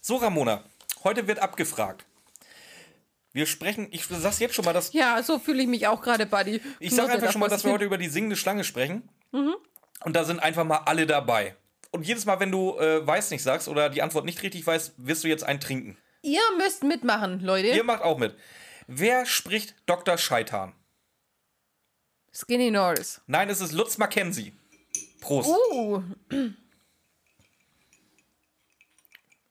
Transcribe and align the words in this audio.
So, 0.00 0.16
Ramona, 0.16 0.64
heute 1.04 1.26
wird 1.26 1.38
abgefragt. 1.40 2.04
Wir 3.32 3.46
sprechen, 3.46 3.88
ich 3.90 4.04
sag's 4.06 4.38
jetzt 4.38 4.54
schon 4.54 4.64
mal, 4.64 4.72
dass. 4.72 4.92
Ja, 4.92 5.22
so 5.22 5.38
fühle 5.38 5.62
ich 5.62 5.68
mich 5.68 5.86
auch 5.86 6.00
gerade, 6.02 6.26
Buddy. 6.26 6.60
Ich 6.80 6.94
sag 6.94 7.10
einfach 7.10 7.30
schon 7.30 7.40
mal, 7.40 7.48
dass 7.48 7.64
wir 7.64 7.72
heute 7.72 7.84
über 7.84 7.98
die 7.98 8.08
singende 8.08 8.36
Schlange 8.36 8.64
sprechen. 8.64 9.08
Und 9.32 10.16
da 10.16 10.24
sind 10.24 10.40
einfach 10.40 10.64
mal 10.64 10.78
alle 10.86 11.06
dabei. 11.06 11.56
Und 11.90 12.06
jedes 12.06 12.26
Mal, 12.26 12.40
wenn 12.40 12.50
du 12.50 12.78
äh, 12.78 13.06
weiß 13.06 13.30
nicht 13.30 13.42
sagst 13.42 13.68
oder 13.68 13.90
die 13.90 14.02
Antwort 14.02 14.24
nicht 14.24 14.42
richtig 14.42 14.66
weißt, 14.66 14.94
wirst 14.98 15.24
du 15.24 15.28
jetzt 15.28 15.44
einen 15.44 15.60
trinken. 15.60 15.96
Ihr 16.22 16.40
müsst 16.58 16.82
mitmachen, 16.84 17.40
Leute. 17.40 17.68
Ihr 17.68 17.84
macht 17.84 18.02
auch 18.02 18.18
mit. 18.18 18.34
Wer 18.86 19.26
spricht 19.26 19.74
Dr. 19.86 20.18
Scheitan? 20.18 20.74
Skinny 22.32 22.70
Norris. 22.70 23.20
Nein, 23.26 23.48
es 23.48 23.60
ist 23.60 23.72
Lutz 23.72 23.98
Mackenzie. 23.98 24.52
Prost. 25.20 25.48
Uh, 25.48 26.02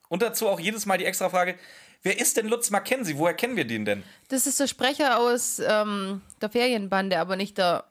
Und 0.10 0.22
dazu 0.22 0.48
auch 0.48 0.60
jedes 0.60 0.86
Mal 0.86 0.98
die 0.98 1.06
extra 1.06 1.30
Frage: 1.30 1.58
Wer 2.04 2.20
ist 2.20 2.38
denn 2.38 2.48
Lutz 2.48 2.70
Mackenzie? 2.70 3.18
Woher 3.18 3.34
kennen 3.34 3.56
wir 3.56 3.66
den 3.66 3.86
denn? 3.86 4.04
das 4.30 4.48
ist 4.48 4.60
der 4.60 4.68
Sprecher 4.68 5.20
aus 5.20 5.60
ähm, 5.60 6.22
der 6.42 6.50
Ferienbande, 6.50 7.20
aber 7.20 7.36
nicht 7.36 7.58
der. 7.58 7.86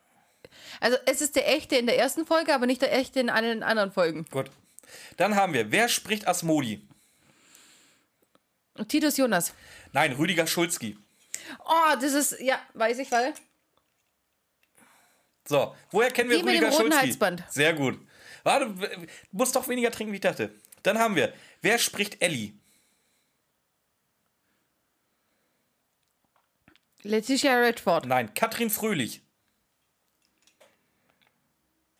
Also, 0.80 0.96
es 1.06 1.20
ist 1.20 1.36
der 1.36 1.48
echte 1.54 1.76
in 1.76 1.86
der 1.86 1.98
ersten 1.98 2.26
Folge, 2.26 2.54
aber 2.54 2.66
nicht 2.66 2.80
der 2.82 2.94
echte 2.96 3.20
in 3.20 3.30
allen 3.30 3.62
anderen 3.62 3.92
Folgen. 3.92 4.24
Gut. 4.30 4.50
Dann 5.16 5.34
haben 5.36 5.52
wir: 5.52 5.70
Wer 5.72 5.88
spricht 5.88 6.26
Asmodi? 6.28 6.86
Titus 8.88 9.16
Jonas. 9.16 9.54
Nein, 9.92 10.12
Rüdiger 10.12 10.46
Schulzki. 10.46 10.98
Oh, 11.64 11.96
das 12.00 12.12
ist. 12.12 12.40
Ja, 12.40 12.58
weiß 12.74 12.98
ich, 12.98 13.10
weil. 13.10 13.34
So, 15.48 15.74
woher 15.90 16.10
kennen 16.10 16.30
wir 16.30 16.38
Die 16.38 16.42
mit 16.42 16.54
dem 16.54 16.64
Rüdiger 16.64 16.70
roten 16.70 16.92
Schulzki? 16.92 17.06
Halsband. 17.06 17.44
Sehr 17.48 17.72
gut. 17.72 17.98
Warte, 18.42 18.66
du 18.66 19.06
musst 19.32 19.54
doch 19.56 19.66
weniger 19.68 19.90
trinken, 19.90 20.12
wie 20.12 20.16
ich 20.16 20.22
dachte. 20.22 20.54
Dann 20.82 20.98
haben 20.98 21.16
wir: 21.16 21.32
Wer 21.62 21.78
spricht 21.78 22.22
Ellie? 22.22 22.54
Letitia 27.02 27.58
Redford. 27.58 28.06
Nein, 28.06 28.34
Katrin 28.34 28.70
Fröhlich. 28.70 29.22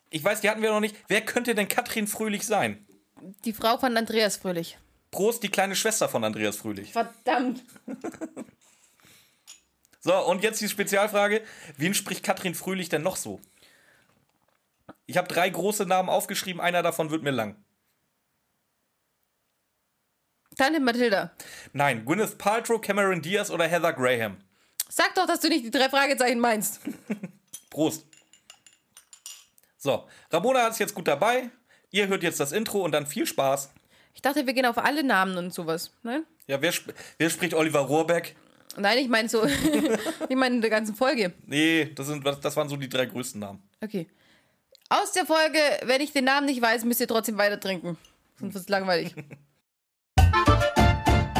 Ich 0.09 0.23
weiß, 0.23 0.41
die 0.41 0.49
hatten 0.49 0.61
wir 0.61 0.71
noch 0.71 0.79
nicht. 0.79 0.95
Wer 1.07 1.21
könnte 1.21 1.55
denn 1.55 1.67
Katrin 1.67 2.07
Fröhlich 2.07 2.45
sein? 2.45 2.85
Die 3.45 3.53
Frau 3.53 3.77
von 3.77 3.95
Andreas 3.95 4.37
Fröhlich. 4.37 4.77
Prost, 5.11 5.43
die 5.43 5.49
kleine 5.49 5.75
Schwester 5.75 6.09
von 6.09 6.23
Andreas 6.23 6.57
Fröhlich. 6.57 6.91
Verdammt. 6.91 7.63
So, 9.99 10.15
und 10.25 10.41
jetzt 10.41 10.61
die 10.61 10.69
Spezialfrage: 10.69 11.43
Wen 11.75 11.93
spricht 11.93 12.23
Katrin 12.23 12.55
Fröhlich 12.55 12.87
denn 12.87 13.01
noch 13.01 13.17
so? 13.17 13.41
Ich 15.05 15.17
habe 15.17 15.27
drei 15.27 15.49
große 15.49 15.85
Namen 15.85 16.07
aufgeschrieben, 16.07 16.61
einer 16.61 16.81
davon 16.81 17.09
wird 17.09 17.23
mir 17.23 17.31
lang. 17.31 17.57
Tante 20.57 20.79
Mathilda. 20.79 21.31
Nein, 21.73 22.03
Gwyneth 22.03 22.37
Paltrow, 22.37 22.81
Cameron 22.81 23.21
Diaz 23.21 23.51
oder 23.51 23.65
Heather 23.65 23.93
Graham. 23.93 24.37
Sag 24.89 25.13
doch, 25.15 25.27
dass 25.27 25.39
du 25.39 25.49
nicht 25.49 25.65
die 25.65 25.71
drei 25.71 25.89
Fragezeichen 25.89 26.39
meinst. 26.39 26.81
Prost. 27.69 28.05
So, 29.77 30.07
Ramona 30.31 30.67
ist 30.67 30.79
jetzt 30.79 30.95
gut 30.95 31.07
dabei. 31.07 31.51
Ihr 31.91 32.07
hört 32.07 32.23
jetzt 32.23 32.39
das 32.39 32.51
Intro 32.51 32.83
und 32.83 32.91
dann 32.91 33.05
viel 33.05 33.27
Spaß. 33.27 33.69
Ich 34.15 34.21
dachte, 34.21 34.47
wir 34.47 34.53
gehen 34.53 34.65
auf 34.65 34.79
alle 34.79 35.03
Namen 35.03 35.37
und 35.37 35.53
sowas. 35.53 35.91
Nein? 36.01 36.25
Ja, 36.47 36.59
wer, 36.59 36.71
sp 36.73 36.89
wer 37.19 37.29
spricht 37.29 37.53
Oliver 37.53 37.81
Rohrbeck? 37.81 38.35
Nein, 38.75 38.97
ich 38.97 39.07
meine 39.09 39.29
so. 39.29 39.45
ich 40.29 40.35
meine 40.35 40.55
in 40.55 40.61
der 40.61 40.71
ganzen 40.71 40.95
Folge. 40.95 41.33
Nee, 41.45 41.91
das, 41.93 42.07
sind, 42.07 42.25
das 42.25 42.55
waren 42.55 42.67
so 42.67 42.77
die 42.77 42.89
drei 42.89 43.05
größten 43.05 43.39
Namen. 43.39 43.61
Okay. 43.83 44.07
Aus 44.89 45.11
der 45.11 45.25
Folge, 45.25 45.59
wenn 45.83 46.01
ich 46.01 46.13
den 46.13 46.25
Namen 46.25 46.47
nicht 46.47 46.61
weiß, 46.61 46.83
müsst 46.85 47.01
ihr 47.01 47.07
trotzdem 47.07 47.37
weiter 47.37 47.59
trinken. 47.59 47.97
Sonst 48.39 48.53
wird 48.55 48.63
es 48.63 48.69
langweilig. 48.69 49.13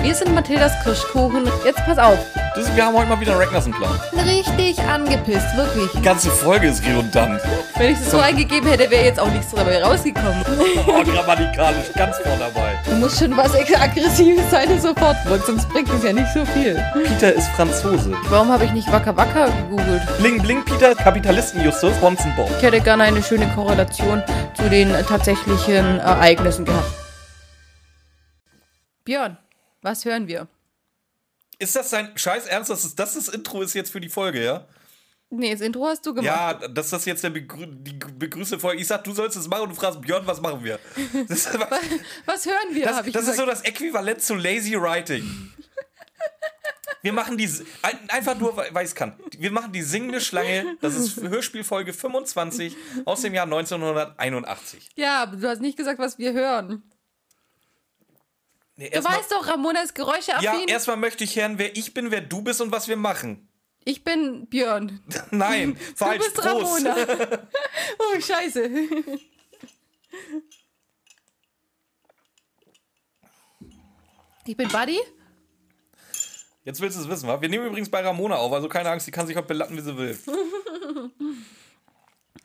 Wir 0.01 0.15
sind 0.15 0.33
Mathildas 0.33 0.73
Kirschkuchen. 0.83 1.49
Jetzt 1.65 1.83
pass 1.85 1.97
auf. 1.97 2.17
Das, 2.55 2.75
wir 2.75 2.85
haben 2.85 2.95
heute 2.97 3.09
mal 3.09 3.19
wieder 3.19 3.33
einen 3.33 3.41
Ragnarsson-Plan. 3.41 3.99
Richtig 4.25 4.79
angepisst, 4.81 5.55
wirklich. 5.55 5.91
Die 5.91 6.01
ganze 6.01 6.29
Folge 6.29 6.67
ist 6.67 6.83
redundant. 6.85 7.41
Wenn 7.77 7.91
ich 7.91 7.99
das 7.99 8.11
so 8.11 8.19
eingegeben 8.19 8.67
hätte, 8.69 8.89
wäre 8.89 9.05
jetzt 9.05 9.19
auch 9.19 9.29
nichts 9.29 9.51
dabei 9.51 9.83
rausgekommen. 9.83 10.43
Oh, 10.87 11.03
grammatikalisch 11.03 11.91
ganz 11.93 12.17
vorne 12.17 12.39
dabei. 12.39 12.79
Da 12.85 12.95
muss 12.95 13.19
schon 13.19 13.35
was 13.35 13.53
Aggressives 13.53 14.49
sein, 14.49 14.79
sofort 14.81 15.17
wirkt, 15.25 15.45
sonst 15.45 15.69
bringt 15.69 15.89
es 15.89 16.03
ja 16.03 16.13
nicht 16.13 16.31
so 16.33 16.45
viel. 16.45 16.81
Peter 16.93 17.33
ist 17.33 17.47
Franzose. 17.49 18.11
Warum 18.29 18.49
habe 18.51 18.65
ich 18.65 18.71
nicht 18.71 18.91
Wacker 18.91 19.15
Wacker 19.15 19.51
gegoogelt? 19.51 20.01
Bling 20.17 20.41
Bling 20.41 20.63
Peter, 20.65 20.95
Kapitalisten 20.95 21.63
Justus, 21.63 21.93
Bonzen 21.97 22.33
Bob. 22.35 22.49
Ich 22.57 22.63
hätte 22.63 22.81
gerne 22.81 23.03
eine 23.03 23.21
schöne 23.21 23.47
Korrelation 23.53 24.23
zu 24.55 24.69
den 24.69 24.91
tatsächlichen 25.07 25.99
Ereignissen 25.99 26.65
gehabt. 26.65 26.91
Björn, 29.03 29.37
was 29.87 30.05
hören 30.05 30.27
wir? 30.27 30.47
Ist 31.59 31.75
das 31.75 31.89
dein 31.89 32.15
Scheiß 32.17 32.45
Ernst, 32.45 32.69
dass 32.69 32.83
es 32.83 32.93
das 32.95 33.15
das 33.15 33.29
Intro 33.29 33.61
ist 33.61 33.73
jetzt 33.73 33.91
für 33.91 34.01
die 34.01 34.09
Folge, 34.09 34.43
ja? 34.43 34.67
Nee, 35.29 35.51
das 35.51 35.61
Intro 35.61 35.85
hast 35.87 36.05
du 36.05 36.13
gemacht. 36.13 36.25
Ja, 36.61 36.67
dass 36.69 36.89
das 36.91 37.03
jetzt 37.05 37.23
der 37.23 37.31
Begrü 37.31 37.65
die 37.67 37.93
begrüßte 37.93 38.59
Folge. 38.59 38.79
Ich 38.81 38.87
sag, 38.87 39.03
du 39.03 39.11
sollst 39.13 39.35
es 39.35 39.47
machen 39.47 39.63
und 39.63 39.69
du 39.69 39.75
fragst 39.75 39.99
Björn, 40.01 40.25
was 40.25 40.39
machen 40.39 40.63
wir? 40.63 40.79
Das, 41.27 41.43
das, 41.45 41.55
Was 42.25 42.45
hören 42.45 42.69
wir, 42.73 43.03
ich 43.05 43.11
das 43.13 43.27
ist 43.27 43.35
so 43.37 43.45
das 43.45 43.61
Äquivalent 43.61 44.21
zu 44.21 44.35
Lazy 44.35 44.79
Writing. 44.79 45.51
Wir 47.01 47.13
machen 47.13 47.37
die 47.37 47.49
ein- 47.81 48.09
einfach 48.09 48.37
nur, 48.37 48.55
weil 48.57 48.83
ich 48.83 48.89
es 48.91 48.95
kann. 48.95 49.13
Wir 49.37 49.51
machen 49.51 49.71
die 49.71 49.81
singende 49.81 50.19
Schlange. 50.21 50.77
Das 50.81 50.95
ist 50.95 51.17
Hörspielfolge 51.21 51.93
25 51.93 52.75
aus 53.05 53.21
dem 53.21 53.33
Jahr 53.33 53.45
1981. 53.45 54.89
ja, 54.95 55.23
aber 55.23 55.35
du 55.37 55.47
hast 55.47 55.61
nicht 55.61 55.77
gesagt, 55.77 55.99
was 55.99 56.17
wir 56.17 56.33
hören. 56.33 56.83
Nee, 58.79 58.89
Du 58.91 59.03
weißt 59.03 59.31
doch, 59.31 59.47
Ramona 59.47 59.81
ist 59.81 59.97
ja, 59.97 60.03
geräuscheaffin. 60.05 60.67
erstmal 60.67 60.97
möchte 60.97 61.23
ich 61.23 61.35
hören, 61.35 61.57
wer 61.57 61.75
ich 61.75 61.93
bin, 61.95 62.11
wer 62.11 62.21
du 62.21 62.41
bist 62.43 62.61
und 62.61 62.71
was 62.71 62.87
wir 62.87 62.95
machen. 62.95 63.49
ich 63.83 64.03
bin 64.03 64.45
Björn. 64.47 65.01
Nein, 65.31 65.73
Du 65.89 65.95
falsch. 65.95 66.19
bist 66.19 66.35
Prost. 66.35 66.85
Ramona. 66.85 66.95
oh, 67.99 68.19
scheiße. 68.21 68.69
Ich 74.45 74.55
bin 74.55 74.67
Buddy. 74.69 74.99
Jetzt 76.63 76.81
willst 76.81 76.97
du 76.97 77.01
es 77.01 77.09
wissen, 77.09 77.27
wa? 77.27 77.41
Wir 77.41 77.49
nehmen 77.49 77.65
übrigens 77.65 77.89
bei 77.89 78.01
Ramona 78.01 78.35
auf, 78.35 78.51
also 78.51 78.67
keine 78.67 78.89
Angst, 78.89 79.07
die 79.07 79.11
kann 79.11 79.25
sich 79.27 79.35
heute 79.35 79.47
belatten, 79.47 79.75
wie 79.77 79.81
sie 79.81 79.97
will. 79.97 80.17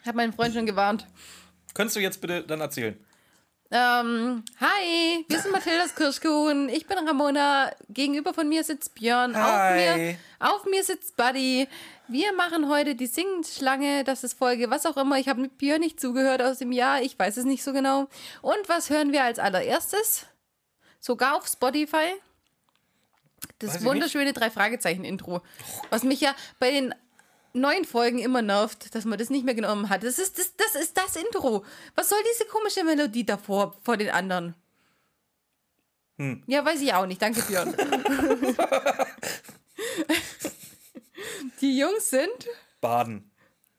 Hat 0.04 0.14
meinen 0.14 0.32
Freund 0.32 0.54
schon 0.54 0.66
gewarnt. 0.66 1.06
Könntest 1.75 1.97
du 1.97 2.00
jetzt 2.00 2.20
bitte 2.20 2.43
dann 2.44 2.60
erzählen? 2.60 3.04
Ähm, 3.74 4.44
hi, 4.60 5.24
wir 5.26 5.38
sind 5.40 5.50
Mathildas 5.50 5.94
Kirschkuchen. 5.94 6.68
Ich 6.68 6.86
bin 6.86 6.98
Ramona. 6.98 7.70
Gegenüber 7.88 8.34
von 8.34 8.46
mir 8.46 8.62
sitzt 8.64 8.94
Björn. 8.94 9.34
Auf 9.34 9.42
Hi. 9.42 9.74
mir, 9.74 10.16
auf 10.40 10.66
mir 10.66 10.84
sitzt 10.84 11.16
Buddy. 11.16 11.66
Wir 12.06 12.34
machen 12.34 12.68
heute 12.68 12.94
die 12.94 13.06
Singschlange. 13.06 14.04
Das 14.04 14.24
ist 14.24 14.34
Folge, 14.34 14.68
was 14.68 14.84
auch 14.84 14.98
immer. 14.98 15.16
Ich 15.16 15.26
habe 15.26 15.40
mit 15.40 15.56
Björn 15.56 15.80
nicht 15.80 15.98
zugehört 15.98 16.42
aus 16.42 16.58
dem 16.58 16.70
Jahr. 16.70 17.00
Ich 17.00 17.18
weiß 17.18 17.38
es 17.38 17.46
nicht 17.46 17.64
so 17.64 17.72
genau. 17.72 18.08
Und 18.42 18.68
was 18.68 18.90
hören 18.90 19.10
wir 19.10 19.24
als 19.24 19.38
allererstes? 19.38 20.26
Sogar 21.00 21.38
auf 21.38 21.46
Spotify. 21.46 22.12
Das 23.58 23.82
wunderschöne 23.82 24.34
Drei-Fragezeichen-Intro. 24.34 25.40
Was 25.88 26.02
mich 26.02 26.20
ja 26.20 26.34
bei 26.58 26.72
den 26.72 26.94
neuen 27.52 27.84
Folgen 27.84 28.18
immer 28.18 28.42
nervt, 28.42 28.94
dass 28.94 29.04
man 29.04 29.18
das 29.18 29.30
nicht 29.30 29.44
mehr 29.44 29.54
genommen 29.54 29.88
hat. 29.88 30.02
Das 30.02 30.18
ist 30.18 30.38
das, 30.38 30.56
das, 30.56 30.74
ist 30.74 30.96
das 30.96 31.16
Intro. 31.16 31.64
Was 31.94 32.08
soll 32.08 32.18
diese 32.32 32.46
komische 32.46 32.84
Melodie 32.84 33.26
davor, 33.26 33.76
vor 33.82 33.96
den 33.96 34.10
anderen? 34.10 34.54
Hm. 36.18 36.42
Ja, 36.46 36.64
weiß 36.64 36.80
ich 36.80 36.92
auch 36.94 37.06
nicht. 37.06 37.20
Danke, 37.20 37.42
Björn. 37.42 37.74
Die 41.60 41.78
Jungs 41.78 42.10
sind? 42.10 42.48
Baden. 42.80 43.30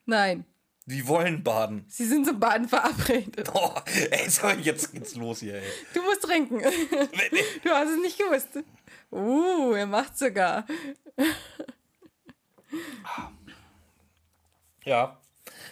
Nein. 0.05 0.45
Die 0.85 1.07
wollen 1.07 1.43
baden. 1.43 1.85
Sie 1.87 2.05
sind 2.05 2.25
zum 2.25 2.39
Baden 2.39 2.67
verabredet. 2.67 3.49
Oh, 3.53 3.73
ey, 4.11 4.29
sorry, 4.29 4.59
jetzt 4.61 4.91
geht's 4.91 5.15
los 5.15 5.39
hier, 5.39 5.55
ey. 5.55 5.63
Du 5.93 6.01
musst 6.01 6.21
trinken. 6.23 6.59
Du 6.59 7.69
hast 7.69 7.89
es 7.89 8.01
nicht 8.01 8.17
gewusst. 8.17 8.49
Uh, 9.11 9.73
er 9.73 9.85
macht 9.85 10.17
sogar. 10.17 10.65
Ja. 14.85 15.19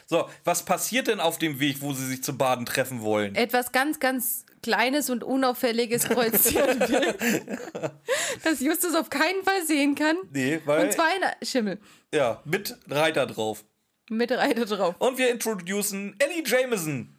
So, 0.06 0.30
was 0.44 0.63
passiert 0.63 1.08
denn 1.08 1.19
auf 1.19 1.38
dem 1.38 1.60
Weg, 1.60 1.81
wo 1.81 1.94
sie 1.94 2.06
sich 2.06 2.24
zum 2.24 2.38
Baden 2.38 2.66
treffen 2.66 3.02
wollen? 3.02 3.36
Etwas 3.36 3.72
ganz, 3.72 4.00
ganz 4.00 4.46
Kleines 4.62 5.10
und 5.10 5.24
Unauffälliges 5.24 6.04
kreuziert 6.04 6.80
das 8.44 8.60
Justus 8.60 8.94
auf 8.96 9.10
keinen 9.10 9.44
Fall 9.44 9.66
sehen 9.66 9.96
kann. 9.96 10.18
Nee, 10.31 10.62
weil. 10.66 10.86
Und 10.86 10.94
zwar 10.94 11.08
ein 11.08 11.46
Schimmel. 11.46 11.80
ja, 12.13 12.42
mit 12.46 12.78
Reiter 12.88 13.25
drauf. 13.25 13.63
Mit 14.10 14.31
Reiter 14.31 14.66
drauf. 14.66 14.96
Und 15.00 15.18
wir 15.18 15.31
introducen 15.31 16.16
Ellie 16.19 16.44
Jameson. 16.46 17.16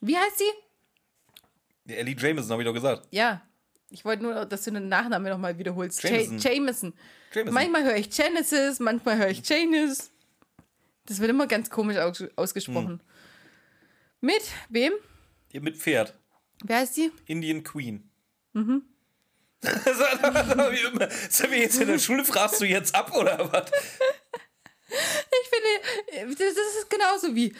Wie 0.00 0.16
heißt 0.16 0.38
sie? 0.38 1.92
Ja, 1.92 1.96
Ellie 1.96 2.16
Jameson, 2.18 2.50
habe 2.50 2.62
ich 2.62 2.66
doch 2.66 2.74
gesagt. 2.74 3.06
Ja. 3.10 3.42
Ich 3.90 4.04
wollte 4.04 4.22
nur, 4.22 4.46
dass 4.46 4.62
du 4.62 4.70
den 4.70 4.88
Nachnamen 4.88 5.30
nochmal 5.30 5.58
wiederholst. 5.58 6.02
Jameson. 6.02 6.38
Ja 6.38 6.50
Jameson. 6.52 6.94
Jameson. 7.32 7.54
Manchmal 7.54 7.84
höre 7.84 7.96
ich 7.96 8.10
Genesis, 8.10 8.80
manchmal 8.80 9.18
höre 9.18 9.28
ich 9.28 9.46
Janice. 9.48 10.10
Das 11.10 11.18
wird 11.18 11.28
immer 11.28 11.46
ganz 11.48 11.68
komisch 11.70 11.96
aus 11.96 12.22
ausgesprochen. 12.36 13.02
Mit 14.20 14.42
wem? 14.68 14.92
Hier 15.48 15.60
mit 15.60 15.76
Pferd. 15.76 16.14
Wer 16.62 16.76
heißt 16.76 16.94
sie? 16.94 17.10
Indian 17.26 17.64
Queen. 17.64 18.08
Sind 18.54 18.84
wir 21.50 21.58
jetzt 21.58 21.80
in 21.80 21.88
der 21.88 21.98
Schule? 21.98 22.24
Fragst 22.24 22.60
du 22.60 22.64
jetzt 22.64 22.94
ab 22.94 23.12
oder 23.16 23.52
was? 23.52 23.72
Ich 24.88 25.48
finde, 25.48 25.68
das 26.36 26.56
ist 26.78 26.88
genauso 26.88 27.34
wie 27.34 27.56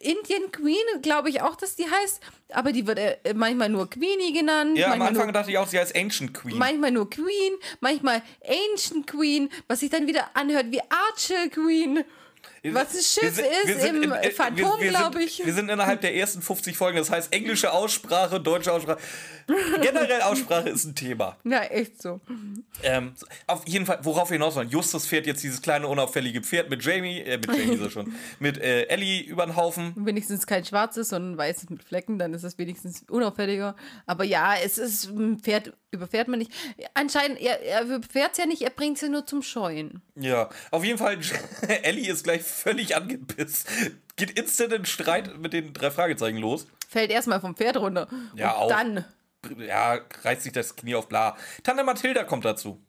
Indian 0.00 0.50
Queen, 0.50 1.02
glaube 1.02 1.28
ich 1.28 1.42
auch, 1.42 1.56
dass 1.56 1.76
die 1.76 1.84
heißt. 1.84 2.22
Aber 2.52 2.72
die 2.72 2.86
wird 2.86 2.98
äh, 2.98 3.34
manchmal 3.34 3.68
nur 3.68 3.90
Queenie 3.90 4.32
genannt. 4.32 4.78
Ja, 4.78 4.92
am 4.92 5.02
Anfang 5.02 5.26
nur, 5.26 5.34
dachte 5.34 5.50
ich 5.50 5.58
auch, 5.58 5.68
sie 5.68 5.78
heißt 5.78 5.94
Ancient 5.94 6.32
Queen. 6.32 6.56
manchmal 6.56 6.90
nur 6.90 7.10
Queen, 7.10 7.52
manchmal 7.80 8.22
Ancient 8.46 9.06
Queen, 9.06 9.50
was 9.68 9.80
sich 9.80 9.90
dann 9.90 10.06
wieder 10.06 10.34
anhört 10.34 10.70
wie 10.70 10.80
Archer 10.88 11.50
Queen. 11.50 12.02
Was 12.72 12.94
ein 12.94 13.02
Schiff 13.02 13.34
sind- 13.34 13.46
ist 13.74 13.80
sind 13.82 14.02
im 14.04 14.12
in- 14.12 14.32
Phantom, 14.32 14.80
glaube 14.80 15.22
ich. 15.22 15.44
Wir 15.44 15.52
sind 15.52 15.68
innerhalb 15.70 16.00
der 16.00 16.14
ersten 16.14 16.40
50 16.40 16.76
Folgen, 16.76 16.96
das 16.98 17.10
heißt 17.10 17.32
englische 17.32 17.72
Aussprache, 17.72 18.40
deutsche 18.40 18.72
Aussprache. 18.72 18.98
Generell 19.82 20.22
Aussprache 20.22 20.70
ist 20.70 20.84
ein 20.84 20.94
Thema. 20.94 21.36
Ja, 21.44 21.62
echt 21.64 22.00
so. 22.00 22.20
Ähm, 22.82 23.14
auf 23.46 23.66
jeden 23.68 23.84
Fall, 23.84 23.98
worauf 24.02 24.30
wir 24.30 24.36
hinaus 24.36 24.56
wollen. 24.56 24.70
Justus 24.70 25.06
fährt 25.06 25.26
jetzt 25.26 25.42
dieses 25.42 25.60
kleine 25.60 25.86
unauffällige 25.88 26.40
Pferd 26.42 26.70
mit 26.70 26.82
Jamie, 26.84 27.20
äh, 27.20 27.36
mit 27.36 27.46
Jamie 27.48 27.76
so 27.76 27.90
schon, 27.90 28.14
mit 28.40 28.56
äh, 28.58 28.84
Ellie 28.84 29.20
über 29.22 29.44
den 29.44 29.56
Haufen. 29.56 29.92
Wenigstens 29.96 30.46
kein 30.46 30.64
schwarzes, 30.64 31.10
sondern 31.10 31.36
weißes 31.36 31.68
mit 31.70 31.82
Flecken, 31.84 32.18
dann 32.18 32.32
ist 32.32 32.44
es 32.44 32.56
wenigstens 32.58 33.02
unauffälliger. 33.10 33.76
Aber 34.06 34.24
ja, 34.24 34.54
es 34.62 34.78
ist 34.78 35.04
ein 35.10 35.38
Pferd, 35.40 35.74
überfährt 35.94 36.28
man 36.28 36.38
nicht. 36.40 36.52
Anscheinend, 36.92 37.40
er, 37.40 37.62
er 37.62 37.82
überfährt 37.82 38.32
es 38.32 38.38
ja 38.38 38.46
nicht, 38.46 38.62
er 38.62 38.70
bringt 38.70 38.96
es 38.96 39.02
ja 39.02 39.08
nur 39.08 39.24
zum 39.26 39.42
Scheuen. 39.42 40.02
Ja, 40.16 40.50
auf 40.70 40.84
jeden 40.84 40.98
Fall, 40.98 41.18
Ellie 41.82 42.12
ist 42.12 42.24
gleich 42.24 42.42
völlig 42.42 42.96
angepisst. 42.96 43.68
Geht 44.16 44.38
instant 44.38 44.72
in 44.72 44.84
Streit 44.84 45.38
mit 45.38 45.52
den 45.52 45.72
drei 45.72 45.90
Fragezeichen 45.90 46.38
los. 46.38 46.66
Fällt 46.88 47.10
erstmal 47.10 47.40
vom 47.40 47.56
Pferd 47.56 47.78
runter. 47.78 48.08
Ja, 48.36 48.52
und 48.52 48.62
auch. 48.62 48.68
dann. 48.68 49.04
Ja, 49.58 49.98
reißt 50.22 50.42
sich 50.42 50.52
das 50.52 50.76
Knie 50.76 50.94
auf 50.94 51.08
bla. 51.08 51.36
Tante 51.62 51.82
Mathilda 51.84 52.24
kommt 52.24 52.44
dazu. 52.44 52.80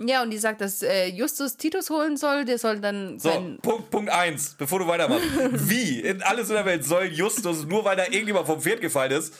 Ja, 0.00 0.22
und 0.22 0.30
die 0.30 0.38
sagt, 0.38 0.60
dass 0.60 0.82
äh, 0.82 1.06
Justus 1.06 1.56
Titus 1.56 1.90
holen 1.90 2.16
soll, 2.16 2.44
der 2.44 2.58
soll 2.58 2.78
dann 2.80 3.18
So. 3.18 3.30
Punkt, 3.62 3.90
Punkt 3.90 4.10
eins, 4.10 4.54
bevor 4.56 4.78
du 4.78 4.86
weitermachst. 4.86 5.26
Wie 5.68 6.00
in 6.00 6.22
alles 6.22 6.48
in 6.50 6.54
der 6.54 6.64
Welt 6.64 6.84
soll 6.84 7.06
Justus, 7.06 7.64
nur 7.66 7.84
weil 7.84 7.96
da 7.96 8.04
irgendjemand 8.04 8.46
vom 8.46 8.60
Pferd 8.60 8.80
gefallen 8.80 9.10
ist, 9.10 9.34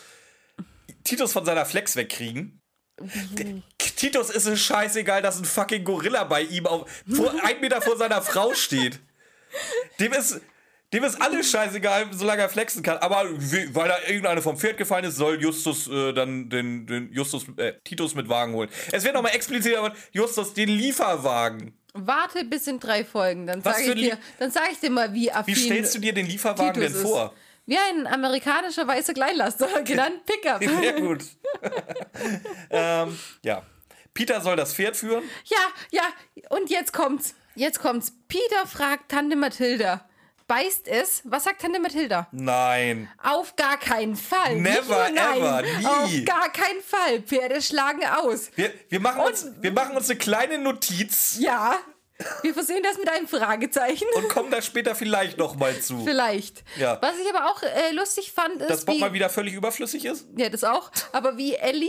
Titus 1.08 1.32
von 1.32 1.44
seiner 1.44 1.64
Flex 1.66 1.96
wegkriegen? 1.96 2.60
Titus 3.96 4.31
ist 4.31 4.46
es 4.46 4.60
scheißegal, 4.60 5.22
dass 5.22 5.38
ein 5.38 5.44
fucking 5.44 5.84
Gorilla 5.84 6.25
bei 6.25 6.43
ihm 6.43 6.66
auf, 6.66 6.88
vor, 7.12 7.32
ein 7.44 7.60
Meter 7.60 7.81
vor 7.81 7.96
seiner 7.96 8.22
Frau 8.22 8.55
steht. 8.55 9.00
Dem 10.00 10.12
ist, 10.12 10.40
dem 10.93 11.05
ist 11.05 11.20
alles 11.20 11.50
scheißegal, 11.50 12.06
solange 12.12 12.43
er 12.43 12.49
flexen 12.49 12.82
kann. 12.82 12.99
Aber 12.99 13.25
weil 13.31 13.88
da 13.88 13.96
irgendeine 14.06 14.43
vom 14.43 14.56
Pferd 14.58 14.76
gefallen 14.78 15.05
ist, 15.05 15.16
soll 15.16 15.40
Justus 15.40 15.88
äh, 15.88 16.12
dann 16.12 16.49
den, 16.50 16.87
den 16.87 17.12
Justus, 17.12 17.46
äh, 17.56 17.75
Titus 17.84 18.14
mit 18.14 18.28
Wagen 18.28 18.52
holen. 18.54 18.69
Es 18.93 19.04
wird 19.04 19.14
nochmal 19.14 19.34
explizit, 19.34 19.76
aber 19.76 19.94
Justus 20.12 20.52
den 20.54 20.69
Lieferwagen. 20.69 21.75
Warte 21.94 22.44
bis 22.44 22.66
in 22.66 22.78
drei 22.78 23.04
Folgen, 23.04 23.46
dann 23.46 23.62
sage 23.62 23.82
ich, 23.82 23.94
dir- 23.94 24.19
dann 24.38 24.50
sag 24.50 24.70
ich 24.70 24.78
dir 24.78 24.90
mal, 24.90 25.12
wie 25.14 25.32
affin 25.32 25.54
Wie 25.54 25.58
stellst 25.58 25.94
du 25.94 25.99
dir 25.99 26.12
den 26.12 26.26
Lieferwagen 26.26 26.75
Titus 26.75 26.93
denn 26.93 27.02
ist. 27.02 27.08
Wie 27.69 27.76
ein 27.76 28.06
amerikanischer 28.06 28.88
weißer 28.88 29.12
Kleinlaster, 29.12 29.82
genannt 29.85 30.25
Pickup. 30.25 30.65
Sehr 30.81 31.00
gut. 31.03 31.23
ähm, 32.70 33.19
ja. 33.44 33.62
Peter 34.15 34.41
soll 34.41 34.56
das 34.56 34.73
Pferd 34.73 34.97
führen. 34.97 35.23
Ja, 35.44 35.59
ja, 35.91 36.03
und 36.49 36.70
jetzt 36.70 36.94
kommt's. 36.94 37.35
Jetzt 37.55 37.79
kommt's. 37.79 38.15
Peter 38.26 38.67
fragt 38.67 39.11
Tante 39.11 39.37
Mathilda. 39.37 40.09
Beißt 40.47 40.88
es? 40.88 41.20
Was 41.25 41.44
sagt 41.44 41.61
Tante 41.61 41.79
Mathilda? 41.79 42.29
Nein. 42.32 43.11
Auf 43.23 43.55
gar 43.55 43.76
keinen 43.76 44.17
Fall. 44.17 44.56
Never, 44.56 45.11
ever, 45.11 45.61
nie. 45.61 45.85
Auf 45.85 46.25
gar 46.25 46.50
keinen 46.50 46.81
Fall. 46.81 47.21
Pferde 47.21 47.61
schlagen 47.61 48.00
aus. 48.06 48.50
Wir, 48.56 48.73
wir, 48.88 49.00
machen 49.00 49.21
uns, 49.21 49.47
wir 49.61 49.73
machen 49.73 49.94
uns 49.94 50.09
eine 50.09 50.19
kleine 50.19 50.56
Notiz 50.56 51.37
Ja. 51.38 51.76
Wir 52.43 52.53
versehen 52.53 52.82
das 52.82 52.99
mit 52.99 53.09
einem 53.09 53.29
Fragezeichen. 53.29 54.06
und 54.17 54.29
kommen 54.29 54.50
da 54.50 54.61
später 54.61 54.94
vielleicht 54.94 55.38
nochmal 55.38 55.79
zu. 55.81 56.05
Vielleicht. 56.05 56.65
Ja. 56.76 56.99
Was 57.00 57.19
ich 57.19 57.29
aber 57.32 57.50
auch 57.50 57.62
äh, 57.62 57.93
lustig 57.93 58.32
fand, 58.32 58.61
ist, 58.61 58.70
Dass 58.70 58.85
Bob 58.85 58.97
wie, 58.97 59.00
mal 59.00 59.12
wieder 59.12 59.29
völlig 59.31 59.55
überflüssig 59.55 60.05
ist? 60.05 60.26
ja, 60.37 60.49
das 60.49 60.65
auch, 60.65 60.91
aber 61.12 61.37
wie 61.37 61.55
Ellie 61.55 61.88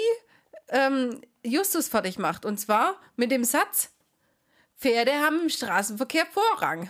ähm, 0.69 1.21
Justus 1.43 1.87
fertig 1.87 2.19
macht. 2.19 2.45
Und 2.45 2.59
zwar 2.59 2.99
mit 3.15 3.31
dem 3.31 3.43
Satz, 3.43 3.89
Pferde 4.77 5.13
haben 5.13 5.41
im 5.41 5.49
Straßenverkehr 5.49 6.25
Vorrang. 6.27 6.89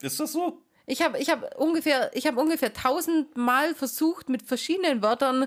Ist 0.00 0.18
das 0.18 0.32
so? 0.32 0.62
Ich 0.86 1.00
habe 1.02 1.18
ich 1.18 1.30
hab 1.30 1.56
ungefähr, 1.58 2.10
ich 2.14 2.26
hab 2.26 2.36
ungefähr 2.36 2.72
tausendmal 2.72 3.74
versucht, 3.74 4.28
mit 4.28 4.42
verschiedenen 4.42 5.02
Wörtern 5.02 5.46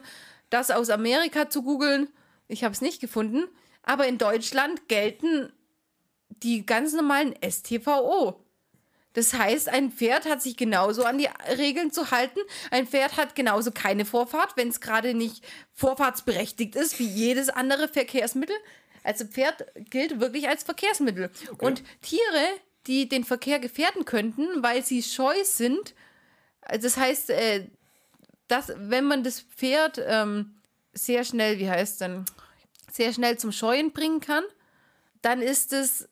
das 0.49 0.71
aus 0.71 0.89
Amerika 0.89 1.49
zu 1.49 1.63
googeln. 1.63 2.07
Ich 2.47 2.63
habe 2.63 2.73
es 2.73 2.81
nicht 2.81 3.01
gefunden. 3.01 3.43
Aber 3.83 4.07
in 4.07 4.17
Deutschland 4.17 4.87
gelten 4.87 5.51
die 6.43 6.65
ganz 6.65 6.93
normalen 6.93 7.33
STVO. 7.47 8.41
Das 9.13 9.33
heißt, 9.33 9.69
ein 9.69 9.91
Pferd 9.91 10.25
hat 10.25 10.41
sich 10.41 10.57
genauso 10.57 11.05
an 11.05 11.17
die 11.17 11.29
Regeln 11.57 11.91
zu 11.91 12.11
halten. 12.11 12.39
Ein 12.69 12.85
Pferd 12.85 13.15
hat 13.15 13.33
genauso 13.33 13.71
keine 13.71 14.03
Vorfahrt, 14.03 14.57
wenn 14.57 14.67
es 14.67 14.81
gerade 14.81 15.13
nicht 15.13 15.43
vorfahrtsberechtigt 15.73 16.75
ist, 16.75 16.99
wie 16.99 17.07
jedes 17.07 17.47
andere 17.47 17.87
Verkehrsmittel. 17.87 18.55
Also 19.03 19.25
Pferd 19.25 19.65
gilt 19.89 20.19
wirklich 20.19 20.49
als 20.49 20.63
Verkehrsmittel. 20.63 21.31
Und 21.59 21.81
Tiere, 22.01 22.45
die 22.87 23.07
den 23.07 23.23
Verkehr 23.23 23.59
gefährden 23.59 24.03
könnten, 24.03 24.61
weil 24.61 24.83
sie 24.83 25.01
scheu 25.01 25.35
sind, 25.43 25.95
das 26.61 26.97
heißt, 26.97 27.29
äh, 27.29 27.69
dass, 28.47 28.73
wenn 28.75 29.05
man 29.05 29.23
das 29.23 29.39
Pferd 29.39 30.01
ähm, 30.05 30.55
sehr 30.93 31.23
schnell, 31.23 31.57
wie 31.59 31.69
heißt 31.69 32.01
dann, 32.01 32.25
sehr 32.91 33.13
schnell 33.13 33.37
zum 33.37 33.51
Scheuen 33.51 33.91
bringen 33.91 34.19
kann, 34.19 34.43
dann 35.21 35.41
ist 35.41 35.71
das 35.71 36.07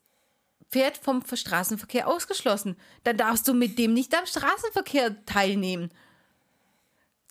Pferd 0.74 0.98
vom 0.98 1.24
Straßenverkehr 1.31 2.08
ausgeschlossen. 2.08 2.75
Dann 3.04 3.16
darfst 3.16 3.48
du 3.48 3.54
mit 3.54 3.78
dem 3.78 3.94
nicht 3.94 4.18
am 4.18 4.25
Straßenverkehr 4.25 5.24
teilnehmen. 5.25 5.92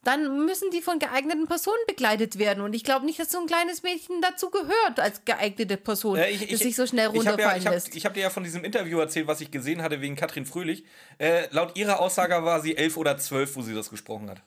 Dann 0.05 0.47
müssen 0.47 0.71
die 0.71 0.81
von 0.81 0.99
geeigneten 0.99 1.47
Personen 1.47 1.79
begleitet 1.87 2.39
werden. 2.39 2.63
Und 2.63 2.75
ich 2.75 2.83
glaube 2.85 3.05
nicht, 3.07 3.19
dass 3.19 3.31
so 3.31 3.41
ein 3.41 3.47
kleines 3.47 3.83
Mädchen 3.83 4.21
dazu 4.21 4.51
gehört, 4.51 4.99
als 4.99 5.25
geeignete 5.25 5.77
Person, 5.77 6.19
Äh, 6.19 6.31
ich, 6.31 6.49
das 6.49 6.61
sich 6.61 6.77
so 6.77 6.87
schnell 6.87 7.11
ich 7.13 7.21
hab 7.21 7.33
runterfallen 7.33 7.51
ja, 7.51 7.57
ich 7.57 7.67
hab, 7.67 7.75
lässt. 7.75 7.97
Ich 7.97 8.05
habe 8.05 8.15
dir 8.15 8.23
ja 8.23 8.31
von 8.31 8.45
diesem 8.45 8.65
Interview 8.65 8.99
erzählt, 8.99 9.27
was 9.27 9.41
ich 9.41 9.51
gesehen 9.51 9.83
hatte 9.83 10.01
wegen 10.01 10.17
Katrin 10.17 10.47
Fröhlich. 10.47 10.85
Äh, 11.19 11.47
laut 11.51 11.77
ihrer 11.77 12.01
Aussage 12.01 12.45
war 12.45 12.61
sie 12.61 12.77
elf 12.77 12.97
oder 12.97 13.19
zwölf, 13.19 13.55
wo 13.57 13.63
sie 13.63 13.75
das 13.75 13.91
gesprochen 13.91 14.31
hat. 14.31 14.43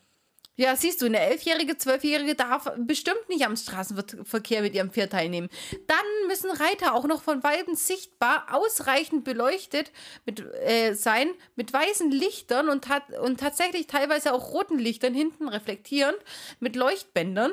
Ja, 0.58 0.76
siehst 0.78 1.02
du, 1.02 1.06
eine 1.06 1.20
elfjährige, 1.20 1.78
zwölfjährige 1.78 2.34
darf 2.34 2.72
bestimmt 2.78 3.28
nicht 3.28 3.46
am 3.46 3.58
Straßenverkehr 3.58 4.62
mit 4.62 4.74
ihrem 4.74 4.90
Pferd 4.90 5.12
teilnehmen. 5.12 5.50
Dann 5.88 6.28
müssen 6.28 6.50
Reiter 6.50 6.94
auch 6.94 7.06
noch 7.06 7.24
von 7.24 7.44
Weitem 7.44 7.76
sichtbar 7.76 8.48
ausreichend 8.52 9.26
beleuchtet 9.26 9.92
mit, 10.26 10.40
äh, 10.40 10.94
sein, 10.94 11.28
mit 11.58 11.74
weißen 11.74 12.10
Lichtern 12.10 12.70
und, 12.70 12.86
tat, 12.86 13.04
und 13.20 13.40
tatsächlich 13.42 13.88
teilweise 13.88 14.34
auch 14.34 14.54
roten 14.54 14.80
Lichtern 14.80 15.14
hinten 15.14 15.50
reflektierend, 15.50 16.18
mit 16.62 16.78
Leuchtbändern, 16.78 17.52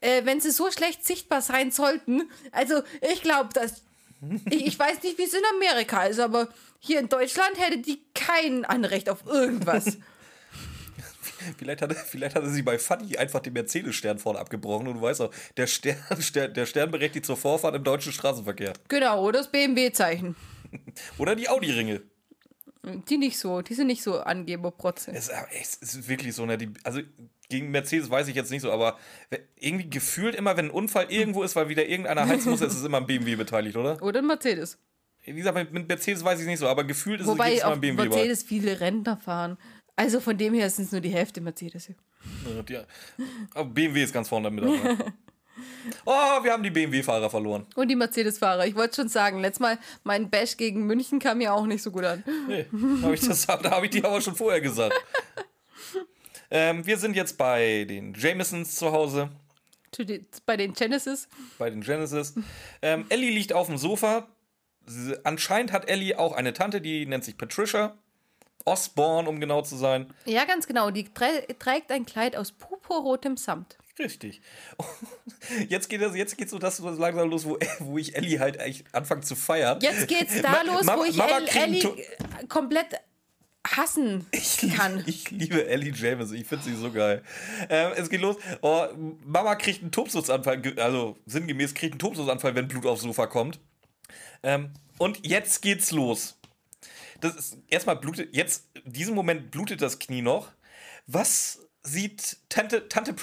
äh, 0.00 0.26
wenn 0.26 0.40
sie 0.40 0.50
so 0.50 0.70
schlecht 0.70 1.06
sichtbar 1.06 1.40
sein 1.40 1.70
sollten. 1.70 2.30
Also, 2.52 2.82
ich 3.12 3.22
glaube, 3.22 3.52
dass. 3.52 3.82
Ich, 4.48 4.66
ich 4.66 4.78
weiß 4.78 5.02
nicht, 5.02 5.18
wie 5.18 5.24
es 5.24 5.34
in 5.34 5.42
Amerika 5.56 6.04
ist, 6.04 6.18
aber 6.18 6.48
hier 6.78 7.00
in 7.00 7.10
Deutschland 7.10 7.60
hätte 7.60 7.78
die 7.78 8.02
kein 8.14 8.64
Anrecht 8.64 9.10
auf 9.10 9.26
irgendwas. 9.26 9.98
Vielleicht 11.58 11.82
hatte, 11.82 11.94
vielleicht 11.94 12.34
hatte 12.36 12.50
sie 12.50 12.62
bei 12.62 12.78
Fanny 12.78 13.16
einfach 13.16 13.40
den 13.40 13.52
Mercedes-Stern 13.54 14.18
vorne 14.18 14.38
abgebrochen 14.38 14.88
und 14.88 14.94
du 14.96 15.02
weißt 15.02 15.20
auch, 15.22 15.30
der 15.56 15.66
Stern, 15.66 15.96
Stern, 16.20 16.54
der 16.54 16.66
Stern 16.66 16.90
berechtigt 16.90 17.26
zur 17.26 17.36
Vorfahrt 17.36 17.74
im 17.74 17.84
deutschen 17.84 18.12
Straßenverkehr. 18.12 18.72
genau, 18.88 19.22
oder 19.24 19.38
das 19.40 19.50
BMW-Zeichen. 19.50 20.36
Oder 21.18 21.36
die 21.36 21.48
Audi-Ringe. 21.48 22.02
Die 23.08 23.18
nicht 23.18 23.38
so, 23.38 23.62
die 23.62 23.74
sind 23.74 23.86
nicht 23.88 24.02
so 24.02 24.20
Angeberprotze. 24.20 25.10
Es, 25.12 25.28
ist- 25.28 25.82
es 25.82 25.94
ist 25.94 26.08
wirklich 26.08 26.34
so, 26.34 26.44
ne? 26.46 26.58
Die, 26.58 26.70
also 26.84 27.00
gegen 27.48 27.70
Mercedes 27.70 28.10
weiß 28.10 28.26
ich 28.28 28.34
jetzt 28.34 28.50
nicht 28.50 28.62
so, 28.62 28.70
aber 28.72 28.98
irgendwie 29.58 29.88
gefühlt 29.88 30.34
immer, 30.34 30.56
wenn 30.56 30.66
ein 30.66 30.70
Unfall 30.70 31.06
irgendwo 31.10 31.42
ist, 31.44 31.54
weil 31.56 31.68
wieder 31.68 31.86
irgendeiner 31.86 32.26
heizen 32.26 32.50
muss, 32.50 32.60
ist 32.60 32.74
es 32.74 32.84
immer 32.84 32.98
ein 32.98 33.06
BMW 33.06 33.36
beteiligt, 33.36 33.76
oder? 33.76 34.00
Oder 34.02 34.20
ein 34.20 34.26
Mercedes. 34.26 34.78
Wie 35.24 35.32
gesagt, 35.34 35.72
mit- 35.72 35.88
Mercedes 35.88 36.22
weiß 36.24 36.40
ich 36.40 36.46
nicht 36.46 36.58
so, 36.60 36.68
aber 36.68 36.84
gefühlt 36.84 37.20
ist 37.20 37.26
es 37.26 37.32
Wobei 37.32 37.48
jedes 37.50 37.62
Mal 37.64 37.68
auf 37.70 37.74
ein 37.74 37.80
BMW. 37.80 38.02
bei. 38.08 38.14
Mercedes 38.16 38.42
viele 38.44 38.78
Rentner 38.80 39.16
fahren. 39.16 39.56
Also 39.96 40.20
von 40.20 40.36
dem 40.36 40.54
her 40.54 40.68
sind 40.70 40.84
es 40.86 40.92
nur 40.92 41.00
die 41.00 41.08
Hälfte 41.10 41.40
Mercedes. 41.40 41.88
Ja, 41.88 42.62
die, 42.62 42.78
aber 43.54 43.68
BMW 43.70 44.02
ist 44.04 44.12
ganz 44.12 44.28
vorne 44.28 44.50
mit 44.50 44.64
dabei. 44.64 44.96
Oh, 46.04 46.12
wir 46.42 46.52
haben 46.52 46.62
die 46.62 46.70
BMW-Fahrer 46.70 47.30
verloren. 47.30 47.64
Und 47.76 47.88
die 47.88 47.96
Mercedes-Fahrer. 47.96 48.66
Ich 48.66 48.74
wollte 48.74 48.96
schon 48.96 49.08
sagen, 49.08 49.40
letztes 49.40 49.60
Mal 49.60 49.78
mein 50.04 50.28
Bash 50.28 50.58
gegen 50.58 50.84
München 50.86 51.18
kam 51.18 51.38
mir 51.38 51.54
auch 51.54 51.64
nicht 51.64 51.82
so 51.82 51.90
gut 51.90 52.04
an. 52.04 52.22
Nee, 52.46 52.66
hab 53.02 53.12
ich 53.14 53.20
das, 53.20 53.46
da 53.46 53.70
habe 53.70 53.86
ich 53.86 53.90
die 53.92 54.04
aber 54.04 54.20
schon 54.20 54.34
vorher 54.36 54.60
gesagt. 54.60 54.94
Ähm, 56.50 56.84
wir 56.86 56.98
sind 56.98 57.16
jetzt 57.16 57.38
bei 57.38 57.84
den 57.86 58.12
Jamesons 58.14 58.76
zu 58.76 58.92
Hause, 58.92 59.30
den- 59.98 60.26
Bei 60.44 60.58
den 60.58 60.74
Genesis. 60.74 61.26
bei 61.58 61.70
den 61.70 61.80
Genesis. 61.80 62.34
Ähm, 62.82 63.06
Ellie 63.08 63.30
liegt 63.30 63.52
auf 63.54 63.66
dem 63.68 63.78
Sofa. 63.78 64.28
Anscheinend 65.24 65.72
hat 65.72 65.88
Ellie 65.88 66.18
auch 66.18 66.32
eine 66.34 66.52
Tante, 66.52 66.80
die 66.82 67.06
nennt 67.06 67.24
sich 67.24 67.38
Patricia. 67.38 67.96
Osborne, 68.66 69.28
um 69.28 69.40
genau 69.40 69.62
zu 69.62 69.76
sein. 69.76 70.12
Ja, 70.26 70.44
ganz 70.44 70.66
genau. 70.66 70.90
Die 70.90 71.04
trä 71.14 71.42
trägt 71.58 71.90
ein 71.90 72.04
Kleid 72.04 72.36
aus 72.36 72.52
purpurrotem 72.52 73.36
Samt. 73.38 73.78
Richtig. 73.98 74.42
Jetzt 75.68 75.88
geht 75.88 76.02
es 76.02 76.14
jetzt 76.14 76.36
geht's 76.36 76.50
so 76.50 76.58
das 76.58 76.76
so 76.76 76.88
langsam 76.90 77.30
los, 77.30 77.46
wo, 77.46 77.58
wo 77.78 77.96
ich 77.96 78.14
Ellie 78.14 78.38
halt 78.40 78.58
echt 78.60 78.84
anfange 78.94 79.22
zu 79.22 79.34
feiern. 79.36 79.78
Jetzt 79.80 80.06
geht's 80.08 80.42
da 80.42 80.60
los, 80.62 80.84
Ma- 80.84 80.98
wo 80.98 81.04
ich 81.04 81.16
Mama 81.16 81.38
Ellie 81.38 81.82
komplett 82.48 82.88
hassen 83.66 84.26
kann. 84.76 85.02
Ich 85.06 85.30
liebe 85.30 85.66
Ellie 85.66 85.92
James, 85.94 86.30
ich 86.32 86.46
finde 86.46 86.64
sie 86.64 86.74
so 86.76 86.90
geil. 86.92 87.22
Ähm, 87.70 87.92
es 87.96 88.10
geht 88.10 88.20
los. 88.20 88.36
Oh, 88.60 88.86
Mama 89.24 89.54
kriegt 89.54 89.80
einen 89.82 89.92
Tobsuchtsanfall, 89.92 90.60
ge- 90.60 90.78
also 90.80 91.16
sinngemäß 91.26 91.72
kriegt 91.74 91.94
einen 91.94 91.98
Tobsuchtsanfall, 91.98 92.54
wenn 92.54 92.68
Blut 92.68 92.84
aufs 92.86 93.02
Sofa 93.02 93.26
kommt. 93.26 93.60
Ähm, 94.42 94.72
und 94.98 95.26
jetzt 95.26 95.62
geht's 95.62 95.90
los. 95.90 96.38
Das 97.20 97.34
ist 97.36 97.58
erstmal 97.68 97.96
blutet, 97.96 98.34
jetzt, 98.34 98.64
in 98.84 98.92
diesem 98.92 99.14
Moment 99.14 99.50
blutet 99.50 99.80
das 99.82 99.98
Knie 99.98 100.22
noch. 100.22 100.52
Was 101.06 101.60
sieht 101.82 102.38
Tante, 102.48 102.88
Tante, 102.88 103.14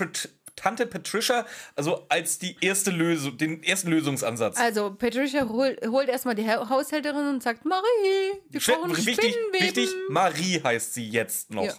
Tante 0.56 0.86
Patricia 0.88 1.46
also 1.76 2.06
als 2.10 2.40
die 2.40 2.56
erste 2.62 2.92
Lösung, 2.92 3.38
den 3.38 3.64
ersten 3.64 3.90
Lösungsansatz? 3.90 4.58
Also, 4.58 4.94
Patricia 4.96 5.48
hol, 5.50 5.76
holt 5.88 6.10
erstmal 6.10 6.36
die 6.36 6.48
Ha- 6.48 6.70
Haushälterin 6.70 7.28
und 7.28 7.44
sagt: 7.44 7.66
Marie, 7.66 8.40
wir 8.50 8.60
brauchen 8.62 8.96
wichtig, 9.06 9.36
wichtig, 9.60 9.90
Marie 10.10 10.62
heißt 10.64 10.94
sie 10.94 11.10
jetzt 11.10 11.50
noch. 11.52 11.66
Ja. 11.66 11.74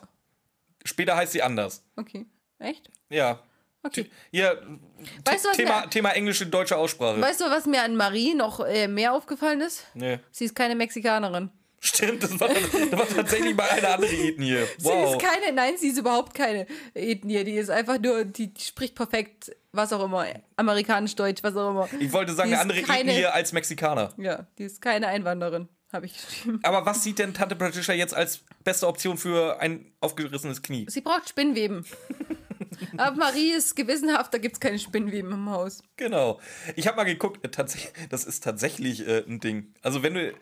Später 0.84 1.16
heißt 1.16 1.32
sie 1.32 1.42
anders. 1.42 1.82
Okay. 1.96 2.26
Echt? 2.58 2.90
Ja. 3.08 3.40
Okay. 3.82 4.10
Hier, 4.30 4.62
Weißt 5.24 5.44
du, 5.44 5.48
was 5.50 5.56
Thema, 5.56 5.80
mir- 5.82 5.90
Thema 5.90 6.10
englische 6.12 6.46
deutsche 6.46 6.76
Aussprache. 6.76 7.20
Weißt 7.20 7.40
du, 7.40 7.44
was 7.44 7.66
mir 7.66 7.82
an 7.82 7.96
Marie 7.96 8.34
noch 8.34 8.60
äh, 8.60 8.88
mehr 8.88 9.12
aufgefallen 9.12 9.60
ist? 9.60 9.84
nee. 9.94 10.18
Sie 10.30 10.46
ist 10.46 10.54
keine 10.54 10.74
Mexikanerin. 10.74 11.50
Stimmt, 11.86 12.22
das 12.22 12.40
war, 12.40 12.48
das 12.48 12.92
war 12.98 13.06
tatsächlich 13.08 13.54
mal 13.54 13.68
eine 13.68 13.88
andere 13.88 14.10
Ethnie. 14.10 14.56
Sie 14.78 14.84
Wow. 14.86 15.12
ist 15.16 15.20
keine, 15.22 15.52
nein, 15.52 15.74
sie 15.78 15.88
ist 15.88 15.98
überhaupt 15.98 16.32
keine 16.34 16.66
Ethnie. 16.94 17.44
Die 17.44 17.52
ist 17.56 17.68
einfach 17.70 18.00
nur, 18.00 18.24
die, 18.24 18.54
die 18.54 18.62
spricht 18.64 18.94
perfekt, 18.94 19.54
was 19.72 19.92
auch 19.92 20.02
immer, 20.02 20.24
amerikanisch, 20.56 21.14
deutsch, 21.14 21.42
was 21.42 21.54
auch 21.56 21.70
immer. 21.70 21.88
Ich 22.00 22.10
wollte 22.12 22.32
sagen, 22.32 22.48
Die 22.48 22.54
eine 22.54 22.62
andere 22.62 22.82
keine- 22.82 23.12
Ethnie 23.12 23.26
als 23.26 23.52
Mexikaner. 23.52 24.14
Ja, 24.16 24.46
die 24.58 24.64
ist 24.64 24.80
keine 24.80 25.08
Einwanderin, 25.08 25.68
habe 25.92 26.06
ich 26.06 26.14
geschrieben. 26.14 26.60
Aber 26.62 26.86
was 26.86 27.04
sieht 27.04 27.18
denn 27.18 27.34
Tante 27.34 27.54
Patricia 27.54 27.92
jetzt 27.94 28.14
als 28.14 28.40
beste 28.64 28.86
Option 28.88 29.18
für 29.18 29.60
ein 29.60 29.92
aufgerissenes 30.00 30.62
Knie? 30.62 30.86
Sie 30.88 31.02
braucht 31.02 31.28
Spinnweben. 31.28 31.84
Aber 32.96 33.16
Marie 33.16 33.52
ist 33.52 33.76
gewissenhaft, 33.76 34.32
da 34.34 34.38
gibt 34.38 34.54
es 34.54 34.60
keine 34.60 34.78
Spinnweben 34.78 35.30
im 35.32 35.50
Haus. 35.50 35.82
Genau. 35.96 36.40
Ich 36.76 36.86
habe 36.86 36.96
mal 36.96 37.04
geguckt, 37.04 37.44
äh, 37.44 37.50
tatsächlich, 37.50 37.92
das 38.08 38.24
ist 38.24 38.42
tatsächlich 38.42 39.06
äh, 39.06 39.22
ein 39.28 39.40
Ding. 39.40 39.72
Also 39.82 40.02
wenn 40.02 40.14
du. 40.14 40.32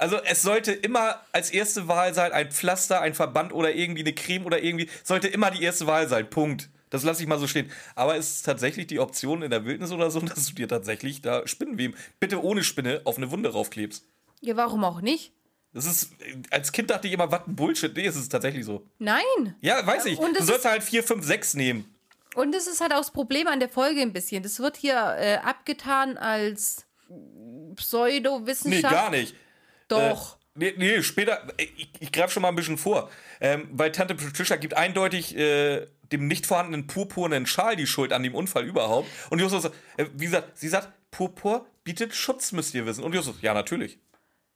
Also 0.00 0.16
es 0.24 0.40
sollte 0.42 0.72
immer 0.72 1.20
als 1.32 1.50
erste 1.50 1.86
Wahl 1.86 2.14
sein, 2.14 2.32
ein 2.32 2.50
Pflaster, 2.50 3.02
ein 3.02 3.14
Verband 3.14 3.52
oder 3.52 3.74
irgendwie 3.74 4.00
eine 4.00 4.14
Creme 4.14 4.46
oder 4.46 4.62
irgendwie, 4.62 4.88
sollte 5.04 5.28
immer 5.28 5.50
die 5.50 5.62
erste 5.62 5.86
Wahl 5.86 6.08
sein. 6.08 6.28
Punkt. 6.30 6.70
Das 6.88 7.04
lasse 7.04 7.22
ich 7.22 7.28
mal 7.28 7.38
so 7.38 7.46
stehen. 7.46 7.70
Aber 7.94 8.16
es 8.16 8.36
ist 8.36 8.42
tatsächlich 8.46 8.86
die 8.86 8.98
Option 8.98 9.42
in 9.42 9.50
der 9.50 9.64
Wildnis 9.64 9.92
oder 9.92 10.10
so, 10.10 10.20
dass 10.20 10.46
du 10.46 10.54
dir 10.54 10.68
tatsächlich 10.68 11.20
da 11.20 11.46
Spinnenweben, 11.46 11.96
bitte 12.18 12.42
ohne 12.42 12.64
Spinne, 12.64 13.02
auf 13.04 13.16
eine 13.18 13.30
Wunde 13.30 13.52
raufklebst. 13.52 14.04
Ja, 14.40 14.56
warum 14.56 14.84
auch 14.84 15.02
nicht? 15.02 15.32
Das 15.72 15.84
ist, 15.84 16.10
als 16.50 16.72
Kind 16.72 16.90
dachte 16.90 17.06
ich 17.06 17.12
immer, 17.12 17.30
was 17.30 17.46
ein 17.46 17.54
Bullshit. 17.54 17.94
Nee, 17.94 18.06
es 18.06 18.16
ist 18.16 18.30
tatsächlich 18.30 18.64
so. 18.64 18.84
Nein. 18.98 19.54
Ja, 19.60 19.86
weiß 19.86 20.06
ich. 20.06 20.18
Und 20.18 20.34
Du 20.34 20.40
es 20.40 20.46
sollst 20.46 20.64
halt 20.64 20.82
4, 20.82 21.04
5, 21.04 21.24
6 21.24 21.54
nehmen. 21.54 21.94
Und 22.34 22.52
das 22.52 22.66
ist 22.66 22.80
halt 22.80 22.92
auch 22.92 22.98
das 22.98 23.10
Problem 23.10 23.46
an 23.48 23.60
der 23.60 23.68
Folge 23.68 24.00
ein 24.00 24.12
bisschen. 24.12 24.42
Das 24.42 24.58
wird 24.60 24.76
hier 24.76 24.94
äh, 25.18 25.36
abgetan 25.44 26.16
als 26.16 26.86
Nee, 27.08 27.74
Pseudowissenschaft. 27.76 28.94
gar 28.94 29.10
nicht. 29.10 29.34
Doch. 29.90 30.36
Äh, 30.36 30.38
nee, 30.54 30.74
nee, 30.76 31.02
später, 31.02 31.42
äh, 31.56 31.66
ich, 31.76 31.90
ich 32.00 32.12
greife 32.12 32.32
schon 32.32 32.42
mal 32.42 32.48
ein 32.48 32.56
bisschen 32.56 32.78
vor. 32.78 33.10
Ähm, 33.40 33.68
weil 33.72 33.92
Tante 33.92 34.14
Patricia 34.14 34.56
gibt 34.56 34.74
eindeutig 34.74 35.36
äh, 35.36 35.86
dem 36.12 36.26
nicht 36.26 36.46
vorhandenen 36.46 36.86
purpurnen 36.86 37.46
Schal 37.46 37.76
die 37.76 37.86
Schuld 37.86 38.12
an 38.12 38.22
dem 38.22 38.34
Unfall 38.34 38.64
überhaupt. 38.64 39.08
Und 39.30 39.40
Justus, 39.40 39.66
äh, 39.96 40.06
wie 40.14 40.26
gesagt, 40.26 40.58
sie 40.58 40.68
sagt, 40.68 40.88
Purpur 41.10 41.66
bietet 41.84 42.14
Schutz, 42.14 42.52
müsst 42.52 42.74
ihr 42.74 42.86
wissen. 42.86 43.04
Und 43.04 43.14
Justus, 43.14 43.36
ja, 43.42 43.54
natürlich. 43.54 43.98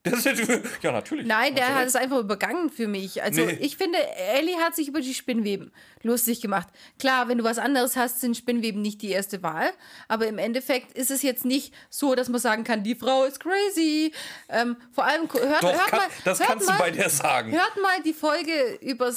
Das 0.04 0.26
ist, 0.26 0.48
ja, 0.82 0.92
natürlich. 0.92 1.26
Nein, 1.26 1.54
der 1.54 1.74
hat 1.74 1.86
es 1.86 1.96
einfach 1.96 2.18
übergangen 2.18 2.68
für 2.70 2.86
mich. 2.86 3.22
Also 3.22 3.44
Nee. 3.46 3.58
ich 3.60 3.78
finde, 3.78 3.98
Ellie 4.16 4.56
hat 4.58 4.76
sich 4.76 4.88
über 4.88 5.00
die 5.00 5.14
Spinnweben 5.14 5.72
lustig 6.02 6.42
gemacht. 6.42 6.68
Klar, 6.98 7.28
wenn 7.28 7.38
du 7.38 7.44
was 7.44 7.56
anderes 7.58 7.96
hast, 7.96 8.20
sind 8.20 8.36
Spinnweben 8.36 8.82
nicht 8.82 9.00
die 9.00 9.10
erste 9.10 9.42
Wahl. 9.42 9.72
Aber 10.06 10.26
im 10.26 10.36
Endeffekt 10.36 10.92
ist 10.96 11.10
es 11.10 11.22
jetzt 11.22 11.46
nicht 11.46 11.74
so, 11.88 12.14
dass 12.14 12.28
man 12.28 12.38
sagen 12.40 12.64
kann, 12.64 12.82
die 12.84 12.94
Frau 12.94 13.24
ist 13.24 13.40
crazy. 13.40 14.12
Ähm, 14.50 14.76
vor 14.92 15.04
allem, 15.04 15.22
hört, 15.32 15.62
Doch, 15.62 15.72
hört 15.72 15.86
kann, 15.86 15.98
mal, 16.00 16.08
das 16.24 16.38
hört 16.38 16.48
kannst 16.50 16.66
mal, 16.68 16.72
du 16.74 16.78
bei 16.80 16.90
der 16.90 17.08
sagen. 17.08 17.52
Hört 17.52 17.76
mal 17.82 18.02
die 18.04 18.12
Folge 18.12 18.78
über 18.82 19.10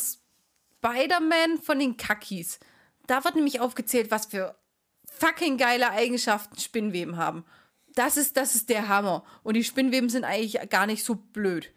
Spider-Man 0.82 1.60
von 1.62 1.80
den 1.80 1.98
Kakis. 1.98 2.60
Da 3.08 3.24
wird 3.24 3.36
nämlich 3.36 3.60
aufgezählt, 3.60 4.10
was 4.12 4.28
für 4.28 4.56
fucking 5.20 5.58
geile 5.58 5.92
Eigenschaften 5.92 6.58
Spinnweben 6.60 7.18
haben. 7.18 7.46
Das 7.98 8.18
ist, 8.18 8.38
das 8.38 8.56
ist 8.56 8.70
der 8.70 8.88
Hammer. 8.88 9.24
Und 9.44 9.56
die 9.56 9.64
Spinnweben 9.64 10.10
sind 10.10 10.24
eigentlich 10.24 10.70
gar 10.70 10.86
nicht 10.86 11.04
so 11.04 11.16
blöd. 11.16 11.72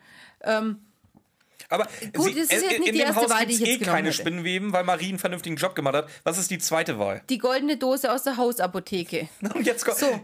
Aber 1.71 1.87
Gut, 2.15 2.25
sie, 2.25 2.35
das 2.35 2.45
ist 2.45 2.53
jetzt 2.53 2.63
nicht 2.63 2.79
in 2.79 2.85
die 2.85 2.91
dem 2.93 3.01
erste 3.07 3.23
Haus 3.23 3.31
Wahl, 3.31 3.47
die 3.47 3.55
ich 3.55 3.61
eh 3.63 3.65
jetzt 3.65 3.79
genommen 3.79 3.97
keine 3.97 4.09
hätte. 4.09 4.19
Spinnenweben, 4.21 4.73
weil 4.73 4.83
Marie 4.85 5.11
einen 5.11 5.19
vernünftigen 5.19 5.57
Job 5.57 5.75
gemacht 5.75 5.95
hat. 5.95 6.09
Was 6.25 6.37
ist 6.37 6.51
die 6.51 6.59
zweite 6.59 6.99
Wahl? 6.99 7.23
Die 7.31 7.39
goldene 7.39 7.77
Dose 7.77 8.13
aus 8.13 8.25
der 8.25 8.37
Hausapotheke. 8.37 9.29
Und 9.55 9.65
jetzt 9.65 9.85
kommt, 9.85 9.99
So. 9.99 10.21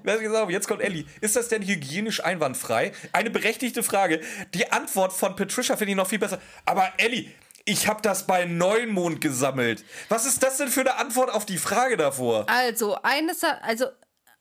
Jetzt 0.49 0.67
kommt 0.67 0.83
Ellie. 0.83 1.05
Ist 1.21 1.37
das 1.37 1.49
denn 1.49 1.63
hygienisch 1.63 2.23
einwandfrei? 2.25 2.93
Eine 3.13 3.31
berechtigte 3.31 3.83
Frage. 3.83 4.21
Die 4.55 4.71
Antwort 4.73 5.13
von 5.13 5.37
Patricia 5.37 5.77
finde 5.77 5.93
ich 5.93 5.97
noch 5.97 6.09
viel 6.09 6.19
besser. 6.19 6.41
Aber 6.65 6.93
Ellie, 6.97 7.31
ich 7.65 7.87
habe 7.87 8.03
das 8.03 8.27
bei 8.27 8.45
Neumond 8.45 9.21
gesammelt. 9.21 9.85
Was 10.09 10.27
ist 10.27 10.43
das 10.43 10.57
denn 10.57 10.69
für 10.69 10.81
eine 10.81 10.97
Antwort 10.97 11.31
auf 11.33 11.47
die 11.47 11.59
Frage 11.59 11.97
davor? 11.97 12.47
Also 12.49 12.97
eine, 13.03 13.35
Sa 13.35 13.59
also, 13.63 13.87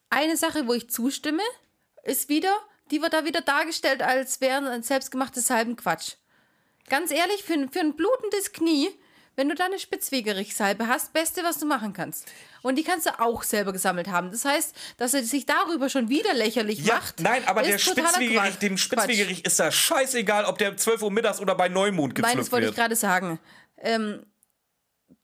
eine 0.09 0.37
Sache, 0.37 0.67
wo 0.67 0.73
ich 0.73 0.89
zustimme, 0.89 1.43
ist 2.03 2.29
wieder, 2.29 2.53
die 2.91 3.01
wird 3.01 3.13
da 3.13 3.25
wieder 3.25 3.41
dargestellt, 3.41 4.01
als 4.01 4.41
wären 4.41 4.67
ein 4.67 4.83
selbstgemachtes 4.83 5.47
Salbenquatsch. 5.47 6.13
Ganz 6.87 7.11
ehrlich, 7.11 7.43
für, 7.43 7.53
ein- 7.53 7.69
für 7.69 7.79
ein 7.79 7.95
blutendes 7.95 8.51
Knie, 8.51 8.89
wenn 9.35 9.49
du 9.49 9.55
da 9.55 9.65
eine 9.65 9.79
Spitzwegerichsalbe 9.79 10.87
hast, 10.87 11.11
beste, 11.11 11.43
was 11.43 11.57
du 11.57 11.65
machen 11.65 11.91
kannst. 11.93 12.25
Und 12.61 12.75
die 12.75 12.83
kannst 12.83 13.05
du 13.07 13.19
auch 13.19 13.43
selber 13.43 13.73
gesammelt 13.73 14.07
haben. 14.07 14.31
Das 14.31 14.45
heißt, 14.45 14.73
dass 14.97 15.13
er 15.13 15.23
sich 15.23 15.45
darüber 15.45 15.89
schon 15.89 16.07
wieder 16.09 16.33
lächerlich 16.33 16.79
Ja, 16.85 16.95
macht. 16.95 17.19
nein, 17.19 17.43
aber 17.47 17.63
der 17.63 17.77
Spitzwegerich, 17.77 18.37
Quatsch. 18.37 18.61
dem 18.61 18.77
Spitzwegerich 18.77 19.43
ist 19.43 19.59
das 19.59 19.75
scheißegal, 19.75 20.45
ob 20.45 20.57
der 20.59 20.77
12 20.77 21.01
Uhr 21.01 21.11
mittags 21.11 21.39
oder 21.41 21.55
bei 21.55 21.67
Neumond 21.67 22.13
Nein, 22.13 22.21
gepflückt 22.23 22.39
das 22.45 22.51
wollte 22.53 22.67
ich 22.69 22.75
gerade 22.75 22.95
sagen. 22.95 23.39
Ähm, 23.77 24.25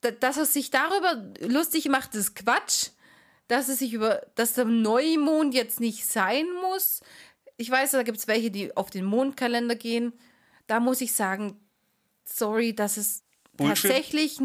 da- 0.01 0.11
dass 0.11 0.35
er 0.37 0.45
sich 0.45 0.71
darüber 0.71 1.23
lustig 1.39 1.87
macht, 1.87 2.13
ist 2.15 2.35
Quatsch. 2.35 2.87
Dass 3.51 3.67
es 3.67 3.79
sich 3.79 3.91
über, 3.91 4.21
dass 4.35 4.53
der 4.53 4.63
Neumond 4.63 5.53
jetzt 5.53 5.81
nicht 5.81 6.05
sein 6.05 6.45
muss. 6.61 7.01
Ich 7.57 7.69
weiß, 7.69 7.91
da 7.91 8.03
gibt 8.03 8.17
es 8.17 8.27
welche, 8.29 8.49
die 8.49 8.75
auf 8.77 8.89
den 8.89 9.03
Mondkalender 9.03 9.75
gehen. 9.75 10.13
Da 10.67 10.79
muss 10.79 11.01
ich 11.01 11.11
sagen, 11.11 11.59
sorry, 12.23 12.73
dass 12.73 12.95
es 12.95 13.23
Bullshit. 13.57 13.91
tatsächlich, 13.91 14.39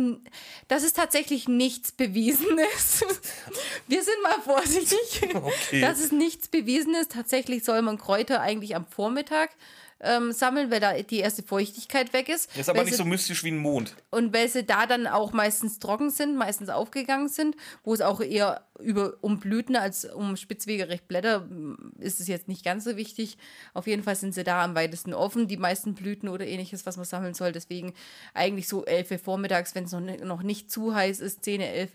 dass 0.66 0.82
es 0.82 0.92
tatsächlich 0.92 1.46
nichts 1.46 1.92
Bewiesenes. 1.92 3.04
Wir 3.86 4.02
sind 4.02 4.20
mal 4.24 4.40
vorsichtig, 4.42 5.22
Okay. 5.34 5.80
dass 5.80 6.00
es 6.00 6.10
nichts 6.10 6.48
Bewiesenes. 6.48 7.06
Tatsächlich 7.06 7.62
soll 7.62 7.82
man 7.82 7.98
Kräuter 7.98 8.40
eigentlich 8.40 8.74
am 8.74 8.86
Vormittag 8.86 9.50
ähm, 10.00 10.32
sammeln, 10.32 10.70
weil 10.70 10.80
da 10.80 10.92
die 10.94 11.18
erste 11.18 11.42
Feuchtigkeit 11.42 12.12
weg 12.12 12.28
ist. 12.28 12.54
Ist 12.56 12.68
aber 12.68 12.82
nicht 12.82 12.92
sie, 12.92 12.98
so 12.98 13.04
mystisch 13.04 13.44
wie 13.44 13.50
ein 13.50 13.58
Mond. 13.58 13.94
Und 14.10 14.34
weil 14.34 14.48
sie 14.48 14.64
da 14.64 14.86
dann 14.86 15.06
auch 15.06 15.32
meistens 15.32 15.78
trocken 15.78 16.10
sind, 16.10 16.36
meistens 16.36 16.68
aufgegangen 16.68 17.28
sind, 17.28 17.56
wo 17.82 17.94
es 17.94 18.02
auch 18.02 18.20
eher 18.20 18.66
über, 18.78 19.14
um 19.22 19.40
Blüten 19.40 19.74
als 19.74 20.04
um 20.04 20.36
spitzwegerecht 20.36 21.08
Blätter 21.08 21.40
mm, 21.40 21.94
ist 21.98 22.20
es 22.20 22.28
jetzt 22.28 22.46
nicht 22.46 22.64
ganz 22.64 22.84
so 22.84 22.96
wichtig. 22.96 23.38
Auf 23.72 23.86
jeden 23.86 24.02
Fall 24.02 24.16
sind 24.16 24.34
sie 24.34 24.44
da 24.44 24.62
am 24.62 24.74
weitesten 24.74 25.14
offen, 25.14 25.48
die 25.48 25.56
meisten 25.56 25.94
Blüten 25.94 26.28
oder 26.28 26.46
ähnliches, 26.46 26.84
was 26.84 26.96
man 26.96 27.06
sammeln 27.06 27.34
soll. 27.34 27.52
Deswegen 27.52 27.94
eigentlich 28.34 28.68
so 28.68 28.84
11 28.84 29.10
Uhr 29.12 29.18
vormittags, 29.18 29.74
wenn 29.74 29.84
es 29.84 29.92
noch, 29.92 30.00
noch 30.00 30.42
nicht 30.42 30.70
zu 30.70 30.94
heiß 30.94 31.20
ist, 31.20 31.44
10, 31.44 31.62
11 31.62 31.90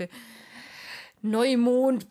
Neumond. 1.22 2.08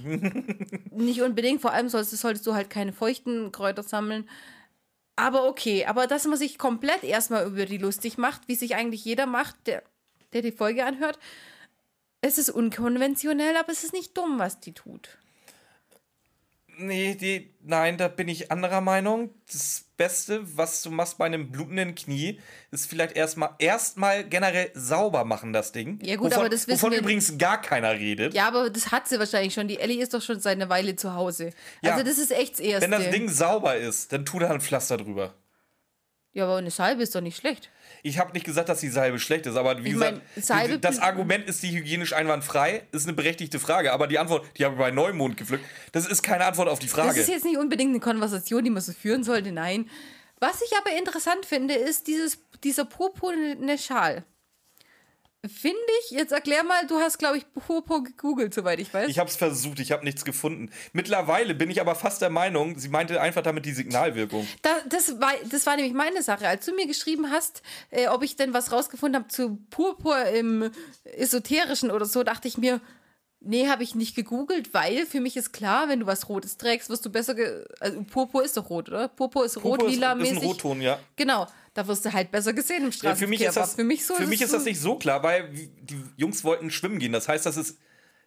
nicht 0.92 1.22
unbedingt, 1.22 1.60
vor 1.60 1.72
allem 1.72 1.88
solltest, 1.88 2.18
solltest 2.18 2.46
du 2.46 2.54
halt 2.54 2.70
keine 2.70 2.92
feuchten 2.92 3.52
Kräuter 3.52 3.82
sammeln. 3.82 4.28
Aber 5.20 5.46
okay, 5.46 5.84
aber 5.84 6.06
dass 6.06 6.24
man 6.24 6.38
sich 6.38 6.56
komplett 6.56 7.04
erstmal 7.04 7.46
über 7.46 7.66
die 7.66 7.76
lustig 7.76 8.16
macht, 8.16 8.48
wie 8.48 8.54
sich 8.54 8.74
eigentlich 8.74 9.04
jeder 9.04 9.26
macht, 9.26 9.54
der, 9.66 9.82
der 10.32 10.40
die 10.40 10.50
Folge 10.50 10.86
anhört, 10.86 11.18
es 12.22 12.38
ist 12.38 12.48
unkonventionell, 12.48 13.54
aber 13.58 13.70
es 13.70 13.84
ist 13.84 13.92
nicht 13.92 14.16
dumm, 14.16 14.38
was 14.38 14.60
die 14.60 14.72
tut. 14.72 15.18
Nee, 16.82 17.14
die, 17.14 17.54
nein, 17.62 17.98
da 17.98 18.08
bin 18.08 18.28
ich 18.28 18.50
anderer 18.50 18.80
Meinung. 18.80 19.30
Das 19.52 19.84
Beste, 19.96 20.40
was 20.56 20.82
du 20.82 20.90
machst 20.90 21.18
bei 21.18 21.26
einem 21.26 21.50
blutenden 21.52 21.94
Knie, 21.94 22.40
ist 22.70 22.88
vielleicht 22.88 23.16
erstmal 23.16 23.50
erstmal 23.58 24.24
generell 24.24 24.70
sauber 24.74 25.24
machen, 25.24 25.52
das 25.52 25.72
Ding. 25.72 25.98
Ja, 26.02 26.16
gut, 26.16 26.30
wovon, 26.30 26.40
aber 26.40 26.48
das 26.48 26.66
wissen 26.66 26.78
Wovon 26.80 26.92
wir- 26.92 27.00
übrigens 27.00 27.36
gar 27.36 27.60
keiner 27.60 27.92
redet. 27.92 28.32
Ja, 28.32 28.48
aber 28.48 28.70
das 28.70 28.90
hat 28.92 29.08
sie 29.08 29.18
wahrscheinlich 29.18 29.52
schon. 29.52 29.68
Die 29.68 29.78
Ellie 29.78 30.02
ist 30.02 30.14
doch 30.14 30.22
schon 30.22 30.40
seit 30.40 30.56
einer 30.56 30.70
Weile 30.70 30.96
zu 30.96 31.14
Hause. 31.14 31.52
Ja. 31.82 31.92
Also 31.92 32.04
das 32.04 32.18
ist 32.18 32.30
echt 32.32 32.54
das 32.54 32.60
Erste. 32.60 32.90
Wenn 32.90 32.92
das 32.98 33.10
Ding 33.10 33.28
sauber 33.28 33.76
ist, 33.76 34.12
dann 34.12 34.24
tu 34.24 34.38
da 34.38 34.50
ein 34.50 34.60
Pflaster 34.60 34.96
drüber. 34.96 35.34
Ja, 36.32 36.44
aber 36.44 36.56
eine 36.56 36.70
Salbe 36.70 37.02
ist 37.02 37.14
doch 37.14 37.20
nicht 37.20 37.36
schlecht. 37.36 37.68
Ich 38.02 38.18
habe 38.18 38.32
nicht 38.32 38.44
gesagt, 38.46 38.68
dass 38.68 38.80
die 38.80 38.88
Salbe 38.88 39.18
schlecht 39.18 39.46
ist, 39.46 39.56
aber 39.56 39.82
wie 39.84 39.88
Ich 39.88 39.94
gesagt, 39.94 40.20
mein, 40.34 40.42
Salbe- 40.42 40.74
die- 40.74 40.80
das 40.80 40.98
Argument 40.98 41.46
ist 41.48 41.62
die 41.62 41.70
hygienisch 41.72 42.12
einwandfrei, 42.12 42.82
ist 42.92 43.06
eine 43.06 43.14
berechtigte 43.14 43.58
Frage, 43.58 43.92
aber 43.92 44.06
die 44.06 44.18
Antwort, 44.18 44.46
die 44.56 44.64
habe 44.64 44.74
ich 44.74 44.78
bei 44.80 44.90
Neumond 44.90 45.36
gepflückt, 45.36 45.64
das 45.92 46.06
ist 46.06 46.22
keine 46.22 46.44
Antwort 46.46 46.68
auf 46.68 46.78
die 46.78 46.86
Das 46.86 46.94
Frage. 46.94 47.20
ist 47.20 47.28
jetzt 47.28 47.44
nicht 47.44 47.58
unbedingt 47.58 47.90
eine 47.90 48.00
Konversation, 48.00 48.64
die 48.64 48.70
man 48.70 48.82
so 48.82 48.92
führen 48.92 49.24
sollte, 49.24 49.52
nein. 49.52 49.88
Was 50.38 50.62
ich 50.62 50.70
aber 50.78 50.96
interessant 50.98 51.44
finde, 51.44 51.74
ist 51.74 52.06
dieses, 52.06 52.38
dieser 52.64 52.84
purpurne 52.86 53.76
Schal. 53.78 54.24
Finde 55.46 55.78
ich, 56.02 56.10
jetzt 56.10 56.32
erklär 56.32 56.64
mal, 56.64 56.86
du 56.86 56.98
hast, 56.98 57.18
glaube 57.18 57.38
ich, 57.38 57.46
Purpur 57.54 58.04
gegoogelt, 58.04 58.52
soweit 58.52 58.78
ich 58.78 58.92
weiß. 58.92 59.08
Ich 59.08 59.18
habe 59.18 59.30
es 59.30 59.36
versucht, 59.36 59.80
ich 59.80 59.90
habe 59.90 60.04
nichts 60.04 60.26
gefunden. 60.26 60.70
Mittlerweile 60.92 61.54
bin 61.54 61.70
ich 61.70 61.80
aber 61.80 61.94
fast 61.94 62.20
der 62.20 62.28
Meinung, 62.28 62.78
sie 62.78 62.90
meinte 62.90 63.18
einfach 63.22 63.42
damit 63.42 63.64
die 63.64 63.72
Signalwirkung. 63.72 64.46
Da, 64.60 64.70
das, 64.86 65.18
war, 65.18 65.32
das 65.50 65.64
war 65.64 65.76
nämlich 65.76 65.94
meine 65.94 66.22
Sache. 66.22 66.46
Als 66.46 66.66
du 66.66 66.74
mir 66.74 66.86
geschrieben 66.86 67.30
hast, 67.30 67.62
äh, 67.90 68.08
ob 68.08 68.22
ich 68.22 68.36
denn 68.36 68.52
was 68.52 68.70
rausgefunden 68.70 69.22
habe 69.22 69.28
zu 69.28 69.56
Purpur 69.70 70.22
im 70.26 70.70
Esoterischen 71.04 71.90
oder 71.90 72.04
so, 72.04 72.22
dachte 72.22 72.46
ich 72.46 72.58
mir, 72.58 72.82
nee, 73.40 73.66
habe 73.68 73.82
ich 73.82 73.94
nicht 73.94 74.14
gegoogelt, 74.14 74.74
weil 74.74 75.06
für 75.06 75.20
mich 75.20 75.38
ist 75.38 75.52
klar, 75.52 75.88
wenn 75.88 76.00
du 76.00 76.06
was 76.06 76.28
Rotes 76.28 76.58
trägst, 76.58 76.90
wirst 76.90 77.06
du 77.06 77.10
besser. 77.10 77.34
Also 77.80 78.02
Purpur 78.02 78.44
ist 78.44 78.58
doch 78.58 78.68
rot, 78.68 78.90
oder? 78.90 79.08
Purpur 79.08 79.46
ist 79.46 79.54
Purpur 79.54 79.78
rot, 79.78 79.82
ist, 79.84 79.94
lila 79.94 80.12
ist 80.12 80.30
ein 80.30 80.36
Rotton, 80.36 80.82
ja. 80.82 80.98
Genau, 81.16 81.46
da 81.82 81.86
wirst 81.88 82.04
du 82.04 82.12
halt 82.12 82.30
besser 82.30 82.52
gesehen 82.52 82.78
im 82.78 82.84
ja 82.86 82.92
Straßenverkehr. 82.92 83.26
für 83.26 83.30
mich 83.30 83.40
ist 83.42 83.56
das, 83.56 83.74
für 83.74 83.84
mich, 83.84 84.04
so, 84.06 84.14
für 84.14 84.26
mich 84.26 84.42
ist 84.42 84.52
das 84.52 84.64
nicht 84.64 84.80
so 84.80 84.96
klar, 84.96 85.22
weil 85.22 85.48
die 85.52 86.00
Jungs 86.16 86.44
wollten 86.44 86.70
schwimmen 86.70 86.98
gehen. 86.98 87.12
Das 87.12 87.26
heißt, 87.28 87.46
das 87.46 87.56
ist, 87.56 87.78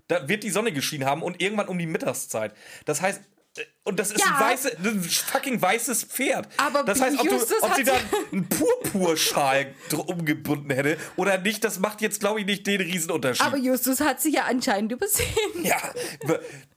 da 0.08 0.28
wird 0.28 0.44
die 0.44 0.50
Sonne 0.50 0.72
geschienen 0.72 1.06
haben 1.08 1.22
und 1.24 1.42
irgendwann 1.42 1.68
um 1.68 1.78
die 1.78 1.86
Mittagszeit. 1.86 2.54
Das 2.86 3.02
heißt, 3.02 3.22
äh, 3.58 3.62
und 3.84 4.00
das 4.00 4.12
ist 4.12 4.20
Ja. 4.22 4.36
ein, 4.36 4.52
weiße, 4.52 4.78
ein 4.84 5.04
fucking 5.04 5.62
weißes 5.62 6.06
Pferd. 6.06 6.48
Aber 6.58 6.84
das 6.84 7.00
heißt, 7.00 7.20
ob, 7.20 7.30
du, 7.30 7.36
ob 7.36 7.76
sie 7.76 7.82
hat- 7.82 7.88
da 7.88 7.94
einen 8.32 8.50
Purpurschal 8.50 9.74
umgebunden 10.08 10.72
hätte 10.72 10.98
oder 11.16 11.38
nicht, 11.38 11.64
das 11.64 11.80
macht 11.80 12.02
jetzt, 12.02 12.20
glaube 12.20 12.40
ich, 12.40 12.46
nicht 12.46 12.66
den 12.66 12.82
Riesenunterschied. 12.82 13.46
Aber 13.46 13.58
Justus 13.58 14.00
hat 14.02 14.22
sie 14.22 14.32
ja 14.34 14.46
anscheinend 14.46 14.92
übersehen. 14.92 15.28
Ja, 15.64 15.78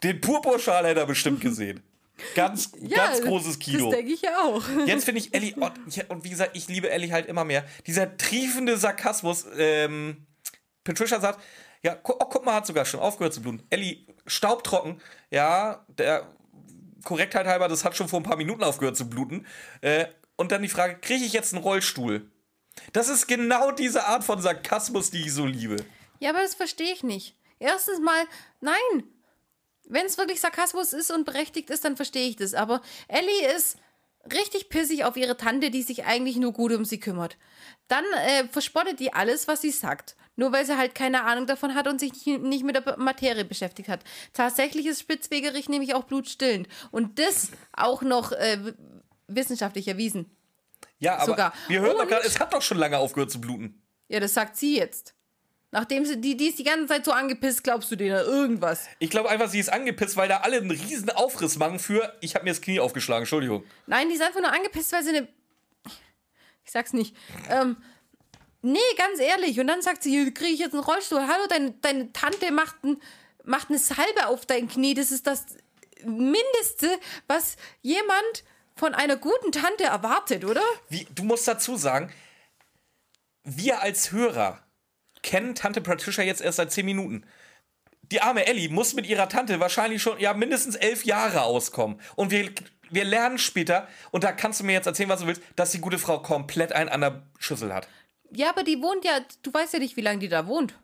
den 0.02 0.21
Purpurschal 0.21 0.87
hätte 0.87 1.00
er 1.00 1.06
bestimmt 1.06 1.40
gesehen. 1.40 1.83
Ganz, 2.35 2.73
Ja, 2.80 3.08
ganz 3.08 3.23
großes 3.23 3.58
Kino. 3.58 3.90
Das 3.90 3.96
denke 3.96 4.12
ich 4.12 4.23
ja 4.23 4.38
auch. 4.42 4.62
Jetzt 4.87 5.04
finde 5.04 5.20
ich 5.20 5.35
Ellie, 5.35 5.54
und, 5.54 5.96
ja, 5.96 6.04
und 6.08 6.25
wie 6.25 6.30
gesagt, 6.30 6.56
ich 6.56 6.68
liebe 6.68 6.90
Ellie 6.90 7.12
halt 7.12 7.26
immer 7.26 7.44
mehr. 7.44 7.64
Dieser 7.87 8.16
triefende 8.16 8.76
Sarkasmus, 8.76 9.44
ähm, 9.58 10.26
Patricia 10.85 11.20
sagt, 11.20 11.40
ja, 11.82 11.99
oh, 12.04 12.14
guck 12.14 12.44
mal, 12.44 12.54
hat 12.54 12.66
sogar 12.66 12.85
schon 12.85 13.00
aufgehört 13.00 13.35
zu 13.35 13.42
bluten. 13.42 13.62
Ellie, 13.70 14.06
staubtrocken, 14.26 15.00
ja, 15.30 15.85
der 15.88 16.26
Korrektheit 17.04 17.46
halber, 17.46 17.68
das 17.68 17.85
hat 17.85 17.96
schon 17.96 18.08
vor 18.08 18.20
ein 18.20 18.25
paar 18.25 18.37
Minuten 18.37 18.64
aufgehört 18.64 18.96
zu 18.96 19.08
bluten. 19.08 19.46
Äh, 19.82 20.06
und 20.37 20.52
dann 20.52 20.62
die 20.62 20.68
Frage, 20.68 20.99
kriege 20.99 21.25
ich 21.25 21.32
jetzt 21.32 21.54
einen 21.54 21.62
Rollstuhl? 21.62 22.30
Das 22.92 23.08
ist 23.08 23.26
genau 23.26 23.70
diese 23.73 24.06
Art 24.06 24.25
von 24.25 24.40
Sarkasmus, 24.40 25.11
die 25.11 25.23
ich 25.23 25.32
so 25.32 25.46
liebe. 25.46 25.76
Ja, 26.18 26.30
aber 26.30 26.40
das 26.40 26.54
verstehe 26.54 26.92
ich 26.92 27.02
nicht. 27.02 27.37
Erstens 27.58 28.00
mal, 28.00 28.25
nein. 28.61 29.04
Wenn 29.88 30.07
es 30.07 30.19
wirklich 30.19 30.40
Sarkasmus 30.40 30.93
ist 30.93 31.11
und 31.11 31.25
berechtigt 31.25 31.71
ist, 31.71 31.85
dann 31.85 31.97
verstehe 31.97 32.28
ich 32.28 32.37
das. 32.37 32.55
Aber 32.55 32.83
Ellie 33.09 33.55
ist 33.55 33.78
richtig 34.33 34.69
pissig 34.69 35.05
auf 35.05 35.16
ihre 35.16 35.37
Tante, 35.37 35.71
die 35.71 35.83
sich 35.83 36.05
eigentlich 36.05 36.37
nur 36.37 36.52
gut 36.52 36.73
um 36.73 36.85
sie 36.85 37.00
kümmert. 37.00 37.37
Dann 37.88 38.05
äh, 38.26 38.49
verspottet 38.49 39.00
die 39.00 39.12
alles, 39.12 39.49
was 39.49 39.61
sie 39.61 39.71
sagt. 39.71 40.16
Nur 40.35 40.52
weil 40.52 40.66
sie 40.66 40.76
halt 40.76 40.95
keine 40.95 41.25
Ahnung 41.25 41.47
davon 41.47 41.75
hat 41.75 41.88
und 41.88 41.99
sich 41.99 42.12
nicht, 42.26 42.43
nicht 42.43 42.64
mit 42.64 42.76
der 42.76 42.99
Materie 42.99 43.45
beschäftigt 43.45 43.88
hat. 43.88 44.00
Tatsächlich 44.33 44.87
ist 44.87 45.00
Spitzwegerich 45.00 45.69
nämlich 45.69 45.95
auch 45.95 46.05
blutstillend. 46.05 46.69
Und 46.90 47.19
das 47.19 47.50
auch 47.73 48.02
noch 48.02 48.33
äh, 48.33 48.75
wissenschaftlich 49.28 49.88
erwiesen. 49.88 50.31
Ja, 50.99 51.16
aber 51.16 51.26
Sogar. 51.26 51.52
wir 51.69 51.81
hören 51.81 51.97
doch 51.97 52.09
gerade, 52.09 52.26
es 52.26 52.38
hat 52.40 52.52
doch 52.52 52.62
schon 52.62 52.78
lange 52.78 52.99
aufgehört 52.99 53.31
zu 53.31 53.40
bluten. 53.40 53.83
Ja, 54.09 54.21
das 54.21 54.35
sagt 54.35 54.57
sie 54.57 54.76
jetzt. 54.76 55.15
Nachdem 55.76 56.06
sie, 56.06 56.18
die, 56.18 56.38
die 56.38 56.49
ist 56.49 56.59
die 56.59 56.64
ganze 56.64 56.87
Zeit 56.87 57.04
so 57.04 57.12
angepisst, 57.12 57.62
glaubst 57.62 57.90
du 57.90 57.97
denen 57.97 58.16
irgendwas? 58.16 58.87
Ich 58.99 59.11
glaube 59.11 59.28
einfach, 59.28 59.50
sie 59.50 59.59
ist 59.59 59.71
angepisst, 59.71 60.16
weil 60.16 60.26
da 60.26 60.38
alle 60.38 60.56
einen 60.56 60.71
riesen 60.71 61.11
Aufriss 61.11 61.59
machen 61.59 61.78
für, 61.78 62.16
ich 62.23 62.35
habe 62.35 62.47
mir 62.47 62.52
das 62.52 62.62
Knie 62.62 62.80
aufgeschlagen, 62.80 63.25
Entschuldigung. 63.25 63.62
Nein, 63.87 64.09
die 64.09 64.14
ist 64.14 64.23
einfach 64.23 64.41
nur 64.41 64.50
angepisst, 64.50 64.91
weil 64.93 65.04
sie 65.04 65.10
eine. 65.10 65.28
Ich 66.65 66.73
sag's 66.73 66.95
nicht. 66.95 67.15
Ähm, 67.50 67.76
nee, 68.62 68.78
ganz 68.97 69.21
ehrlich. 69.21 69.60
Und 69.60 69.67
dann 69.67 69.82
sagt 69.82 70.02
sie, 70.02 70.12
hier 70.12 70.32
kriege 70.32 70.52
ich 70.52 70.60
jetzt 70.60 70.73
einen 70.73 70.82
Rollstuhl. 70.82 71.21
Hallo, 71.21 71.47
deine, 71.47 71.73
deine 71.82 72.10
Tante 72.10 72.52
macht, 72.52 72.82
ein, 72.82 72.97
macht 73.45 73.69
eine 73.69 73.78
Salbe 73.78 74.28
auf 74.28 74.47
dein 74.47 74.69
Knie. 74.69 74.95
Das 74.95 75.12
ist 75.12 75.26
das 75.26 75.45
Mindeste, 76.06 76.89
was 77.26 77.56
jemand 77.82 78.45
von 78.76 78.95
einer 78.95 79.17
guten 79.17 79.52
Tante 79.52 79.84
erwartet, 79.84 80.47
oder? 80.47 80.62
Wie, 80.89 81.06
du 81.15 81.23
musst 81.23 81.47
dazu 81.47 81.76
sagen, 81.76 82.10
wir 83.45 83.82
als 83.82 84.10
Hörer 84.10 84.66
kennen 85.26 85.54
Tante 85.54 85.82
Patricia 85.82 86.25
jetzt 86.25 86.41
erst 86.41 86.56
seit 86.56 86.73
10 86.73 86.86
Minuten. 86.86 87.25
Die 88.12 88.23
arme 88.23 88.47
Ellie 88.47 88.69
muss 88.71 88.95
mit 88.95 89.06
ihrer 89.06 89.28
Tante 89.28 89.58
wahrscheinlich 89.60 90.00
schon 90.00 90.19
ja 90.21 90.32
mindestens 90.32 90.76
elf 90.76 91.04
Jahre 91.04 91.43
auskommen. 91.43 92.00
Und 92.15 92.30
wir, 92.30 92.50
wir 92.89 93.04
lernen 93.04 93.36
später, 93.39 93.89
und 94.12 94.23
da 94.25 94.30
kannst 94.32 94.60
du 94.60 94.65
mir 94.65 94.73
jetzt 94.73 94.86
erzählen, 94.86 95.08
was 95.08 95.21
du 95.21 95.26
willst, 95.26 95.43
dass 95.56 95.73
die 95.73 95.80
gute 95.80 95.99
Frau 95.99 96.21
komplett 96.21 96.73
einen 96.73 96.89
an 96.89 97.00
der 97.00 97.23
Schüssel 97.39 97.75
hat. 97.75 97.89
Ja, 98.30 98.50
aber 98.50 98.62
die 98.62 98.80
wohnt 98.80 99.04
ja, 99.04 99.19
du 99.43 99.52
weißt 99.52 99.73
ja 99.75 99.78
nicht, 99.80 99.97
wie 99.97 100.02
lange 100.02 100.21
die 100.21 100.28
da 100.28 100.47
wohnt. 100.47 100.75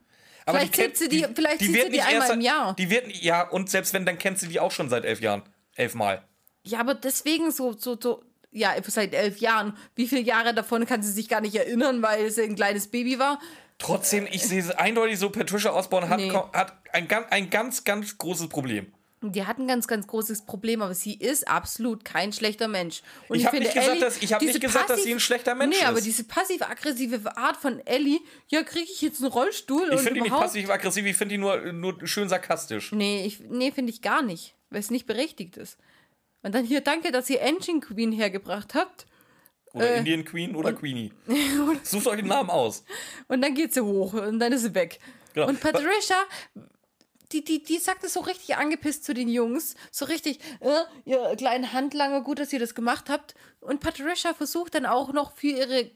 Aber 0.45 0.59
vielleicht 0.59 0.75
kennt- 0.75 0.97
sieht 0.97 1.11
sie 1.13 1.19
die, 1.21 1.27
vielleicht 1.35 1.61
sieht 1.61 1.73
wird 1.73 1.87
sie 1.87 1.93
die 1.93 2.03
einmal 2.03 2.23
erst- 2.23 2.33
im 2.33 2.41
Jahr. 2.41 2.75
Die 2.75 2.91
wird, 2.91 3.07
ja, 3.23 3.49
und 3.49 3.71
selbst 3.71 3.95
wenn, 3.95 4.05
dann 4.05 4.19
kennt 4.19 4.41
sie 4.41 4.49
die 4.49 4.59
auch 4.59 4.73
schon 4.73 4.89
seit 4.89 5.05
elf 5.05 5.21
Jahren. 5.21 5.43
Elfmal. 5.77 6.25
Ja, 6.65 6.81
aber 6.81 6.95
deswegen 6.95 7.53
so, 7.53 7.73
so, 7.73 7.97
so, 8.01 8.25
ja, 8.51 8.75
seit 8.85 9.15
elf 9.15 9.39
Jahren. 9.39 9.77
Wie 9.95 10.09
viele 10.09 10.21
Jahre 10.23 10.53
davon 10.55 10.85
kann 10.87 11.03
sie 11.03 11.13
sich 11.13 11.29
gar 11.29 11.41
nicht 11.41 11.55
erinnern, 11.55 12.03
weil 12.03 12.31
sie 12.33 12.43
ein 12.43 12.57
kleines 12.57 12.89
Baby 12.89 13.19
war? 13.21 13.41
Trotzdem, 13.83 14.27
ich 14.31 14.43
sehe 14.43 14.61
es 14.61 14.71
eindeutig 14.71 15.19
so, 15.19 15.31
Patricia 15.31 15.73
Osborne 15.73 16.09
hat, 16.09 16.19
Nee. 16.19 16.33
hat 16.33 16.73
ein, 16.93 17.09
ganz- 17.09 17.27
ein 17.31 17.51
ganz, 17.51 17.85
ganz 17.85 18.17
großes 18.17 18.49
Problem. 18.49 18.93
Die 19.25 19.47
hat 19.47 19.59
ein 19.59 19.69
ganz, 19.69 19.87
ganz 19.87 20.09
großes 20.09 20.47
Problem, 20.47 20.83
aber 20.83 20.95
sie 20.95 21.15
ist 21.15 21.47
absolut 21.47 22.05
kein 22.05 22.33
schlechter 22.33 22.67
Mensch. 22.67 23.03
Und 23.29 23.37
Ich 23.37 23.47
hab 23.47 23.53
nicht 23.53 23.73
gesagt, 23.73 23.89
Ellie- 23.89 24.01
dass- 24.01 24.21
ich 24.21 24.33
hab 24.33 24.43
nicht 24.43 24.61
gesagt, 24.61 24.91
dass 24.91 25.05
sie 25.05 25.13
ein 25.13 25.21
schlechter 25.21 25.55
Mensch 25.55 25.79
Nee, 25.79 25.85
aber 25.85 25.99
ist. 25.99 26.05
diese 26.07 26.25
passiv-aggressive 26.25 27.37
Art 27.37 27.57
von 27.57 27.79
Ellie, 27.87 28.19
ja, 28.49 28.65
kriege 28.65 28.91
ich 28.91 29.01
jetzt 29.01 29.21
einen 29.23 29.31
Rollstuhl 29.31 29.91
Ich 29.93 30.01
finde 30.01 30.15
die 30.15 30.21
nicht 30.23 30.33
passiv-aggressiv, 30.35 31.07
ich 31.07 31.17
finde 31.17 31.35
die 31.35 31.39
nur, 31.39 31.57
nur 31.73 32.05
schön 32.09 32.29
sarkastisch. 32.29 32.91
Nee, 32.91 33.25
ich, 33.25 33.39
nee 33.49 33.71
finde 33.71 33.93
ich 33.93 34.03
gar 34.03 34.23
nicht, 34.23 34.57
weil 34.71 34.81
es 34.81 34.91
nicht 34.91 35.07
berechtigt 35.07 35.57
ist. 35.57 35.79
Und 36.43 36.53
dann 36.57 36.65
hier, 36.65 36.81
danke, 36.81 37.13
dass 37.13 37.31
ihr 37.31 37.41
Engine 37.43 37.79
Queen 37.79 38.11
hergebracht 38.11 38.75
habt. 38.75 39.07
Oder 39.75 39.95
Äh, 39.95 39.99
Indian 39.99 40.25
Queen 40.25 40.55
oder 40.55 40.73
Queenie. 40.73 41.13
Sucht 41.83 42.07
euch 42.07 42.19
einen 42.19 42.29
Namen 42.29 42.51
aus. 42.51 42.85
Und 43.29 43.43
dann 43.43 43.55
geht 43.55 43.73
sie 43.73 43.81
hoch 43.81 44.13
und 44.15 44.39
dann 44.39 44.53
ist 44.53 44.63
sie 44.63 44.75
weg. 44.75 44.99
Genau. 45.35 45.49
Und 45.49 45.61
Patricia, 45.61 46.17
die, 47.33 47.43
die, 47.43 47.63
die 47.63 47.79
sagt 47.79 48.05
es 48.05 48.13
so 48.13 48.21
richtig 48.21 48.57
angepisst 48.57 49.05
zu 49.05 49.15
den 49.15 49.29
Jungs. 49.29 49.75
So 49.91 50.05
richtig, 50.05 50.39
äh, 50.61 50.81
ihr 51.05 51.35
kleinen 51.37 51.73
Handlanger, 51.73 52.21
gut, 52.21 52.39
dass 52.39 52.53
ihr 52.53 52.59
das 52.59 52.75
gemacht 52.75 53.09
habt. 53.09 53.35
Und 53.61 53.81
Patricia 53.81 54.35
versucht 54.35 54.75
dann 54.75 54.85
auch 54.87 55.13
noch 55.13 55.33
für 55.35 55.47
ihre 55.49 55.91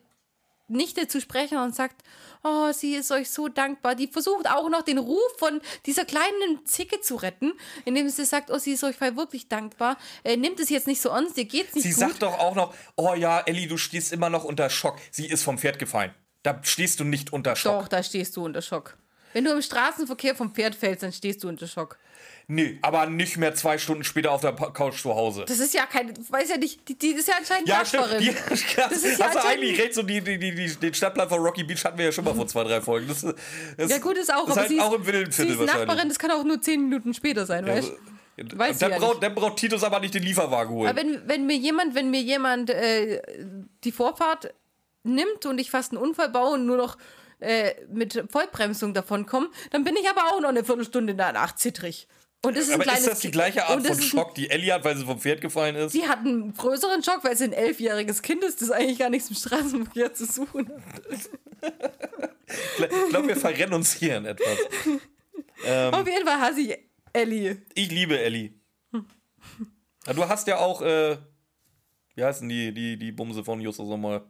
Nichte 0.69 1.09
zu 1.09 1.21
sprechen 1.21 1.59
und 1.59 1.75
sagt, 1.75 2.03
oh, 2.43 2.73
sie 2.73 2.95
ist 2.95 3.11
euch 3.13 3.31
so 3.31 3.49
dankbar. 3.49 3.95
Die 3.95 4.09
versucht 4.09 4.49
auch 4.49 4.69
noch 4.69 4.83
den 4.83 4.99
Ruf 4.99 5.33
von 5.39 5.61
dieser 5.85 6.05
kleinen 6.05 6.65
Zicke 6.65 7.01
zu 7.01 7.17
retten, 7.17 7.53
indem 7.85 8.09
sie 8.09 8.25
sagt, 8.25 8.51
oh, 8.51 8.59
sie 8.59 8.73
ist 8.73 8.85
euch 8.85 9.01
wirklich 9.01 9.49
dankbar. 9.49 9.97
Äh, 10.25 10.37
nimmt 10.37 10.61
es 10.61 10.69
jetzt 10.71 10.87
nicht 10.87 11.01
so 11.01 11.11
ernst, 11.11 11.37
dir 11.37 11.45
geht's 11.45 11.75
nicht 11.75 11.85
Sie 11.85 11.91
gut. 11.91 11.99
sagt 11.99 12.23
doch 12.23 12.39
auch 12.39 12.55
noch, 12.55 12.75
oh 12.97 13.15
ja, 13.15 13.41
Ellie, 13.41 13.69
du 13.69 13.77
stehst 13.77 14.13
immer 14.13 14.31
noch 14.31 14.45
unter 14.45 14.69
Schock. 14.71 14.99
Sie 15.11 15.27
ist 15.27 15.43
vom 15.43 15.59
Pferd 15.59 15.79
gefallen. 15.79 16.15
Da 16.43 16.61
stehst 16.63 17.01
du 17.01 17.05
nicht 17.05 17.33
unter 17.33 17.57
Schock. 17.57 17.81
Doch, 17.83 17.89
da 17.89 18.03
stehst 18.03 18.37
du 18.37 18.45
unter 18.45 18.63
Schock. 18.63 18.97
Wenn 19.37 19.45
du 19.45 19.51
im 19.51 19.61
Straßenverkehr 19.61 20.35
vom 20.35 20.55
Pferd 20.55 20.75
fällst, 20.75 21.03
dann 21.03 21.13
stehst 21.13 21.45
du 21.45 21.49
unter 21.49 21.67
Schock. 21.67 21.99
Nee, 22.49 22.79
aber 22.81 23.05
nicht 23.05 23.37
mehr 23.37 23.55
zwei 23.55 23.77
Stunden 23.77 24.03
später 24.03 24.33
auf 24.33 24.41
der 24.41 24.53
Pa- 24.53 24.71
Couch 24.71 25.03
zu 25.03 25.15
Hause. 25.15 25.45
Das 25.47 25.59
ist 25.59 25.75
ja 25.75 25.85
kein, 25.85 26.15
weiß 26.31 26.49
ja 26.49 26.57
nicht, 26.57 26.89
die, 26.89 26.97
die 26.97 27.09
ist 27.09 27.29
ja 27.29 27.35
anscheinend 27.37 27.69
Ja, 27.69 27.85
stimmt. 27.85 28.05
Nachbarin. 28.05 28.23
Die, 28.23 28.35
das 28.49 28.65
Das 28.91 29.03
ist 29.05 29.19
ja 29.19 29.27
hast 29.27 29.35
du 29.35 29.47
eigentlich 29.47 29.79
recht. 29.79 29.93
So 29.93 30.03
die, 30.05 30.23
die, 30.23 30.39
die, 30.39 30.75
den 30.77 30.95
Stadtplan 30.95 31.29
von 31.29 31.41
Rocky 31.41 31.65
Beach 31.65 31.85
hatten 31.85 31.99
wir 31.99 32.07
ja 32.07 32.13
schon 32.13 32.25
mal 32.25 32.35
vor 32.35 32.47
zwei, 32.47 32.65
drei 32.65 32.81
Folgen. 32.81 33.09
Das, 33.09 33.27
das, 33.77 33.91
Ja, 33.91 33.99
gut, 33.99 34.17
ist 34.17 34.33
auch, 34.33 34.47
das 34.47 34.53
aber 34.53 34.61
halt 34.63 34.69
sie 34.71 34.77
ist, 34.77 34.83
auch 34.83 34.93
im 34.95 35.03
sie 35.03 35.07
Willenviertel 35.13 35.53
ist. 35.61 35.67
Nachbarin, 35.67 36.09
das 36.09 36.19
kann 36.19 36.31
auch 36.31 36.43
nur 36.45 36.63
zehn 36.63 36.81
Minuten 36.81 37.13
später 37.13 37.45
sein, 37.45 37.67
weißt 37.67 37.93
du? 38.39 38.59
Weiß 38.59 38.79
sie 38.79 38.85
dann, 38.87 38.93
ja 38.93 38.99
braucht, 39.01 39.23
dann 39.23 39.35
braucht 39.35 39.57
Titus 39.59 39.85
aber 39.85 40.01
nicht 40.01 40.15
den 40.15 40.23
Lieferwagen 40.23 40.73
holen. 40.75 40.89
Aber 40.89 40.99
wenn, 40.99 41.29
wenn 41.29 41.45
mir 41.45 41.57
jemand, 41.59 41.95
wenn 41.95 42.11
mir 42.11 42.23
jemand 42.23 42.71
äh, 42.71 43.21
die 43.85 43.93
Vorfahrt 43.93 44.55
nimmt 45.03 45.45
und 45.45 45.59
ich 45.59 45.71
fast 45.71 45.93
einen 45.93 46.01
Unfall 46.01 46.31
baue 46.31 46.55
und 46.55 46.65
nur 46.65 46.79
noch 46.79 46.97
äh, 47.41 47.75
mit 47.89 48.25
Vollbremsung 48.31 48.95
davon 48.95 49.27
komme, 49.27 49.49
dann 49.71 49.85
bin 49.85 49.95
ich 49.97 50.09
aber 50.09 50.33
auch 50.33 50.41
noch 50.41 50.49
eine 50.49 50.65
Viertelstunde 50.65 51.15
danach 51.15 51.55
zittrig. 51.55 52.09
Und 52.43 52.57
ist 52.57 52.71
aber 52.71 52.85
ist 52.93 53.07
das 53.07 53.21
die 53.21 53.31
gleiche 53.31 53.67
Art 53.67 53.85
von 53.85 54.01
Schock, 54.01 54.35
die 54.35 54.51
Ellie 54.51 54.73
hat, 54.73 54.85
weil 54.85 54.97
sie 54.97 55.05
vom 55.05 55.19
Pferd 55.19 55.41
gefallen 55.41 55.75
ist? 55.75 55.93
Sie 55.93 56.07
hat 56.07 56.21
einen 56.21 56.55
größeren 56.55 57.03
Schock, 57.03 57.25
weil 57.25 57.37
sie 57.37 57.45
ein 57.45 57.53
elfjähriges 57.53 58.23
Kind 58.23 58.45
ist, 58.45 58.63
das 58.63 58.71
eigentlich 58.71 58.99
gar 58.99 59.11
nichts 59.11 59.29
im 59.31 59.37
Straßenverkehr 59.37 60.15
zu 60.15 60.27
suchen 60.27 60.71
hat. 60.71 61.03
Ich 62.79 63.09
glaube, 63.09 63.29
wir 63.29 63.37
verrennen 63.37 63.75
uns 63.75 63.93
hier 63.95 64.19
in 64.19 64.27
etwas. 64.27 64.59
Ähm. 65.65 65.95
Auf 65.95 66.07
jeden 66.07 66.25
Fall 66.25 66.41
hasse 66.41 66.61
ich 66.61 66.79
Ellie. 67.13 67.63
Ich 67.75 67.91
liebe 67.91 68.21
Ellie. 68.21 68.53
Du 70.15 70.29
hast 70.29 70.47
ja 70.47 70.59
auch, 70.59 70.83
äh, 70.83 71.17
wie 72.15 72.23
heißen 72.23 72.49
die, 72.49 72.73
die, 72.73 72.97
die 72.97 73.11
Bumse 73.11 73.43
von 73.43 73.61
Justus 73.61 73.89
nochmal? 73.89 74.25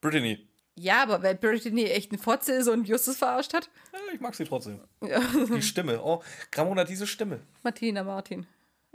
Brittany. 0.00 0.48
Ja, 0.78 1.02
aber 1.02 1.22
weil 1.22 1.34
Brittany 1.34 1.84
echt 1.84 2.12
ein 2.12 2.18
Fotze 2.18 2.52
ist 2.52 2.68
und 2.68 2.88
Justus 2.88 3.16
verarscht 3.16 3.52
hat. 3.54 3.68
Ja, 3.92 3.98
ich 4.14 4.20
mag 4.20 4.34
sie 4.34 4.44
trotzdem. 4.44 4.80
Ja. 5.06 5.20
Die 5.54 5.62
Stimme. 5.62 6.02
Oh, 6.02 6.22
Ramona, 6.54 6.84
diese 6.84 7.06
Stimme. 7.06 7.40
Martina 7.62 8.02
Martin. 8.02 8.46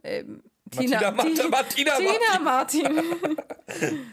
Ähm, 0.04 0.42
Martina, 0.74 0.98
Tina, 1.00 1.12
Martin, 1.12 1.36
Ti- 1.36 1.48
Martina, 1.50 1.92
Tina 1.98 2.40
Martin. 2.42 3.38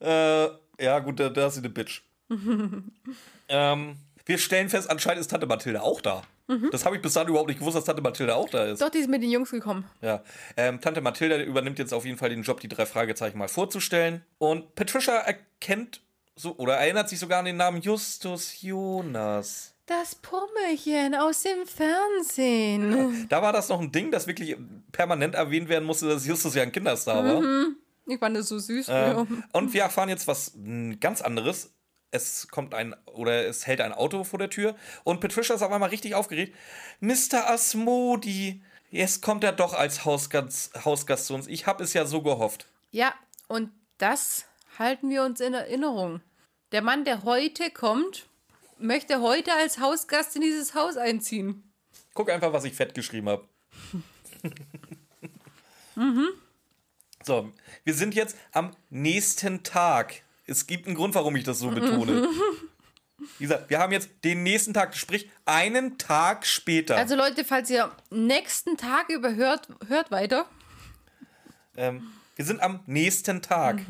Äh, 0.00 0.48
ja, 0.80 0.98
gut, 1.00 1.18
da, 1.18 1.28
da 1.28 1.48
ist 1.48 1.54
sie 1.54 1.60
eine 1.60 1.70
Bitch. 1.70 2.02
ähm, 3.48 3.96
wir 4.26 4.38
stellen 4.38 4.68
fest, 4.68 4.88
anscheinend 4.90 5.20
ist 5.20 5.28
Tante 5.30 5.46
Mathilde 5.46 5.82
auch 5.82 6.00
da. 6.00 6.22
Das 6.70 6.86
habe 6.86 6.96
ich 6.96 7.02
bis 7.02 7.12
dahin 7.12 7.28
überhaupt 7.28 7.48
nicht 7.48 7.58
gewusst, 7.58 7.76
dass 7.76 7.84
Tante 7.84 8.00
Mathilde 8.00 8.34
auch 8.34 8.48
da 8.48 8.64
ist. 8.64 8.80
Doch, 8.80 8.88
die 8.88 8.98
ist 8.98 9.08
mit 9.10 9.22
den 9.22 9.30
Jungs 9.30 9.50
gekommen. 9.50 9.84
Ja. 10.00 10.22
Ähm, 10.56 10.80
Tante 10.80 11.00
Mathilde 11.02 11.42
übernimmt 11.42 11.78
jetzt 11.78 11.92
auf 11.92 12.06
jeden 12.06 12.16
Fall 12.16 12.30
den 12.30 12.42
Job, 12.42 12.60
die 12.60 12.68
drei 12.68 12.86
Fragezeichen 12.86 13.36
mal 13.36 13.48
vorzustellen. 13.48 14.24
Und 14.38 14.74
Patricia 14.74 15.14
erkennt 15.16 16.00
so 16.40 16.54
oder 16.56 16.76
erinnert 16.76 17.08
sich 17.08 17.18
sogar 17.18 17.40
an 17.40 17.44
den 17.44 17.56
Namen 17.56 17.80
Justus 17.80 18.62
Jonas. 18.62 19.74
Das 19.86 20.14
Pummelchen 20.14 21.14
aus 21.14 21.42
dem 21.42 21.66
Fernsehen. 21.66 23.26
Da 23.28 23.40
war 23.40 23.52
das 23.52 23.68
noch 23.70 23.80
ein 23.80 23.90
Ding, 23.90 24.10
das 24.10 24.26
wirklich 24.26 24.56
permanent 24.92 25.34
erwähnt 25.34 25.68
werden 25.68 25.84
musste, 25.84 26.08
dass 26.08 26.26
Justus 26.26 26.54
ja 26.54 26.62
ein 26.62 26.72
Kinderstar 26.72 27.24
war. 27.24 27.42
Ich 28.06 28.18
fand 28.18 28.36
das 28.36 28.48
so 28.48 28.58
süß. 28.58 28.86
Ähm, 28.90 29.44
und 29.52 29.72
wir 29.72 29.82
erfahren 29.82 30.08
jetzt 30.08 30.26
was 30.26 30.52
mh, 30.56 30.96
ganz 31.00 31.22
anderes. 31.22 31.72
Es 32.10 32.48
kommt 32.48 32.74
ein 32.74 32.94
oder 33.06 33.46
es 33.46 33.66
hält 33.66 33.80
ein 33.80 33.92
Auto 33.92 34.24
vor 34.24 34.38
der 34.38 34.48
Tür 34.48 34.76
und 35.04 35.20
Patricia 35.20 35.54
ist 35.54 35.62
auf 35.62 35.72
einmal 35.72 35.90
richtig 35.90 36.14
aufgeregt. 36.14 36.56
Mr. 37.00 37.50
Asmodi, 37.50 38.62
jetzt 38.90 39.20
kommt 39.22 39.44
er 39.44 39.52
doch 39.52 39.74
als 39.74 40.06
Hausgast, 40.06 40.84
Hausgast 40.86 41.26
zu 41.26 41.34
uns. 41.34 41.46
Ich 41.46 41.66
habe 41.66 41.84
es 41.84 41.92
ja 41.92 42.06
so 42.06 42.22
gehofft. 42.22 42.66
Ja, 42.90 43.14
und 43.46 43.70
das 43.98 44.46
halten 44.78 45.10
wir 45.10 45.22
uns 45.22 45.40
in 45.40 45.52
Erinnerung. 45.52 46.22
Der 46.72 46.82
Mann, 46.82 47.04
der 47.04 47.24
heute 47.24 47.70
kommt, 47.70 48.26
möchte 48.78 49.20
heute 49.20 49.52
als 49.54 49.78
Hausgast 49.78 50.36
in 50.36 50.42
dieses 50.42 50.74
Haus 50.74 50.96
einziehen. 50.96 51.62
Guck 52.14 52.30
einfach, 52.30 52.52
was 52.52 52.64
ich 52.64 52.74
fett 52.74 52.94
geschrieben 52.94 53.28
habe. 53.28 53.48
So, 57.24 57.52
wir 57.84 57.92
sind 57.92 58.14
jetzt 58.14 58.36
am 58.52 58.74
nächsten 58.88 59.62
Tag. 59.64 60.22
Es 60.46 60.66
gibt 60.66 60.86
einen 60.86 60.94
Grund, 60.94 61.14
warum 61.14 61.36
ich 61.36 61.44
das 61.44 61.58
so 61.58 61.68
betone. 61.72 62.26
Wie 63.36 63.44
gesagt, 63.44 63.68
wir 63.68 63.80
haben 63.80 63.92
jetzt 63.92 64.08
den 64.24 64.44
nächsten 64.44 64.72
Tag, 64.72 64.96
sprich 64.96 65.28
einen 65.44 65.98
Tag 65.98 66.46
später. 66.46 66.96
Also 66.96 67.16
Leute, 67.16 67.44
falls 67.44 67.68
ihr 67.68 67.90
nächsten 68.10 68.78
Tag 68.78 69.10
überhört, 69.10 69.68
hört 69.88 70.10
weiter. 70.10 70.48
Ähm, 71.76 72.06
wir 72.38 72.44
sind 72.46 72.62
am 72.62 72.80
nächsten 72.86 73.42
Tag. 73.42 73.80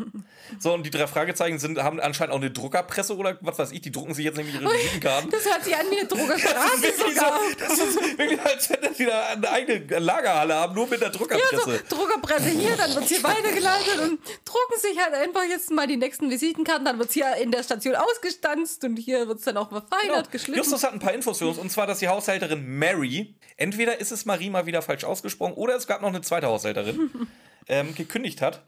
So, 0.58 0.72
und 0.72 0.82
die 0.84 0.88
drei 0.90 1.06
Fragezeichen 1.06 1.58
sind, 1.58 1.78
haben 1.82 2.00
anscheinend 2.00 2.32
auch 2.32 2.38
eine 2.38 2.50
Druckerpresse 2.50 3.14
oder 3.14 3.36
was 3.42 3.58
weiß 3.58 3.70
ich, 3.72 3.82
die 3.82 3.92
drucken 3.92 4.14
sich 4.14 4.24
jetzt 4.24 4.38
nämlich 4.38 4.54
ihre 4.54 4.64
Visitenkarten. 4.64 5.30
Das 5.30 5.44
hört 5.44 5.62
sich 5.62 5.76
an 5.76 5.84
wie 5.90 5.98
eine 5.98 6.08
Das 6.08 6.18
ist 6.18 6.26
Druckerstraße 6.26 6.82
wirklich 6.82 7.16
sogar. 7.16 7.38
so, 7.38 7.54
das 7.58 7.78
ist 7.78 8.18
wirklich, 8.18 8.40
als 8.40 8.70
wenn 8.70 8.94
die 8.94 9.04
da 9.04 9.26
eine 9.26 9.50
eigene 9.50 9.98
Lagerhalle 9.98 10.54
haben, 10.54 10.74
nur 10.74 10.86
mit 10.88 11.02
der 11.02 11.08
Ja, 11.08 11.12
so 11.12 11.18
Druckerpresse. 11.18 11.84
Druckerpresse 11.90 12.48
hier, 12.48 12.74
dann 12.78 12.94
wird 12.94 13.04
hier 13.04 13.22
weitergeleitet 13.22 13.98
und 14.00 14.20
drucken 14.46 14.80
sich 14.80 14.98
halt 14.98 15.12
einfach 15.14 15.44
jetzt 15.44 15.70
mal 15.70 15.86
die 15.86 15.98
nächsten 15.98 16.30
Visitenkarten. 16.30 16.86
Dann 16.86 16.98
wird 16.98 17.12
hier 17.12 17.36
in 17.36 17.50
der 17.52 17.62
Station 17.62 17.94
ausgestanzt 17.94 18.82
und 18.84 18.96
hier 18.96 19.28
wird 19.28 19.40
es 19.40 19.44
dann 19.44 19.58
auch 19.58 19.68
verfeinert, 19.68 20.00
Genau. 20.08 20.28
geschliffen. 20.30 20.58
Justus 20.62 20.82
hat 20.82 20.94
ein 20.94 20.98
paar 20.98 21.12
Infos 21.12 21.36
für 21.40 21.48
uns, 21.48 21.58
und 21.58 21.70
zwar, 21.70 21.86
dass 21.86 21.98
die 21.98 22.08
Haushälterin 22.08 22.66
Mary, 22.78 23.34
entweder 23.58 24.00
ist 24.00 24.12
es 24.12 24.24
Marie 24.24 24.48
mal 24.48 24.64
wieder 24.64 24.80
falsch 24.80 25.04
ausgesprochen, 25.04 25.52
oder 25.54 25.76
es 25.76 25.86
gab 25.86 26.00
noch 26.00 26.08
eine 26.08 26.22
zweite 26.22 26.46
Haushälterin, 26.46 27.10
ähm, 27.68 27.94
gekündigt 27.94 28.42
hat. 28.42 28.62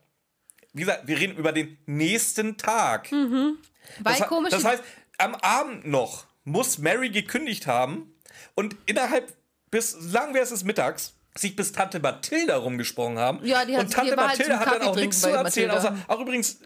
Wie 0.72 0.80
gesagt, 0.80 1.06
wir 1.06 1.18
reden 1.18 1.36
über 1.36 1.52
den 1.52 1.78
nächsten 1.86 2.56
Tag. 2.56 3.10
Weil 3.10 3.56
Das, 4.04 4.28
komisch. 4.28 4.50
das 4.50 4.64
heißt, 4.64 4.82
am 5.18 5.34
Abend 5.34 5.86
noch 5.86 6.26
muss 6.44 6.78
Mary 6.78 7.10
gekündigt 7.10 7.66
haben 7.66 8.14
und 8.54 8.76
innerhalb 8.86 9.36
bis, 9.70 9.90
sagen 9.90 10.34
wir 10.34 10.42
es 10.42 10.52
ist 10.52 10.64
mittags, 10.64 11.14
sich 11.34 11.56
bis 11.56 11.72
Tante 11.72 12.00
Mathilda 12.00 12.56
rumgesprochen 12.56 13.18
haben. 13.18 13.44
Ja, 13.44 13.64
die 13.64 13.76
hat- 13.76 13.84
und 13.84 13.92
Tante 13.92 14.16
halt 14.16 14.30
Mathilda 14.30 14.58
zum 14.58 14.66
hat 14.66 14.74
dann 14.74 14.88
auch 14.88 14.96
nichts 14.96 15.20
zu 15.20 15.30
erzählen, 15.30 15.70
außer 15.70 15.96
auch 16.08 16.20
übrigens 16.20 16.60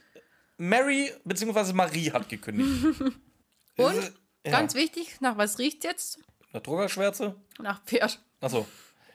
Mary 0.56 1.12
bzw. 1.24 1.72
Marie 1.72 2.10
hat 2.12 2.28
gekündigt. 2.28 3.00
und, 3.76 4.12
ja. 4.44 4.52
ganz 4.52 4.74
wichtig, 4.74 5.20
nach 5.20 5.36
was 5.36 5.58
riecht 5.58 5.84
jetzt? 5.84 6.18
Eine 6.52 6.62
Druckerschwärze? 6.62 7.34
Nach 7.58 7.82
Pferd. 7.84 8.20
Achso. 8.40 8.66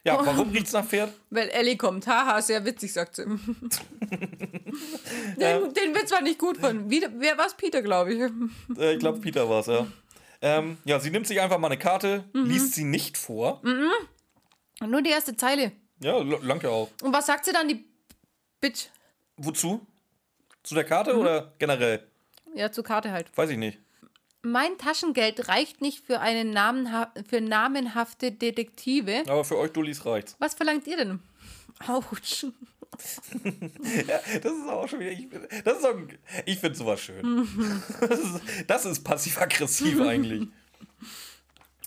Ja, 0.06 0.18
warum 0.26 0.50
riecht's 0.52 0.72
nach 0.72 0.86
Pferd? 0.86 1.12
Weil 1.30 1.50
Ellie 1.50 1.76
kommt. 1.78 2.08
Haha, 2.08 2.42
sehr 2.42 2.64
witzig, 2.66 2.94
sagt 2.94 3.18
sie. 3.18 3.26
den, 3.26 3.40
den 5.74 5.96
Witz 5.96 6.12
war 6.12 6.22
nicht 6.22 6.40
gut 6.40 6.58
von. 6.58 6.90
Wie, 6.90 7.06
wer 7.18 7.38
war's? 7.38 7.56
Peter, 7.56 7.82
glaube 7.82 8.14
ich. 8.14 8.22
Äh, 8.78 8.94
ich 8.94 9.00
glaube, 9.00 9.20
Peter 9.20 9.50
war 9.50 9.60
es, 9.62 9.68
ja. 9.68 9.86
Ähm, 10.42 10.78
ja, 10.86 11.00
sie 11.00 11.10
nimmt 11.12 11.28
sich 11.28 11.42
einfach 11.42 11.58
mal 11.58 11.68
eine 11.68 11.78
Karte, 11.78 12.24
Mhm. 12.34 12.46
liest 12.46 12.74
sie 12.76 12.86
nicht 12.86 13.18
vor. 13.18 13.62
Nur 14.82 15.02
die 15.02 15.10
erste 15.10 15.36
Zeile. 15.36 15.74
Ja, 16.02 16.18
langt 16.20 16.64
ja 16.64 16.70
auch. 16.70 16.90
Und 17.04 17.12
was 17.14 17.26
sagt 17.26 17.44
sie 17.46 17.52
dann, 17.52 17.68
die 17.68 17.84
Bitch? 18.62 18.86
Wozu? 19.36 19.86
Zu 20.64 20.76
der 20.76 20.86
Karte 20.86 21.14
Mhm. 21.14 21.20
oder 21.20 21.54
generell? 21.60 22.08
Ja, 22.56 22.72
zur 22.72 22.86
Karte 22.86 23.12
halt. 23.12 23.36
Weiß 23.38 23.50
ich 23.50 23.58
nicht. 23.58 23.80
Mein 24.42 24.78
Taschengeld 24.78 25.48
reicht 25.50 25.82
nicht 25.82 26.06
für 26.06 26.20
eine 26.22 26.46
namenha 26.46 27.12
für 27.30 27.42
namenhafte 27.42 28.32
Detektive. 28.32 29.24
Aber 29.28 29.44
für 29.44 29.58
euch 29.58 29.72
Dullis 29.72 30.06
reicht's. 30.06 30.36
Was 30.40 30.54
verlangt 30.54 30.88
ihr 30.88 30.98
denn? 30.98 31.20
Autsch. 31.88 32.46
Das 34.42 34.52
ist 34.52 34.68
auch 34.68 34.88
schon 34.90 35.00
wieder. 35.00 35.12
Ich, 35.12 35.28
das 35.64 35.78
ist 35.78 35.86
auch, 35.86 35.96
ich 36.46 36.60
finde 36.60 36.76
sowas 36.78 37.00
schön. 37.00 37.48
Das 38.02 38.20
ist, 38.20 38.42
das 38.68 38.86
ist 38.86 39.04
passiv-aggressiv 39.04 40.02
eigentlich. 40.08 40.48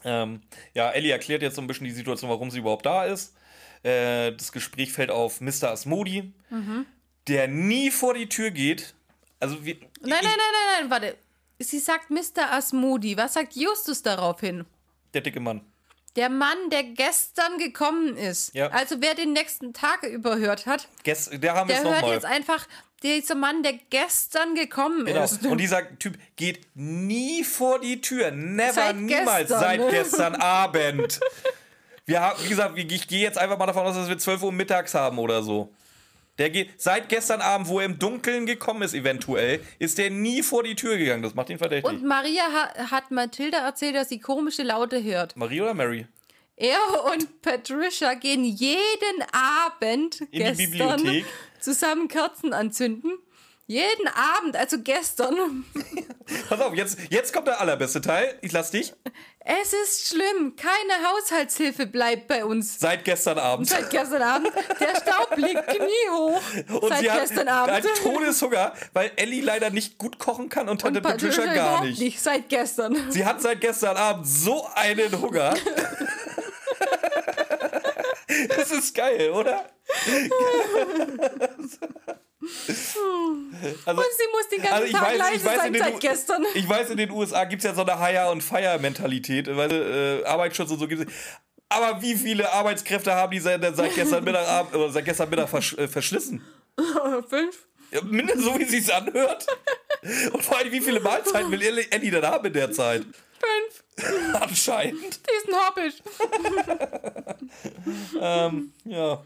ähm, 0.05 0.41
ja, 0.75 0.91
Ellie 0.91 1.11
erklärt 1.12 1.43
jetzt 1.43 1.57
so 1.57 1.61
ein 1.61 1.67
bisschen 1.67 1.85
die 1.85 1.91
Situation, 1.93 2.31
warum 2.31 2.51
sie 2.51 2.59
überhaupt 2.61 2.87
da 2.87 3.05
ist. 3.05 3.35
Äh, 3.83 4.33
das 4.33 4.53
Gespräch 4.53 4.93
fällt 4.93 5.11
auf 5.11 5.41
Mr. 5.41 5.71
Asmodi, 5.73 6.33
Mhm. 6.51 6.87
der 7.27 7.49
nie 7.49 7.91
vor 7.91 8.15
die 8.15 8.29
Tür 8.29 8.51
geht. 8.51 8.95
Also, 9.41 9.65
wir, 9.65 9.75
Nein, 9.75 9.88
nein, 10.01 10.23
nein, 10.23 10.33
nein, 10.37 10.81
nein, 10.83 10.91
warte. 10.91 11.17
Sie 11.62 11.79
sagt 11.79 12.11
Mr. 12.11 12.51
Asmodi. 12.53 13.16
Was 13.16 13.35
sagt 13.35 13.55
Justus 13.55 14.03
daraufhin? 14.03 14.64
Der 15.14 15.20
dicke 15.20 15.40
Mann. 15.40 15.62
Der 16.16 16.29
Mann, 16.29 16.57
der 16.70 16.85
gestern 16.85 17.57
gekommen 17.59 18.16
ist. 18.16 18.55
Ja. 18.55 18.68
Also 18.68 18.96
wer 19.01 19.14
den 19.14 19.33
nächsten 19.33 19.72
Tag 19.72 20.03
überhört 20.03 20.66
hat, 20.66 20.87
Gest, 21.05 21.42
der 21.42 21.55
haben 21.55 21.68
wir 21.70 21.81
der 21.81 21.85
hört 22.03 22.07
jetzt 22.12 22.27
einfach 22.27 22.66
dieser 23.03 23.35
Mann, 23.35 23.62
der 23.62 23.72
gestern 23.90 24.55
gekommen 24.55 25.07
Genau. 25.07 25.25
ist. 25.25 25.44
Und 25.46 25.59
dieser 25.59 25.98
Typ 25.98 26.18
geht 26.37 26.66
nie 26.75 27.42
vor 27.44 27.81
die 27.81 28.01
Tür. 28.01 28.31
Never, 28.31 28.72
Seit 28.75 28.96
niemals 28.96 29.48
gestern. 29.48 29.61
seit 29.61 29.90
gestern 29.90 30.35
Abend. 30.37 31.18
Wir 32.05 32.20
haben, 32.20 32.42
wie 32.44 32.48
gesagt, 32.48 32.77
ich 32.79 33.09
gehe 33.09 33.20
jetzt 33.20 33.38
einfach 33.38 33.57
mal 33.59 33.66
davon 33.66 33.87
aus, 33.87 33.94
dass 33.94 34.09
wir 34.09 34.18
12 34.18 34.42
Uhr 34.42 34.53
mittags 34.53 34.94
haben 34.94 35.18
oder 35.18 35.42
so. 35.42 35.72
Der 36.38 36.49
geht 36.49 36.81
seit 36.81 37.09
gestern 37.09 37.40
Abend, 37.42 37.68
wo 37.68 37.79
er 37.79 37.87
im 37.87 37.99
Dunkeln 37.99 38.47
gekommen 38.47 38.83
ist, 38.83 38.95
eventuell, 38.95 39.61
ist 39.79 39.99
der 39.99 40.11
nie 40.11 40.42
vor 40.42 40.62
die 40.62 40.75
Tür 40.75 40.97
gegangen. 40.97 41.23
Das 41.23 41.35
macht 41.35 41.51
ihn 41.51 41.59
verdächtig. 41.59 41.90
Und 41.90 42.05
Maria 42.05 42.45
ha 42.45 42.90
hat 42.90 43.11
Mathilda 43.11 43.59
erzählt, 43.59 43.95
dass 43.95 44.09
sie 44.09 44.18
komische 44.18 44.62
Laute 44.62 45.03
hört. 45.03 45.37
Marie 45.37 45.61
oder 45.61 45.75
Mary? 45.75 46.07
Er 46.57 46.79
und 47.12 47.42
Patricia 47.42 48.14
gehen 48.14 48.45
jeden 48.45 49.23
Abend 49.33 50.21
die 50.21 50.38
gestern 50.38 50.71
Bibliothek. 50.71 51.25
zusammen 51.61 52.09
Kerzen 52.09 52.53
anzünden. 52.53 53.18
Jeden 53.73 54.07
Abend, 54.09 54.55
also 54.55 54.77
gestern. 54.83 55.65
Pass 56.51 56.61
auf, 56.61 56.75
jetzt, 56.75 56.99
jetzt 57.09 57.33
kommt 57.33 57.47
der 57.47 57.59
allerbeste 57.59 58.03
Teil. 58.03 58.39
Ich 58.43 58.53
lass 58.53 58.71
dich. 58.71 58.93
Es 59.41 59.73
ist 59.73 60.09
schlimm. 60.09 60.57
Keine 60.57 61.09
Haushaltshilfe 61.09 61.87
bleibt 61.87 62.29
bei 62.29 62.45
uns. 62.45 62.79
Seit 62.79 63.03
gestern 63.07 63.39
Abend. 63.39 63.71
Seit 63.71 63.89
gestern 63.89 64.21
Abend. 64.21 64.53
Der 64.79 64.95
Staub 64.97 65.35
liegt 65.37 65.67
kniehoch. 65.69 66.43
Und 66.83 66.89
Seit 66.91 66.99
sie 67.01 67.11
hat 67.11 67.21
gestern 67.23 67.49
Abend. 67.49 67.75
einen 67.75 67.95
Todeshunger, 68.03 68.75
weil 68.93 69.11
Ellie 69.17 69.41
leider 69.41 69.71
nicht 69.71 69.97
gut 69.97 70.19
kochen 70.19 70.51
kann 70.51 70.69
und 70.69 70.83
Tante 70.83 70.99
Und 71.01 71.07
Patricia 71.07 71.47
gar 71.47 71.55
überhaupt 71.55 71.85
nicht. 71.85 71.99
nicht. 72.01 72.21
Seit 72.21 72.51
gestern. 72.51 73.11
Sie 73.11 73.25
hat 73.25 73.41
seit 73.41 73.63
gestern 73.63 73.97
Abend 73.97 74.27
so 74.27 74.67
einen 74.75 75.19
Hunger. 75.19 75.55
Das 78.57 78.71
ist 78.71 78.95
geil, 78.95 79.31
oder? 79.31 79.67
Also, 83.85 84.01
Und 84.01 84.07
sie 84.17 84.29
muss 84.33 84.49
den 84.51 84.63
ganzen 84.63 84.75
also 84.75 84.87
ich 84.87 84.93
Tag 84.93 85.03
weiß, 85.03 85.19
leise 85.19 85.45
weiß, 85.45 85.53
in 85.53 85.61
sein 85.61 85.73
den, 85.73 85.83
seit 85.83 86.01
gestern. 86.01 86.47
ich 86.55 86.69
weiß, 86.69 86.91
in 86.91 86.97
den 86.97 87.11
USA 87.11 87.45
gibt 87.45 87.65
es 87.65 87.71
ja 87.71 87.75
so 87.75 87.83
eine 87.85 87.99
Hire- 87.99 88.31
und 88.31 88.43
Fire-Mentalität, 88.43 89.49
weil 89.57 89.73
äh, 89.73 90.25
Arbeitsschutz 90.25 90.71
und 90.71 90.79
so 90.79 90.89
gibt 90.89 91.09
es. 91.09 91.15
Aber 91.69 92.03
wie 92.03 92.15
viele 92.15 92.53
Arbeitskräfte 92.53 93.15
haben 93.15 93.31
die 93.31 93.41
seit, 93.41 93.63
seit 93.77 93.95
gestern 93.95 94.25
Mittag, 94.25 94.75
oder 94.75 94.91
seit 94.91 95.05
gestern 95.05 95.31
Mittag 95.31 95.49
versch 95.49 95.75
äh, 95.75 95.89
verschlissen? 95.89 96.43
Fünf? 97.29 97.67
Ja, 97.93 98.03
mindestens 98.03 98.45
so, 98.45 98.59
wie 98.59 98.65
sie 98.65 98.79
es 98.79 98.91
anhört. 98.91 99.47
Und 100.33 100.43
vor 100.43 100.59
allem, 100.59 100.73
wie 100.73 100.81
viele 100.81 101.01
Mahlzeiten 101.01 101.51
will 101.51 101.63
Ellie 101.63 102.11
dann 102.11 102.27
haben 102.27 102.47
in 102.47 102.53
der 102.53 102.73
Zeit? 102.73 103.03
Fünf. 103.03 104.35
Anscheinend. 104.41 105.21
Die 105.27 105.37
ist 105.37 105.49
ein 105.49 105.55
Hobbit. 105.55 106.03
Ja. 108.85 109.23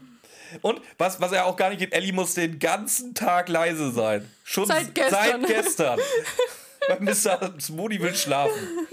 Und 0.61 0.81
was, 0.97 1.19
was 1.21 1.31
er 1.31 1.45
auch 1.45 1.55
gar 1.55 1.69
nicht 1.69 1.79
geht, 1.79 1.93
Ellie 1.93 2.13
muss 2.13 2.33
den 2.33 2.59
ganzen 2.59 3.13
Tag 3.13 3.49
leise 3.49 3.91
sein. 3.91 4.29
Schon 4.43 4.65
Seit 4.65 4.93
gestern. 4.95 5.41
Seit 5.41 5.47
gestern. 5.47 5.99
weil 6.87 7.01
Mr. 7.01 7.59
Smoothie 7.59 7.99
will 7.99 8.15
schlafen. 8.15 8.87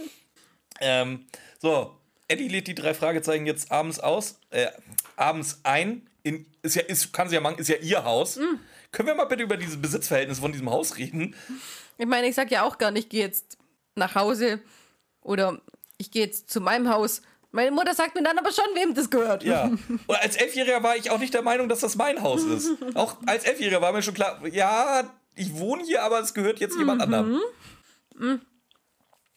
Ähm, 0.80 1.26
so, 1.60 1.96
Eddie 2.28 2.48
lädt 2.48 2.66
die 2.66 2.74
drei 2.74 2.94
Fragezeichen 2.94 3.46
jetzt 3.46 3.70
abends 3.70 4.00
aus, 4.00 4.38
äh, 4.50 4.68
abends 5.16 5.60
ein. 5.62 6.08
In, 6.22 6.46
ist 6.62 6.74
ja, 6.74 6.82
ist, 6.82 7.12
kann 7.12 7.28
sie 7.28 7.34
ja 7.34 7.40
machen, 7.40 7.58
ist 7.58 7.68
ja 7.68 7.76
ihr 7.76 8.04
Haus. 8.04 8.36
Mm. 8.36 8.58
Können 8.92 9.08
wir 9.08 9.14
mal 9.14 9.26
bitte 9.26 9.42
über 9.42 9.56
diese 9.56 9.76
Besitzverhältnisse 9.76 10.40
von 10.40 10.52
diesem 10.52 10.70
Haus 10.70 10.96
reden? 10.96 11.34
Ich 11.98 12.06
meine, 12.06 12.28
ich 12.28 12.34
sag 12.34 12.50
ja 12.50 12.62
auch 12.62 12.78
gar 12.78 12.90
nicht, 12.90 13.04
ich 13.04 13.10
gehe 13.10 13.24
jetzt 13.24 13.58
nach 13.94 14.14
Hause 14.14 14.60
oder 15.20 15.60
ich 15.98 16.10
gehe 16.10 16.24
jetzt 16.24 16.50
zu 16.50 16.60
meinem 16.60 16.88
Haus. 16.88 17.22
Meine 17.54 17.70
Mutter 17.70 17.94
sagt 17.94 18.16
mir 18.16 18.22
dann 18.24 18.36
aber 18.36 18.50
schon, 18.50 18.64
wem 18.74 18.94
das 18.94 19.08
gehört. 19.08 19.44
Ja. 19.44 19.66
Und 20.06 20.16
als 20.16 20.34
Elfjähriger 20.34 20.82
war 20.82 20.96
ich 20.96 21.10
auch 21.10 21.20
nicht 21.20 21.32
der 21.34 21.42
Meinung, 21.42 21.68
dass 21.68 21.78
das 21.80 21.94
mein 21.94 22.20
Haus 22.20 22.42
ist. 22.42 22.72
Auch 22.94 23.16
als 23.26 23.44
Elfjähriger 23.44 23.80
war 23.80 23.92
mir 23.92 24.02
schon 24.02 24.14
klar, 24.14 24.44
ja, 24.48 25.08
ich 25.36 25.54
wohne 25.54 25.84
hier, 25.84 26.02
aber 26.02 26.18
es 26.18 26.34
gehört 26.34 26.58
jetzt 26.58 26.76
jemand 26.76 27.00
anderem. 27.00 27.40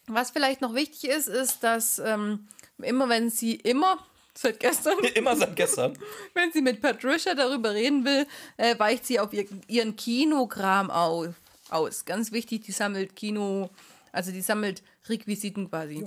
Was 0.07 0.31
vielleicht 0.31 0.61
noch 0.61 0.73
wichtig 0.73 1.11
ist, 1.11 1.27
ist, 1.27 1.63
dass 1.63 1.99
ähm, 1.99 2.47
immer 2.81 3.07
wenn 3.07 3.29
sie 3.29 3.53
immer, 3.53 3.99
seit 4.33 4.59
gestern, 4.59 4.97
Immer 5.13 5.35
seit 5.35 5.55
gestern. 5.55 5.95
wenn 6.33 6.51
sie 6.51 6.61
mit 6.61 6.81
Patricia 6.81 7.35
darüber 7.35 7.75
reden 7.75 8.03
will, 8.03 8.25
äh, 8.57 8.79
weicht 8.79 9.05
sie 9.05 9.19
auf 9.19 9.31
ihr, 9.31 9.45
ihren 9.67 9.95
Kinokram 9.95 10.89
auf, 10.89 11.35
aus. 11.69 12.05
Ganz 12.05 12.31
wichtig, 12.31 12.63
die 12.63 12.71
sammelt 12.71 13.15
Kino, 13.15 13.69
also 14.11 14.31
die 14.31 14.41
sammelt 14.41 14.81
Requisiten 15.07 15.69
quasi. 15.69 16.03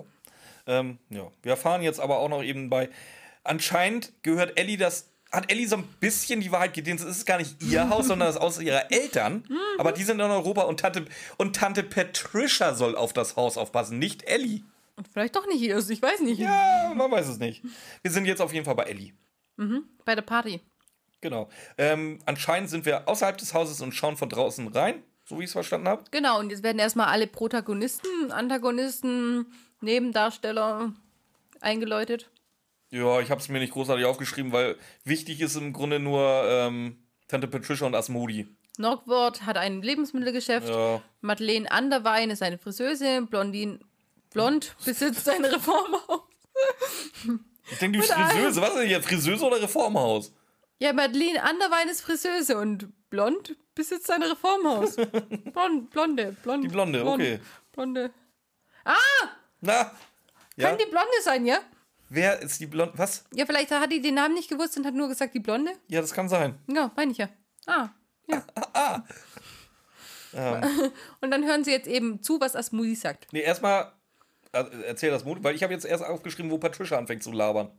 Ähm, 0.66 0.98
ja. 1.08 1.30
Wir 1.42 1.52
erfahren 1.52 1.82
jetzt 1.82 2.00
aber 2.00 2.18
auch 2.18 2.28
noch 2.28 2.42
eben 2.42 2.70
bei. 2.70 2.90
Anscheinend 3.44 4.12
gehört 4.22 4.58
Ellie 4.58 4.76
das. 4.76 5.08
Hat 5.32 5.50
Ellie 5.50 5.68
so 5.68 5.76
ein 5.76 5.84
bisschen 6.00 6.40
die 6.40 6.50
Wahrheit 6.50 6.74
gedient? 6.74 6.98
Es 6.98 7.06
ist 7.06 7.24
gar 7.24 7.38
nicht 7.38 7.62
ihr 7.62 7.88
Haus, 7.88 8.08
sondern 8.08 8.26
das 8.26 8.40
Haus 8.40 8.60
ihrer 8.60 8.90
Eltern. 8.90 9.46
Aber 9.78 9.92
die 9.92 10.02
sind 10.02 10.18
in 10.18 10.28
Europa 10.28 10.62
und 10.62 10.80
Tante, 10.80 11.04
und 11.36 11.54
Tante 11.54 11.84
Patricia 11.84 12.74
soll 12.74 12.96
auf 12.96 13.12
das 13.12 13.36
Haus 13.36 13.56
aufpassen, 13.56 14.00
nicht 14.00 14.24
Ellie. 14.24 14.62
Und 14.96 15.06
vielleicht 15.06 15.36
doch 15.36 15.46
nicht 15.46 15.60
Jesus, 15.60 15.88
ich 15.88 16.02
weiß 16.02 16.20
nicht. 16.20 16.40
Ja, 16.40 16.92
man 16.96 17.10
weiß 17.10 17.28
es 17.28 17.38
nicht. 17.38 17.62
Wir 18.02 18.10
sind 18.10 18.24
jetzt 18.26 18.42
auf 18.42 18.52
jeden 18.52 18.64
Fall 18.64 18.74
bei 18.74 18.82
Ellie. 18.82 19.12
Bei 20.04 20.14
der 20.16 20.22
Party. 20.22 20.60
Genau. 21.20 21.48
Ähm, 21.78 22.18
anscheinend 22.26 22.70
sind 22.70 22.84
wir 22.84 23.08
außerhalb 23.08 23.38
des 23.38 23.54
Hauses 23.54 23.80
und 23.82 23.92
schauen 23.92 24.16
von 24.16 24.28
draußen 24.28 24.66
rein, 24.68 25.02
so 25.24 25.38
wie 25.38 25.44
ich 25.44 25.48
es 25.48 25.52
verstanden 25.52 25.86
habe. 25.86 26.04
Genau, 26.10 26.40
und 26.40 26.50
jetzt 26.50 26.62
werden 26.62 26.78
erstmal 26.78 27.06
alle 27.08 27.26
Protagonisten, 27.26 28.32
Antagonisten, 28.32 29.46
Nebendarsteller 29.80 30.92
eingeläutet. 31.60 32.30
Ja, 32.90 33.20
ich 33.20 33.30
habe 33.30 33.40
es 33.40 33.48
mir 33.48 33.60
nicht 33.60 33.72
großartig 33.72 34.04
aufgeschrieben, 34.04 34.52
weil 34.52 34.76
wichtig 35.04 35.40
ist 35.40 35.56
im 35.56 35.72
Grunde 35.72 36.00
nur 36.00 36.44
ähm, 36.46 36.98
Tante 37.28 37.46
Patricia 37.46 37.86
und 37.86 37.94
Asmodi. 37.94 38.48
Norgwort 38.78 39.46
hat 39.46 39.56
ein 39.56 39.82
Lebensmittelgeschäft. 39.82 40.68
Ja. 40.68 41.02
Madeleine 41.20 41.70
Anderwein 41.70 42.30
ist 42.30 42.42
eine 42.42 42.58
Friseuse. 42.58 43.22
Blondin 43.22 43.80
Blond 44.30 44.76
besitzt 44.84 45.28
ein 45.28 45.44
Reformhaus. 45.44 46.22
Ich 47.70 47.78
denke, 47.78 47.98
die 47.98 48.06
Friseuse, 48.06 48.60
was 48.60 48.70
ist 48.70 48.78
denn 48.78 48.88
hier? 48.88 49.02
Friseuse 49.02 49.44
oder 49.44 49.60
Reformhaus? 49.62 50.32
Ja, 50.78 50.92
Madeleine 50.92 51.42
Anderwein 51.42 51.88
ist 51.88 52.00
Friseuse 52.00 52.56
und 52.56 52.88
Blond 53.10 53.56
besitzt 53.74 54.10
ein 54.10 54.22
Reformhaus. 54.22 54.96
Blond, 55.52 55.90
blonde, 55.90 56.36
blond. 56.42 56.64
Die 56.64 56.68
Blonde, 56.68 57.00
blond, 57.00 57.20
okay. 57.20 57.40
Blonde. 57.72 58.12
Na? 59.60 59.92
Ja? 60.56 60.68
Kann 60.68 60.78
die 60.78 60.84
Blonde 60.90 61.22
sein, 61.22 61.46
ja? 61.46 61.58
Wer 62.08 62.40
ist 62.40 62.60
die 62.60 62.66
Blonde? 62.66 62.94
Was? 62.96 63.24
Ja, 63.32 63.46
vielleicht 63.46 63.70
hat 63.70 63.92
die 63.92 64.00
den 64.00 64.14
Namen 64.14 64.34
nicht 64.34 64.48
gewusst 64.50 64.76
und 64.76 64.84
hat 64.84 64.94
nur 64.94 65.08
gesagt, 65.08 65.34
die 65.34 65.40
Blonde. 65.40 65.72
Ja, 65.88 66.00
das 66.00 66.12
kann 66.12 66.28
sein. 66.28 66.58
Ja, 66.66 66.90
meine 66.96 67.12
ich 67.12 67.18
ja. 67.18 67.28
Ah, 67.66 67.88
ja. 68.26 69.04
Ähm, 70.32 70.62
Und 71.20 71.32
dann 71.32 71.44
hören 71.44 71.64
sie 71.64 71.72
jetzt 71.72 71.88
eben 71.88 72.22
zu, 72.22 72.40
was 72.40 72.54
Asmudi 72.54 72.94
sagt. 72.94 73.32
nee, 73.32 73.40
erstmal 73.40 73.92
äh, 74.52 74.64
erzähl 74.86 75.10
das 75.10 75.24
Mut, 75.24 75.42
weil 75.42 75.54
ich 75.54 75.62
habe 75.64 75.72
jetzt 75.72 75.84
erst 75.84 76.04
aufgeschrieben, 76.04 76.50
wo 76.50 76.58
Patricia 76.58 76.98
anfängt 76.98 77.22
zu 77.22 77.32
labern. 77.32 77.70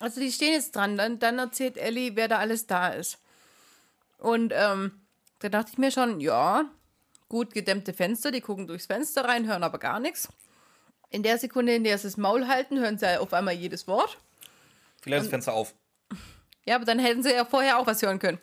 Also 0.00 0.20
die 0.20 0.30
stehen 0.30 0.52
jetzt 0.52 0.76
dran. 0.76 0.96
Dann, 0.96 1.18
dann 1.18 1.38
erzählt 1.38 1.76
Ellie, 1.76 2.14
wer 2.14 2.28
da 2.28 2.38
alles 2.38 2.66
da 2.66 2.88
ist. 2.88 3.18
Und 4.18 4.52
ähm, 4.54 5.00
da 5.40 5.48
dachte 5.48 5.70
ich 5.72 5.78
mir 5.78 5.90
schon, 5.90 6.20
ja, 6.20 6.66
gut 7.28 7.54
gedämmte 7.54 7.92
Fenster, 7.92 8.30
die 8.30 8.40
gucken 8.40 8.66
durchs 8.66 8.86
Fenster 8.86 9.24
rein, 9.24 9.46
hören 9.46 9.62
aber 9.62 9.78
gar 9.78 10.00
nichts. 10.00 10.28
In 11.10 11.22
der 11.22 11.38
Sekunde, 11.38 11.74
in 11.74 11.84
der 11.84 11.98
sie 11.98 12.08
das 12.08 12.16
Maul 12.16 12.46
halten, 12.48 12.78
hören 12.78 12.98
sie 12.98 13.20
auf 13.20 13.32
einmal 13.32 13.54
jedes 13.54 13.86
Wort. 13.86 14.18
Vielleicht 15.00 15.24
das 15.24 15.30
Fenster 15.30 15.52
auf. 15.52 15.74
Ja, 16.64 16.76
aber 16.76 16.84
dann 16.84 16.98
hätten 16.98 17.22
sie 17.22 17.32
ja 17.32 17.44
vorher 17.44 17.78
auch 17.78 17.86
was 17.86 18.02
hören 18.02 18.18
können. 18.18 18.40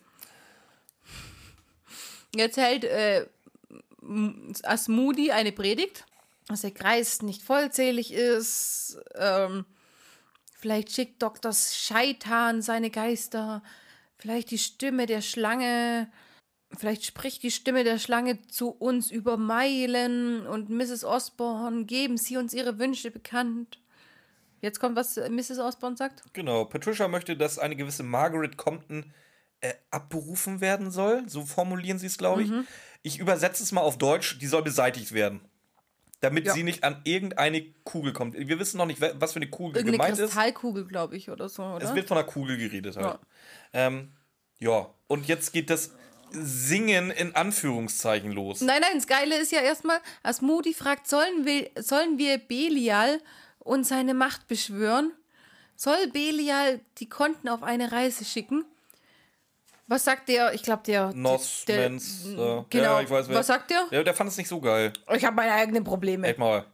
Jetzt 2.36 2.58
hält 2.58 2.84
äh, 2.86 3.28
Asmudi 4.64 5.32
eine 5.32 5.52
Predigt, 5.52 6.06
dass 6.48 6.62
der 6.62 6.72
Kreis 6.72 7.22
nicht 7.22 7.42
vollzählig 7.42 8.14
ist. 8.14 8.98
Ähm, 9.16 9.66
vielleicht 10.58 10.92
schickt 10.94 11.22
Dr. 11.22 11.54
Scheitan 11.54 12.62
seine 12.62 12.90
Geister. 12.90 13.62
Vielleicht 14.18 14.52
die 14.52 14.58
Stimme 14.58 15.06
der 15.06 15.22
Schlange. 15.22 16.10
Vielleicht 16.78 17.06
spricht 17.06 17.44
die 17.44 17.52
Stimme 17.52 17.84
der 17.84 18.00
Schlange 18.00 18.42
zu 18.48 18.70
uns 18.70 19.12
über 19.12 19.38
Meilen. 19.38 20.48
Und 20.48 20.70
Mrs. 20.70 21.04
Osborne, 21.04 21.86
geben 21.86 22.18
Sie 22.18 22.38
uns 22.38 22.54
Ihre 22.54 22.80
Wünsche 22.80 23.12
bekannt. 23.12 23.80
Jetzt 24.62 24.80
kommt, 24.80 24.96
was 24.96 25.18
Mrs. 25.18 25.60
Osborne 25.60 25.98
sagt. 25.98 26.24
Genau. 26.34 26.66
Patricia 26.66 27.08
möchte, 27.08 27.36
dass 27.36 27.60
eine 27.60 27.76
gewisse 27.76 28.04
Margaret 28.04 28.58
Compton 28.58 29.14
äh, 29.62 29.74
abberufen 29.92 30.62
werden 30.62 30.90
soll. 30.90 31.28
So 31.28 31.46
formulieren 31.46 32.00
sie 32.00 32.08
es, 32.08 32.18
glaube 32.18 32.44
ich. 32.44 32.50
Mhm. 32.50 32.66
Ich 33.02 33.20
übersetze 33.20 33.62
es 33.62 33.72
mal 33.72 33.82
auf 33.82 33.98
Deutsch. 33.98 34.40
Die 34.40 34.48
soll 34.48 34.64
beseitigt 34.64 35.12
werden. 35.12 35.42
Damit 36.22 36.46
Ja. 36.46 36.54
sie 36.54 36.64
nicht 36.64 36.86
an 36.86 37.02
irgendeine 37.04 37.62
Kugel 37.84 38.14
kommt. 38.14 38.36
Wir 38.36 38.58
wissen 38.58 38.78
noch 38.78 38.86
nicht, 38.86 39.02
was 39.02 39.34
für 39.34 39.38
eine 39.40 39.50
Kugel 39.50 39.76
Irgendeine 39.76 39.98
gemeint 39.98 40.20
ist. 40.20 40.30
Kristallkugel, 40.30 40.86
glaube 40.88 41.18
ich, 41.18 41.30
oder 41.30 41.50
so, 41.50 41.64
oder? 41.64 41.84
Es 41.86 41.94
wird 41.94 42.08
von 42.08 42.18
einer 42.18 42.26
Kugel 42.26 42.58
geredet 42.58 42.96
halt. 42.96 43.06
Ja. 43.06 43.20
Ähm, 43.74 44.14
ja, 44.60 44.90
und 45.08 45.28
jetzt 45.28 45.52
geht 45.52 45.70
das 45.70 45.92
Singen 46.34 47.12
in 47.12 47.36
Anführungszeichen 47.36 48.32
los. 48.32 48.62
Nein, 48.62 48.82
nein, 48.82 48.96
das 48.96 49.08
Geile 49.08 49.38
ist 49.38 49.52
ja 49.52 49.62
erstmal, 49.62 50.00
Asmodi 50.24 50.74
fragt, 50.74 51.08
sollen 51.08 51.46
wir, 51.46 51.70
sollen 51.80 52.18
wir 52.18 52.38
Belial 52.38 53.20
und 53.60 53.86
seine 53.86 54.14
Macht 54.14 54.48
beschwören? 54.48 55.12
Soll 55.76 56.08
Belial 56.08 56.80
die 56.98 57.10
Konten 57.10 57.50
auf 57.50 57.64
eine 57.64 57.92
Reise 57.92 58.26
schicken? 58.26 58.66
Was 59.88 60.06
sagt 60.06 60.30
der? 60.30 60.54
Ich 60.54 60.64
glaube, 60.64 60.84
der. 60.86 61.12
Nosmans. 61.14 62.26
Äh, 62.26 62.36
genau. 62.36 62.66
Ja, 62.70 63.02
ich 63.02 63.10
weiß, 63.10 63.28
wer. 63.28 63.36
Was 63.36 63.48
sagt 63.48 63.70
der? 63.70 63.86
Der, 63.92 64.04
der 64.04 64.14
fand 64.14 64.30
es 64.30 64.38
nicht 64.38 64.48
so 64.48 64.62
geil. 64.62 64.94
Ich 65.14 65.26
habe 65.26 65.36
meine 65.36 65.52
eigenen 65.52 65.84
Probleme. 65.84 66.28
Echt 66.28 66.40
mal. 66.40 66.66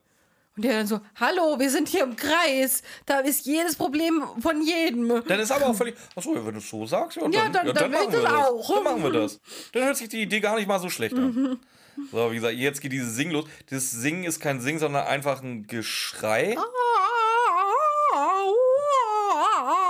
Und 0.60 0.64
der 0.66 0.74
dann 0.80 0.88
so, 0.88 1.00
hallo, 1.16 1.58
wir 1.58 1.70
sind 1.70 1.88
hier 1.88 2.04
im 2.04 2.18
Kreis. 2.18 2.84
Da 3.06 3.20
ist 3.20 3.46
jedes 3.46 3.78
Problem 3.78 4.22
von 4.42 4.62
jedem. 4.62 5.08
Dann 5.26 5.40
ist 5.40 5.54
aber 5.54 5.68
auch 5.68 5.74
völlig. 5.74 5.96
Achso, 6.18 6.36
wenn 6.36 6.52
du 6.54 6.60
es 6.60 6.70
so 6.70 6.86
sagst, 6.86 7.16
ja, 7.16 7.24
dann, 7.24 7.32
Ja, 7.32 7.48
dann- 7.48 7.74
dann 7.74 7.90
will 7.94 7.98
machen 7.98 8.12
wir 8.12 8.22
das 8.24 8.34
auch. 8.34 8.74
Dann 8.76 8.84
machen 8.84 9.04
wir 9.04 9.12
das. 9.14 9.40
Dann 9.72 9.84
hört 9.86 9.96
sich 9.96 10.10
die 10.10 10.22
Idee 10.24 10.42
gar 10.42 10.58
nicht 10.58 10.68
mal 10.68 10.78
so 10.80 10.90
schlecht 10.90 11.16
an. 11.16 11.60
So, 12.14 12.30
wie 12.32 12.36
gesagt, 12.36 12.56
jetzt 12.56 12.80
geht 12.82 12.92
dieses 12.94 13.16
Singen 13.16 13.32
los. 13.34 13.46
Das 13.70 13.92
Singen 13.92 14.24
ist 14.26 14.40
kein 14.40 14.60
Singen, 14.62 14.80
sondern 14.80 15.06
einfach 15.08 15.42
ein 15.44 15.66
Geschrei. 15.68 16.56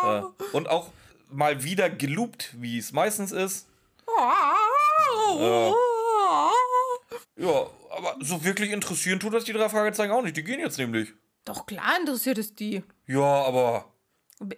Ja. 0.04 0.32
Und 0.54 0.70
auch 0.70 0.90
mal 1.32 1.64
wieder 1.64 1.90
geloopt, 1.90 2.56
wie 2.60 2.78
es 2.80 2.92
meistens 2.94 3.32
ist. 3.32 3.68
Ja, 7.38 7.68
aber 8.00 8.16
so 8.24 8.44
wirklich 8.44 8.72
interessieren 8.72 9.20
tut 9.20 9.34
das 9.34 9.44
die 9.44 9.54
drei 9.54 9.70
Fragezeichen 9.70 10.12
auch 10.12 10.22
nicht. 10.22 10.38
Die 10.38 10.44
gehen 10.44 10.60
jetzt 10.60 10.78
nämlich. 10.78 11.14
Doch 11.46 11.66
klar 11.66 12.00
interessiert 12.00 12.38
es 12.38 12.56
die. 12.56 12.84
Ja, 13.06 13.44
aber. 13.44 13.94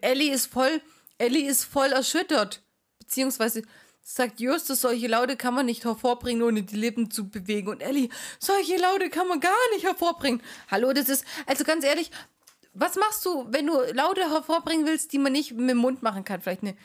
Ellie 0.02 0.32
ist 0.32 0.48
voll, 0.48 0.82
Ellie 1.18 1.48
ist 1.48 1.64
voll 1.64 1.92
erschüttert. 1.92 2.62
Beziehungsweise 3.00 3.64
sagt 4.04 4.40
Justus, 4.40 4.82
solche 4.82 5.08
Laute 5.08 5.38
kann 5.38 5.54
man 5.54 5.66
nicht 5.66 5.86
hervorbringen, 5.86 6.44
ohne 6.44 6.64
die 6.64 6.76
Lippen 6.76 7.10
zu 7.10 7.30
bewegen. 7.30 7.70
Und 7.70 7.82
Ellie, 7.82 8.10
solche 8.40 8.78
Laute 8.78 9.10
kann 9.10 9.28
man 9.28 9.40
gar 9.40 9.70
nicht 9.74 9.86
hervorbringen. 9.86 10.42
Hallo, 10.70 10.94
das 10.94 11.10
ist, 11.10 11.26
also 11.48 11.64
ganz 11.64 11.84
ehrlich, 11.84 12.12
was 12.74 12.96
machst 12.96 13.26
du, 13.26 13.48
wenn 13.50 13.68
du 13.68 13.74
Laute 13.94 14.30
hervorbringen 14.30 14.86
willst, 14.86 15.14
die 15.14 15.20
man 15.20 15.32
nicht 15.32 15.54
mit 15.54 15.70
dem 15.70 15.78
Mund 15.78 16.04
machen 16.04 16.24
kann? 16.24 16.42
Vielleicht 16.42 16.62
eine, 16.62 16.76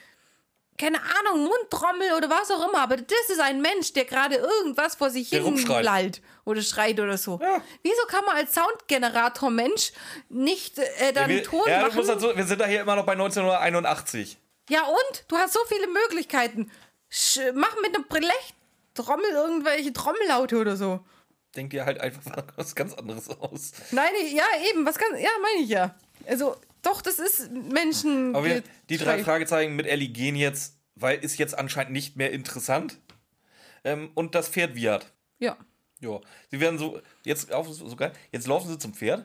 keine 0.78 0.98
Ahnung, 0.98 1.44
Mundtrommel 1.44 2.12
oder 2.16 2.30
was 2.30 2.50
auch 2.50 2.68
immer. 2.68 2.80
Aber 2.80 2.96
das 2.96 3.30
ist 3.30 3.40
ein 3.40 3.60
Mensch, 3.60 3.92
der 3.92 4.04
gerade 4.04 4.36
irgendwas 4.36 4.94
vor 4.94 5.10
sich 5.10 5.30
Der 5.30 5.44
hin 5.44 5.56
lallt 5.82 6.22
oder 6.46 6.62
schreit 6.62 6.98
oder 6.98 7.18
so. 7.18 7.38
Ja. 7.42 7.60
Wieso 7.82 8.02
kann 8.08 8.24
man 8.24 8.36
als 8.36 8.54
Soundgenerator-Mensch 8.54 9.92
nicht 10.30 10.78
äh, 10.78 11.12
dann 11.12 11.28
wir, 11.28 11.42
Ton 11.42 11.68
ja, 11.68 11.82
machen? 11.82 11.96
musst 11.96 12.08
dazu, 12.08 12.34
wir 12.34 12.44
sind 12.44 12.60
da 12.60 12.66
hier 12.66 12.80
immer 12.80 12.96
noch 12.96 13.04
bei 13.04 13.12
1981. 13.12 14.38
Ja 14.70 14.84
und? 14.84 15.24
Du 15.28 15.36
hast 15.36 15.52
so 15.52 15.60
viele 15.66 15.88
Möglichkeiten. 15.88 16.70
Sch 17.10 17.40
mach 17.54 17.76
mit 17.82 17.94
einem 17.94 18.04
Blechtrommel 18.04 19.30
irgendwelche 19.30 19.92
Trommellaute 19.92 20.56
oder 20.56 20.76
so. 20.76 21.00
Denk 21.56 21.70
dir 21.70 21.84
halt 21.84 22.00
einfach 22.00 22.22
was 22.56 22.74
ganz 22.74 22.94
anderes 22.94 23.28
aus. 23.28 23.72
Nein, 23.90 24.12
ja, 24.32 24.44
eben, 24.70 24.86
was 24.86 24.98
kann. 24.98 25.18
Ja, 25.18 25.30
meine 25.42 25.64
ich 25.64 25.70
ja. 25.70 25.96
Also, 26.28 26.56
doch, 26.82 27.02
das 27.02 27.18
ist 27.18 27.50
Menschen. 27.50 28.36
Aber 28.36 28.46
wir, 28.46 28.62
die 28.88 28.98
drei. 28.98 29.22
Fragezeichen 29.22 29.74
mit 29.74 29.86
Ellie 29.86 30.08
gehen 30.08 30.36
jetzt, 30.36 30.76
weil 30.94 31.18
ist 31.18 31.38
jetzt 31.38 31.58
anscheinend 31.58 31.92
nicht 31.92 32.16
mehr 32.16 32.30
interessant. 32.30 32.98
Ähm, 33.84 34.10
und 34.14 34.34
das 34.34 34.48
Pferd 34.48 34.74
wiehert. 34.74 35.12
Ja. 35.38 35.56
Ja, 36.00 36.20
sie 36.50 36.60
werden 36.60 36.78
so, 36.78 37.00
jetzt, 37.24 37.50
auf, 37.52 37.68
so 37.72 37.96
geil, 37.96 38.12
jetzt 38.32 38.46
laufen 38.46 38.68
sie 38.68 38.78
zum 38.78 38.92
Pferd. 38.92 39.24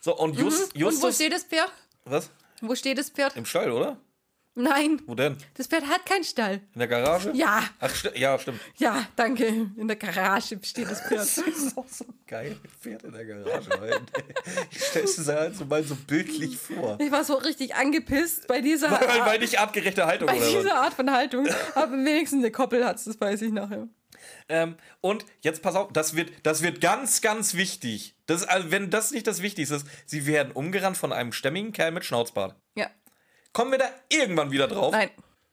So, 0.00 0.16
und 0.16 0.36
Just, 0.38 0.74
Und 0.74 0.74
wo 0.74 0.78
Justus. 0.86 1.14
steht 1.16 1.32
das 1.32 1.44
Pferd? 1.44 1.72
was? 2.04 2.30
Wo 2.60 2.74
steht 2.74 2.98
das 2.98 3.10
Pferd? 3.10 3.36
Im 3.36 3.44
Stall, 3.44 3.70
oder? 3.72 3.96
Nein, 4.54 5.00
Wo 5.06 5.14
denn? 5.14 5.38
das 5.54 5.66
Pferd 5.66 5.86
hat 5.88 6.04
keinen 6.04 6.24
Stall. 6.24 6.60
In 6.74 6.78
der 6.80 6.86
Garage? 6.86 7.30
Ja, 7.32 7.62
Ach, 7.80 7.94
sti 7.94 8.10
ja, 8.16 8.38
stimmt. 8.38 8.60
ja, 8.76 9.06
danke. 9.16 9.46
In 9.46 9.88
der 9.88 9.96
Garage 9.96 10.58
steht 10.62 10.90
das 10.90 11.00
Pferd. 11.00 11.20
Das 11.20 11.38
ist 11.38 11.76
auch 11.78 11.88
so 11.88 12.04
geil. 12.26 12.58
Pferd 12.80 13.02
in 13.04 13.12
der 13.12 13.24
Garage. 13.24 13.70
Ich 14.70 14.84
stell's 14.84 15.16
dir 15.16 15.32
halt 15.34 15.56
so 15.56 15.64
mal 15.64 15.82
so 15.82 15.94
bildlich 15.94 16.58
vor. 16.58 16.98
Ich 17.00 17.10
war 17.10 17.24
so 17.24 17.34
richtig 17.34 17.74
angepisst 17.76 18.46
bei 18.46 18.60
dieser, 18.60 18.90
Weil, 18.90 19.20
weil 19.24 19.38
nicht 19.38 19.58
artgerechte 19.58 20.04
Haltung 20.04 20.26
bei 20.26 20.38
dieser 20.38 20.74
Art 20.74 20.92
von 20.92 21.10
Haltung. 21.10 21.48
Aber 21.74 21.92
wenigstens 21.92 22.40
eine 22.40 22.50
Koppel 22.52 22.84
hat 22.84 22.96
das 23.06 23.18
weiß 23.18 23.40
ich 23.42 23.52
nachher. 23.52 23.88
Ähm, 24.48 24.76
und 25.00 25.24
jetzt 25.40 25.62
pass 25.62 25.74
auf, 25.74 25.92
das 25.92 26.14
wird, 26.16 26.30
das 26.42 26.62
wird 26.62 26.80
ganz, 26.80 27.20
ganz 27.20 27.54
wichtig. 27.54 28.14
Das, 28.26 28.44
also 28.44 28.70
wenn 28.70 28.90
das 28.90 29.10
nicht 29.10 29.26
das 29.26 29.42
Wichtigste 29.42 29.76
ist, 29.76 29.86
sie 30.06 30.26
werden 30.26 30.52
umgerannt 30.52 30.96
von 30.96 31.12
einem 31.12 31.32
stämmigen 31.32 31.72
Kerl 31.72 31.90
mit 31.92 32.04
Schnauzbart. 32.04 32.54
Ja. 32.74 32.88
Kommen 33.52 33.70
wir 33.72 33.78
da 33.78 33.90
irgendwann 34.08 34.50
wieder 34.50 34.68
drauf? 34.68 34.92
Nein, 34.92 35.10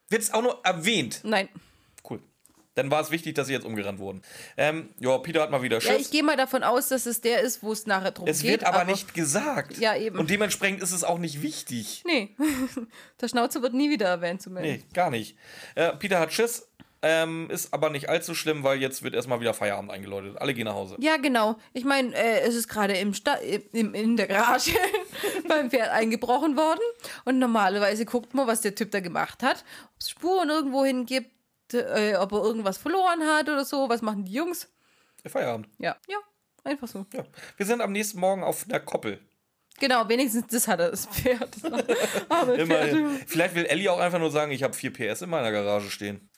Wird 0.10 0.22
es 0.22 0.34
auch 0.34 0.42
nur 0.42 0.60
erwähnt? 0.64 1.22
nein. 1.24 1.50
Cool. 2.10 2.22
Dann 2.76 2.90
war 2.92 3.02
es 3.02 3.12
wichtig, 3.12 3.36
dass 3.36 3.48
sie 3.48 3.54
jetzt 3.54 3.66
umgerannt 3.66 4.00
wurden. 4.00 4.22
Ähm, 4.56 4.94
ja, 5.00 5.18
Peter 5.18 5.42
hat 5.42 5.52
mal 5.52 5.62
wieder 5.62 5.80
Ja, 5.82 5.92
Schiss. 5.98 6.02
ich 6.06 6.12
gehe 6.12 6.24
mal 6.24 6.38
davon 6.38 6.64
aus, 6.64 6.88
dass 6.88 7.06
es 7.08 7.20
der 7.20 7.42
ist, 7.42 7.62
wo 7.62 7.74
es 7.74 7.86
nachher 7.88 8.12
drum 8.12 8.26
es 8.26 8.42
geht. 8.42 8.52
wird 8.52 8.64
aber, 8.64 8.86
nicht 8.86 9.14
gesagt. 9.14 9.78
Ja, 9.80 9.98
eben. 9.98 10.18
Und 10.18 10.30
dementsprechend 10.30 10.82
ist 10.82 10.94
es 10.94 11.04
auch 11.04 11.18
nicht 11.18 11.42
wichtig. 11.42 12.04
Nee. 12.06 12.38
Der 13.20 13.28
Schnauzer 13.28 13.62
wird 13.62 13.74
nie 13.74 13.90
wieder 13.90 14.08
erwähnt, 14.08 14.42
zumindest. 14.42 14.86
Nee, 14.88 14.94
gar 14.94 15.10
nicht. 15.10 15.36
Äh, 15.76 15.92
Peter 15.98 16.20
hat 16.20 16.32
Schiss. 16.32 16.69
Ähm, 17.02 17.50
ist 17.50 17.74
aber 17.74 17.90
nicht 17.90 18.10
allzu 18.10 18.36
schlimm, 18.36 18.64
weil 18.64 18.82
jetzt 18.82 19.04
wird 19.04 19.14
erstmal 19.14 19.40
wieder 19.40 19.54
Feierabend 19.54 19.90
eingeläutet. 19.92 20.38
Alle 20.38 20.54
gehen 20.54 20.66
nach 20.66 20.74
Hause. 20.74 20.98
Ja, 21.00 21.16
genau. 21.16 21.58
Ich 21.72 21.86
meine, 21.86 22.14
äh, 22.14 22.42
es 22.42 22.56
ist 22.56 22.68
gerade 22.68 22.98
im 22.98 23.14
im, 23.72 23.94
in 23.94 24.18
der 24.18 24.28
Garage 24.28 24.72
beim 25.48 25.70
Pferd 25.70 25.90
eingebrochen 25.90 26.58
worden. 26.58 26.82
Und 27.24 27.40
normalerweise 27.40 28.06
guckt 28.06 28.34
man, 28.34 28.48
was 28.48 28.62
der 28.62 28.76
Typ 28.76 28.92
da 28.92 29.00
gemacht 29.00 29.44
hat. 29.44 29.64
Ob 29.86 30.00
es 30.00 30.10
Spuren 30.10 30.50
irgendwo 30.50 30.84
hingibt, 30.84 31.32
äh, 31.74 32.16
ob 32.16 32.34
er 32.34 32.44
irgendwas 32.44 32.78
verloren 32.78 33.24
hat 33.26 33.48
oder 33.48 33.64
so. 33.64 33.88
Was 33.88 34.02
machen 34.02 34.26
die 34.26 34.34
Jungs? 34.34 34.68
Feierabend. 35.26 35.70
Ja, 35.78 35.96
ja, 36.08 36.18
einfach 36.66 36.88
so. 36.90 37.06
Ja. 37.14 37.24
Wir 37.56 37.66
sind 37.66 37.80
am 37.82 37.94
nächsten 37.94 38.20
Morgen 38.20 38.44
auf 38.44 38.66
einer 38.68 38.80
Koppel. 38.82 39.20
Genau, 39.80 40.08
wenigstens 40.10 40.48
das 40.48 40.68
hat 40.68 40.82
er, 40.82 40.92
das 40.92 41.06
Pferd. 41.06 41.50
Aber 42.30 42.56
Immerhin. 42.56 43.10
Pferd. 43.10 43.30
Vielleicht 43.30 43.56
will 43.56 43.66
Ellie 43.66 43.90
auch 43.90 44.00
einfach 44.00 44.20
nur 44.20 44.32
sagen, 44.32 44.52
ich 44.52 44.64
habe 44.64 44.74
4 44.74 44.92
PS 44.92 45.22
in 45.22 45.30
meiner 45.30 45.52
Garage 45.52 45.90
stehen. 45.90 46.29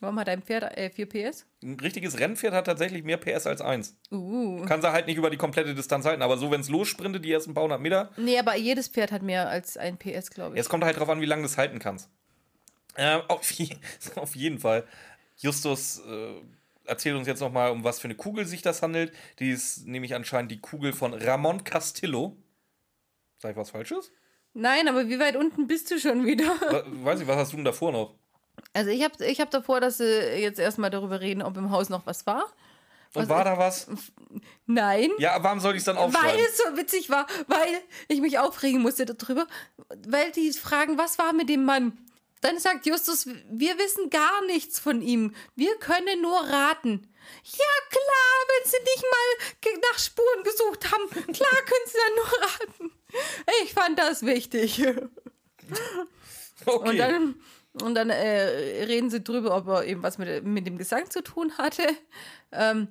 Warum 0.00 0.18
hat 0.18 0.28
dein 0.28 0.42
Pferd 0.42 0.76
äh, 0.76 0.90
4 0.90 1.06
PS? 1.08 1.46
Ein 1.62 1.80
richtiges 1.80 2.18
Rennpferd 2.18 2.52
hat 2.52 2.66
tatsächlich 2.66 3.02
mehr 3.02 3.16
PS 3.16 3.46
als 3.46 3.62
1. 3.62 3.96
Uh. 4.10 4.62
Kann 4.66 4.82
sie 4.82 4.92
halt 4.92 5.06
nicht 5.06 5.16
über 5.16 5.30
die 5.30 5.38
komplette 5.38 5.74
Distanz 5.74 6.04
halten, 6.04 6.20
aber 6.20 6.36
so, 6.36 6.50
wenn 6.50 6.60
es 6.60 6.68
lossprintet, 6.68 7.24
die 7.24 7.32
ersten 7.32 7.54
paar 7.54 7.64
hundert 7.64 7.80
Meter, 7.80 8.10
Nee, 8.18 8.38
aber 8.38 8.56
jedes 8.56 8.88
Pferd 8.88 9.10
hat 9.10 9.22
mehr 9.22 9.48
als 9.48 9.78
ein 9.78 9.96
PS, 9.96 10.30
glaube 10.30 10.54
ich. 10.54 10.58
jetzt 10.58 10.68
kommt 10.68 10.84
halt 10.84 10.98
drauf 10.98 11.08
an, 11.08 11.22
wie 11.22 11.26
lange 11.26 11.42
du 11.42 11.46
es 11.46 11.56
halten 11.56 11.78
kannst. 11.78 12.10
Ähm, 12.96 13.22
auf, 13.28 13.50
je, 13.52 13.74
auf 14.16 14.36
jeden 14.36 14.58
Fall. 14.58 14.84
Justus 15.38 16.02
äh, 16.06 16.34
erzählt 16.84 17.16
uns 17.16 17.26
jetzt 17.26 17.40
nochmal, 17.40 17.70
um 17.70 17.82
was 17.82 17.98
für 17.98 18.08
eine 18.08 18.16
Kugel 18.16 18.44
sich 18.44 18.60
das 18.60 18.82
handelt. 18.82 19.12
Die 19.38 19.50
ist 19.50 19.86
nämlich 19.86 20.14
anscheinend 20.14 20.50
die 20.50 20.60
Kugel 20.60 20.92
von 20.92 21.14
Ramon 21.14 21.64
Castillo. 21.64 22.36
Sag 23.38 23.52
ich 23.52 23.56
was 23.56 23.70
Falsches? 23.70 24.12
Nein, 24.52 24.88
aber 24.88 25.08
wie 25.08 25.18
weit 25.18 25.36
unten 25.36 25.66
bist 25.66 25.90
du 25.90 25.98
schon 25.98 26.24
wieder? 26.24 26.46
Weiß 27.02 27.20
ich, 27.20 27.26
was 27.26 27.36
hast 27.36 27.52
du 27.52 27.56
denn 27.56 27.64
davor 27.64 27.92
noch? 27.92 28.14
Also 28.76 28.90
ich 28.90 29.02
habe 29.02 29.24
ich 29.24 29.40
hab 29.40 29.50
davor, 29.50 29.80
dass 29.80 29.98
sie 29.98 30.04
jetzt 30.38 30.58
erstmal 30.58 30.90
darüber 30.90 31.20
reden, 31.20 31.42
ob 31.42 31.56
im 31.56 31.70
Haus 31.70 31.88
noch 31.88 32.04
was 32.06 32.26
war. 32.26 32.44
Und 33.14 33.22
Was- 33.22 33.28
war 33.28 33.44
da 33.44 33.56
was? 33.56 33.86
Nein. 34.66 35.10
Ja, 35.18 35.42
warum 35.42 35.60
soll 35.60 35.72
ich 35.74 35.78
es 35.78 35.84
dann 35.84 35.96
Weil 35.96 36.04
aufschreiben? 36.04 36.40
es 36.44 36.58
so 36.58 36.76
witzig 36.76 37.08
war, 37.08 37.26
weil 37.46 37.80
ich 38.08 38.20
mich 38.20 38.38
aufregen 38.38 38.82
musste 38.82 39.06
darüber, 39.06 39.46
weil 40.06 40.30
die 40.32 40.52
fragen, 40.52 40.98
was 40.98 41.18
war 41.18 41.32
mit 41.32 41.48
dem 41.48 41.64
Mann? 41.64 41.96
Dann 42.42 42.58
sagt 42.58 42.84
Justus, 42.84 43.26
wir 43.50 43.78
wissen 43.78 44.10
gar 44.10 44.44
nichts 44.46 44.78
von 44.78 45.00
ihm. 45.00 45.34
Wir 45.54 45.74
können 45.78 46.20
nur 46.20 46.38
raten. 46.38 47.08
Ja, 47.44 47.74
klar, 47.88 48.36
wenn 48.48 48.70
sie 48.70 48.76
nicht 48.84 49.04
mal 49.10 49.80
nach 49.90 49.98
Spuren 49.98 50.42
gesucht 50.44 50.92
haben, 50.92 51.08
klar 51.32 51.56
können 51.64 51.86
sie 51.86 51.98
dann 52.06 52.14
nur 52.16 52.42
raten. 52.42 52.92
Ich 53.64 53.72
fand 53.72 53.98
das 53.98 54.22
wichtig. 54.26 54.84
Okay. 56.64 56.88
Und 56.90 56.96
dann, 56.98 57.34
und 57.82 57.94
dann 57.94 58.10
äh, 58.10 58.84
reden 58.84 59.10
sie 59.10 59.22
drüber, 59.22 59.56
ob 59.56 59.68
er 59.68 59.84
eben 59.84 60.02
was 60.02 60.18
mit, 60.18 60.44
mit 60.44 60.66
dem 60.66 60.78
Gesang 60.78 61.10
zu 61.10 61.22
tun 61.22 61.52
hatte. 61.58 61.82
Ähm, 62.52 62.88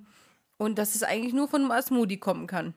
und 0.58 0.78
dass 0.78 0.96
es 0.96 1.04
eigentlich 1.04 1.34
nur 1.34 1.48
von 1.48 1.70
Asmodi 1.72 2.18
kommen 2.18 2.48
kann. 2.48 2.74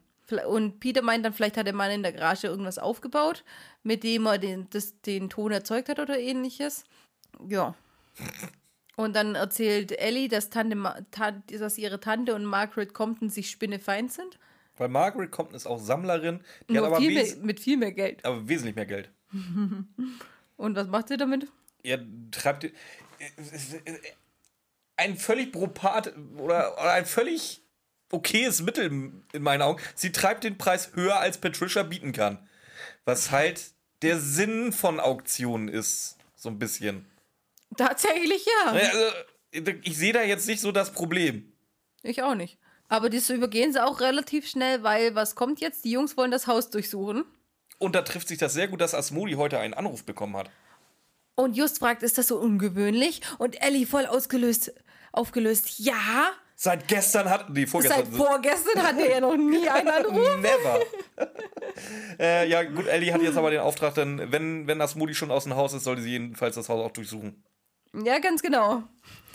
Und 0.47 0.81
Peter 0.81 1.03
meint 1.03 1.25
dann, 1.25 1.33
vielleicht 1.33 1.57
hat 1.57 1.66
der 1.66 1.75
Mann 1.75 1.90
in 1.90 2.03
der 2.03 2.12
Garage 2.12 2.49
irgendwas 2.49 2.79
aufgebaut, 2.79 3.44
mit 3.83 4.05
dem 4.05 4.27
er 4.27 4.38
den, 4.38 4.68
das, 4.71 5.01
den 5.01 5.31
Ton 5.31 5.53
erzeugt 5.53 5.88
hat 5.88 5.99
oder 5.99 6.18
ähnliches. 6.18 6.85
Ja. 7.49 7.75
Und 8.97 9.14
dann 9.14 9.37
erzählt 9.37 9.92
Ellie, 9.92 10.29
dass, 10.29 10.51
Tante, 10.51 10.77
dass 11.47 11.79
ihre 11.79 12.01
Tante 12.01 12.35
und 12.35 12.44
Margaret 12.44 12.92
Compton 12.92 13.31
sich 13.31 13.51
spinnefeind 13.51 14.12
sind. 14.12 14.38
Weil 14.77 14.88
Margaret 14.88 15.31
Compton 15.31 15.57
ist 15.57 15.66
auch 15.66 15.79
Sammlerin, 15.79 16.40
die 16.68 16.77
hat 16.77 16.85
Nur 16.85 16.87
aber, 16.88 16.97
viel 16.99 17.14
mehr, 17.14 17.37
mit 17.42 17.61
viel 17.61 17.77
mehr 17.77 17.92
Geld. 17.92 18.25
aber 18.25 18.49
wesentlich 18.49 18.77
mehr 18.77 18.87
Geld. 18.87 19.11
Und 20.57 20.77
was 20.77 20.88
macht 20.88 21.09
sie 21.09 21.16
damit? 21.16 21.47
Er 21.83 22.01
treibt 22.31 22.71
ein 24.97 25.17
völlig 25.17 25.53
propat 25.53 26.14
oder, 26.37 26.73
oder 26.75 26.93
ein 26.93 27.07
völlig 27.07 27.62
okayes 28.11 28.62
Mittel 28.62 28.87
in 29.33 29.43
meinen 29.43 29.62
Augen. 29.62 29.83
Sie 29.95 30.12
treibt 30.12 30.45
den 30.45 30.59
Preis 30.59 30.93
höher, 30.95 31.19
als 31.19 31.38
Patricia 31.38 31.83
bieten 31.83 32.12
kann. 32.12 32.49
Was 33.05 33.31
halt 33.31 33.73
der 34.03 34.19
Sinn 34.19 34.73
von 34.73 35.01
Auktionen 35.01 35.69
ist, 35.69 36.17
so 36.35 36.49
ein 36.49 36.59
bisschen. 36.59 37.07
Tatsächlich 37.77 38.47
ja. 38.47 38.73
Also, 38.73 39.73
ich 39.83 39.97
sehe 39.97 40.12
da 40.12 40.23
jetzt 40.23 40.47
nicht 40.47 40.61
so 40.61 40.73
das 40.73 40.93
Problem. 40.93 41.53
Ich 42.03 42.23
auch 42.23 42.35
nicht. 42.35 42.59
Aber 42.88 43.11
das 43.11 43.29
übergehen 43.29 43.73
sie 43.73 43.85
auch 43.85 44.01
relativ 44.01 44.49
schnell, 44.49 44.83
weil 44.83 45.14
was 45.14 45.35
kommt 45.35 45.61
jetzt? 45.61 45.85
Die 45.85 45.91
Jungs 45.91 46.17
wollen 46.17 46.31
das 46.31 46.47
Haus 46.47 46.71
durchsuchen. 46.71 47.25
Und 47.79 47.95
da 47.95 48.03
trifft 48.03 48.29
sich 48.29 48.38
das 48.38 48.55
sehr 48.55 48.69
gut, 48.69 48.81
dass 48.81 48.95
Asmodi 48.95 49.35
heute 49.35 49.59
einen 49.59 49.75
Anruf 49.75 50.05
bekommen 50.05 50.37
hat. 50.37 50.51
Und 51.38 51.57
Just 51.57 51.79
fragt, 51.79 52.03
ist 52.03 52.18
das 52.18 52.27
so 52.27 52.37
ungewöhnlich? 52.37 53.20
Und 53.38 53.62
Ellie 53.62 53.87
voll 53.87 54.07
ausgelöst, 54.07 54.72
aufgelöst, 55.12 55.79
ja. 55.79 56.33
Seit 56.57 56.88
gestern 56.88 57.31
hat. 57.31 57.48
Nee, 57.51 57.61
Seit 57.61 57.70
vorgestern. 57.70 58.12
vorgestern 58.12 58.83
hat 58.83 58.98
er 58.98 59.09
ja 59.09 59.20
noch 59.20 59.37
nie 59.37 59.68
einen 59.68 59.87
Anruf. 59.87 60.37
Never. 60.40 60.81
äh, 62.18 62.48
ja, 62.48 62.64
gut, 62.64 62.88
Ellie 62.88 63.14
hat 63.14 63.22
jetzt 63.22 63.37
aber 63.37 63.53
den 63.53 63.61
Auftrag, 63.61 63.94
denn 63.94 64.33
wenn, 64.33 64.66
wenn 64.66 64.81
Asmodi 64.81 65.14
schon 65.14 65.31
aus 65.31 65.44
dem 65.44 65.55
Haus 65.55 65.74
ist, 65.74 65.85
sollte 65.85 66.03
sie 66.03 66.11
jedenfalls 66.11 66.57
das 66.57 66.68
Haus 66.68 66.85
auch 66.85 66.90
durchsuchen. 66.90 67.44
Ja, 67.94 68.18
ganz 68.18 68.42
genau. 68.42 68.83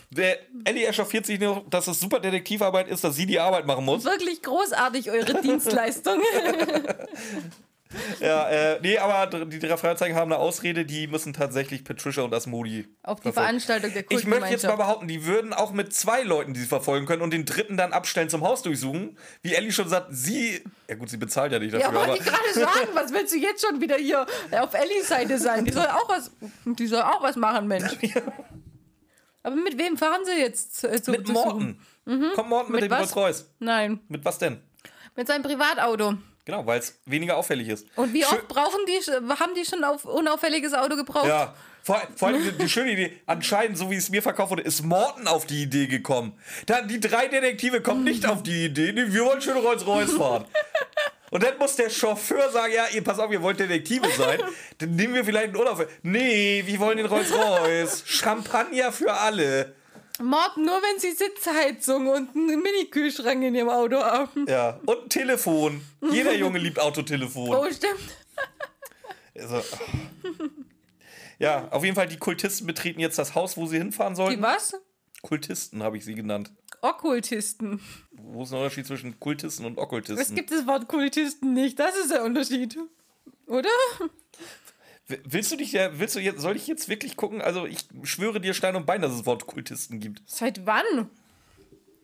Der 0.10 0.40
Ellie 0.66 0.86
echauffiert 0.86 1.26
sich 1.26 1.40
noch, 1.40 1.70
dass 1.70 1.88
es 1.88 2.02
super 2.02 2.20
Detektivarbeit 2.20 2.90
ist, 2.90 3.06
dass 3.06 3.16
sie 3.16 3.26
die 3.26 3.40
Arbeit 3.40 3.66
machen 3.66 3.86
muss. 3.86 4.04
Wirklich 4.04 4.42
großartig, 4.42 5.10
eure 5.10 5.42
Dienstleistung. 5.42 6.22
Ja, 8.20 8.50
äh, 8.50 8.80
nee, 8.82 8.98
aber 8.98 9.46
die 9.46 9.60
drei 9.60 9.78
Fragezeichen 9.78 10.16
haben 10.16 10.32
eine 10.32 10.40
Ausrede, 10.42 10.86
die 10.86 11.08
müssen 11.08 11.34
tatsächlich 11.34 11.84
Patricia 11.84 12.24
und 12.24 12.34
Asmodi 12.34 12.88
Auf 13.04 13.20
die 13.20 13.24
verfolgen. 13.24 13.34
Veranstaltung 13.60 13.94
der 13.94 14.04
Ich 14.10 14.26
möchte 14.26 14.48
jetzt 14.50 14.66
mal 14.66 14.76
behaupten, 14.76 15.08
die 15.08 15.26
würden 15.26 15.54
auch 15.54 15.72
mit 15.72 15.94
zwei 15.94 16.24
Leuten, 16.24 16.54
die 16.54 16.60
sie 16.62 16.66
verfolgen 16.68 17.06
können 17.06 17.22
und 17.22 17.32
den 17.32 17.46
dritten 17.46 17.78
dann 17.78 17.94
abstellen 17.94 18.30
zum 18.30 18.42
Haus 18.42 18.62
durchsuchen. 18.62 19.18
Wie 19.42 19.54
Ellie 19.54 19.72
schon 19.72 19.88
sagt, 19.90 20.08
sie. 20.12 20.64
Ja, 20.90 20.96
gut, 20.96 21.10
sie 21.10 21.18
bezahlt 21.18 21.52
ja 21.52 21.60
nicht 21.60 21.74
dafür, 21.74 21.88
Ja, 21.90 21.94
wollte 21.94 22.12
aber. 22.12 22.20
ich 22.20 22.26
gerade 22.26 22.54
sagen, 22.54 22.90
was 22.94 23.14
willst 23.14 23.34
du 23.34 23.38
jetzt 23.40 23.66
schon 23.66 23.80
wieder 23.82 23.96
hier 23.98 24.26
auf 24.52 24.74
Ellies 24.74 25.08
Seite 25.08 25.38
sein? 25.38 25.66
Die 25.66 25.72
soll 25.72 25.86
auch 25.88 26.10
was, 26.10 26.32
die 26.66 26.88
soll 26.88 27.02
auch 27.02 27.22
was 27.24 27.36
machen, 27.36 27.68
Mensch. 27.68 27.92
Aber 29.46 29.56
mit 29.58 29.78
wem 29.78 29.98
fahren 29.98 30.22
sie 30.24 30.40
jetzt 30.40 30.84
äh, 30.86 31.02
zu 31.02 31.12
Mit 31.12 31.28
Morten. 31.28 31.78
Kommt 32.36 32.50
Morten 32.50 32.72
mit, 32.72 32.82
Mit 32.82 32.92
dem 32.92 32.98
was? 32.98 33.16
Rolls. 33.16 33.50
Nein, 33.60 34.00
Mit 34.08 34.24
was 34.26 34.38
denn? 34.38 34.62
mit 35.16 35.28
seinem 35.28 35.44
Privatauto. 35.44 36.16
Genau, 36.46 36.66
weil 36.66 36.80
es 36.80 37.00
weniger 37.06 37.38
auffällig 37.38 37.70
ist. 37.70 37.88
Und 37.96 38.14
wie 38.14 38.24
Schö- 38.26 38.34
oft 38.34 38.48
brauchen 38.50 38.80
die, 38.86 39.00
haben 39.40 39.56
die 39.56 39.64
schon 39.66 39.84
auf 39.84 40.04
unauffälliges 40.04 40.74
Auto 40.74 40.96
gebraucht? 40.98 41.28
Ja, 41.28 41.54
vor, 41.84 42.02
vor 42.18 42.28
allem 42.30 42.44
die, 42.44 42.52
die 42.52 42.68
schöne 42.70 42.92
Idee, 42.92 43.22
anscheinend, 43.26 43.78
so 43.78 43.90
wie 43.90 43.96
es 43.96 44.10
mir 44.10 44.22
verkauft 44.22 44.52
wurde, 44.52 44.64
ist 44.64 44.84
Morten 44.84 45.28
auf 45.28 45.46
die 45.46 45.64
Idee 45.64 45.88
gekommen. 45.88 46.38
Da, 46.66 46.82
die 46.82 47.00
drei 47.00 47.28
Detektive 47.28 47.82
kommen 47.82 48.04
nicht 48.04 48.26
auf 48.26 48.44
die 48.44 48.66
Idee, 48.66 48.92
nee, 48.92 49.06
wir 49.08 49.24
wollen 49.26 49.42
schön 49.42 49.56
Rolls-Royce 49.58 50.14
fahren. 50.14 50.46
Und 51.32 51.44
dann 51.44 51.58
muss 51.58 51.76
der 51.78 51.90
Chauffeur 51.90 52.52
sagen, 52.52 52.74
ja, 52.74 52.88
ihr, 52.94 53.04
pass 53.04 53.20
auf, 53.20 53.32
ihr 53.32 53.42
wollt 53.42 53.60
Detektive 53.60 54.08
sein, 54.18 54.40
dann 54.78 54.96
nehmen 54.96 55.14
wir 55.16 55.26
vielleicht 55.26 55.48
einen 55.48 55.56
Urlaub. 55.56 55.88
Nee, 56.04 56.62
wir 56.66 56.80
wollen 56.80 56.98
den 56.98 57.06
Rolls-Royce. 57.08 58.04
Champagner 58.06 58.92
für 58.92 59.14
alle. 59.14 59.74
Morten, 60.22 60.64
nur 60.64 60.76
wenn 60.82 61.00
sie 61.00 61.12
Sitzheizung 61.12 62.08
und 62.08 62.36
einen 62.36 62.62
Mini-Kühlschrank 62.62 63.44
in 63.44 63.56
ihrem 63.56 63.70
Auto 63.70 63.98
haben. 63.98 64.46
Ja, 64.48 64.80
und 64.86 65.04
ein 65.04 65.10
Telefon. 65.10 65.82
Jeder 66.12 66.34
Junge 66.36 66.60
liebt 66.60 66.80
Autotelefon. 66.80 67.50
Oh, 67.50 67.66
stimmt. 67.72 68.00
Also, 69.36 69.64
ja, 71.40 71.68
auf 71.72 71.84
jeden 71.84 71.96
Fall, 71.96 72.08
die 72.08 72.18
Kultisten 72.18 72.68
betreten 72.68 73.00
jetzt 73.00 73.18
das 73.18 73.34
Haus, 73.34 73.58
wo 73.58 73.66
sie 73.66 73.78
hinfahren 73.78 74.16
sollten. 74.16 74.38
Die 74.38 74.42
was? 74.44 74.76
Kultisten 75.24 75.82
habe 75.82 75.98
ich 75.98 76.06
sie 76.06 76.14
genannt. 76.14 76.52
Okkultisten. 76.82 77.82
Wo 78.12 78.44
ist 78.44 78.52
der 78.52 78.60
Unterschied 78.60 78.86
zwischen 78.86 79.20
Kultisten 79.20 79.66
und 79.66 79.78
Es 79.78 79.84
Okkultisten? 79.84 80.36
gibt 80.36 80.52
das 80.52 80.68
Wort 80.68 80.88
Kultisten 80.88 81.54
nicht. 81.54 81.80
Das 81.80 81.96
ist 81.98 82.12
der 82.12 82.24
Unterschied. 82.24 82.78
Oder? 83.48 83.70
Willst 85.08 85.52
du 85.52 85.58
dich 85.58 85.74
ja, 85.74 86.00
willst 86.00 86.16
du 86.16 86.20
jetzt, 86.20 86.40
soll 86.40 86.56
ich 86.56 86.66
jetzt 86.66 86.88
wirklich 86.88 87.18
gucken? 87.18 87.42
Also 87.42 87.66
ich 87.66 87.86
schwöre 88.04 88.40
dir 88.40 88.54
Stein 88.54 88.76
und 88.76 88.86
Bein, 88.86 89.02
dass 89.02 89.12
es 89.12 89.18
das 89.18 89.26
Wort 89.26 89.46
Kultisten 89.46 90.00
gibt. 90.00 90.22
Seit 90.26 90.66
wann? 90.66 91.10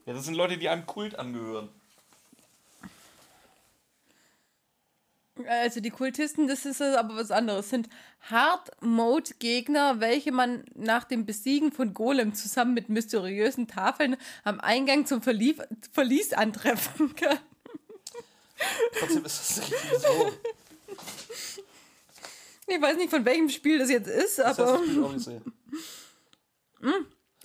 Ja, 0.06 0.14
das 0.14 0.26
sind 0.26 0.34
Leute, 0.36 0.58
die 0.58 0.68
einem 0.68 0.86
Kult 0.86 1.18
angehören. 1.18 1.70
Also 5.47 5.80
die 5.80 5.89
Kultisten, 5.89 6.47
das 6.47 6.66
ist 6.66 6.82
aber 6.82 7.16
was 7.16 7.32
anderes, 7.32 7.70
sind 7.70 7.88
Hard-Mode-Gegner, 8.30 10.02
welche 10.02 10.34
man 10.34 10.66
nach 10.76 11.06
dem 11.06 11.26
Besiegen 11.26 11.72
von 11.72 11.93
Golem 11.93 12.34
zusammen 12.34 12.74
mit 12.74 12.89
mysteriösen 12.89 13.68
Tafeln 13.68 14.18
am 14.43 14.60
Eingang 14.60 15.06
zum 15.06 15.22
Verlief 15.22 15.62
Verlies 15.93 16.34
antreffen 16.34 17.16
kann. 17.16 17.39
Trotzdem 19.00 19.24
ist 19.24 19.39
das 19.39 19.70
nicht 19.70 20.02
so. 20.02 20.34
Ich 22.70 22.82
weiß 22.82 22.97
nicht, 22.97 23.09
von 23.09 23.26
welchem 23.26 23.49
Spiel 23.49 23.80
das 23.80 23.89
jetzt 23.89 24.07
ist, 24.07 24.39
aber 24.39 24.74
Assassin's 24.74 24.93
Creed 24.93 25.03
Odyssey. 25.03 25.41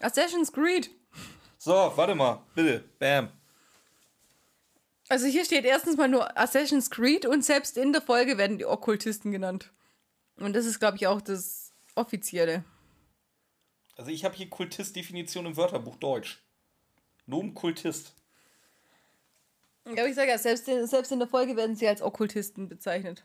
Assassin's 0.01 0.53
Creed. 0.53 0.91
So, 1.59 1.73
warte 1.73 2.15
mal, 2.15 2.43
bitte. 2.55 2.85
Bam. 2.99 3.31
Also 5.09 5.27
hier 5.27 5.45
steht 5.45 5.65
erstens 5.65 5.97
mal 5.97 6.09
nur 6.09 6.37
Assassin's 6.39 6.91
Creed 6.91 7.27
und 7.27 7.45
selbst 7.45 7.77
in 7.77 7.93
der 7.93 8.03
Folge 8.03 8.39
werden 8.39 8.59
die 8.59 8.67
Okkultisten 8.67 9.33
genannt. 9.33 9.73
Und 10.37 10.55
das 10.55 10.67
ist, 10.67 10.79
glaube 10.79 10.97
ich, 10.97 11.07
auch 11.07 11.21
das 11.21 11.73
Offizielle. 11.95 12.65
Also 13.97 14.11
ich 14.11 14.25
habe 14.25 14.35
hier 14.35 14.51
Kultist-Definition 14.51 15.47
im 15.47 15.57
Wörterbuch 15.57 15.97
Deutsch. 15.97 16.43
Nomen 17.27 17.55
Kultist. 17.55 18.15
Ja, 19.87 19.93
aber 20.03 20.09
ich 20.09 20.15
sage 20.15 20.31
ja, 20.31 20.39
selbst 20.39 20.67
selbst 20.67 21.13
in 21.13 21.19
der 21.19 21.29
Folge 21.29 21.57
werden 21.57 21.77
sie 21.77 21.87
als 21.87 22.03
Okkultisten 22.03 22.69
bezeichnet. 22.69 23.25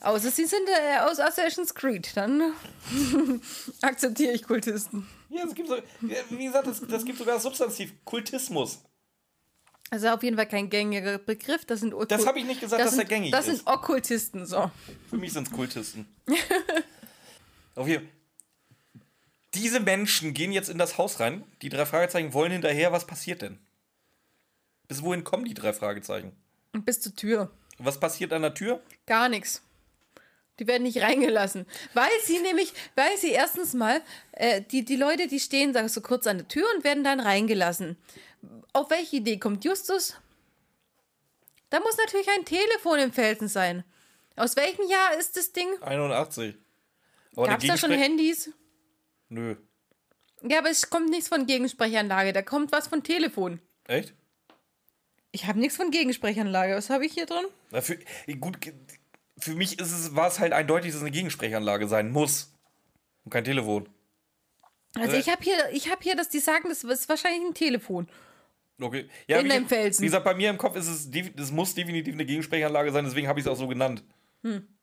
Außer 0.00 0.30
sie 0.30 0.44
sind 0.46 0.68
äh, 0.68 0.98
aus 1.00 1.18
Assassin's 1.18 1.74
Creed, 1.74 2.16
dann 2.16 2.52
akzeptiere 3.82 4.32
ich 4.32 4.42
Kultisten. 4.44 5.06
Ja, 5.30 5.44
es 5.44 5.54
gibt 5.54 5.68
so, 5.68 5.76
wie 6.30 6.44
gesagt, 6.44 6.66
das, 6.66 6.80
das 6.86 7.04
gibt 7.04 7.18
sogar 7.18 7.34
das 7.34 7.42
Substantiv 7.42 7.92
Kultismus. 8.04 8.80
Also 9.90 10.08
auf 10.08 10.22
jeden 10.22 10.36
Fall 10.36 10.46
kein 10.48 10.68
gängiger 10.68 11.18
Begriff. 11.18 11.64
Das 11.64 11.80
sind 11.80 11.94
Okkul- 11.94 12.06
Das 12.06 12.26
habe 12.26 12.38
ich 12.40 12.44
nicht 12.44 12.60
gesagt, 12.60 12.82
dass 12.82 12.90
sind, 12.90 13.00
er 13.00 13.04
gängig 13.06 13.30
Das 13.32 13.46
ist. 13.48 13.58
sind 13.58 13.68
Okkultisten, 13.68 14.44
so. 14.46 14.70
Für 15.08 15.16
mich 15.16 15.32
sind 15.32 15.46
es 15.48 15.52
Kultisten. 15.52 16.06
Auf 17.76 17.86
jeden 17.88 18.08
Diese 19.54 19.80
Menschen 19.80 20.34
gehen 20.34 20.50
jetzt 20.52 20.68
in 20.68 20.78
das 20.78 20.98
Haus 20.98 21.20
rein. 21.20 21.44
Die 21.62 21.68
drei 21.68 21.86
Fragezeichen 21.86 22.32
wollen 22.34 22.50
hinterher. 22.52 22.90
Was 22.92 23.06
passiert 23.06 23.42
denn? 23.42 23.58
Bis 24.88 25.02
wohin 25.02 25.24
kommen 25.24 25.44
die 25.44 25.54
drei 25.54 25.72
Fragezeichen? 25.72 26.32
Bis 26.72 27.00
zur 27.00 27.14
Tür. 27.14 27.50
Was 27.78 28.00
passiert 28.00 28.32
an 28.32 28.42
der 28.42 28.54
Tür? 28.54 28.80
Gar 29.06 29.28
nichts. 29.28 29.62
Die 30.58 30.66
werden 30.66 30.84
nicht 30.84 31.02
reingelassen. 31.02 31.66
Weil 31.94 32.10
sie 32.24 32.38
nämlich, 32.38 32.72
weil 32.94 33.16
sie 33.18 33.30
erstens 33.30 33.74
mal, 33.74 34.02
äh, 34.32 34.62
die, 34.62 34.84
die 34.84 34.96
Leute, 34.96 35.26
die 35.26 35.40
stehen 35.40 35.72
da 35.72 35.88
so 35.88 36.00
kurz 36.00 36.26
an 36.26 36.38
der 36.38 36.48
Tür 36.48 36.66
und 36.74 36.84
werden 36.84 37.04
dann 37.04 37.20
reingelassen. 37.20 37.96
Auf 38.72 38.90
welche 38.90 39.16
Idee 39.16 39.38
kommt 39.38 39.64
Justus? 39.64 40.16
Da 41.70 41.80
muss 41.80 41.96
natürlich 41.96 42.28
ein 42.30 42.44
Telefon 42.44 42.98
im 43.00 43.12
Felsen 43.12 43.48
sein. 43.48 43.84
Aus 44.36 44.56
welchem 44.56 44.88
Jahr 44.88 45.18
ist 45.18 45.36
das 45.36 45.52
Ding? 45.52 45.68
81. 45.82 46.54
Aber 47.34 47.46
Gab 47.48 47.60
es 47.62 47.68
da 47.68 47.76
schon 47.76 47.90
Handys? 47.90 48.50
Nö. 49.28 49.56
Ja, 50.42 50.58
aber 50.58 50.70
es 50.70 50.90
kommt 50.90 51.10
nichts 51.10 51.28
von 51.28 51.46
Gegensprechanlage, 51.46 52.32
da 52.32 52.42
kommt 52.42 52.70
was 52.72 52.88
von 52.88 53.02
Telefon. 53.02 53.60
Echt? 53.84 54.14
Ich 55.32 55.46
habe 55.46 55.58
nichts 55.58 55.76
von 55.76 55.90
Gegensprechanlage. 55.90 56.74
Was 56.74 56.88
habe 56.88 57.04
ich 57.04 57.12
hier 57.12 57.26
drin? 57.26 57.44
Na, 57.70 57.80
für, 57.80 57.98
gut, 58.38 58.58
für 59.38 59.54
mich 59.54 59.78
ist 59.78 59.92
es, 59.92 60.14
war 60.16 60.28
es 60.28 60.38
halt 60.38 60.52
eindeutig, 60.52 60.90
dass 60.90 60.96
es 60.96 61.02
eine 61.02 61.10
Gegensprechanlage 61.10 61.88
sein 61.88 62.10
muss. 62.10 62.52
Und 63.24 63.30
kein 63.30 63.44
Telefon. 63.44 63.88
Also 64.94 65.16
Äh. 65.16 65.20
ich 65.20 65.28
habe 65.28 65.42
hier, 65.42 65.56
ich 65.72 65.90
habe 65.90 66.02
hier, 66.02 66.16
dass 66.16 66.28
die 66.28 66.38
sagen, 66.38 66.68
das 66.68 66.84
ist 66.84 67.08
wahrscheinlich 67.08 67.42
ein 67.42 67.54
Telefon. 67.54 68.08
Okay. 68.80 69.08
Ja, 69.26 69.38
In 69.38 69.48
dem 69.48 69.66
Felsen. 69.68 70.02
Wie 70.02 70.06
gesagt, 70.06 70.24
bei 70.24 70.34
mir 70.34 70.50
im 70.50 70.58
Kopf 70.58 70.76
ist 70.76 70.86
es, 70.88 71.08
es 71.36 71.50
muss 71.50 71.74
definitiv 71.74 72.14
eine 72.14 72.24
Gegensprechanlage 72.26 72.92
sein, 72.92 73.04
deswegen 73.04 73.26
habe 73.28 73.40
ich 73.40 73.46
es 73.46 73.50
auch 73.50 73.56
so 73.56 73.68
genannt. 73.68 74.04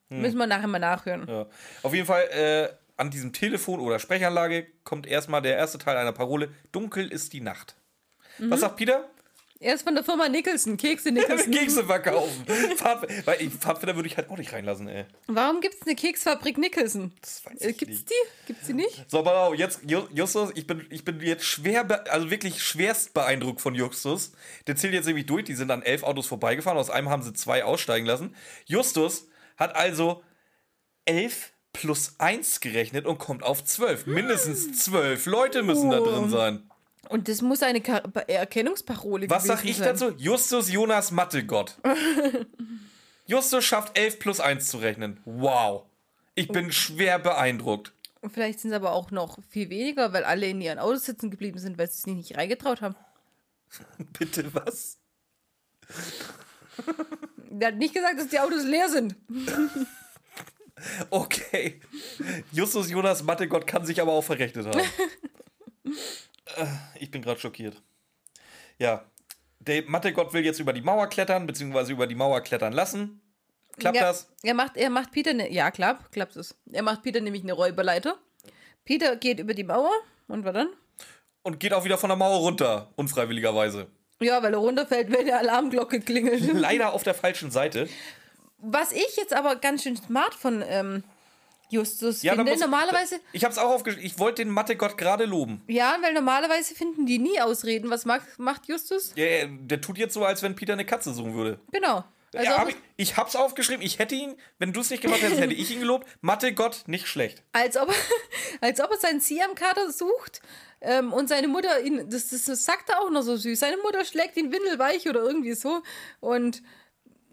Müssen 0.10 0.38
wir 0.38 0.48
nachher 0.48 0.68
mal 0.68 0.80
nachhören. 0.80 1.28
Ja. 1.28 1.48
Auf 1.84 1.94
jeden 1.94 2.06
Fall, 2.06 2.24
äh, 2.30 2.70
an 2.98 3.10
diesem 3.10 3.34
Telefon 3.34 3.80
oder 3.80 3.98
Sprechanlage 4.00 4.68
kommt 4.84 5.08
erstmal 5.08 5.42
der 5.42 5.58
erste 5.58 5.78
Teil 5.78 5.98
einer 5.98 6.12
Parole: 6.12 6.50
Dunkel 6.72 7.12
ist 7.12 7.34
die 7.34 7.42
Nacht. 7.42 7.76
Mhm. 8.40 8.52
Was 8.52 8.60
sagt 8.62 8.76
Peter? 8.78 9.10
Er 9.64 9.76
ist 9.76 9.84
von 9.84 9.96
der 9.96 10.04
Firma 10.04 10.28
Nicholson, 10.30 10.76
Kekse 10.78 11.12
Nicholson. 11.12 11.52
Kekse 11.52 11.86
verkaufen. 11.86 12.46
Pfad, 12.76 13.08
weil 13.26 13.42
ich, 13.42 13.54
Pfadfinder 13.54 13.96
würde 13.96 14.08
ich 14.10 14.18
halt 14.18 14.30
auch 14.30 14.38
nicht 14.38 14.52
reinlassen, 14.52 14.88
ey. 14.88 15.06
Warum 15.28 15.62
gibt 15.62 15.76
es 15.76 15.82
eine 15.84 15.96
Keksfabrik 15.96 16.58
Nicholson? 16.58 17.14
Das 17.22 17.46
weiß 17.46 17.62
Äh, 17.62 17.70
ich 17.72 17.78
gibt's 17.78 17.96
nicht. 18.00 18.10
die? 18.10 18.48
Gibt's 18.48 18.68
die 18.68 18.74
nicht? 18.74 19.06
So, 19.10 19.24
pass 19.24 19.34
auf, 19.34 19.56
jetzt, 19.56 19.82
Ju- 19.86 20.08
Justus, 20.14 20.52
ich 20.56 20.68
bin, 20.68 20.86
ich 20.90 21.06
bin 21.06 21.20
jetzt 21.22 21.46
schwer, 21.46 21.88
also 22.12 22.30
wirklich 22.30 22.62
schwerst 22.62 23.14
beeindruckt 23.14 23.62
von 23.62 23.74
Justus. 23.76 24.34
Der 24.68 24.76
zählt 24.76 24.94
jetzt 24.94 25.06
nämlich 25.06 25.26
durch, 25.26 25.46
die 25.46 25.56
sind 25.56 25.72
an 25.72 25.82
elf 25.82 26.04
Autos 26.04 26.28
vorbeigefahren, 26.28 26.78
aus 26.78 26.90
einem 26.90 27.10
haben 27.10 27.24
sie 27.24 27.34
zwei 27.34 27.64
aussteigen 27.64 28.06
lassen. 28.06 28.36
Justus 28.66 29.28
hat 29.58 29.76
also 29.76 30.24
elf 31.06 31.54
plus 31.74 32.16
eins 32.20 32.60
gerechnet 32.60 33.06
und 33.06 33.18
kommt 33.18 33.44
auf 33.44 33.64
zwölf. 33.64 34.06
Mindestens 34.06 34.84
zwölf 34.84 35.26
Leute 35.26 35.64
müssen 35.64 35.90
da 35.90 36.00
drin 36.00 36.30
sein. 36.30 36.70
Und 37.10 37.28
das 37.28 37.42
muss 37.42 37.62
eine 37.62 37.82
Ka 37.82 38.02
Erkennungsparole 38.28 39.30
Was 39.30 39.44
sag 39.46 39.64
ich 39.66 39.78
sein. 39.78 39.90
dazu? 39.90 40.14
Justus 40.18 40.72
Jonas 40.72 41.12
Mattegott. 41.12 41.78
Justus 43.26 43.64
schafft 43.64 43.98
elf 43.98 44.20
plus 44.20 44.40
eins 44.40 44.68
zu 44.68 44.78
rechnen. 44.78 45.20
Wow. 45.26 45.84
Ich 46.36 46.48
bin 46.48 46.72
schwer 46.72 47.20
beeindruckt. 47.20 47.94
Und 48.22 48.32
vielleicht 48.32 48.62
sind 48.62 48.72
es 48.72 48.76
aber 48.76 48.94
auch 48.94 49.12
noch 49.12 49.38
viel 49.50 49.70
weniger, 49.70 50.14
weil 50.14 50.24
alle 50.24 50.48
in 50.48 50.62
ihren 50.62 50.80
Autos 50.80 51.06
sitzen 51.06 51.30
geblieben 51.30 51.60
sind, 51.60 51.78
weil 51.78 51.90
sie 51.90 52.02
sich 52.02 52.14
nicht 52.16 52.38
reingetraut 52.38 52.82
haben. 52.82 52.96
Bitte 54.18 54.54
was? 54.54 54.98
Der 57.50 57.68
hat 57.68 57.76
nicht 57.76 57.94
gesagt, 57.94 58.18
dass 58.18 58.30
die 58.30 58.40
Autos 58.40 58.64
leer 58.64 58.90
sind. 58.90 59.16
Okay. 61.12 61.80
Justus 62.52 62.90
Jonas 62.90 63.24
Mattegott 63.24 63.68
kann 63.68 63.86
sich 63.86 64.02
aber 64.02 64.12
auch 64.12 64.24
verrechnet 64.24 64.66
haben. 64.66 64.82
Äh, 66.46 66.66
ich 67.00 67.12
bin 67.12 67.22
gerade 67.22 67.40
schockiert. 67.40 67.82
Ja. 68.78 69.06
Der 69.60 69.84
Mattegott 69.84 70.34
will 70.34 70.44
jetzt 70.44 70.60
über 70.60 70.74
die 70.74 70.82
Mauer 70.82 71.08
klettern, 71.08 71.48
beziehungsweise 71.48 71.94
über 71.94 72.06
die 72.06 72.16
Mauer 72.16 72.42
klettern 72.42 72.74
lassen. 72.74 73.22
Klappt 73.78 73.98
ja, 73.98 74.04
das? 74.04 74.30
Er 74.44 74.54
macht, 74.54 74.78
er 74.78 74.90
macht 74.90 75.12
Peter 75.12 75.32
eine. 75.32 75.52
Ja, 75.52 75.72
klappt, 75.72 76.12
klappt 76.12 76.36
es. 76.36 76.56
Er 76.72 76.84
macht 76.84 77.02
Peter 77.02 77.22
nämlich 77.22 77.44
eine 77.44 77.54
Räuberleiter. 77.54 78.18
Peter 78.86 79.16
geht 79.16 79.40
über 79.40 79.54
die 79.54 79.64
Mauer 79.64 79.92
und 80.28 80.44
was 80.44 80.54
dann? 80.54 80.70
Und 81.44 81.60
geht 81.60 81.74
auch 81.74 81.84
wieder 81.84 81.98
von 81.98 82.10
der 82.10 82.18
Mauer 82.18 82.40
runter, 82.40 82.92
unfreiwilligerweise. 82.96 83.88
Ja, 84.20 84.42
weil 84.44 84.54
er 84.54 84.60
runterfällt, 84.60 85.12
wenn 85.12 85.26
die 85.26 85.34
Alarmglocke 85.34 86.00
klingelt. 86.02 86.42
Leider 86.54 86.94
auf 86.94 87.04
der 87.04 87.14
falschen 87.14 87.52
Seite. 87.52 87.90
Was 88.58 88.92
ich 88.92 89.18
jetzt 89.18 89.34
aber 89.34 89.58
ganz 89.58 89.84
schön 89.84 89.98
smart 89.98 90.34
von 90.34 90.64
ähm, 90.66 91.04
Justus 91.74 92.22
Ja, 92.24 92.36
finde, 92.36 92.58
normalerweise, 92.58 93.20
Ich 93.34 93.44
habe 93.44 93.52
es 93.52 93.58
auch 93.58 93.72
aufgeschrieben. 93.72 94.06
Ich 94.06 94.20
wollte 94.20 94.44
den 94.44 94.52
Mattegott 94.54 94.98
gerade 94.98 95.26
loben. 95.26 95.62
ja, 95.68 95.98
weil 96.02 96.14
normalerweise 96.14 96.76
finden 96.76 97.06
die 97.06 97.20
nie 97.20 97.42
Ausreden. 97.42 97.90
Was 97.90 98.06
macht, 98.06 98.40
macht 98.40 98.68
Justus? 98.68 99.12
Ja, 99.16 99.46
der 99.48 99.82
tut 99.82 99.98
jetzt 99.98 100.14
so, 100.14 100.24
als 100.24 100.42
wenn 100.44 100.56
Peter 100.56 100.74
eine 100.74 100.86
Katze 100.86 101.14
suchen 101.14 101.34
würde. 101.36 101.60
Genau. 101.72 102.04
Also, 102.36 102.50
ja, 102.50 102.58
hab 102.58 102.70
ich, 102.70 102.76
ich 102.98 103.16
hab's 103.18 103.36
aufgeschrieben. 103.36 103.86
Ich 103.86 104.00
hätte 104.00 104.16
ihn, 104.16 104.34
wenn 104.58 104.74
du 104.74 104.80
es 104.82 104.90
nicht 104.90 105.02
gemacht 105.04 105.22
hättest, 105.22 105.40
hätte 105.40 105.54
ich 105.54 105.70
ihn 105.70 105.80
gelobt. 105.82 106.08
Mattegott, 106.22 106.84
nicht 106.88 107.08
schlecht. 107.08 107.44
als, 107.52 107.78
ob, 107.78 107.94
als 108.62 108.80
ob 108.82 108.90
er 108.90 108.98
seinen 108.98 109.20
Siam-Kater 109.20 109.92
sucht 109.92 110.42
ähm, 110.82 111.14
und 111.14 111.30
seine 111.30 111.48
Mutter 111.48 111.82
ihn, 111.82 112.10
das, 112.10 112.30
das, 112.30 112.46
das 112.46 112.66
sagt 112.66 112.90
er 112.90 113.02
auch 113.02 113.12
noch 113.12 113.22
so 113.22 113.38
süß, 113.38 113.60
seine 113.60 113.78
Mutter 113.78 114.04
schlägt 114.04 114.36
ihn 114.38 114.52
windelweich 114.52 115.08
oder 115.08 115.22
irgendwie 115.22 115.54
so. 115.54 115.84
Und 116.22 116.64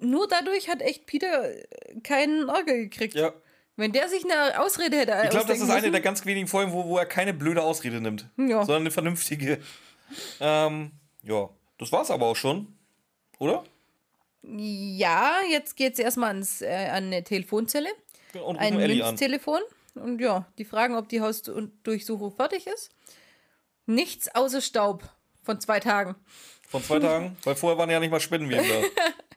nur 0.01 0.29
dadurch 0.29 0.69
hat 0.69 0.83
echt 0.83 1.07
Peter 1.07 1.51
keinen 2.03 2.49
Ärger 2.51 2.75
gekriegt. 2.75 3.15
Ja. 3.15 3.33
Wenn 3.77 3.93
der 3.93 4.09
sich 4.09 4.25
eine 4.25 4.61
Ausrede 4.61 4.99
hätte 4.99 5.13
Ich 5.25 5.31
glaube, 5.31 5.47
das 5.49 5.59
ist 5.59 5.65
eine 5.71 5.81
müssen, 5.81 5.93
der 5.93 6.01
ganz 6.01 6.25
wenigen 6.27 6.49
Folgen, 6.49 6.73
wo, 6.73 6.85
wo 6.85 6.99
er 6.99 7.07
keine 7.07 7.33
blöde 7.33 7.63
Ausrede 7.63 8.01
nimmt, 8.01 8.29
Ja. 8.37 8.65
sondern 8.65 8.83
eine 8.83 8.91
vernünftige. 8.91 9.61
Ähm, 10.41 10.93
ja, 11.23 11.49
das 11.79 11.91
war's 11.93 12.11
aber 12.11 12.27
auch 12.27 12.37
schon, 12.37 12.75
oder? 13.39 13.65
Ja, 14.43 15.39
jetzt 15.51 15.77
geht 15.77 15.95
es 15.95 15.99
erstmal 15.99 16.29
ans, 16.31 16.63
äh, 16.63 16.89
an 16.91 17.05
eine 17.05 17.23
Telefonzelle. 17.25 17.89
Und 18.45 18.59
Ein. 18.59 18.77
Münztelefon. 18.77 19.61
Und 19.95 20.21
ja, 20.21 20.47
die 20.59 20.65
fragen, 20.65 20.95
ob 20.97 21.09
die 21.09 21.21
Hausdurchsuchung 21.21 22.33
fertig 22.33 22.67
ist. 22.67 22.91
Nichts 23.87 24.33
außer 24.35 24.61
Staub 24.61 25.03
von 25.43 25.61
zwei 25.61 25.81
Tagen. 25.81 26.15
Von 26.69 26.83
zwei 26.83 27.01
Tagen, 27.01 27.37
weil 27.45 27.57
vorher 27.57 27.77
waren 27.79 27.91
ja 27.91 27.99
nicht 27.99 28.11
mal 28.11 28.21
Spinnenweben 28.21 28.65
da. 28.69 29.03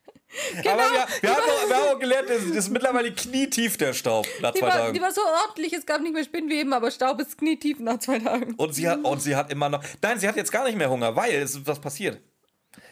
Aber 0.60 0.82
wir, 0.82 1.08
wir, 1.22 1.30
haben 1.36 1.42
auch, 1.42 1.70
wir 1.70 1.76
haben 1.76 1.88
auch 1.96 2.00
gelernt, 2.00 2.30
es 2.30 2.44
ist 2.44 2.70
mittlerweile 2.72 3.12
knietief 3.14 3.78
der 3.78 3.94
Staub 3.94 4.26
nach 4.42 4.52
Die 4.52 4.60
zwei 4.60 4.68
war, 4.68 4.74
Tagen. 4.78 4.94
die 4.94 5.02
war 5.02 5.12
so 5.12 5.22
ordentlich, 5.22 5.74
es 5.74 5.86
gab 5.86 6.02
nicht 6.02 6.14
mehr 6.14 6.24
Spinnweben, 6.24 6.74
aber 6.74 6.90
Staub 6.92 7.20
ist 7.20 7.38
knietief 7.38 7.80
nach 7.80 8.00
zwei 8.00 8.20
Tagen. 8.20 8.56
Und 8.56 8.74
sie, 8.74 8.90
hat, 8.90 9.04
und 9.04 9.22
sie 9.22 9.36
hat 9.36 9.52
immer 9.52 9.70
noch. 9.70 9.84
Nein, 10.02 10.20
sie 10.20 10.28
hat 10.28 10.36
jetzt 10.36 10.52
gar 10.52 10.66
nicht 10.66 10.78
mehr 10.78 10.90
Hunger, 10.90 11.16
weil 11.16 11.34
es 11.36 11.56
ist 11.56 11.68
was 11.68 11.80
passiert. 11.80 12.20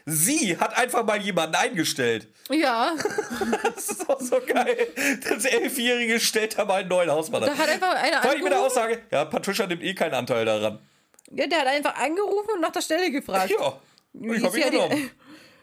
Sie 0.06 0.58
hat 0.58 0.78
einfach 0.78 1.04
mal 1.06 1.20
jemanden 1.22 1.56
eingestellt. 1.56 2.28
Ja, 2.50 2.94
Das 3.76 3.90
ist 3.90 4.10
auch 4.10 4.20
so 4.20 4.40
geil. 4.46 4.88
Das 5.28 5.46
Elfjährige 5.46 6.20
stellt 6.20 6.58
da 6.58 6.66
mal 6.66 6.82
einen 6.82 6.90
neuen 6.90 7.10
Hausmann 7.10 7.42
da 7.42 7.52
an. 7.52 7.58
hat 7.58 7.70
einfach 7.70 7.96
einer 7.96 8.22
Vor 8.22 8.32
allem 8.32 8.44
mit 8.44 8.52
der. 8.52 8.62
Aussage, 8.62 9.00
ja, 9.12 9.26
Patricia 9.26 9.66
nimmt 9.68 9.84
eh 9.84 9.94
keinen 9.94 10.14
Anteil 10.14 10.46
daran. 10.46 10.80
Ja, 11.32 11.48
der 11.48 11.60
hat 11.60 11.68
einfach 11.68 11.96
angerufen 11.96 12.50
und 12.56 12.62
nach 12.62 12.72
der 12.72 12.82
Stelle 12.82 13.10
gefragt. 13.12 13.52
Ja, 13.52 13.80
und 14.14 14.34
ich 14.36 14.44
habe 14.44 14.60
ihn 14.60 14.72
genommen. 14.72 15.12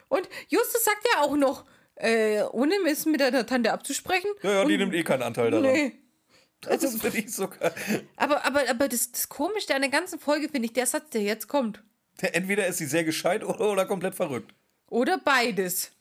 Und 0.08 0.28
Justus 0.48 0.84
sagt 0.84 1.06
ja 1.12 1.22
auch 1.22 1.36
noch, 1.36 1.64
äh, 1.96 2.42
ohne 2.52 2.74
es 2.86 3.06
mit 3.06 3.20
der 3.20 3.46
Tante 3.46 3.72
abzusprechen. 3.72 4.30
Ja, 4.42 4.52
ja, 4.52 4.64
die 4.64 4.78
nimmt 4.78 4.94
eh 4.94 5.02
keinen 5.02 5.22
Anteil 5.22 5.50
daran. 5.50 5.72
Nee. 5.72 5.92
Das 6.60 6.82
finde 7.00 7.18
ich 7.18 7.32
so 7.32 7.48
geil. 7.48 7.72
Aber, 8.16 8.44
aber, 8.44 8.68
aber 8.68 8.88
das, 8.88 9.12
das 9.12 9.28
Komische 9.28 9.74
an 9.74 9.82
der 9.82 9.90
ganzen 9.90 10.18
Folge 10.18 10.48
finde 10.48 10.66
ich 10.66 10.72
der 10.72 10.86
Satz, 10.86 11.10
der 11.10 11.22
jetzt 11.22 11.46
kommt. 11.46 11.82
Entweder 12.20 12.66
ist 12.66 12.78
sie 12.78 12.86
sehr 12.86 13.04
gescheit 13.04 13.44
oder, 13.44 13.70
oder 13.70 13.86
komplett 13.86 14.14
verrückt. 14.16 14.52
Oder 14.90 15.18
beides. 15.18 15.92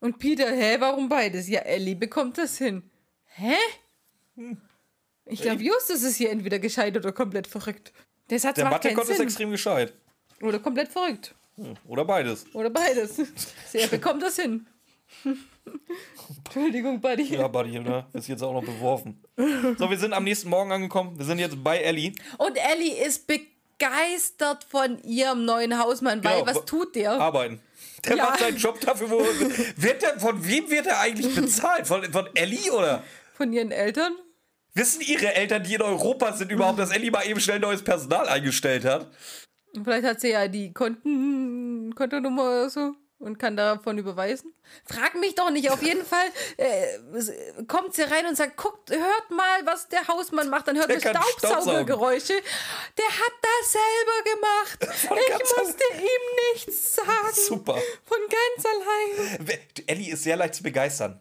Und 0.00 0.18
Peter, 0.18 0.50
hä, 0.50 0.76
warum 0.80 1.08
beides? 1.08 1.48
Ja, 1.48 1.60
Ellie 1.60 1.94
bekommt 1.94 2.36
das 2.36 2.58
hin. 2.58 2.90
Hä? 3.24 3.54
Ich 5.24 5.40
glaube, 5.40 5.62
Justus 5.62 6.02
ist 6.02 6.16
hier 6.16 6.30
entweder 6.30 6.58
gescheit 6.58 6.96
oder 6.96 7.12
komplett 7.12 7.46
verrückt. 7.46 7.92
Der 8.28 8.38
Satz 8.38 8.56
Der 8.56 8.66
macht 8.66 8.82
keinen 8.82 8.96
Mathe-Gott 8.96 9.10
ist 9.10 9.16
Sinn. 9.16 9.26
extrem 9.26 9.50
gescheit. 9.50 9.94
Oder 10.42 10.58
komplett 10.58 10.88
verrückt. 10.92 11.34
Oder 11.86 12.04
beides. 12.04 12.44
Oder 12.54 12.70
beides. 12.70 13.18
Er 13.72 13.86
bekommt 13.88 14.22
das 14.22 14.36
hin. 14.36 14.66
Entschuldigung, 16.44 17.00
Buddy. 17.00 17.34
Ja, 17.34 17.48
Buddy, 17.48 17.78
ne? 17.80 18.06
Ist 18.12 18.28
jetzt 18.28 18.42
auch 18.42 18.52
noch 18.52 18.64
beworfen. 18.64 19.22
So, 19.78 19.90
wir 19.90 19.98
sind 19.98 20.12
am 20.12 20.24
nächsten 20.24 20.48
Morgen 20.48 20.72
angekommen. 20.72 21.18
Wir 21.18 21.24
sind 21.24 21.38
jetzt 21.38 21.62
bei 21.62 21.78
Ellie. 21.78 22.12
Und 22.38 22.56
Ellie 22.56 22.94
ist 23.04 23.26
begeistert 23.26 24.64
von 24.64 25.02
ihrem 25.02 25.44
neuen 25.44 25.78
Hausmann, 25.78 26.22
weil 26.24 26.40
Genau, 26.42 26.46
was 26.46 26.64
tut 26.64 26.94
der? 26.94 27.12
Arbeiten. 27.12 27.60
Der 28.06 28.16
Ja. 28.16 28.24
macht 28.26 28.40
seinen 28.40 28.56
Job 28.56 28.80
dafür, 28.80 29.10
wo. 29.10 29.18
Wird 29.76 30.02
der, 30.02 30.18
von 30.20 30.46
wem 30.46 30.70
wird 30.70 30.86
er 30.86 31.00
eigentlich 31.00 31.34
bezahlt? 31.34 31.86
Von, 31.86 32.04
von 32.12 32.28
Ellie 32.34 32.70
oder? 32.72 33.02
Von 33.34 33.52
ihren 33.52 33.70
Eltern? 33.72 34.12
Wissen 34.74 35.00
ihre 35.00 35.34
Eltern, 35.34 35.62
die 35.64 35.74
in 35.74 35.82
Europa 35.82 36.32
sind, 36.34 36.52
überhaupt, 36.52 36.78
dass 36.78 36.90
Ellie 36.90 37.10
mal 37.10 37.26
eben 37.26 37.40
schnell 37.40 37.58
neues 37.58 37.82
Personal 37.82 38.28
eingestellt 38.28 38.84
hat? 38.84 39.10
Vielleicht 39.84 40.04
hat 40.06 40.20
sie 40.20 40.30
ja 40.30 40.48
die 40.48 40.72
Konten, 40.72 41.94
Kontonummer 41.94 42.42
oder 42.42 42.70
so 42.70 42.94
und 43.18 43.38
kann 43.38 43.56
davon 43.56 43.96
überweisen. 43.98 44.52
Frag 44.84 45.14
mich 45.14 45.34
doch 45.34 45.50
nicht. 45.50 45.70
Auf 45.70 45.82
jeden 45.82 46.04
Fall 46.04 46.26
äh, 46.56 46.98
kommt 47.66 47.94
sie 47.94 48.02
rein 48.02 48.26
und 48.26 48.36
sagt, 48.36 48.56
guckt, 48.56 48.90
hört 48.90 49.30
mal, 49.30 49.64
was 49.64 49.88
der 49.88 50.06
Hausmann 50.06 50.48
macht. 50.50 50.68
Dann 50.68 50.76
hört 50.76 50.88
Der 50.88 50.96
ihr 50.96 51.00
Staubsaugergeräusche. 51.00 52.34
Der 52.34 53.06
hat 53.06 53.32
das 53.42 53.72
selber 53.72 54.34
gemacht. 54.34 55.06
Ich 55.28 55.56
musste 55.56 55.84
ihm 55.94 56.54
nichts 56.54 56.96
sagen. 56.96 57.32
Super. 57.32 57.80
Von 58.04 58.18
ganz 58.28 58.66
allein. 58.66 59.58
Ellie 59.86 60.12
ist 60.12 60.22
sehr 60.22 60.36
leicht 60.36 60.56
zu 60.56 60.62
begeistern. 60.62 61.20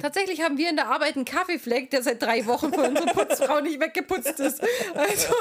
Tatsächlich 0.00 0.42
haben 0.42 0.56
wir 0.58 0.70
in 0.70 0.76
der 0.76 0.88
Arbeit 0.88 1.16
einen 1.16 1.24
Kaffeefleck, 1.24 1.90
der 1.90 2.02
seit 2.02 2.22
drei 2.22 2.46
Wochen 2.46 2.72
von 2.72 2.84
unserer 2.86 3.06
Putzfrau 3.12 3.60
nicht 3.60 3.80
weggeputzt 3.80 4.40
ist. 4.40 4.62
Also, 4.94 5.34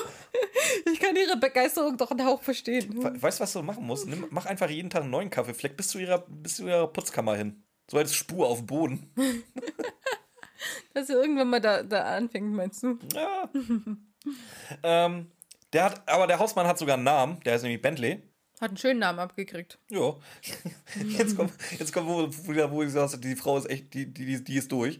ich 0.92 1.00
kann 1.00 1.16
ihre 1.16 1.38
Begeisterung 1.38 1.98
doch 1.98 2.12
einen 2.12 2.26
Hauch 2.26 2.42
verstehen. 2.42 3.02
We- 3.04 3.22
Weißt 3.22 3.40
du, 3.40 3.44
was 3.44 3.54
du 3.54 3.62
machen 3.64 3.86
musst? 3.86 4.08
Nimm, 4.08 4.26
mach 4.30 4.46
einfach 4.46 4.70
jeden 4.70 4.90
Tag 4.90 5.04
einen 5.04 5.12
neuen 5.12 5.30
Kaffeefleck 5.30 5.78
bis 5.78 5.88
zu 5.90 6.00
ihrer, 6.00 6.20
bis 6.28 6.58
zu 6.58 6.68
ihrer 6.68 6.88
Putzkammer 6.88 7.36
hin. 7.36 7.64
So 7.90 7.98
als 7.98 8.14
Spur 8.14 8.48
auf 8.48 8.58
dem 8.60 8.66
Boden. 8.68 9.14
Dass 10.94 11.10
er 11.10 11.18
irgendwann 11.18 11.50
mal 11.50 11.62
da, 11.62 11.84
da 11.84 12.04
anfängt, 12.16 12.52
meinst 12.54 12.84
du? 12.84 12.98
Ja. 13.14 13.50
ähm, 14.84 15.32
der 15.74 15.84
hat, 15.86 16.10
aber 16.10 16.28
der 16.28 16.40
Hausmann 16.40 16.68
hat 16.68 16.80
sogar 16.80 16.96
einen 16.96 17.04
Namen. 17.04 17.40
Der 17.46 17.54
heißt 17.54 17.64
nämlich 17.64 17.82
Bentley. 17.82 18.24
Hat 18.60 18.70
einen 18.70 18.78
schönen 18.78 19.00
Namen 19.00 19.20
abgekriegt. 19.20 19.78
Ja. 19.90 20.16
Jetzt 21.08 21.36
kommt, 21.36 21.54
jetzt 21.78 21.94
kommt 21.94 22.08
wo, 22.08 22.28
wo, 22.28 22.72
wo 22.72 22.84
ich 22.84 22.92
sage, 22.92 23.20
die 23.20 23.36
Frau 23.36 23.58
ist 23.58 23.70
echt, 23.70 23.94
die, 23.94 24.12
die, 24.12 24.44
die 24.44 24.56
ist 24.56 24.72
durch. 24.72 25.00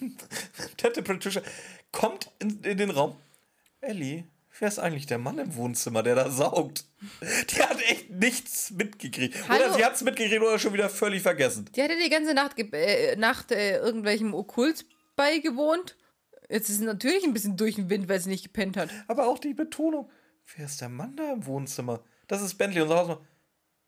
Tante 0.76 1.02
Patricia 1.02 1.42
kommt 1.90 2.30
in, 2.38 2.62
in 2.62 2.78
den 2.78 2.90
Raum. 2.90 3.16
Ellie, 3.80 4.24
wer 4.60 4.68
ist 4.68 4.78
eigentlich 4.78 5.06
der 5.06 5.18
Mann 5.18 5.38
im 5.38 5.56
Wohnzimmer, 5.56 6.04
der 6.04 6.14
da 6.14 6.30
saugt? 6.30 6.84
Die 7.20 7.60
hat 7.60 7.82
echt 7.82 8.10
nichts 8.10 8.70
mitgekriegt. 8.70 9.34
Oder 9.46 9.48
Hallo? 9.48 9.74
sie 9.74 9.84
hat 9.84 9.94
es 9.96 10.02
mitgekriegt 10.02 10.40
oder 10.40 10.58
schon 10.60 10.72
wieder 10.72 10.88
völlig 10.88 11.22
vergessen. 11.22 11.68
Die 11.74 11.82
hatte 11.82 11.96
die 12.02 12.10
ganze 12.10 12.34
Nacht, 12.34 12.56
äh, 12.58 13.16
Nacht 13.16 13.50
äh, 13.50 13.78
irgendwelchem 13.78 14.32
Okkult 14.32 14.84
beigewohnt. 15.16 15.96
Jetzt 16.48 16.68
ist 16.68 16.78
sie 16.78 16.84
natürlich 16.84 17.24
ein 17.24 17.32
bisschen 17.32 17.56
durch 17.56 17.76
den 17.76 17.90
Wind, 17.90 18.08
weil 18.08 18.20
sie 18.20 18.28
nicht 18.28 18.44
gepennt 18.44 18.76
hat. 18.76 18.90
Aber 19.08 19.26
auch 19.26 19.38
die 19.38 19.54
Betonung. 19.54 20.08
Wer 20.56 20.66
ist 20.66 20.80
der 20.80 20.88
Mann 20.88 21.16
da 21.16 21.32
im 21.32 21.46
Wohnzimmer? 21.46 22.02
Das 22.30 22.42
ist 22.42 22.54
Bentley, 22.54 22.80
unser 22.82 22.96
Hausmann. 22.96 23.18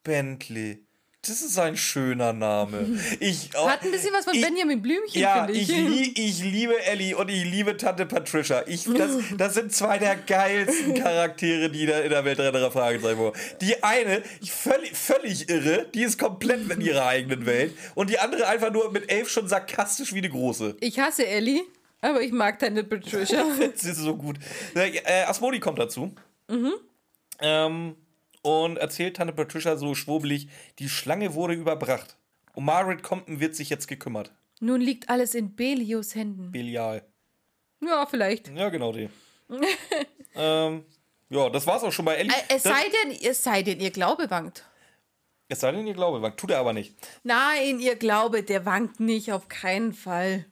Bentley. 0.03 0.85
Das 1.25 1.43
ist 1.43 1.57
ein 1.61 1.77
schöner 1.77 2.33
Name. 2.33 2.99
Ich, 3.21 3.51
oh, 3.57 3.69
Hat 3.69 3.83
ein 3.85 3.93
bisschen 3.93 4.13
was 4.13 4.25
von 4.25 4.35
ich, 4.35 4.43
Benjamin 4.43 4.83
Blümchen, 4.83 5.21
Ja, 5.21 5.49
ich, 5.49 5.71
ich. 5.71 5.77
lie, 5.77 6.13
ich 6.17 6.43
liebe 6.43 6.77
Ellie 6.85 7.17
und 7.17 7.29
ich 7.29 7.45
liebe 7.45 7.77
Tante 7.77 8.05
Patricia. 8.05 8.65
Ich, 8.67 8.83
das, 8.93 9.13
das 9.39 9.55
sind 9.55 9.73
zwei 9.73 9.99
der 9.99 10.17
geilsten 10.17 10.95
Charaktere, 10.95 11.71
die 11.71 11.87
da 11.87 12.01
in 12.01 12.11
der 12.11 12.25
Weltrennerer 12.25 12.73
Fragezeichen 12.73 13.21
waren. 13.21 13.33
Die 13.61 13.81
eine, 13.85 14.25
ich 14.41 14.51
völlig, 14.51 14.97
völlig 14.97 15.49
irre, 15.49 15.87
die 15.95 16.03
ist 16.03 16.19
komplett 16.19 16.69
in 16.69 16.81
ihrer 16.85 17.07
eigenen 17.07 17.47
Welt. 17.47 17.77
Und 17.95 18.11
die 18.11 18.19
andere 18.19 18.49
einfach 18.49 18.73
nur 18.73 18.91
mit 18.91 19.09
elf 19.09 19.31
schon 19.31 19.47
sarkastisch 19.47 20.13
wie 20.15 20.19
eine 20.19 20.31
große. 20.31 20.77
Ich 20.81 20.99
hasse 20.99 21.25
Ellie, 21.25 21.63
aber 22.01 22.23
ich 22.23 22.33
mag 22.33 22.59
deine 22.59 22.83
Patricia. 22.83 23.45
Das 23.73 23.85
ist 23.85 23.99
so 23.99 24.17
gut. 24.17 24.37
Äh, 24.75 25.23
Asmodi 25.29 25.61
kommt 25.61 25.79
dazu. 25.79 26.13
Ähm, 27.39 27.95
und 28.43 28.77
erzählt 28.77 29.17
Tante 29.17 29.33
Patricia 29.33 29.77
so 29.77 29.95
schwurbelig, 29.95 30.49
die 30.79 30.89
Schlange 30.89 31.35
wurde 31.35 31.55
überbracht. 31.55 32.17
Um 32.55 32.65
Margaret 32.67 33.03
Compton 33.03 33.41
wird 33.41 33.55
sich 33.55 33.71
jetzt 33.71 33.87
gekümmert. 33.89 34.33
Nun 34.61 34.81
liegt 34.81 35.09
alles 35.09 35.35
in 35.35 35.57
Belios 35.57 36.15
Händen. 36.15 36.53
Belial. 36.53 37.05
Ja, 37.81 38.07
vielleicht. 38.07 38.49
Ja, 38.49 38.69
genau 38.69 38.93
die. 38.93 39.09
ähm, 40.35 40.85
ja, 41.31 41.49
das 41.51 41.67
war's 41.67 41.83
auch 41.83 41.93
schon 41.93 42.05
bei 42.05 42.15
Ellie. 42.17 42.33
Äh, 42.33 42.55
Es 42.57 42.63
sei 42.63 42.85
denn, 43.05 43.17
es 43.23 43.43
sei 43.43 43.63
denn, 43.63 43.81
ihr 43.81 43.91
Glaube 43.91 44.31
wankt. 44.31 44.65
es 45.49 45.61
sei 45.61 45.73
denn, 45.73 45.87
ihr 45.87 45.95
Glaube 45.95 46.23
wankt. 46.23 46.39
Tut 46.39 46.51
er 46.51 46.59
aber 46.59 46.73
nicht. 46.73 46.95
Nein, 47.25 47.81
ihr 47.81 47.97
Glaube, 47.97 48.43
der 48.43 48.65
wankt 48.67 49.01
nicht, 49.01 49.33
auf 49.33 49.49
keinen 49.49 49.93
Fall. 49.95 50.47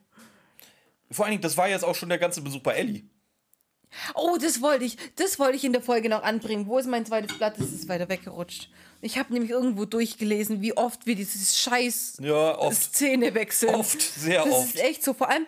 Vor 1.10 1.24
allen 1.24 1.32
Dingen, 1.32 1.42
das 1.42 1.56
war 1.56 1.68
jetzt 1.68 1.84
auch 1.84 1.94
schon 1.94 2.08
der 2.08 2.18
ganze 2.18 2.40
Besuch 2.42 2.62
bei 2.62 2.74
Ellie. 2.74 3.04
Oh, 4.14 4.36
das 4.40 4.62
wollte 4.62 4.84
ich, 4.84 4.96
das 5.16 5.38
wollte 5.38 5.56
ich 5.56 5.64
in 5.64 5.72
der 5.72 5.82
Folge 5.82 6.08
noch 6.08 6.22
anbringen. 6.22 6.66
Wo 6.66 6.78
ist 6.78 6.86
mein 6.86 7.04
zweites 7.06 7.36
Blatt? 7.36 7.54
Das 7.58 7.72
ist 7.72 7.88
weiter 7.88 8.08
weggerutscht. 8.08 8.68
Ich 9.02 9.18
habe 9.18 9.32
nämlich 9.32 9.50
irgendwo 9.50 9.84
durchgelesen, 9.84 10.60
wie 10.60 10.76
oft 10.76 11.06
wir 11.06 11.14
dieses 11.14 11.58
scheiß 11.58 12.18
Ja, 12.20 12.58
oft. 12.58 12.94
Szene 12.94 13.34
wechseln. 13.34 13.74
Oft, 13.74 14.00
sehr 14.00 14.44
das 14.44 14.52
oft. 14.54 14.74
ist 14.74 14.80
echt 14.82 15.02
so. 15.04 15.14
Vor 15.14 15.28
allem, 15.30 15.46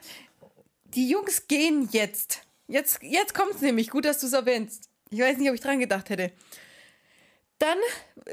die 0.95 1.09
Jungs 1.09 1.47
gehen 1.49 1.89
jetzt. 1.93 2.41
Jetzt, 2.67 2.99
jetzt 3.03 3.35
kommt 3.35 3.55
es 3.55 3.61
nämlich. 3.61 3.91
Gut, 3.91 4.05
dass 4.05 4.19
du 4.21 4.27
es 4.27 4.33
erwähnst. 4.33 4.89
Ich 5.11 5.21
weiß 5.21 5.37
nicht, 5.37 5.49
ob 5.49 5.55
ich 5.55 5.61
dran 5.61 5.79
gedacht 5.81 6.09
hätte. 6.11 6.33
Dann 7.59 7.79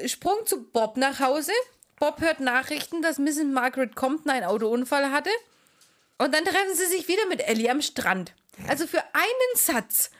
Sprung 0.06 0.46
zu 0.46 0.64
Bob 0.64 0.98
nach 0.98 1.20
Hause. 1.20 1.52
Bob 2.00 2.22
hört 2.22 2.40
Nachrichten, 2.40 3.02
dass 3.02 3.20
Mrs. 3.20 3.44
Margaret 3.44 3.96
Compton 3.96 4.32
einen 4.32 4.46
Autounfall 4.46 5.12
hatte. 5.12 5.30
Und 6.18 6.34
dann 6.34 6.46
treffen 6.46 6.76
sie 6.76 6.86
sich 6.86 7.08
wieder 7.08 7.26
mit 7.28 7.46
Ellie 7.48 7.70
am 7.70 7.82
Strand. 7.82 8.34
Also 8.68 8.88
für 8.88 9.04
einen 9.14 9.56
Satz 9.56 10.12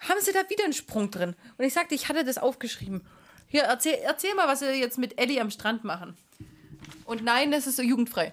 haben 0.00 0.20
sie 0.20 0.32
da 0.32 0.48
wieder 0.48 0.64
einen 0.64 0.72
Sprung 0.72 1.10
drin. 1.10 1.34
Und 1.56 1.64
ich 1.64 1.74
sagte, 1.74 1.94
ich 1.94 2.08
hatte 2.08 2.24
das 2.24 2.38
aufgeschrieben. 2.38 3.06
Hier, 3.46 3.62
erzähl, 3.62 3.94
erzähl 4.02 4.34
mal, 4.34 4.46
was 4.46 4.60
sie 4.60 4.66
jetzt 4.66 4.98
mit 4.98 5.18
Ellie 5.20 5.40
am 5.40 5.50
Strand 5.50 5.84
machen. 5.84 6.16
Und 7.04 7.24
nein, 7.24 7.50
das 7.50 7.66
ist 7.66 7.76
so 7.76 7.82
jugendfrei. 7.82 8.32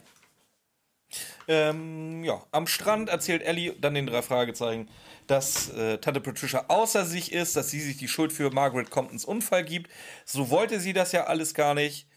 Ähm, 1.48 2.24
ja, 2.24 2.44
am 2.52 2.68
Strand 2.68 3.10
erzählt 3.10 3.44
Ellie 3.44 3.74
dann 3.80 3.94
den 3.94 4.08
drei 4.08 4.22
Fragezeichen, 4.22 4.90
dass 5.28 5.70
äh, 5.70 5.98
Tante 6.00 6.20
Patricia 6.20 6.66
außer 6.68 7.06
sich 7.06 7.32
ist, 7.32 7.56
dass 7.56 7.70
sie 7.70 7.80
sich 7.80 7.98
die 7.98 8.08
Schuld 8.08 8.34
für 8.34 8.50
Margaret 8.52 8.90
Comptons 8.90 9.26
Unfall 9.26 9.64
gibt. 9.64 9.90
So 10.26 10.50
wollte 10.50 10.80
sie 10.80 10.94
das 10.94 11.12
ja 11.12 11.26
alles 11.26 11.54
gar 11.54 11.74
nicht. 11.74 12.08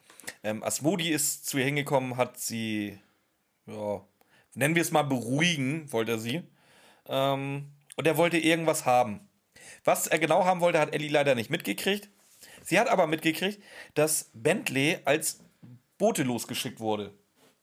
Ähm, 0.42 0.62
Asmodi 0.62 1.10
ist 1.10 1.46
zu 1.46 1.58
ihr 1.58 1.64
hingekommen, 1.64 2.16
hat 2.16 2.38
sie, 2.38 2.98
ja, 3.66 4.02
nennen 4.54 4.74
wir 4.74 4.82
es 4.82 4.90
mal 4.90 5.04
beruhigen, 5.04 5.90
wollte 5.92 6.12
er 6.12 6.18
sie. 6.18 6.42
Ähm, 7.08 7.72
und 7.96 8.06
er 8.06 8.16
wollte 8.16 8.38
irgendwas 8.38 8.86
haben. 8.86 9.28
Was 9.84 10.06
er 10.06 10.18
genau 10.18 10.44
haben 10.44 10.60
wollte, 10.60 10.78
hat 10.78 10.94
Ellie 10.94 11.10
leider 11.10 11.34
nicht 11.34 11.50
mitgekriegt. 11.50 12.08
Sie 12.62 12.78
hat 12.78 12.88
aber 12.88 13.06
mitgekriegt, 13.06 13.62
dass 13.94 14.30
Bentley 14.34 14.98
als 15.04 15.40
Boote 15.96 16.22
losgeschickt 16.22 16.80
wurde. 16.80 17.14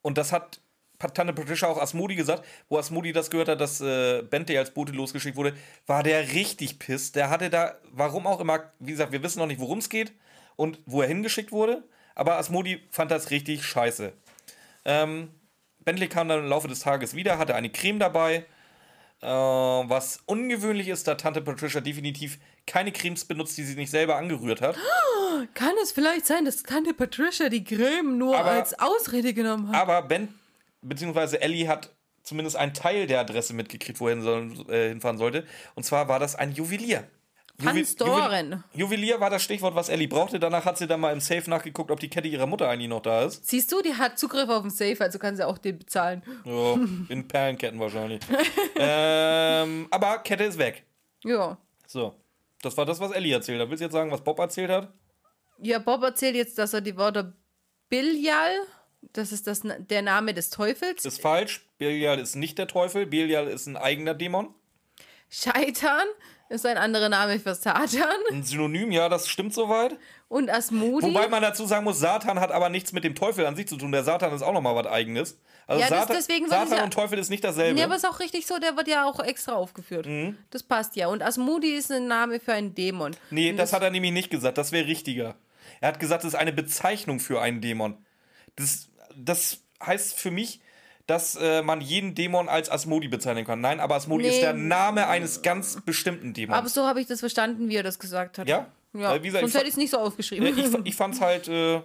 Und 0.01 0.17
das 0.17 0.31
hat 0.31 0.59
Tante 0.97 1.33
Patricia 1.33 1.67
auch 1.67 1.77
Asmodi 1.77 2.15
gesagt, 2.15 2.45
wo 2.69 2.77
Asmodi 2.77 3.11
das 3.11 3.29
gehört 3.29 3.49
hat, 3.49 3.61
dass 3.61 3.81
äh, 3.81 4.23
Bentley 4.23 4.57
als 4.57 4.71
Bote 4.71 4.93
losgeschickt 4.93 5.35
wurde, 5.35 5.53
war 5.85 6.03
der 6.03 6.31
richtig 6.33 6.79
piss. 6.79 7.11
Der 7.11 7.29
hatte 7.29 7.49
da, 7.49 7.75
warum 7.91 8.25
auch 8.27 8.39
immer, 8.39 8.71
wie 8.79 8.91
gesagt, 8.91 9.11
wir 9.11 9.21
wissen 9.21 9.39
noch 9.39 9.47
nicht, 9.47 9.59
worum 9.59 9.79
es 9.79 9.89
geht 9.89 10.13
und 10.55 10.79
wo 10.85 11.01
er 11.01 11.07
hingeschickt 11.07 11.51
wurde, 11.51 11.83
aber 12.15 12.37
Asmodi 12.37 12.81
fand 12.89 13.11
das 13.11 13.29
richtig 13.29 13.65
scheiße. 13.65 14.13
Ähm, 14.85 15.29
Bentley 15.79 16.07
kam 16.07 16.29
dann 16.29 16.39
im 16.39 16.49
Laufe 16.49 16.67
des 16.67 16.79
Tages 16.79 17.13
wieder, 17.13 17.37
hatte 17.37 17.55
eine 17.55 17.69
Creme 17.69 17.99
dabei. 17.99 18.45
Äh, 19.25 19.89
was 19.89 20.19
ungewöhnlich 20.27 20.87
ist, 20.87 21.07
da 21.07 21.15
Tante 21.15 21.41
Patricia 21.41 21.81
definitiv 21.81 22.37
keine 22.67 22.91
Cremes 22.91 23.25
benutzt, 23.25 23.57
die 23.57 23.63
sie 23.63 23.75
nicht 23.75 23.89
selber 23.89 24.17
angerührt 24.17 24.61
hat. 24.61 24.77
Kann 25.55 25.73
es 25.81 25.91
vielleicht 25.91 26.27
sein, 26.27 26.45
dass 26.45 26.61
Tante 26.61 26.93
Patricia 26.93 27.49
die 27.49 27.63
Creme 27.63 28.17
nur 28.19 28.37
Aber- 28.37 28.51
als 28.51 28.77
Ausrede 28.79 29.33
genommen 29.33 29.69
hat? 29.69 29.75
Aber 29.75 30.03
Ben, 30.03 30.29
beziehungsweise 30.81 31.41
Ellie 31.41 31.67
hat 31.67 31.91
zumindest 32.21 32.55
einen 32.55 32.73
Teil 32.73 33.07
der 33.07 33.19
Adresse 33.19 33.53
mitgekriegt, 33.53 33.99
wo 33.99 34.07
er 34.07 34.15
hin 34.15 34.23
soll, 34.23 34.65
äh, 34.71 34.89
hinfahren 34.89 35.17
sollte. 35.17 35.45
Und 35.73 35.83
zwar 35.83 36.07
war 36.07 36.19
das 36.19 36.35
ein 36.35 36.51
Juwelier. 36.53 37.07
Juwel-. 37.61 37.83
Juwel- 37.83 38.63
Juwelier 38.73 39.19
war 39.19 39.29
das 39.29 39.41
Stichwort, 39.43 39.75
was 39.75 39.89
Ellie 39.89 40.07
brauchte. 40.07 40.39
Danach 40.39 40.65
hat 40.65 40.77
sie 40.77 40.87
dann 40.87 40.99
mal 40.99 41.13
im 41.13 41.19
Safe 41.21 41.49
nachgeguckt, 41.49 41.89
ob 41.91 41.99
die 41.99 42.09
Kette 42.09 42.27
ihrer 42.27 42.45
Mutter 42.47 42.67
eigentlich 42.69 42.89
noch 42.89 43.01
da 43.01 43.23
ist. 43.23 43.47
Siehst 43.47 43.71
du, 43.71 43.81
die 43.81 43.93
hat 43.93 44.19
Zugriff 44.19 44.49
auf 44.49 44.61
den 44.63 44.71
Safe, 44.71 44.97
also 44.99 45.19
kann 45.19 45.35
sie 45.37 45.47
auch 45.47 45.57
den 45.57 45.77
bezahlen. 45.79 46.21
Ja, 46.43 46.73
in 47.09 47.27
Perlenketten 47.27 47.79
wahrscheinlich. 47.79 48.21
ähm, 48.75 49.87
aber 49.91 50.19
Kette 50.19 50.43
ist 50.43 50.57
weg. 50.57 50.83
Ja. 51.23 51.57
So. 51.87 52.15
Das 52.61 52.75
war 52.77 52.85
das, 52.85 52.99
was 52.99 53.11
Ellie 53.11 53.33
erzählt 53.33 53.61
hat. 53.61 53.69
Willst 53.69 53.81
du 53.81 53.85
jetzt 53.85 53.93
sagen, 53.93 54.11
was 54.11 54.23
Bob 54.23 54.39
erzählt 54.39 54.71
hat? 54.71 54.91
Ja, 55.61 55.79
Bob 55.79 56.03
erzählt 56.03 56.35
jetzt, 56.35 56.57
dass 56.57 56.73
er 56.73 56.81
die 56.81 56.97
Wörter 56.97 57.33
Bilial, 57.89 58.55
das 59.13 59.31
ist 59.31 59.45
das, 59.47 59.61
der 59.63 60.01
Name 60.01 60.33
des 60.33 60.49
Teufels, 60.49 61.05
Ist 61.05 61.21
falsch. 61.21 61.65
Belial 61.77 62.19
ist 62.19 62.35
nicht 62.35 62.57
der 62.57 62.67
Teufel. 62.67 63.05
Belial 63.05 63.47
ist 63.47 63.67
ein 63.67 63.77
eigener 63.77 64.13
Dämon. 64.15 64.53
Scheitern 65.29 66.07
ist 66.55 66.65
ein 66.65 66.77
anderer 66.77 67.09
Name 67.09 67.39
für 67.39 67.53
Satan 67.55 67.87
Ein 68.31 68.43
Synonym, 68.43 68.91
ja, 68.91 69.07
das 69.09 69.27
stimmt 69.27 69.53
soweit. 69.53 69.95
und 70.27 70.49
Asmodi. 70.49 71.07
Wobei 71.07 71.27
man 71.27 71.41
dazu 71.41 71.65
sagen 71.65 71.83
muss, 71.83 71.99
Satan 71.99 72.39
hat 72.39 72.51
aber 72.51 72.69
nichts 72.69 72.91
mit 72.93 73.03
dem 73.03 73.13
Teufel 73.15 73.45
an 73.45 73.55
sich 73.55 73.67
zu 73.67 73.77
tun. 73.77 73.91
Der 73.91 74.03
Satan 74.03 74.33
ist 74.33 74.41
auch 74.41 74.53
nochmal 74.53 74.75
was 74.75 74.87
Eigenes. 74.87 75.39
Also 75.67 75.81
Ja, 75.81 75.89
das- 75.89 75.99
Satan, 76.01 76.15
deswegen 76.17 76.47
Satan 76.49 76.77
ja- 76.77 76.83
und 76.83 76.93
Teufel 76.93 77.17
ist 77.19 77.29
nicht 77.29 77.43
dasselbe. 77.43 77.79
Ja, 77.79 77.85
aber 77.85 77.95
ist 77.95 78.07
auch 78.07 78.19
richtig 78.19 78.45
so, 78.47 78.57
der 78.59 78.75
wird 78.77 78.87
ja 78.87 79.05
auch 79.05 79.19
extra 79.19 79.53
aufgeführt. 79.53 80.05
Mhm. 80.05 80.37
Das 80.51 80.63
passt 80.63 80.95
ja. 80.95 81.07
Und 81.07 81.21
Asmodi 81.23 81.73
ist 81.75 81.91
ein 81.91 82.07
Name 82.07 82.39
für 82.39 82.53
einen 82.53 82.73
Dämon. 82.75 83.15
nee, 83.31 83.49
Und 83.51 83.57
das 83.57 83.73
hat 83.73 83.81
er 83.83 83.89
nämlich 83.91 84.11
nicht 84.11 84.29
gesagt. 84.29 84.57
Das 84.57 84.71
wäre 84.71 84.87
richtiger. 84.87 85.35
Er 85.81 85.89
hat 85.89 85.99
gesagt, 85.99 86.23
das 86.23 86.33
ist 86.33 86.39
eine 86.39 86.53
Bezeichnung 86.53 87.19
für 87.19 87.41
einen 87.41 87.61
Dämon. 87.61 87.97
Das, 88.55 88.89
das 89.15 89.59
heißt 89.83 90.19
für 90.19 90.31
mich, 90.31 90.61
dass 91.07 91.35
äh, 91.35 91.61
man 91.61 91.81
jeden 91.81 92.15
Dämon 92.15 92.49
als 92.49 92.69
Asmodi 92.69 93.07
bezeichnen 93.07 93.45
kann. 93.45 93.61
Nein, 93.61 93.79
aber 93.79 93.95
Asmodi 93.95 94.23
Nee. 94.23 94.29
ist 94.31 94.41
der 94.41 94.53
Name 94.53 95.07
eines 95.07 95.41
ganz 95.41 95.79
bestimmten 95.81 96.33
Dämons. 96.33 96.57
Aber 96.57 96.69
so 96.69 96.85
habe 96.85 96.99
ich 97.01 97.07
das 97.07 97.19
verstanden, 97.19 97.69
wie 97.69 97.75
er 97.75 97.83
das 97.83 97.99
gesagt 97.99 98.37
hat. 98.39 98.47
Ja? 98.47 98.67
Ja, 98.93 99.15
Äh, 99.15 99.21
wie 99.21 99.27
gesagt, 99.27 99.41
sonst 99.43 99.53
hätte 99.55 99.65
ich 99.65 99.71
es 99.73 99.77
nicht 99.77 99.91
so 99.91 99.97
aufgeschrieben. 99.97 100.47
Ja, 100.57 100.65
ich, 100.65 100.73
ich 100.85 100.95
fand's 100.95 101.21
halt. 101.21 101.47
Äh, 101.47 101.81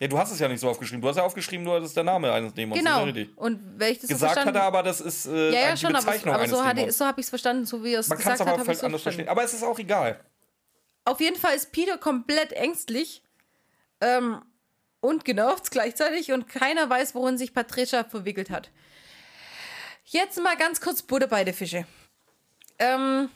ja, 0.00 0.08
du 0.08 0.18
hast 0.18 0.32
es 0.32 0.38
ja 0.38 0.48
nicht 0.48 0.60
so 0.60 0.68
aufgeschrieben. 0.68 1.02
Du 1.02 1.08
hast 1.08 1.16
ja 1.16 1.22
aufgeschrieben, 1.22 1.64
nur 1.64 1.78
das 1.78 1.90
ist 1.90 1.96
der 1.96 2.02
Name 2.04 2.32
eines 2.32 2.54
Dämons. 2.54 2.78
genau. 2.78 3.02
Und 3.36 3.60
ich 3.82 3.98
das 4.00 4.08
Gesagt 4.08 4.32
verstanden 4.32 4.48
hat 4.48 4.54
er 4.56 4.62
aber, 4.64 4.82
das 4.82 5.00
ist 5.00 5.26
äh, 5.26 5.50
Ja, 5.52 5.60
ja, 5.60 5.76
schon, 5.76 5.94
aber, 5.94 6.04
Bezeichnung 6.04 6.34
aber 6.34 6.42
eines 6.44 6.56
so, 6.56 6.64
hatte, 6.64 6.76
Dämons. 6.76 6.98
so 6.98 7.04
habe 7.04 7.20
ich 7.20 7.24
es 7.26 7.28
verstanden, 7.30 7.66
so 7.66 7.84
wie 7.84 7.92
er 7.92 8.00
es 8.00 8.08
Man 8.08 8.18
kann 8.18 8.32
gesagt 8.32 8.34
es 8.36 8.40
hat, 8.40 8.46
aber 8.48 8.50
habe 8.52 8.62
ich 8.62 8.64
vielleicht 8.66 8.80
so 8.80 8.86
anders 8.86 9.02
verstehen. 9.02 9.28
Aber 9.28 9.44
es 9.44 9.52
ist 9.52 9.62
auch 9.62 9.78
egal. 9.78 10.18
Auf 11.04 11.20
jeden 11.20 11.36
Fall 11.36 11.54
ist 11.54 11.72
Peter 11.72 11.98
komplett 11.98 12.52
ängstlich 12.52 13.22
ähm, 14.00 14.40
und 15.02 15.26
genervt 15.26 15.70
gleichzeitig 15.70 16.32
und 16.32 16.48
keiner 16.48 16.88
weiß, 16.88 17.14
worin 17.14 17.36
sich 17.36 17.52
Patricia 17.52 18.04
verwickelt 18.04 18.48
hat. 18.48 18.70
Jetzt 20.06 20.40
mal 20.40 20.56
ganz 20.56 20.80
kurz 20.80 21.02
Butter 21.02 21.26
bei 21.26 21.44
der 21.44 21.52
Fische. 21.52 21.84
Ähm, 22.78 23.28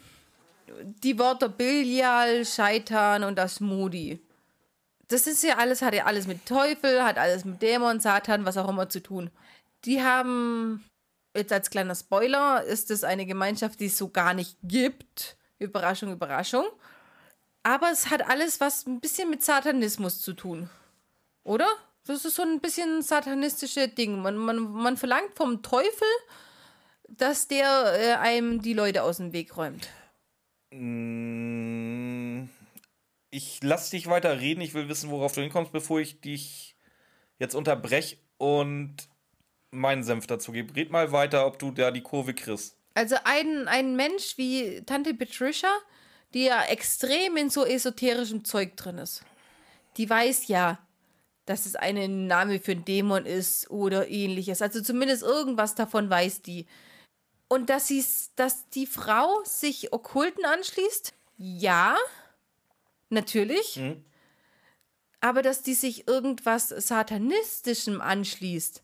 die 1.03 1.19
Wörter 1.19 1.49
Bilial, 1.49 2.45
Scheitern 2.47 3.25
und 3.25 3.37
das 3.37 3.61
Moody. 3.61 4.21
Das 5.09 5.27
ist 5.27 5.43
ja 5.43 5.59
alles, 5.59 5.83
hat 5.83 5.95
ja 5.95 6.05
alles 6.05 6.27
mit 6.27 6.47
Teufel, 6.47 7.03
hat 7.03 7.19
alles 7.19 7.45
mit 7.45 7.61
Dämon, 7.61 8.01
Satan, 8.01 8.45
was 8.45 8.57
auch 8.57 8.69
immer 8.69 8.89
zu 8.89 9.03
tun. 9.03 9.31
Die 9.85 10.03
haben, 10.03 10.85
jetzt 11.35 11.53
als 11.53 11.71
kleiner 11.71 11.95
Spoiler, 11.95 12.63
ist 12.65 12.91
es 12.91 13.05
eine 13.05 13.27
Gemeinschaft, 13.27 13.81
die 13.81 13.87
es 13.87 13.99
so 13.99 14.09
gar 14.09 14.35
nicht 14.35 14.57
gibt. 14.63 15.37
Überraschung, 15.59 16.13
Überraschung. 16.13 16.67
Aber 17.63 17.91
es 17.91 18.11
hat 18.11 18.29
alles 18.29 18.61
was 18.61 18.87
ein 18.87 19.01
bisschen 19.01 19.31
mit 19.31 19.43
Satanismus 19.43 20.21
zu 20.21 20.33
tun. 20.33 20.71
Oder? 21.47 21.67
Das 22.07 22.25
ist 22.25 22.35
so 22.37 22.43
ein 22.43 22.61
bisschen 22.61 23.03
satanistische 23.03 23.89
Ding. 23.89 24.21
Man, 24.21 24.37
man, 24.37 24.59
man 24.59 24.97
verlangt 24.97 25.35
vom 25.37 25.63
Teufel, 25.63 26.09
dass 27.09 27.47
der 27.49 27.95
äh, 27.99 28.13
einem 28.15 28.63
die 28.63 28.75
Leute 28.75 29.03
aus 29.03 29.19
dem 29.19 29.33
Weg 29.33 29.57
räumt. 29.57 29.89
Mm, 30.73 32.49
Ich 33.31 33.61
lass 33.63 33.91
dich 33.91 34.09
weiter 34.09 34.41
reden. 34.41 34.61
Ich 34.61 34.75
will 34.75 34.89
wissen, 34.89 35.11
worauf 35.11 35.33
du 35.35 35.41
hinkommst, 35.41 35.73
bevor 35.73 36.01
ich 36.01 36.21
dich 36.21 36.77
jetzt 37.39 37.55
unterbrech 37.55 38.19
und 38.39 38.97
meinen 39.71 40.03
Senf 40.05 40.27
dazu 40.27 40.53
gebe. 40.53 40.75
Red 40.75 40.91
mal 40.91 41.13
weiter, 41.13 41.47
ob 41.47 41.59
du 41.59 41.71
da 41.71 41.91
die 41.91 42.03
Kurve 42.03 42.35
kriegst. 42.35 42.77
Also 42.95 43.17
ein, 43.25 43.69
ein 43.69 43.95
Mensch 43.95 44.37
wie 44.39 44.83
Tante 44.87 45.13
Patricia, 45.15 45.71
die 46.35 46.45
ja 46.45 46.65
extrem 46.65 47.37
in 47.37 47.51
so 47.51 47.65
esoterischem 47.65 48.45
Zeug 48.45 48.77
drin 48.77 48.99
ist, 48.99 49.23
die 49.97 50.09
weiß 50.09 50.49
ja, 50.49 50.79
dass 51.47 51.65
es 51.65 51.77
ein 51.77 52.27
Name 52.27 52.61
für 52.61 52.73
einen 52.73 52.85
Dämon 52.85 53.25
ist 53.25 53.71
oder 53.71 54.09
ähnliches. 54.09 54.61
Also 54.61 54.83
zumindest 54.83 55.23
irgendwas 55.23 55.75
davon 55.75 56.11
weiß 56.11 56.43
die. 56.43 56.67
Und 57.49 57.71
dass, 57.71 57.87
sie's, 57.89 58.33
dass 58.35 58.69
die 58.71 58.87
Frau 58.87 59.43
sich 59.45 59.93
Okkulten 59.93 60.45
anschließt, 60.45 61.15
ja, 61.39 61.97
natürlich. 63.09 63.81
Aber 65.21 65.43
dass 65.43 65.63
die 65.63 65.75
sich 65.75 66.09
irgendwas 66.09 66.69
Satanistischem 66.69 68.01
anschließt, 68.01 68.83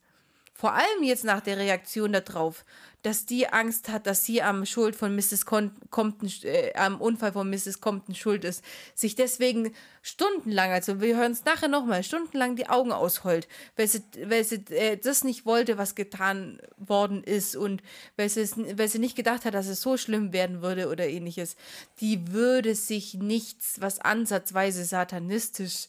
vor 0.63 0.75
allem 0.75 1.03
jetzt 1.03 1.25
nach 1.25 1.41
der 1.41 1.57
Reaktion 1.57 2.13
darauf, 2.13 2.65
dass 3.03 3.27
die 3.27 3.49
Angst 3.49 3.89
hat, 3.89 4.07
dass 4.07 4.25
sie 4.25 4.43
am 4.43 4.65
Schuld 4.65 4.95
von 4.95 5.13
Mrs. 5.13 5.45
Compton, 5.45 6.31
äh, 6.45 6.73
am 6.75 7.01
Unfall 7.01 7.33
von 7.33 7.51
Mrs. 7.51 7.81
Compton 7.81 8.15
schuld 8.15 8.45
ist, 8.45 8.63
sich 8.95 9.17
deswegen 9.17 9.75
stundenlang, 10.03 10.71
also 10.71 11.01
wir 11.01 11.17
hören 11.17 11.33
es 11.33 11.45
nachher 11.45 11.67
nochmal, 11.67 12.05
stundenlang 12.05 12.55
die 12.55 12.69
Augen 12.69 12.93
ausheult, 12.93 13.49
weil 13.75 13.89
sie, 13.89 14.05
weil 14.25 14.45
sie 14.45 14.65
äh, 14.71 14.97
das 14.99 15.25
nicht 15.25 15.47
wollte, 15.47 15.79
was 15.79 15.97
getan 15.97 16.61
worden 16.77 17.25
ist 17.25 17.57
und 17.57 17.83
weil 18.17 18.29
sie, 18.29 18.49
weil 18.79 18.87
sie 18.87 19.01
nicht 19.01 19.17
gedacht 19.17 19.45
hat, 19.45 19.55
dass 19.55 19.67
es 19.67 19.81
so 19.81 19.97
schlimm 19.97 20.33
werden 20.33 20.63
würde 20.63 20.89
oder 20.89 21.09
ähnliches. 21.09 21.57
Die 21.99 22.31
würde 22.31 22.77
sich 22.77 23.15
nichts, 23.15 23.81
was 23.81 23.99
ansatzweise 23.99 24.85
satanistisch 24.85 25.89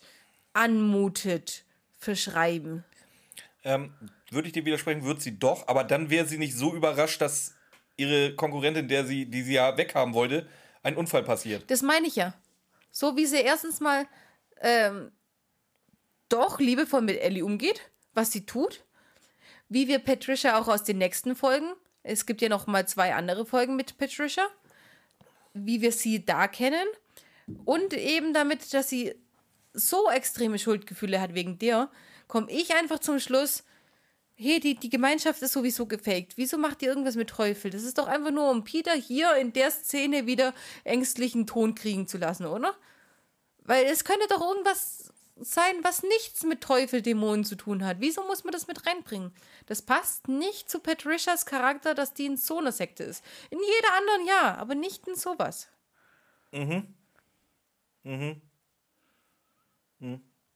anmutet, 0.53 1.63
verschreiben. 1.99 2.83
Ähm, 3.63 3.93
würde 4.33 4.47
ich 4.47 4.53
dir 4.53 4.65
widersprechen, 4.65 5.03
wird 5.03 5.21
sie 5.21 5.39
doch, 5.39 5.67
aber 5.67 5.83
dann 5.83 6.09
wäre 6.09 6.25
sie 6.25 6.37
nicht 6.37 6.55
so 6.55 6.73
überrascht, 6.73 7.21
dass 7.21 7.55
ihre 7.97 8.35
Konkurrentin, 8.35 8.87
der 8.87 9.05
sie, 9.05 9.25
die 9.25 9.43
sie 9.43 9.53
ja 9.53 9.77
weghaben 9.77 10.13
wollte, 10.13 10.47
ein 10.81 10.95
Unfall 10.97 11.23
passiert. 11.23 11.69
Das 11.69 11.81
meine 11.81 12.07
ich 12.07 12.15
ja. 12.15 12.33
So 12.91 13.15
wie 13.15 13.25
sie 13.25 13.41
erstens 13.41 13.79
mal 13.79 14.07
ähm, 14.61 15.11
doch 16.29 16.59
liebevoll 16.59 17.01
mit 17.01 17.19
Ellie 17.19 17.45
umgeht, 17.45 17.81
was 18.13 18.31
sie 18.31 18.45
tut. 18.45 18.83
Wie 19.69 19.87
wir 19.87 19.99
Patricia 19.99 20.59
auch 20.59 20.67
aus 20.67 20.83
den 20.83 20.97
nächsten 20.97 21.35
Folgen, 21.35 21.73
es 22.03 22.25
gibt 22.25 22.41
ja 22.41 22.49
noch 22.49 22.67
mal 22.67 22.87
zwei 22.87 23.13
andere 23.13 23.45
Folgen 23.45 23.75
mit 23.75 23.97
Patricia, 23.97 24.45
wie 25.53 25.81
wir 25.81 25.91
sie 25.91 26.25
da 26.25 26.47
kennen. 26.47 26.85
Und 27.65 27.93
eben 27.93 28.33
damit, 28.33 28.73
dass 28.73 28.89
sie 28.89 29.15
so 29.73 30.09
extreme 30.09 30.59
Schuldgefühle 30.59 31.19
hat 31.19 31.33
wegen 31.33 31.57
der, 31.59 31.89
komme 32.27 32.51
ich 32.51 32.75
einfach 32.75 32.99
zum 32.99 33.19
Schluss, 33.19 33.63
hey, 34.35 34.59
die, 34.59 34.75
die 34.75 34.89
Gemeinschaft 34.89 35.41
ist 35.41 35.53
sowieso 35.53 35.85
gefaked. 35.85 36.37
Wieso 36.37 36.57
macht 36.57 36.81
ihr 36.81 36.89
irgendwas 36.89 37.15
mit 37.15 37.29
Teufel? 37.29 37.71
Das 37.71 37.83
ist 37.83 37.97
doch 37.97 38.07
einfach 38.07 38.31
nur, 38.31 38.49
um 38.49 38.63
Peter 38.63 38.93
hier 38.93 39.35
in 39.35 39.53
der 39.53 39.71
Szene 39.71 40.25
wieder 40.25 40.53
ängstlichen 40.83 41.47
Ton 41.47 41.75
kriegen 41.75 42.07
zu 42.07 42.17
lassen, 42.17 42.45
oder? 42.45 42.75
Weil 43.59 43.85
es 43.85 44.03
könnte 44.03 44.27
doch 44.27 44.41
irgendwas 44.41 45.13
sein, 45.37 45.75
was 45.83 46.03
nichts 46.03 46.43
mit 46.43 46.61
Teufel, 46.61 47.01
Dämonen 47.01 47.43
zu 47.43 47.55
tun 47.55 47.85
hat. 47.85 47.97
Wieso 47.99 48.23
muss 48.23 48.43
man 48.43 48.51
das 48.51 48.67
mit 48.67 48.85
reinbringen? 48.85 49.33
Das 49.65 49.81
passt 49.81 50.27
nicht 50.27 50.69
zu 50.69 50.79
Patricias 50.79 51.45
Charakter, 51.45 51.93
dass 51.95 52.13
die 52.13 52.25
in 52.25 52.37
so 52.37 52.59
einer 52.59 52.71
Sekte 52.71 53.03
ist. 53.03 53.23
In 53.49 53.59
jeder 53.59 53.93
anderen 53.93 54.27
ja, 54.27 54.55
aber 54.55 54.75
nicht 54.75 55.07
in 55.07 55.15
sowas. 55.15 55.67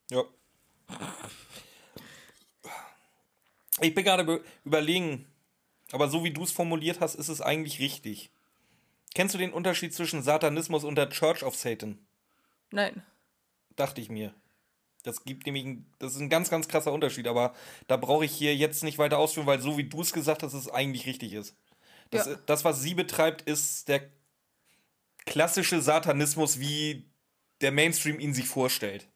Ja. 0.09 0.23
Ich 3.81 3.93
bin 3.93 4.03
gerade 4.03 4.23
be- 4.23 4.43
überlegen, 4.65 5.25
aber 5.91 6.09
so 6.09 6.23
wie 6.23 6.31
du 6.31 6.43
es 6.43 6.51
formuliert 6.51 6.99
hast, 6.99 7.15
ist 7.15 7.29
es 7.29 7.41
eigentlich 7.41 7.79
richtig. 7.79 8.31
Kennst 9.13 9.33
du 9.33 9.39
den 9.39 9.53
Unterschied 9.53 9.93
zwischen 9.93 10.21
Satanismus 10.23 10.83
und 10.83 10.95
der 10.95 11.09
Church 11.09 11.43
of 11.43 11.55
Satan? 11.55 11.97
Nein. 12.71 13.03
Dachte 13.75 14.01
ich 14.01 14.09
mir. 14.09 14.33
Das 15.03 15.23
gibt 15.23 15.45
nämlich, 15.45 15.65
ein, 15.65 15.85
das 15.99 16.15
ist 16.15 16.19
ein 16.19 16.29
ganz, 16.29 16.49
ganz 16.49 16.67
krasser 16.67 16.91
Unterschied, 16.91 17.27
aber 17.27 17.53
da 17.87 17.95
brauche 17.97 18.25
ich 18.25 18.31
hier 18.31 18.55
jetzt 18.55 18.83
nicht 18.83 18.97
weiter 18.97 19.17
ausführen, 19.19 19.47
weil 19.47 19.61
so 19.61 19.77
wie 19.77 19.85
du 19.85 20.01
es 20.01 20.11
gesagt 20.11 20.43
hast, 20.43 20.53
es 20.53 20.69
eigentlich 20.69 21.05
richtig 21.05 21.33
ist. 21.33 21.55
Das, 22.09 22.25
Ja. 22.27 22.35
das, 22.45 22.65
was 22.65 22.81
sie 22.81 22.93
betreibt, 22.93 23.43
ist 23.43 23.87
der 23.87 24.09
klassische 25.25 25.81
Satanismus, 25.81 26.59
wie 26.59 27.05
der 27.61 27.71
Mainstream 27.71 28.19
ihn 28.19 28.33
sich 28.33 28.47
vorstellt. 28.47 29.07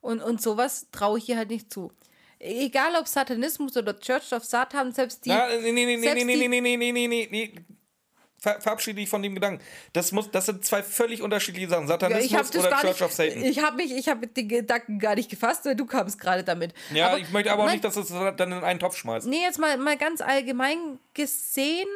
Und, 0.00 0.20
und 0.20 0.40
sowas 0.40 0.88
traue 0.92 1.18
ich 1.18 1.28
ihr 1.28 1.36
halt 1.36 1.50
nicht 1.50 1.72
zu. 1.72 1.92
Egal 2.44 2.94
ob 2.96 3.08
Satanismus 3.08 3.76
oder 3.76 3.98
Church 3.98 4.32
of 4.32 4.44
Satan, 4.44 4.92
selbst 4.92 5.24
die. 5.24 5.30
Na, 5.30 5.48
nee, 5.48 5.72
nee, 5.72 5.86
nee, 5.86 5.96
nee, 5.96 6.24
nee, 6.24 6.24
nee, 6.24 6.60
nee, 6.60 6.76
nee, 6.76 6.92
nee, 6.92 7.08
nee, 7.08 7.28
nee. 7.30 7.54
Ver 8.38 8.60
verabschiede 8.60 9.00
dich 9.00 9.08
von 9.08 9.22
dem 9.22 9.34
Gedanken. 9.34 9.64
Das, 9.94 10.12
muss, 10.12 10.30
das 10.30 10.44
sind 10.44 10.62
zwei 10.66 10.82
völlig 10.82 11.22
unterschiedliche 11.22 11.66
Sachen. 11.68 11.84
Ja, 11.84 11.98
Satanismus 11.98 12.50
das 12.50 12.66
oder 12.66 12.76
Church 12.76 12.84
nicht. 12.84 13.02
of 13.02 13.12
Satan. 13.12 13.42
Ich 13.42 13.62
habe 13.62 13.76
mich, 13.76 13.90
ich 13.90 14.08
habe 14.08 14.26
den 14.26 14.48
Gedanken 14.48 14.98
gar 14.98 15.14
nicht 15.14 15.30
gefasst, 15.30 15.64
weil 15.64 15.74
du 15.74 15.86
kamst 15.86 16.20
gerade 16.20 16.44
damit. 16.44 16.74
ja, 16.92 17.16
ich 17.16 17.30
möchte 17.30 17.50
aber 17.50 17.62
auch 17.62 17.66
nein, 17.66 17.76
nicht, 17.76 17.84
dass 17.84 17.94
du 17.94 18.00
es 18.00 18.08
dann 18.36 18.52
in 18.52 18.62
einen 18.62 18.78
Topf 18.78 18.96
schmeißt. 18.96 19.26
Nee, 19.26 19.40
jetzt 19.40 19.58
mal, 19.58 19.78
mal 19.78 19.96
ganz 19.96 20.20
allgemein 20.20 20.98
gesehen, 21.14 21.88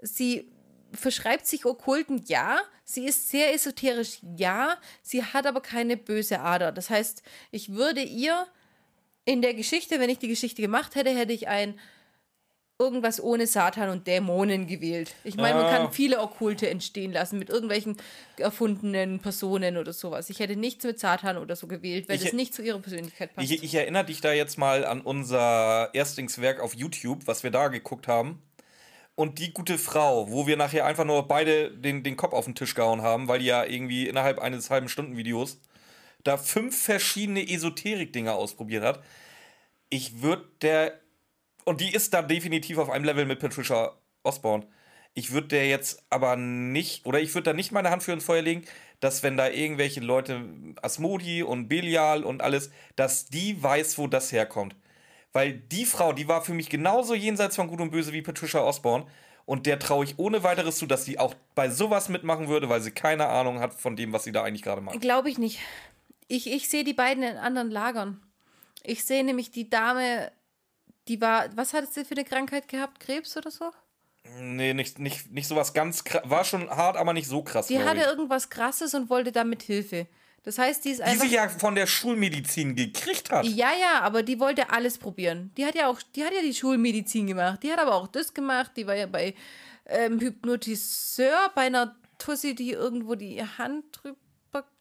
sie 0.00 0.50
verschreibt 0.92 1.46
sich 1.46 1.66
Okkulten, 1.66 2.24
ja. 2.26 2.58
Sie 2.84 3.04
ist 3.04 3.28
sehr 3.28 3.52
esoterisch, 3.52 4.20
ja. 4.36 4.78
Sie 5.02 5.22
hat 5.22 5.46
aber 5.46 5.60
keine 5.60 5.98
böse 5.98 6.40
Ader. 6.40 6.72
Das 6.72 6.88
heißt, 6.88 7.22
ich 7.50 7.74
würde 7.74 8.00
ihr 8.00 8.46
in 9.26 9.42
der 9.42 9.52
Geschichte, 9.52 10.00
wenn 10.00 10.08
ich 10.08 10.18
die 10.18 10.28
Geschichte 10.28 10.62
gemacht 10.62 10.94
hätte, 10.94 11.10
hätte 11.10 11.34
ich 11.34 11.48
ein 11.48 11.78
irgendwas 12.78 13.22
ohne 13.22 13.46
Satan 13.46 13.88
und 13.88 14.06
Dämonen 14.06 14.66
gewählt. 14.66 15.14
Ich 15.24 15.36
meine, 15.36 15.54
man 15.54 15.64
Ah. 15.64 15.76
kann 15.78 15.92
viele 15.92 16.20
Okkulte 16.20 16.68
entstehen 16.68 17.10
lassen 17.10 17.38
mit 17.38 17.48
irgendwelchen 17.48 17.96
erfundenen 18.36 19.18
Personen 19.20 19.78
oder 19.78 19.94
sowas. 19.94 20.28
Ich 20.28 20.40
hätte 20.40 20.56
nichts 20.56 20.84
mit 20.84 20.98
Satan 21.00 21.38
oder 21.38 21.56
so 21.56 21.66
gewählt, 21.68 22.06
weil 22.08 22.16
Ich- 22.16 22.22
das 22.24 22.32
nicht 22.34 22.52
zu 22.52 22.62
ihrer 22.62 22.78
Persönlichkeit 22.78 23.34
passt. 23.34 23.50
Ich, 23.50 23.62
ich 23.62 23.74
erinnere 23.74 24.04
dich 24.04 24.20
da 24.20 24.30
jetzt 24.32 24.58
mal 24.58 24.84
an 24.84 25.00
unser 25.00 25.88
Erstlingswerk 25.94 26.60
auf 26.60 26.74
YouTube, 26.74 27.26
was 27.26 27.42
wir 27.44 27.50
da 27.50 27.68
geguckt 27.68 28.08
haben. 28.08 28.42
Und 29.14 29.38
die 29.38 29.54
gute 29.54 29.78
Frau, 29.78 30.30
wo 30.30 30.46
wir 30.46 30.58
nachher 30.58 30.84
einfach 30.84 31.06
nur 31.06 31.26
beide 31.26 31.70
den, 31.70 32.02
den 32.02 32.18
Kopf 32.18 32.34
auf 32.34 32.44
den 32.44 32.54
Tisch 32.54 32.74
gehauen 32.74 33.00
haben, 33.00 33.26
weil 33.26 33.38
die 33.38 33.46
ja 33.46 33.64
irgendwie 33.64 34.06
innerhalb 34.06 34.38
eines 34.38 34.68
halben 34.68 34.90
Stunden 34.90 35.16
Videos 35.16 35.58
da 36.26 36.36
fünf 36.36 36.80
verschiedene 36.80 37.48
Esoterik-Dinger 37.48 38.34
ausprobiert 38.34 38.84
hat. 38.84 39.02
Ich 39.88 40.22
würde 40.22 40.48
der. 40.62 41.00
Und 41.64 41.80
die 41.80 41.92
ist 41.92 42.14
da 42.14 42.22
definitiv 42.22 42.78
auf 42.78 42.90
einem 42.90 43.04
Level 43.04 43.26
mit 43.26 43.40
Patricia 43.40 43.92
Osborne. 44.22 44.66
Ich 45.14 45.32
würde 45.32 45.48
der 45.48 45.66
jetzt 45.66 46.04
aber 46.10 46.36
nicht, 46.36 47.06
oder 47.06 47.20
ich 47.20 47.34
würde 47.34 47.50
da 47.50 47.52
nicht 47.54 47.72
meine 47.72 47.90
Hand 47.90 48.02
für 48.02 48.12
ins 48.12 48.24
Feuer 48.24 48.42
legen, 48.42 48.64
dass 49.00 49.22
wenn 49.22 49.36
da 49.36 49.48
irgendwelche 49.48 50.00
Leute, 50.00 50.44
Asmodi 50.82 51.42
und 51.42 51.68
Belial 51.68 52.22
und 52.22 52.42
alles, 52.42 52.70
dass 52.96 53.26
die 53.26 53.60
weiß, 53.62 53.96
wo 53.98 54.06
das 54.06 54.30
herkommt. 54.30 54.76
Weil 55.32 55.54
die 55.54 55.86
Frau, 55.86 56.12
die 56.12 56.28
war 56.28 56.42
für 56.42 56.54
mich 56.54 56.68
genauso 56.68 57.14
jenseits 57.14 57.56
von 57.56 57.68
Gut 57.68 57.80
und 57.80 57.90
Böse 57.90 58.12
wie 58.12 58.22
Patricia 58.22 58.60
Osborne. 58.60 59.06
Und 59.46 59.66
der 59.66 59.78
traue 59.78 60.04
ich 60.04 60.18
ohne 60.18 60.42
weiteres 60.42 60.76
zu, 60.76 60.86
dass 60.86 61.04
sie 61.04 61.18
auch 61.18 61.34
bei 61.54 61.70
sowas 61.70 62.08
mitmachen 62.08 62.48
würde, 62.48 62.68
weil 62.68 62.80
sie 62.80 62.90
keine 62.90 63.28
Ahnung 63.28 63.60
hat 63.60 63.74
von 63.74 63.96
dem, 63.96 64.12
was 64.12 64.24
sie 64.24 64.32
da 64.32 64.42
eigentlich 64.42 64.62
gerade 64.62 64.80
macht. 64.80 65.00
Glaube 65.00 65.30
ich 65.30 65.38
nicht. 65.38 65.60
Ich, 66.28 66.50
ich 66.50 66.68
sehe 66.68 66.84
die 66.84 66.94
beiden 66.94 67.22
in 67.22 67.36
anderen 67.36 67.70
Lagern. 67.70 68.20
Ich 68.82 69.04
sehe 69.04 69.24
nämlich 69.24 69.50
die 69.50 69.68
Dame, 69.70 70.30
die 71.08 71.20
war, 71.20 71.46
was 71.56 71.72
hat 71.72 71.92
sie 71.92 72.04
für 72.04 72.14
eine 72.14 72.24
Krankheit 72.24 72.68
gehabt? 72.68 73.00
Krebs 73.00 73.36
oder 73.36 73.50
so? 73.50 73.70
Nee, 74.40 74.74
nicht, 74.74 74.98
nicht, 74.98 75.30
nicht 75.30 75.46
sowas 75.46 75.72
ganz 75.72 76.02
krass. 76.04 76.22
War 76.24 76.44
schon 76.44 76.68
hart, 76.68 76.96
aber 76.96 77.12
nicht 77.12 77.28
so 77.28 77.42
krass. 77.42 77.68
Die 77.68 77.78
hatte 77.82 78.00
ich. 78.00 78.06
irgendwas 78.06 78.50
Krasses 78.50 78.92
und 78.94 79.08
wollte 79.08 79.30
damit 79.30 79.62
Hilfe. 79.62 80.06
Das 80.42 80.58
heißt, 80.58 80.84
die 80.84 80.90
ist 80.90 80.98
Die 80.98 81.04
einfach. 81.04 81.24
sie 81.26 81.34
ja 81.34 81.48
von 81.48 81.74
der 81.74 81.86
Schulmedizin 81.86 82.74
gekriegt 82.76 83.30
hat. 83.30 83.44
ja, 83.46 83.70
ja, 83.80 84.00
aber 84.02 84.22
die 84.22 84.38
wollte 84.38 84.70
alles 84.70 84.98
probieren. 84.98 85.52
Die 85.56 85.64
hat 85.66 85.74
ja 85.74 85.88
auch, 85.88 86.00
die 86.14 86.24
hat 86.24 86.32
ja 86.32 86.40
die 86.42 86.54
Schulmedizin 86.54 87.26
gemacht. 87.26 87.62
Die 87.62 87.72
hat 87.72 87.78
aber 87.80 87.94
auch 87.94 88.06
das 88.08 88.32
gemacht. 88.34 88.72
Die 88.76 88.86
war 88.86 88.94
ja 88.96 89.06
bei 89.06 89.34
ähm, 89.86 90.20
Hypnotiseur, 90.20 91.50
bei 91.54 91.62
einer 91.62 91.96
Tussi, 92.18 92.54
die 92.54 92.70
irgendwo 92.72 93.14
die 93.14 93.42
Hand 93.42 93.84
drüber, 93.92 94.16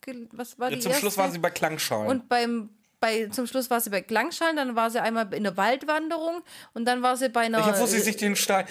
gel- 0.01 0.29
was 0.31 0.57
war 0.59 0.69
die 0.69 0.79
Zum 0.79 0.91
Schluss 0.93 1.03
erste? 1.03 1.19
waren 1.21 1.31
sie 1.31 1.39
bei 1.39 1.49
Klangschalen. 1.49 2.07
Und 2.07 2.29
beim, 2.29 2.69
bei, 2.99 3.27
zum 3.27 3.45
Schluss 3.45 3.69
war 3.69 3.81
sie 3.81 3.89
bei 3.89 4.01
Klangschalen, 4.01 4.55
dann 4.55 4.75
war 4.75 4.89
sie 4.89 5.01
einmal 5.01 5.31
in 5.33 5.43
der 5.43 5.55
Waldwanderung 5.57 6.41
und 6.73 6.85
dann 6.85 7.01
war 7.03 7.17
sie 7.17 7.29
bei 7.29 7.41
einer. 7.41 7.59
ja, 7.59 7.79
wo 7.79 7.85
sie 7.85 7.99
sich 7.99 8.15
den 8.17 8.35
Stein. 8.35 8.65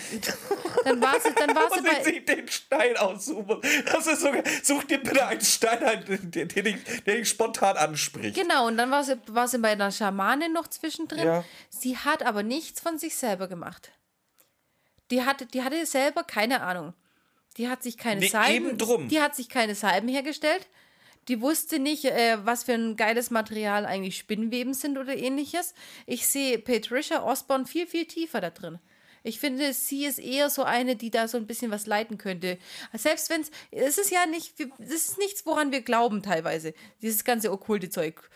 dann 0.85 1.01
war 1.01 1.21
sie, 1.21 1.29
dann 1.35 1.55
war 1.55 1.71
sie 1.75 1.81
sie 1.81 1.89
bei. 1.97 2.03
sich 2.03 2.25
den 2.25 2.49
Stein 2.49 2.97
aussuchen. 2.97 3.61
Das 3.93 4.07
ist 4.07 4.21
sogar. 4.21 4.43
Such 4.63 4.85
dir 4.85 4.99
bitte 4.99 5.27
einen 5.27 5.41
Stein, 5.41 5.83
ein, 5.85 6.05
der, 6.31 6.47
der, 6.47 6.63
dich, 6.63 6.77
der 7.07 7.17
dich 7.17 7.29
spontan 7.29 7.77
anspricht. 7.77 8.35
Genau, 8.37 8.67
und 8.67 8.77
dann 8.77 8.91
war 8.91 9.05
sie, 9.05 9.17
war 9.29 9.47
sie 9.47 9.59
bei 9.59 9.71
einer 9.73 9.91
Schamanin 9.93 10.53
noch 10.53 10.67
zwischendrin. 10.69 11.27
Ja. 11.27 11.45
Sie 11.69 11.97
hat 11.97 12.25
aber 12.25 12.43
nichts 12.43 12.81
von 12.81 12.99
sich 12.99 13.15
selber 13.17 13.47
gemacht. 13.47 13.93
Die 15.11 15.23
hatte, 15.23 15.47
die 15.47 15.63
hatte 15.63 15.85
selber 15.87 16.25
keine 16.25 16.63
Ahnung. 16.63 16.95
Die 17.57 17.69
hat 17.69 17.83
sich 17.85 17.97
keine 17.99 18.21
Nee, 18.21 18.29
Salben. 18.29 18.53
eben 18.69 18.79
drum. 18.79 19.09
Die 19.09 19.21
hat 19.21 19.37
sich 19.37 19.49
keine 19.49 19.75
Salben 19.77 20.09
hergestellt. 20.09 20.67
Die 21.29 21.41
wusste 21.41 21.79
nicht, 21.79 22.05
äh, 22.05 22.39
was 22.45 22.65
für 22.65 22.75
ein 22.75 22.97
geiles 22.97 23.31
Material 23.31 23.87
eigentlich 23.87 24.19
Spinnweben 24.19 24.75
sind 24.75 24.99
oder 24.99 25.17
ähnliches. 25.17 25.75
Ich 26.07 26.27
sehe 26.27 26.59
Patricia 26.59 27.23
Osborne 27.23 27.67
viel, 27.67 27.87
viel 27.87 28.07
tiefer 28.07 28.41
da 28.41 28.51
drin. 28.51 28.79
Ich 29.27 29.41
finde, 29.41 29.73
sie 29.73 30.05
ist 30.05 30.19
eher 30.19 30.51
so 30.51 30.65
eine, 30.65 30.97
die 30.97 31.11
da 31.11 31.29
so 31.29 31.39
ein 31.39 31.47
bisschen 31.47 31.71
was 31.71 31.87
leiten 31.87 32.19
könnte. 32.19 32.59
Selbst 32.93 33.31
wenn 33.31 33.41
es, 33.41 33.51
es 33.71 33.97
ist 33.97 34.11
ja 34.11 34.27
nicht, 34.27 34.61
es 34.79 34.91
ist 34.91 35.19
nichts, 35.19 35.47
woran 35.47 35.73
wir 35.73 35.81
glauben 35.81 36.23
teilweise. 36.23 36.75
Dieses 37.01 37.25
ganze 37.25 37.51
okkulte 37.51 37.89
Zeug. 37.89 38.29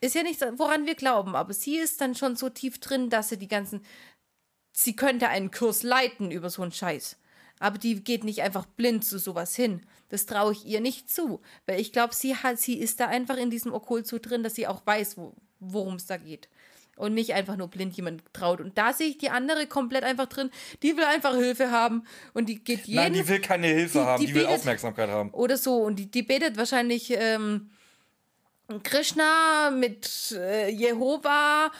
Ist 0.00 0.16
ja 0.16 0.24
nichts, 0.24 0.44
woran 0.56 0.86
wir 0.86 0.96
glauben. 0.96 1.36
Aber 1.36 1.54
sie 1.54 1.78
ist 1.78 2.00
dann 2.00 2.16
schon 2.16 2.34
so 2.34 2.48
tief 2.48 2.80
drin, 2.80 3.10
dass 3.10 3.28
sie 3.28 3.38
die 3.38 3.46
ganzen, 3.46 3.84
sie 4.72 4.96
könnte 4.96 5.28
einen 5.28 5.52
Kurs 5.52 5.84
leiten 5.84 6.32
über 6.32 6.50
so 6.50 6.62
einen 6.62 6.72
Scheiß. 6.72 7.16
Aber 7.60 7.78
die 7.78 8.02
geht 8.02 8.24
nicht 8.24 8.42
einfach 8.42 8.66
blind 8.66 9.04
zu 9.04 9.20
sowas 9.20 9.54
hin. 9.54 9.86
Das 10.10 10.26
traue 10.26 10.52
ich 10.52 10.64
ihr 10.66 10.80
nicht 10.80 11.10
zu. 11.10 11.40
Weil 11.66 11.80
ich 11.80 11.92
glaube, 11.92 12.14
sie 12.14 12.34
hat, 12.36 12.58
sie 12.58 12.78
ist 12.78 13.00
da 13.00 13.06
einfach 13.08 13.36
in 13.36 13.50
diesem 13.50 13.72
Okkult 13.74 14.06
so 14.06 14.18
drin, 14.18 14.42
dass 14.42 14.54
sie 14.54 14.66
auch 14.66 14.86
weiß, 14.86 15.16
wo, 15.18 15.34
worum 15.60 15.94
es 15.96 16.06
da 16.06 16.16
geht. 16.16 16.48
Und 16.96 17.14
nicht 17.14 17.32
einfach 17.34 17.56
nur 17.56 17.68
blind 17.68 17.94
jemand 17.96 18.22
traut. 18.32 18.60
Und 18.60 18.76
da 18.76 18.92
sehe 18.92 19.06
ich 19.08 19.18
die 19.18 19.30
andere 19.30 19.68
komplett 19.68 20.02
einfach 20.02 20.26
drin. 20.26 20.50
Die 20.82 20.96
will 20.96 21.04
einfach 21.04 21.34
Hilfe 21.36 21.70
haben. 21.70 22.02
Und 22.34 22.48
die 22.48 22.58
geht 22.64 22.86
jeden. 22.86 22.96
Nein, 23.02 23.12
die 23.12 23.28
will 23.28 23.40
keine 23.40 23.68
Hilfe 23.68 23.98
Die- 24.00 24.04
haben, 24.04 24.20
die 24.20 24.26
die 24.26 24.34
will 24.34 24.46
betet- 24.46 24.54
Aufmerksamkeit 24.56 25.08
haben. 25.08 25.30
oder 25.30 25.56
so. 25.56 25.76
Und 25.76 25.96
die, 25.96 26.10
die 26.10 26.22
betet 26.24 26.56
wahrscheinlich 26.56 27.10
ähm, 27.12 27.70
Krishna 28.82 29.70
mit 29.70 30.32
äh, 30.32 30.68
Jehova. 30.70 31.70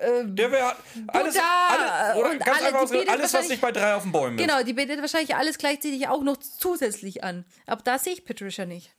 Der 0.00 0.52
wäre 0.52 0.76
alles, 1.08 1.34
Buddha 1.34 1.68
alles, 2.08 2.16
oder 2.20 2.30
und 2.30 2.38
ganz 2.38 2.48
alle- 2.58 2.66
einfach 2.66 2.70
die 2.70 2.76
ausgedrückt, 2.84 3.06
betet 3.08 3.08
alles, 3.20 3.34
was 3.34 3.48
nicht 3.48 3.60
bei 3.60 3.72
drei 3.72 3.94
auf 3.94 4.02
den 4.04 4.12
Bäumen 4.12 4.38
ist. 4.38 4.46
Genau, 4.46 4.62
die 4.62 4.72
betet 4.72 5.00
wahrscheinlich 5.00 5.34
alles 5.34 5.58
gleichzeitig 5.58 6.06
auch 6.06 6.22
noch 6.22 6.36
zusätzlich 6.36 7.24
an. 7.24 7.44
Aber 7.66 7.82
da 7.82 7.98
sehe 7.98 8.12
ich 8.12 8.24
Patricia 8.24 8.64
nicht. 8.64 8.94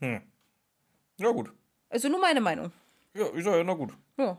Ja, 0.00 1.30
gut. 1.30 1.50
Also 1.90 2.08
nur 2.08 2.20
meine 2.20 2.40
Meinung. 2.40 2.72
Ja, 3.14 3.26
ich 3.34 3.44
sag 3.44 3.54
ja, 3.56 3.64
na 3.64 3.74
gut. 3.74 3.92
Ja. 4.16 4.38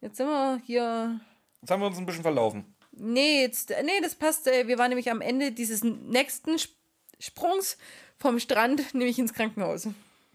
Jetzt 0.00 0.16
sind 0.16 0.26
wir 0.26 0.60
hier. 0.64 1.20
Jetzt 1.60 1.70
haben 1.70 1.80
wir 1.82 1.86
uns 1.86 1.98
ein 1.98 2.06
bisschen 2.06 2.22
verlaufen. 2.22 2.64
Nee, 2.92 3.42
jetzt, 3.42 3.70
nee, 3.84 4.00
das 4.02 4.14
passt. 4.14 4.46
äh, 4.46 4.66
Wir 4.66 4.78
waren 4.78 4.88
nämlich 4.88 5.10
am 5.10 5.20
Ende 5.20 5.52
dieses 5.52 5.82
nächsten 5.84 6.54
Sp- 6.56 6.76
Sprungs 7.18 7.76
vom 8.18 8.38
Strand, 8.38 8.94
nämlich 8.94 9.18
ins 9.18 9.32
Krankenhaus. 9.32 9.86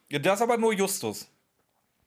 Ja, 0.10 0.20
das 0.20 0.42
aber 0.42 0.58
nur 0.58 0.74
Justus. 0.74 1.28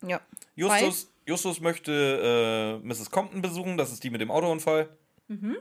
Ja. 0.07 0.21
Justus, 0.55 1.10
Justus 1.31 1.61
möchte 1.61 2.81
äh, 2.83 2.87
Mrs. 2.87 3.13
Compton 3.13 3.41
besuchen, 3.41 3.77
das 3.77 3.93
ist 3.93 4.03
die 4.03 4.11
mit 4.11 4.21
dem 4.21 4.33
Autounfall. 4.33 4.89
Mhm. 5.29 5.59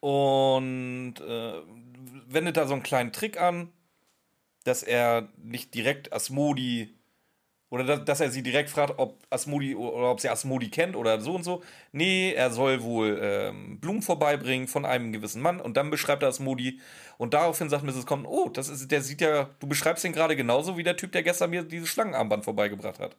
Und 0.00 1.14
äh, 1.26 1.52
wendet 2.28 2.58
da 2.58 2.66
so 2.66 2.74
einen 2.74 2.82
kleinen 2.82 3.10
Trick 3.10 3.40
an, 3.40 3.72
dass 4.64 4.82
er 4.82 5.28
nicht 5.38 5.74
direkt 5.74 6.12
Asmodi 6.12 6.94
oder 7.70 7.84
dass, 7.84 8.04
dass 8.04 8.20
er 8.20 8.30
sie 8.30 8.42
direkt 8.42 8.68
fragt, 8.68 8.98
ob 8.98 9.18
Asmodi 9.30 9.74
oder 9.74 10.10
ob 10.10 10.20
sie 10.20 10.28
Asmodi 10.28 10.68
kennt 10.68 10.94
oder 10.94 11.22
so 11.22 11.34
und 11.34 11.42
so. 11.42 11.62
Nee, 11.92 12.32
er 12.32 12.50
soll 12.50 12.82
wohl 12.82 13.18
ähm, 13.22 13.80
Blumen 13.80 14.02
vorbeibringen 14.02 14.68
von 14.68 14.84
einem 14.84 15.10
gewissen 15.10 15.40
Mann 15.40 15.58
und 15.58 15.78
dann 15.78 15.90
beschreibt 15.90 16.22
er 16.22 16.28
Asmodi 16.28 16.80
und 17.16 17.32
daraufhin 17.32 17.70
sagt 17.70 17.82
Mrs. 17.82 18.04
Compton, 18.04 18.30
oh, 18.30 18.50
das 18.50 18.68
ist, 18.68 18.90
der 18.90 19.00
sieht 19.00 19.22
ja, 19.22 19.48
du 19.58 19.66
beschreibst 19.66 20.04
ihn 20.04 20.12
gerade 20.12 20.36
genauso 20.36 20.76
wie 20.76 20.82
der 20.82 20.98
Typ, 20.98 21.12
der 21.12 21.22
gestern 21.22 21.48
mir 21.48 21.62
dieses 21.62 21.88
Schlangenarmband 21.88 22.44
vorbeigebracht 22.44 22.98
hat. 23.00 23.16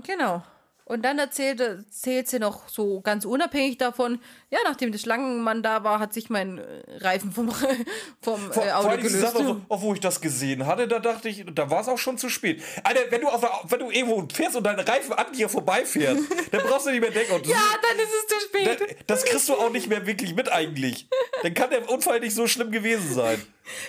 Genau. 0.00 0.42
Und 0.84 1.02
dann 1.04 1.18
erzählt, 1.18 1.60
erzählt 1.60 2.28
sie 2.28 2.40
noch 2.40 2.68
so 2.68 3.00
ganz 3.02 3.24
unabhängig 3.24 3.78
davon, 3.78 4.18
ja, 4.50 4.58
nachdem 4.64 4.90
der 4.90 4.98
Schlangenmann 4.98 5.62
da 5.62 5.84
war, 5.84 6.00
hat 6.00 6.12
sich 6.12 6.28
mein 6.28 6.58
äh, 6.58 6.82
Reifen 6.98 7.30
vom, 7.32 7.50
vom 8.20 8.40
Vor, 8.52 8.64
äh, 8.64 8.68
vor 8.68 8.76
Auto 8.78 8.88
allem 8.88 9.00
diese 9.00 9.16
gelöst. 9.18 9.32
Sache, 9.32 9.44
auch, 9.44 9.48
so- 9.48 9.60
auch 9.68 9.80
wo 9.82 9.94
ich 9.94 10.00
das 10.00 10.20
gesehen 10.20 10.66
hatte, 10.66 10.88
da 10.88 10.98
dachte 10.98 11.28
ich, 11.28 11.44
da 11.54 11.70
war 11.70 11.80
es 11.82 11.88
auch 11.88 11.98
schon 11.98 12.18
zu 12.18 12.28
spät. 12.28 12.62
Alter, 12.82 13.00
wenn 13.10 13.20
du, 13.20 13.28
auf, 13.28 13.40
der- 13.40 13.60
wenn 13.70 13.78
du 13.78 13.90
irgendwo 13.90 14.26
fährst 14.34 14.56
und 14.56 14.64
dein 14.64 14.78
Reifen 14.80 15.12
an 15.12 15.32
dir 15.32 15.48
vorbeifährt, 15.48 16.18
dann 16.50 16.62
brauchst 16.66 16.86
du 16.86 16.90
nicht 16.90 17.00
mehr 17.00 17.12
denken. 17.12 17.32
Und 17.34 17.46
Ja, 17.46 17.56
dann 17.80 17.98
ist 17.98 18.12
es 18.12 18.26
zu 18.26 18.46
spät. 18.48 18.96
das 19.06 19.24
kriegst 19.24 19.48
du 19.48 19.54
auch 19.54 19.70
nicht 19.70 19.88
mehr 19.88 20.04
wirklich 20.06 20.34
mit 20.34 20.50
eigentlich. 20.50 21.06
Dann 21.42 21.54
kann 21.54 21.70
der 21.70 21.88
Unfall 21.88 22.18
nicht 22.20 22.34
so 22.34 22.48
schlimm 22.48 22.72
gewesen 22.72 23.14
sein. 23.14 23.40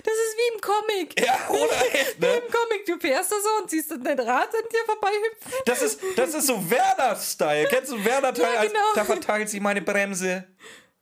Das 0.04 0.14
ist 0.14 0.38
wie 0.38 0.56
im 0.56 0.62
Comic. 0.62 1.20
Ja, 1.20 1.50
oder 1.50 1.86
echt, 1.94 2.20
ne? 2.20 2.28
Im 2.28 2.52
Comic, 2.52 2.86
du 2.86 3.00
fährst 3.00 3.32
da 3.32 3.36
so 3.42 3.62
und 3.64 3.70
siehst 3.70 3.90
dann 3.92 4.04
dein 4.04 4.20
Rad 4.20 4.50
an 4.54 4.64
dir 4.72 4.86
vorbeihüpfen. 4.86 5.52
Das 5.66 5.82
ist, 5.82 6.00
das 6.16 6.34
ist 6.34 6.48
so 6.48 6.70
Werner-Style. 6.70 7.68
Kennst 7.70 7.92
du 7.92 8.04
Werner-Teil? 8.06 8.54
Ja, 8.54 8.60
als- 8.60 8.72
genau. 8.72 8.86
Da 8.96 9.04
verteilt 9.06 9.50
sie 9.50 9.60
meine 9.60 9.82
Bremse. 9.82 10.48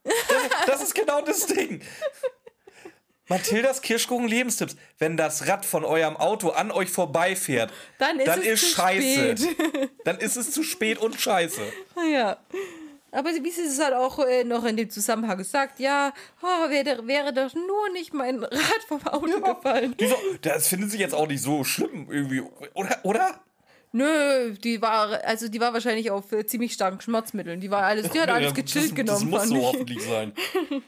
Das, 0.03 0.65
das 0.67 0.81
ist 0.83 0.95
genau 0.95 1.21
das 1.21 1.45
Ding. 1.47 1.81
Mathildas 3.27 3.81
Kirschkuchen 3.81 4.27
Lebenstipps. 4.27 4.75
Wenn 4.99 5.15
das 5.15 5.47
Rad 5.47 5.65
von 5.65 5.85
eurem 5.85 6.17
Auto 6.17 6.49
an 6.49 6.69
euch 6.71 6.89
vorbeifährt, 6.89 7.71
Dann 7.97 8.19
ist 8.19 8.27
es 8.45 8.59
zu 8.61 8.67
scheiße. 8.75 9.37
spät. 9.37 9.89
Dann 10.03 10.17
ist 10.19 10.35
es 10.35 10.51
zu 10.51 10.63
spät 10.63 10.97
und 10.97 11.19
scheiße. 11.19 11.61
Ja. 12.11 12.37
Aber 13.11 13.29
wie 13.29 13.51
sie 13.51 13.63
es 13.63 13.79
halt 13.79 13.93
auch 13.93 14.19
äh, 14.19 14.43
noch 14.43 14.63
in 14.63 14.77
dem 14.77 14.89
Zusammenhang 14.89 15.37
gesagt, 15.37 15.79
ja, 15.79 16.13
oh, 16.41 16.69
wäre, 16.69 17.05
wäre 17.07 17.33
doch 17.33 17.53
nur 17.53 17.89
nicht 17.91 18.13
mein 18.13 18.43
Rad 18.43 18.83
vom 18.87 19.05
Auto 19.07 19.41
gefallen. 19.41 19.95
Die 19.99 20.07
so, 20.07 20.15
das 20.41 20.67
findet 20.67 20.91
sich 20.91 20.99
jetzt 21.01 21.13
auch 21.13 21.27
nicht 21.27 21.41
so 21.41 21.63
schlimm 21.63 22.07
irgendwie. 22.09 22.41
Oder? 22.73 22.99
Oder? 23.03 23.41
Nö, 23.93 24.53
die 24.53 24.81
war, 24.81 25.21
also 25.25 25.49
die 25.49 25.59
war 25.59 25.73
wahrscheinlich 25.73 26.09
auf 26.11 26.31
äh, 26.31 26.45
ziemlich 26.45 26.71
starken 26.71 27.01
Schmerzmitteln. 27.01 27.59
Die 27.59 27.69
war 27.69 27.83
alles, 27.83 28.09
die 28.11 28.21
hat 28.21 28.29
alles 28.29 28.51
Ja, 28.51 28.53
gechillt 28.53 28.91
das, 28.91 28.95
genommen. 28.95 29.19
Das 29.19 29.23
muss 29.25 29.39
fand 29.41 29.49
so 29.51 29.57
ich. 29.57 29.63
hoffentlich 29.65 30.03
sein. 30.03 30.33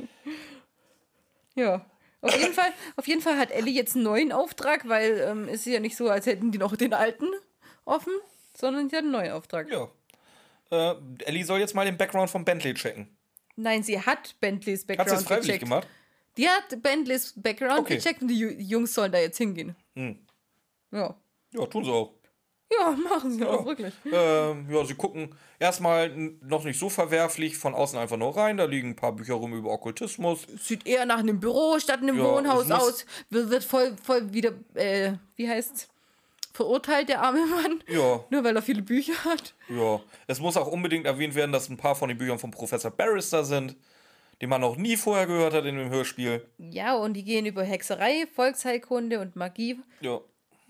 Ja. 1.55 1.85
Auf 2.21 2.35
jeden, 2.39 2.53
Fall, 2.53 2.71
auf 2.95 3.05
jeden 3.07 3.21
Fall 3.21 3.37
hat 3.37 3.51
Ellie 3.51 3.73
jetzt 3.73 3.95
einen 3.95 4.05
neuen 4.05 4.31
Auftrag, 4.31 4.87
weil 4.87 5.19
ähm, 5.27 5.47
es 5.49 5.67
ist 5.67 5.73
ja 5.73 5.79
nicht 5.81 5.97
so, 5.97 6.09
als 6.09 6.25
hätten 6.25 6.51
die 6.51 6.57
noch 6.57 6.75
den 6.77 6.93
alten 6.93 7.27
offen, 7.83 8.13
sondern 8.57 8.89
sie 8.89 8.95
hat 8.95 9.03
einen 9.03 9.11
neuen 9.11 9.33
Auftrag. 9.33 9.69
Ja. 9.69 9.89
Äh, 10.73 10.95
Ellie 11.25 11.43
soll 11.45 11.59
jetzt 11.59 11.75
mal 11.75 11.85
den 11.85 11.97
Background 11.97 12.29
von 12.29 12.43
Bentley 12.43 12.73
checken. 12.73 13.07
Nein, 13.55 13.83
sie 13.83 13.99
hat 13.99 14.35
Bentleys 14.39 14.79
Hat 14.81 14.87
sie 14.87 14.87
Background 14.95 15.11
das 15.11 15.23
freiwillig 15.23 15.45
gecheckt. 15.47 15.63
gemacht? 15.63 15.87
Die 16.37 16.49
hat 16.49 16.81
Bentleys 16.81 17.33
Background 17.35 17.79
Okay. 17.81 17.95
gecheckt 17.97 18.21
und 18.23 18.27
die 18.29 18.43
Ju- 18.43 18.59
Jungs 18.59 18.93
sollen 18.93 19.11
da 19.11 19.19
jetzt 19.19 19.37
hingehen. 19.37 19.75
Hm. 19.95 20.17
Ja. 20.91 21.15
Ja, 21.53 21.65
tun 21.67 21.83
sie 21.85 21.91
auch. 21.91 22.13
Ja, 22.75 22.89
machen 23.09 23.31
sie 23.31 23.45
auch 23.45 23.63
wirklich. 23.65 23.93
Ähm, 24.11 24.65
ja, 24.71 24.83
sie 24.83 24.95
gucken 24.95 25.35
erstmal 25.59 26.09
noch 26.41 26.63
nicht 26.63 26.79
so 26.79 26.89
verwerflich 26.89 27.55
von 27.55 27.75
außen 27.75 27.99
einfach 27.99 28.17
nur 28.17 28.35
rein. 28.35 28.57
Da 28.57 28.65
liegen 28.65 28.89
ein 28.89 28.95
paar 28.95 29.11
Bücher 29.11 29.35
rum 29.35 29.53
über 29.53 29.69
Okkultismus. 29.69 30.47
Sieht 30.59 30.87
eher 30.87 31.05
nach 31.05 31.19
einem 31.19 31.39
Büro 31.39 31.77
statt 31.77 32.01
einem 32.01 32.17
Ja, 32.17 32.23
Wohnhaus 32.23 32.71
aus. 32.71 33.05
Wird, 33.29 33.51
wird 33.51 33.63
voll, 33.63 33.95
voll 34.01 34.33
wieder, 34.33 34.53
äh, 34.73 35.13
wie 35.35 35.47
heißt's? 35.47 35.87
Verurteilt, 36.53 37.09
der 37.09 37.21
arme 37.21 37.45
Mann. 37.47 37.83
Ja, 37.87 38.23
Nur 38.29 38.43
weil 38.43 38.55
er 38.55 38.61
viele 38.61 38.81
Bücher 38.83 39.13
hat. 39.25 39.53
ja. 39.69 39.99
Es 40.27 40.39
muss 40.39 40.55
auch 40.55 40.67
unbedingt 40.67 41.05
erwähnt 41.05 41.33
werden, 41.35 41.51
dass 41.51 41.67
ein 41.69 41.77
paar 41.77 41.95
von 41.95 42.09
den 42.09 42.17
Büchern 42.17 42.37
von 42.39 42.51
Professor 42.51 42.91
Barrister 42.91 43.43
sind, 43.43 43.75
den 44.41 44.49
man 44.49 44.61
noch 44.61 44.75
nie 44.75 44.95
vorher 44.97 45.25
gehört 45.25 45.53
hat 45.53 45.65
in 45.65 45.77
dem 45.77 45.89
Hörspiel. 45.89 46.45
Ja, 46.59 46.95
und 46.95 47.13
die 47.15 47.23
gehen 47.23 47.45
über 47.45 47.63
Hexerei, 47.63 48.27
Volksheilkunde 48.35 49.19
und 49.19 49.35
Magie, 49.35 49.79
Ja. 50.01 50.19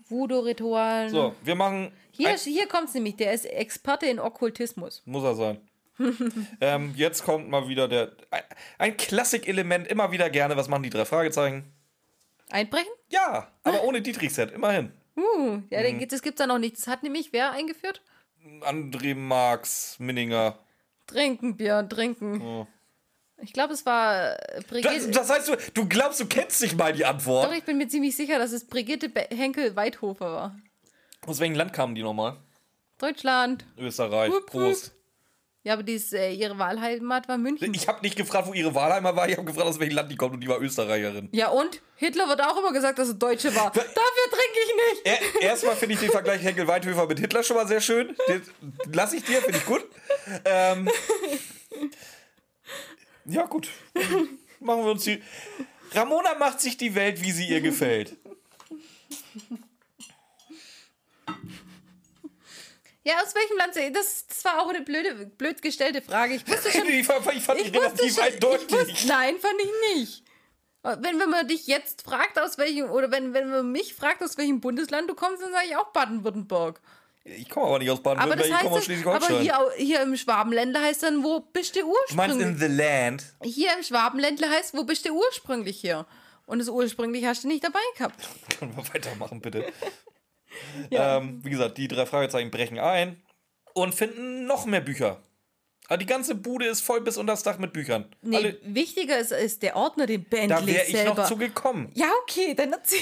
Voodoo-Ritualen. 0.08 1.10
So, 1.10 1.34
wir 1.42 1.54
machen. 1.54 1.90
Hier, 2.10 2.36
hier 2.36 2.66
kommt 2.68 2.88
es 2.88 2.94
nämlich, 2.94 3.16
der 3.16 3.32
ist 3.32 3.46
Experte 3.46 4.06
in 4.06 4.20
Okkultismus. 4.20 5.02
muss 5.06 5.24
er 5.24 5.34
sein. 5.34 5.60
ähm, 6.60 6.92
jetzt 6.96 7.24
kommt 7.24 7.48
mal 7.48 7.68
wieder 7.68 7.88
der. 7.88 8.12
Ein, 8.30 8.42
ein 8.78 8.96
Klassik-Element, 8.96 9.86
immer 9.88 10.12
wieder 10.12 10.28
gerne. 10.30 10.56
Was 10.56 10.68
machen 10.68 10.82
die 10.82 10.90
drei 10.90 11.04
Fragezeichen? 11.04 11.64
Einbrechen? 12.50 12.90
Ja, 13.08 13.48
aber 13.62 13.82
ohne 13.84 14.02
Dietrich-Set, 14.02 14.50
immerhin. 14.52 14.92
Uh, 15.16 15.60
ja, 15.70 15.80
Mhm. 15.80 15.84
den 15.84 15.98
gibt- 15.98 16.12
das 16.12 16.22
gibt's 16.22 16.38
da 16.38 16.46
noch 16.46 16.58
nicht. 16.58 16.76
Das 16.76 16.86
hat 16.86 17.02
nämlich 17.02 17.32
wer 17.32 17.52
eingeführt? 17.52 18.02
André 18.62 19.14
Marx, 19.14 19.96
Minninger. 19.98 20.58
Trinken, 21.06 21.56
Björn, 21.56 21.88
trinken. 21.88 22.66
Ich 23.42 23.52
glaube, 23.52 23.74
es 23.74 23.84
war 23.86 24.32
äh, 24.32 24.54
Das, 24.56 24.64
Brigitte. 24.66 25.10
das 25.10 25.30
heißt, 25.30 25.48
du, 25.48 25.56
du 25.74 25.88
glaubst, 25.88 26.20
du 26.20 26.26
kennst 26.26 26.62
nicht 26.62 26.76
mal 26.76 26.92
die 26.92 27.04
Antwort. 27.04 27.46
Doch, 27.48 27.52
ich 27.54 27.64
bin 27.64 27.78
mir 27.78 27.88
ziemlich 27.88 28.16
sicher, 28.16 28.38
dass 28.38 28.52
es 28.52 28.66
Brigitte 28.66 29.08
Be 29.08 29.26
Henkel 29.30 29.74
Weidhofer 29.76 30.26
war. 30.32 30.56
Aus 31.26 31.40
welchem 31.40 31.54
Land 31.56 31.72
kamen 31.72 31.94
die 31.94 32.02
nochmal? 32.02 32.36
Deutschland. 32.98 33.64
Österreich. 33.78 34.30
Wupp. 34.32 34.46
Prost. 34.46 34.94
Ja, 35.64 35.72
aber 35.72 35.82
dies, 35.82 36.12
äh, 36.12 36.30
ihre 36.30 36.58
Wahlheimat 36.58 37.26
war 37.26 37.38
München. 37.38 37.72
Ich 37.72 37.88
habe 37.88 38.02
nicht 38.02 38.16
gefragt, 38.16 38.46
wo 38.46 38.52
ihre 38.52 38.74
Wahlheimer 38.74 39.16
war. 39.16 39.26
Ich 39.30 39.36
habe 39.38 39.46
gefragt, 39.46 39.66
aus 39.66 39.80
welchem 39.80 39.94
Land 39.94 40.12
die 40.12 40.16
kommt 40.16 40.34
und 40.34 40.40
die 40.42 40.48
war 40.48 40.60
Österreicherin. 40.60 41.30
Ja, 41.32 41.48
und? 41.48 41.80
Hitler 41.96 42.28
wird 42.28 42.42
auch 42.42 42.58
immer 42.58 42.70
gesagt, 42.70 42.98
dass 42.98 43.08
er 43.08 43.14
Deutsche 43.14 43.54
war. 43.54 43.70
Dafür 43.70 43.92
trinke 44.30 44.58
ich 44.62 44.74
nicht. 44.74 45.06
Er, 45.40 45.48
erstmal 45.48 45.74
finde 45.74 45.94
ich 45.94 46.00
den 46.00 46.10
Vergleich 46.10 46.42
Henkel 46.42 46.66
Weidhöfer 46.68 47.06
mit 47.06 47.18
Hitler 47.18 47.42
schon 47.42 47.56
mal 47.56 47.66
sehr 47.66 47.80
schön. 47.80 48.14
Den 48.28 48.42
lasse 48.92 49.16
ich 49.16 49.24
dir, 49.24 49.40
finde 49.40 49.56
ich 49.58 49.64
gut. 49.64 49.86
Ähm, 50.44 50.90
ja, 53.24 53.46
gut. 53.46 53.68
Machen 54.60 54.84
wir 54.84 54.90
uns 54.90 55.04
die. 55.04 55.22
Ramona 55.92 56.34
macht 56.34 56.60
sich 56.60 56.76
die 56.76 56.94
Welt, 56.94 57.22
wie 57.22 57.32
sie 57.32 57.48
ihr 57.48 57.62
gefällt. 57.62 58.16
Ja, 63.04 63.14
aus 63.22 63.34
welchem 63.34 63.56
Land? 63.58 63.74
sie- 63.74 63.92
Das, 63.92 64.26
das 64.26 64.44
war 64.44 64.62
auch 64.62 64.68
eine 64.68 64.80
blöde, 64.80 65.26
blöd 65.26 65.60
gestellte 65.62 66.00
Frage. 66.02 66.34
Ich 66.34 66.48
wusste 66.48 66.70
schon. 66.78 66.88
Ich 66.88 67.06
fand, 67.06 67.20
ich 67.34 67.42
fand 67.42 67.60
die 67.60 67.64
Ich 67.64 67.74
relativ 67.74 68.14
schon, 68.14 68.24
eindeutig. 68.24 68.72
wusste, 68.72 69.06
nein, 69.08 69.36
fand 69.38 69.54
ich 69.62 69.96
nicht. 69.96 70.22
Wenn, 70.82 71.18
wenn 71.18 71.30
man 71.30 71.48
dich 71.48 71.66
jetzt 71.66 72.02
fragt, 72.02 72.38
aus 72.38 72.58
welchem, 72.58 72.90
oder 72.90 73.10
wenn, 73.10 73.32
wenn 73.32 73.48
man 73.48 73.72
mich 73.72 73.94
fragt, 73.94 74.22
aus 74.22 74.36
welchem 74.36 74.60
Bundesland 74.60 75.08
du 75.08 75.14
kommst, 75.14 75.42
dann 75.42 75.50
sage 75.52 75.66
ich 75.68 75.76
auch 75.76 75.92
Baden-Württemberg. 75.92 76.78
Ich 77.24 77.48
komme 77.48 77.66
aber 77.68 77.78
nicht 77.78 77.90
aus 77.90 78.02
Baden-Württemberg, 78.02 78.50
ich 78.50 78.58
komme 78.66 78.76
aus 78.76 78.88
heißt, 78.88 79.06
aber 79.06 79.26
Schleswig-Holstein. 79.26 79.40
hier, 79.40 79.70
hier 79.86 80.02
im 80.02 80.14
Schwabenländler 80.14 80.82
heißt 80.82 81.02
dann, 81.04 81.24
wo 81.24 81.40
bist 81.40 81.74
du 81.74 81.80
Du 81.80 81.86
meinst 82.14 82.36
ursprünglich? 82.36 82.46
in 82.46 82.58
the 82.58 82.66
land? 82.82 83.24
Hier 83.42 83.72
im 83.74 83.82
Schwabenländler 83.82 84.50
heißt, 84.50 84.74
wo 84.74 84.84
bist 84.84 85.06
du 85.06 85.12
ursprünglich 85.12 85.80
hier? 85.80 86.04
Und 86.44 86.58
das 86.58 86.68
ursprünglich 86.68 87.24
hast 87.24 87.44
du 87.44 87.48
nicht 87.48 87.64
dabei 87.64 87.80
gehabt. 87.96 88.16
Können 88.58 88.76
wir 88.76 88.84
weitermachen, 88.92 89.40
bitte? 89.40 89.64
Ähm, 90.90 91.40
wie 91.44 91.50
gesagt, 91.50 91.78
die 91.78 91.88
drei 91.88 92.06
Fragezeichen 92.06 92.50
brechen 92.50 92.78
ein 92.78 93.22
und 93.74 93.94
finden 93.94 94.46
noch 94.46 94.66
mehr 94.66 94.80
Bücher. 94.80 95.22
Aber 95.88 95.98
die 95.98 96.06
ganze 96.06 96.34
Bude 96.34 96.64
ist 96.66 96.80
voll 96.80 97.02
bis 97.02 97.18
unter 97.18 97.34
das 97.34 97.42
Dach 97.42 97.58
mit 97.58 97.74
Büchern. 97.74 98.06
Nee, 98.22 98.36
Alle, 98.36 98.58
wichtiger 98.62 99.18
ist, 99.18 99.32
ist 99.32 99.62
der 99.62 99.76
Ordner, 99.76 100.06
den 100.06 100.24
da 100.30 100.36
Bentley 100.36 100.74
wäre 100.74 100.86
ich 100.86 100.92
selber. 100.92 101.14
noch 101.14 101.28
zu 101.28 101.36
gekommen. 101.36 101.90
ja, 101.94 102.10
okay, 102.22 102.54
dann 102.54 102.72
erzähl. 102.72 103.00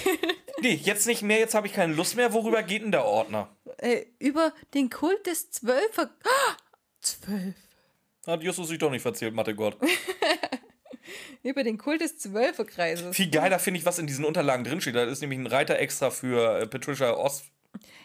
Nee, 0.61 0.75
jetzt 0.83 1.07
nicht 1.07 1.23
mehr, 1.23 1.39
jetzt 1.39 1.55
habe 1.55 1.67
ich 1.69 1.73
keine 1.73 1.95
Lust 1.95 2.17
mehr. 2.17 2.33
Worüber 2.33 2.63
geht 2.65 2.83
denn 2.83 2.91
der 2.93 3.05
Ordner? 3.05 3.49
äh, 3.79 4.05
über 4.19 4.53
den 4.75 4.91
Kult 4.91 5.27
des 5.27 5.51
Zwölfer... 5.51 6.11
Ah, 6.25 6.57
Zwölf. 7.01 7.55
Hat 8.27 8.43
Justus 8.43 8.69
sich 8.69 8.79
doch 8.79 8.91
nicht 8.91 9.03
verzählt, 9.03 9.35
Mathe-Gott. 9.35 9.77
Über 11.43 11.63
den 11.65 11.79
Kult 11.79 12.01
des 12.01 12.19
Zwölferkreises. 12.19 13.15
Viel 13.17 13.31
geiler 13.31 13.59
finde 13.59 13.79
ich, 13.81 13.87
was 13.87 13.99
in 13.99 14.07
diesen 14.07 14.25
Unterlagen 14.25 14.65
drinsteht. 14.65 14.95
Da 14.95 15.05
ist 15.05 15.21
nämlich 15.21 15.39
ein 15.39 15.47
Reiter 15.47 15.79
extra 15.79 16.11
für 16.11 16.61
äh, 16.61 16.67
Patricia 16.67 17.13
Ost. 17.13 17.45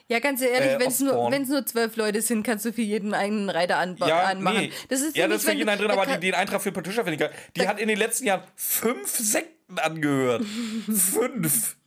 Ja, 0.09 0.19
ganz 0.19 0.41
ehrlich, 0.41 0.71
Äh, 0.71 0.79
wenn 0.79 0.87
es 0.87 0.99
nur, 1.01 1.29
nur 1.29 1.65
zwölf 1.65 1.97
Leute 1.97 2.21
sind, 2.21 2.43
kannst 2.43 2.63
du 2.63 2.71
für 2.71 2.81
jeden 2.81 3.13
einen 3.13 3.49
Reiter 3.49 3.77
anba 3.77 4.07
Ja, 4.07 4.21
anmachen. 4.23 4.57
nee. 4.61 4.71
Das 4.87 5.01
ist 5.01 5.17
ja, 5.17 5.27
das 5.27 5.39
ist 5.43 5.49
für 5.49 5.53
jeden 5.55 5.67
einen 5.67 5.81
drin, 5.81 5.91
aber 5.91 6.05
die, 6.05 6.17
den 6.19 6.33
Eintrag 6.33 6.61
für 6.61 6.71
Patricia 6.71 7.03
finde 7.03 7.15
ich 7.15 7.19
geil. 7.19 7.31
Die 7.57 7.67
hat 7.67 7.77
in 7.79 7.89
den 7.89 7.97
letzten 7.97 8.25
Jahren 8.25 8.43
fünf 8.55 9.09
Sekten 9.17 9.77
angehört. 9.79 10.43
fünf. 10.85 11.75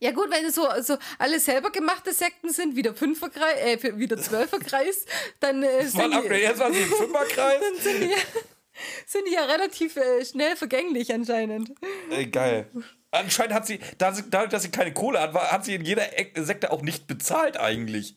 Ja 0.00 0.12
gut, 0.12 0.30
wenn 0.30 0.44
es 0.44 0.54
so, 0.54 0.64
so 0.80 0.96
alle 1.18 1.40
selber 1.40 1.72
gemachte 1.72 2.12
Sekten 2.12 2.50
sind, 2.52 2.76
wieder 2.76 2.94
Fünferkreis, 2.94 3.82
äh, 3.82 3.98
wieder 3.98 4.16
Zwölferkreis, 4.16 5.04
dann 5.40 5.64
äh, 5.64 5.82
Das 5.82 5.96
war 5.96 6.04
ein 6.04 6.12
Upgrade. 6.12 6.38
Erst 6.38 6.60
war 6.60 6.72
sie 6.72 6.78
im 6.82 6.88
Fünferkreis. 6.88 7.60
sind, 7.82 8.02
die, 8.02 8.12
sind 9.06 9.26
die 9.28 9.32
ja 9.34 9.44
relativ 9.44 9.96
äh, 9.96 10.24
schnell 10.24 10.56
vergänglich 10.56 11.12
anscheinend. 11.12 11.72
Ey, 12.10 12.26
geil. 12.26 12.70
Anscheinend 13.10 13.54
hat 13.54 13.66
sie, 13.66 13.80
da 13.96 14.12
sie, 14.12 14.24
dadurch, 14.28 14.50
dass 14.50 14.62
sie 14.62 14.70
keine 14.70 14.92
Kohle 14.92 15.20
hat, 15.20 15.34
hat 15.34 15.64
sie 15.64 15.74
in 15.74 15.84
jeder 15.84 16.04
Sekte 16.36 16.70
auch 16.70 16.82
nicht 16.82 17.06
bezahlt 17.06 17.58
eigentlich. 17.58 18.16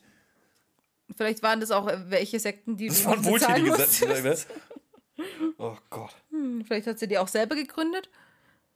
Vielleicht 1.16 1.42
waren 1.42 1.60
das 1.60 1.70
auch 1.70 1.88
äh, 1.88 2.10
welche 2.10 2.38
Sekten, 2.40 2.76
die 2.76 2.88
Das 2.88 3.04
waren 3.04 3.24
wohltätige. 3.24 3.74
Sekten. 3.76 4.52
Oh 5.58 5.76
Gott. 5.90 6.14
Hm, 6.30 6.64
Vielleicht 6.66 6.86
hat 6.86 6.98
sie 6.98 7.08
die 7.08 7.18
auch 7.18 7.28
selber 7.28 7.54
gegründet. 7.54 8.08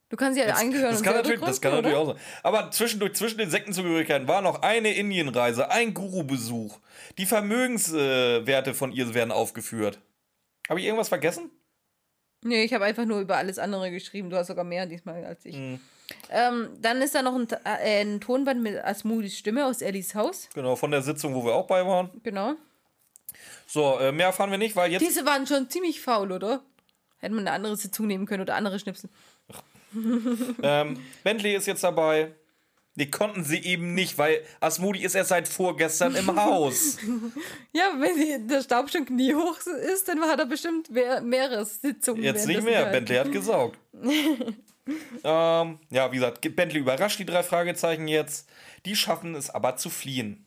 Du 0.09 0.17
kannst 0.17 0.39
ja 0.39 0.47
angehören 0.55 0.91
Das 0.91 0.99
und 0.99 1.05
kann, 1.05 1.15
selber 1.15 1.29
natürlich, 1.29 1.41
das 1.45 1.61
kann 1.61 1.73
natürlich 1.73 1.97
auch 1.97 2.07
sein. 2.07 2.19
Aber 2.45 2.71
zwischendurch, 2.71 3.15
zwischen 3.15 3.39
den 3.39 3.51
Sektenzugehörigkeiten 3.51 4.29
war 4.29 4.41
noch 4.41 4.63
eine 4.63 4.95
Indienreise, 4.95 5.71
ein 5.71 5.95
Guru-Besuch. 5.95 6.79
Die 7.19 7.27
Vermögenswerte 7.27 8.75
von 8.75 8.93
ihr 8.93 9.13
werden 9.15 9.33
aufgeführt. 9.33 9.99
Habe 10.69 10.79
ich 10.81 10.87
irgendwas 10.87 11.09
vergessen? 11.09 11.51
Nee, 12.47 12.65
ich 12.65 12.73
habe 12.73 12.85
einfach 12.85 13.05
nur 13.05 13.21
über 13.21 13.37
alles 13.37 13.59
andere 13.59 13.91
geschrieben. 13.91 14.31
Du 14.31 14.37
hast 14.37 14.47
sogar 14.47 14.65
mehr 14.65 14.87
diesmal 14.87 15.25
als 15.25 15.45
ich. 15.45 15.57
Mhm. 15.57 15.81
Ähm, 16.31 16.69
dann 16.81 17.03
ist 17.03 17.15
da 17.15 17.23
noch 17.23 17.35
ein, 17.35 17.49
äh, 17.65 18.01
ein 18.03 18.21
Tonband 18.21 18.63
mit 18.63 18.77
Asmudis 18.85 19.37
Stimme 19.37 19.67
aus 19.67 19.83
Ellis 19.83 20.15
Haus. 20.15 20.49
Genau, 20.55 20.77
von 20.77 20.93
der 20.93 21.03
Sitzung, 21.03 21.35
wo 21.35 21.45
wir 21.45 21.55
auch 21.55 21.67
bei 21.67 21.85
waren. 21.85 22.11
Genau. 22.23 22.55
So, 23.67 23.99
äh, 23.99 24.13
mehr 24.13 24.27
erfahren 24.27 24.51
wir 24.51 24.59
nicht, 24.59 24.77
weil 24.77 24.93
jetzt. 24.93 25.03
Diese 25.03 25.27
waren 25.27 25.47
schon 25.47 25.69
ziemlich 25.69 26.01
faul, 26.01 26.31
oder? 26.31 26.63
Hätte 27.19 27.35
man 27.35 27.47
eine 27.47 27.57
andere 27.57 27.77
Sitzung 27.77 28.07
nehmen 28.07 28.27
können 28.27 28.43
oder 28.43 28.55
andere 28.55 28.79
Schnipsel. 28.79 29.11
Ähm, 30.63 31.01
Bentley 31.25 31.57
ist 31.57 31.67
jetzt 31.67 31.83
dabei. 31.83 32.33
Die 32.97 33.11
konnten 33.11 33.45
sie 33.45 33.59
eben 33.59 33.95
nicht, 33.95 34.17
weil 34.17 34.43
Asmodi 34.59 35.05
ist 35.05 35.15
erst 35.15 35.29
seit 35.29 35.49
vorgestern 35.49 36.15
im 36.17 36.35
Haus. 36.35 36.99
Ja, 37.73 37.93
wenn 37.99 38.49
der 38.49 38.63
Staub 38.63 38.91
schon 38.91 39.05
kniehoch 39.05 39.59
ist, 39.93 40.09
dann 40.09 40.23
hat 40.23 40.39
er 40.39 40.47
bestimmt 40.47 40.91
mehr, 40.91 41.21
mehrere 41.21 41.67
Sitzungen. 41.67 42.23
Jetzt 42.23 42.47
nicht 42.47 42.63
mehr. 42.63 42.87
Bentley 42.87 43.17
hat 43.17 43.31
gesaugt. 43.31 43.79
ähm, 44.03 45.79
ja, 45.91 46.11
wie 46.11 46.15
gesagt, 46.17 46.57
Bentley 46.57 46.81
überrascht 46.81 47.19
die 47.19 47.27
drei 47.27 47.43
Fragezeichen 47.43 48.09
jetzt. 48.09 48.49
Die 48.87 48.97
schaffen 48.97 49.35
es 49.35 49.51
aber 49.51 49.77
zu 49.77 49.91
fliehen. 49.91 50.47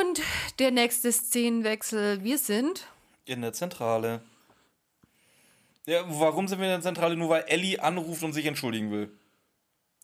Und 0.00 0.20
der 0.60 0.70
nächste 0.70 1.10
Szenenwechsel. 1.10 2.22
Wir 2.22 2.38
sind. 2.38 2.86
In 3.24 3.42
der 3.42 3.52
Zentrale. 3.52 4.22
Ja, 5.86 6.04
warum 6.06 6.46
sind 6.46 6.60
wir 6.60 6.66
in 6.66 6.72
der 6.74 6.82
Zentrale? 6.82 7.16
Nur 7.16 7.30
weil 7.30 7.44
Ellie 7.48 7.82
anruft 7.82 8.22
und 8.22 8.32
sich 8.32 8.46
entschuldigen 8.46 8.92
will. 8.92 9.10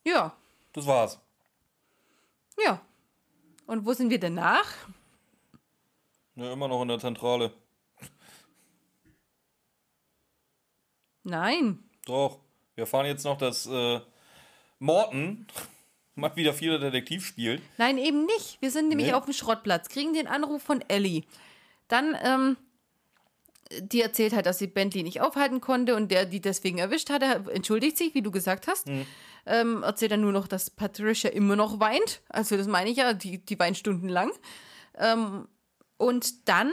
Ja, 0.04 0.34
Das 0.72 0.86
war's. 0.86 1.20
Ja. 2.64 2.80
Und 3.66 3.86
wo 3.86 3.92
sind 3.92 4.10
wir 4.10 4.18
danach? 4.20 4.66
Ja, 6.36 6.52
immer 6.52 6.68
noch 6.68 6.82
in 6.82 6.88
der 6.88 6.98
Zentrale. 6.98 7.52
Nein. 11.22 11.78
Doch. 12.06 12.38
Wir 12.74 12.82
erfahren 12.82 13.06
jetzt 13.06 13.24
noch, 13.24 13.36
dass 13.36 13.66
äh, 13.66 14.00
Morton 14.78 15.46
mal 16.14 16.34
wieder 16.36 16.54
viel 16.54 16.78
Detektiv 16.78 17.24
spielt. 17.26 17.62
Nein, 17.78 17.98
eben 17.98 18.24
nicht. 18.26 18.60
Wir 18.60 18.70
sind 18.70 18.88
nämlich 18.88 19.08
Nee. 19.08 19.12
auf 19.14 19.24
dem 19.24 19.34
Schrottplatz, 19.34 19.88
kriegen 19.88 20.14
den 20.14 20.26
Anruf 20.26 20.62
von 20.62 20.82
Ellie. 20.88 21.24
Dann, 21.88 22.16
ähm, 22.22 22.56
die 23.80 24.00
erzählt 24.00 24.32
halt, 24.32 24.46
dass 24.46 24.58
sie 24.58 24.66
Bentley 24.66 25.02
nicht 25.02 25.20
aufhalten 25.20 25.60
konnte 25.60 25.94
und 25.94 26.10
der 26.10 26.24
die 26.26 26.40
deswegen 26.40 26.78
erwischt 26.78 27.10
hatte, 27.10 27.44
entschuldigt 27.52 27.96
sich, 27.98 28.14
wie 28.14 28.22
du 28.22 28.30
gesagt 28.30 28.66
hast. 28.66 28.88
Ähm, 29.46 29.82
erzählt 29.82 30.12
dann 30.12 30.20
nur 30.20 30.32
noch, 30.32 30.46
dass 30.46 30.70
Patricia 30.70 31.30
immer 31.30 31.56
noch 31.56 31.80
weint. 31.80 32.22
Also, 32.28 32.56
das 32.56 32.66
meine 32.66 32.90
ich 32.90 32.98
ja, 32.98 33.12
die, 33.12 33.38
die 33.38 33.58
weint 33.58 33.76
stundenlang. 33.76 34.30
Ähm, 34.96 35.48
und 35.96 36.48
dann 36.48 36.72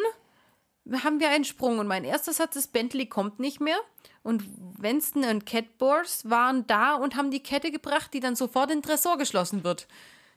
haben 1.04 1.20
wir 1.20 1.30
einen 1.30 1.44
Sprung 1.44 1.80
und 1.80 1.88
mein 1.88 2.04
erster 2.04 2.34
Satz 2.34 2.56
ist, 2.56 2.72
Bentley 2.72 3.08
kommt 3.08 3.40
nicht 3.40 3.60
mehr. 3.60 3.78
Und 4.24 4.44
Winston 4.78 5.24
und 5.24 5.46
Catboars 5.46 6.30
waren 6.30 6.68
da 6.68 6.96
und 6.96 7.16
haben 7.16 7.32
die 7.32 7.44
Kette 7.44 7.72
gebracht, 7.72 8.14
die 8.14 8.20
dann 8.20 8.36
sofort 8.36 8.72
in 8.72 8.78
den 8.78 8.84
Tresor 8.84 9.18
geschlossen 9.18 9.64
wird. 9.64 9.88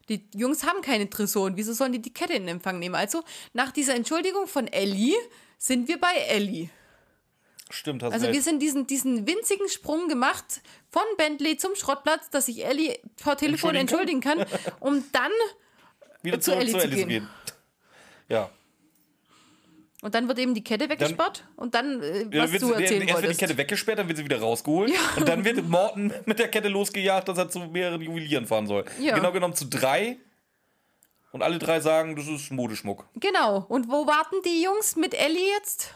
Die 0.09 0.29
Jungs 0.35 0.65
haben 0.65 0.81
keine 0.83 1.09
Tresoren, 1.09 1.57
wieso 1.57 1.73
sollen 1.73 1.93
die 1.93 2.03
die 2.03 2.13
Kette 2.13 2.33
in 2.33 2.49
Empfang 2.49 2.79
nehmen? 2.79 2.97
Also 2.97 3.23
nach 3.53 3.71
dieser 3.71 3.95
Entschuldigung 3.95 4.47
von 4.47 4.67
Ellie 4.67 5.15
sind 5.57 5.89
wir 5.89 6.01
bei 6.01 6.13
Ellie. 6.29 6.69
Stimmt, 7.71 8.03
hast 8.03 8.13
Also 8.13 8.27
recht. 8.27 8.35
wir 8.37 8.43
sind 8.43 8.61
diesen, 8.61 8.87
diesen 8.87 9.27
winzigen 9.27 9.69
Sprung 9.69 10.09
gemacht 10.09 10.61
von 10.91 11.03
Bentley 11.17 11.57
zum 11.57 11.75
Schrottplatz, 11.77 12.29
dass 12.31 12.47
sich 12.47 12.65
Ellie 12.65 12.99
per 13.23 13.37
Telefon 13.37 13.75
Entschuldigen 13.77 14.21
kann, 14.21 14.45
um 14.81 15.05
dann 15.13 15.31
wieder 16.23 16.41
zu 16.41 16.53
Ellie 16.55 16.73
zu 16.73 16.79
Ellie 16.79 16.91
zu 17.01 17.07
gehen. 17.07 17.09
gehen. 17.09 17.29
Ja. 18.29 18.51
und 20.03 20.15
dann 20.15 20.29
wird 20.29 20.39
eben 20.39 20.55
die 20.55 20.65
Kette 20.65 20.89
weggesperrt 20.89 21.45
und 21.57 21.75
dann 21.75 22.03
äh, 22.03 22.27
Ja, 22.35 22.45
was 22.45 22.53
wird, 22.53 22.63
du 22.63 22.67
sie- 22.69 22.73
erzählen 22.83 23.09
erst 23.09 23.23
wird 23.23 23.33
die. 23.35 23.37
Kette 23.39 23.57
weggesperrt, 23.59 23.99
dann 23.99 24.09
wird 24.09 24.17
sie 24.19 24.25
wieder 24.25 24.41
rausgeholt. 24.41 24.93
Und 25.17 25.29
dann 25.29 25.45
wird 25.45 25.67
Morton 25.69 26.13
mit 26.27 26.39
der 26.39 26.49
Kette 26.49 26.69
losgejagt, 26.69 27.29
dass 27.29 27.39
er 27.39 27.49
zu 27.51 27.59
mehreren 27.61 28.01
Juwelieren 28.01 28.47
fahren 28.47 28.67
soll. 28.67 28.85
Ja. 29.01 29.15
Genau 29.15 29.31
genommen 29.33 29.55
zu 29.55 29.67
drei. 29.67 30.17
Und 31.33 31.43
alle 31.43 31.59
drei 31.61 31.79
sagen, 31.81 32.17
das 32.17 32.27
ist 32.27 32.51
Modeschmuck. 32.51 33.07
Genau. 33.15 33.65
Und 33.69 33.89
wo 33.89 34.07
warten 34.07 34.37
die 34.45 34.63
Jungs 34.63 34.97
mit 34.97 35.15
Ellie 35.15 35.49
jetzt? 35.59 35.95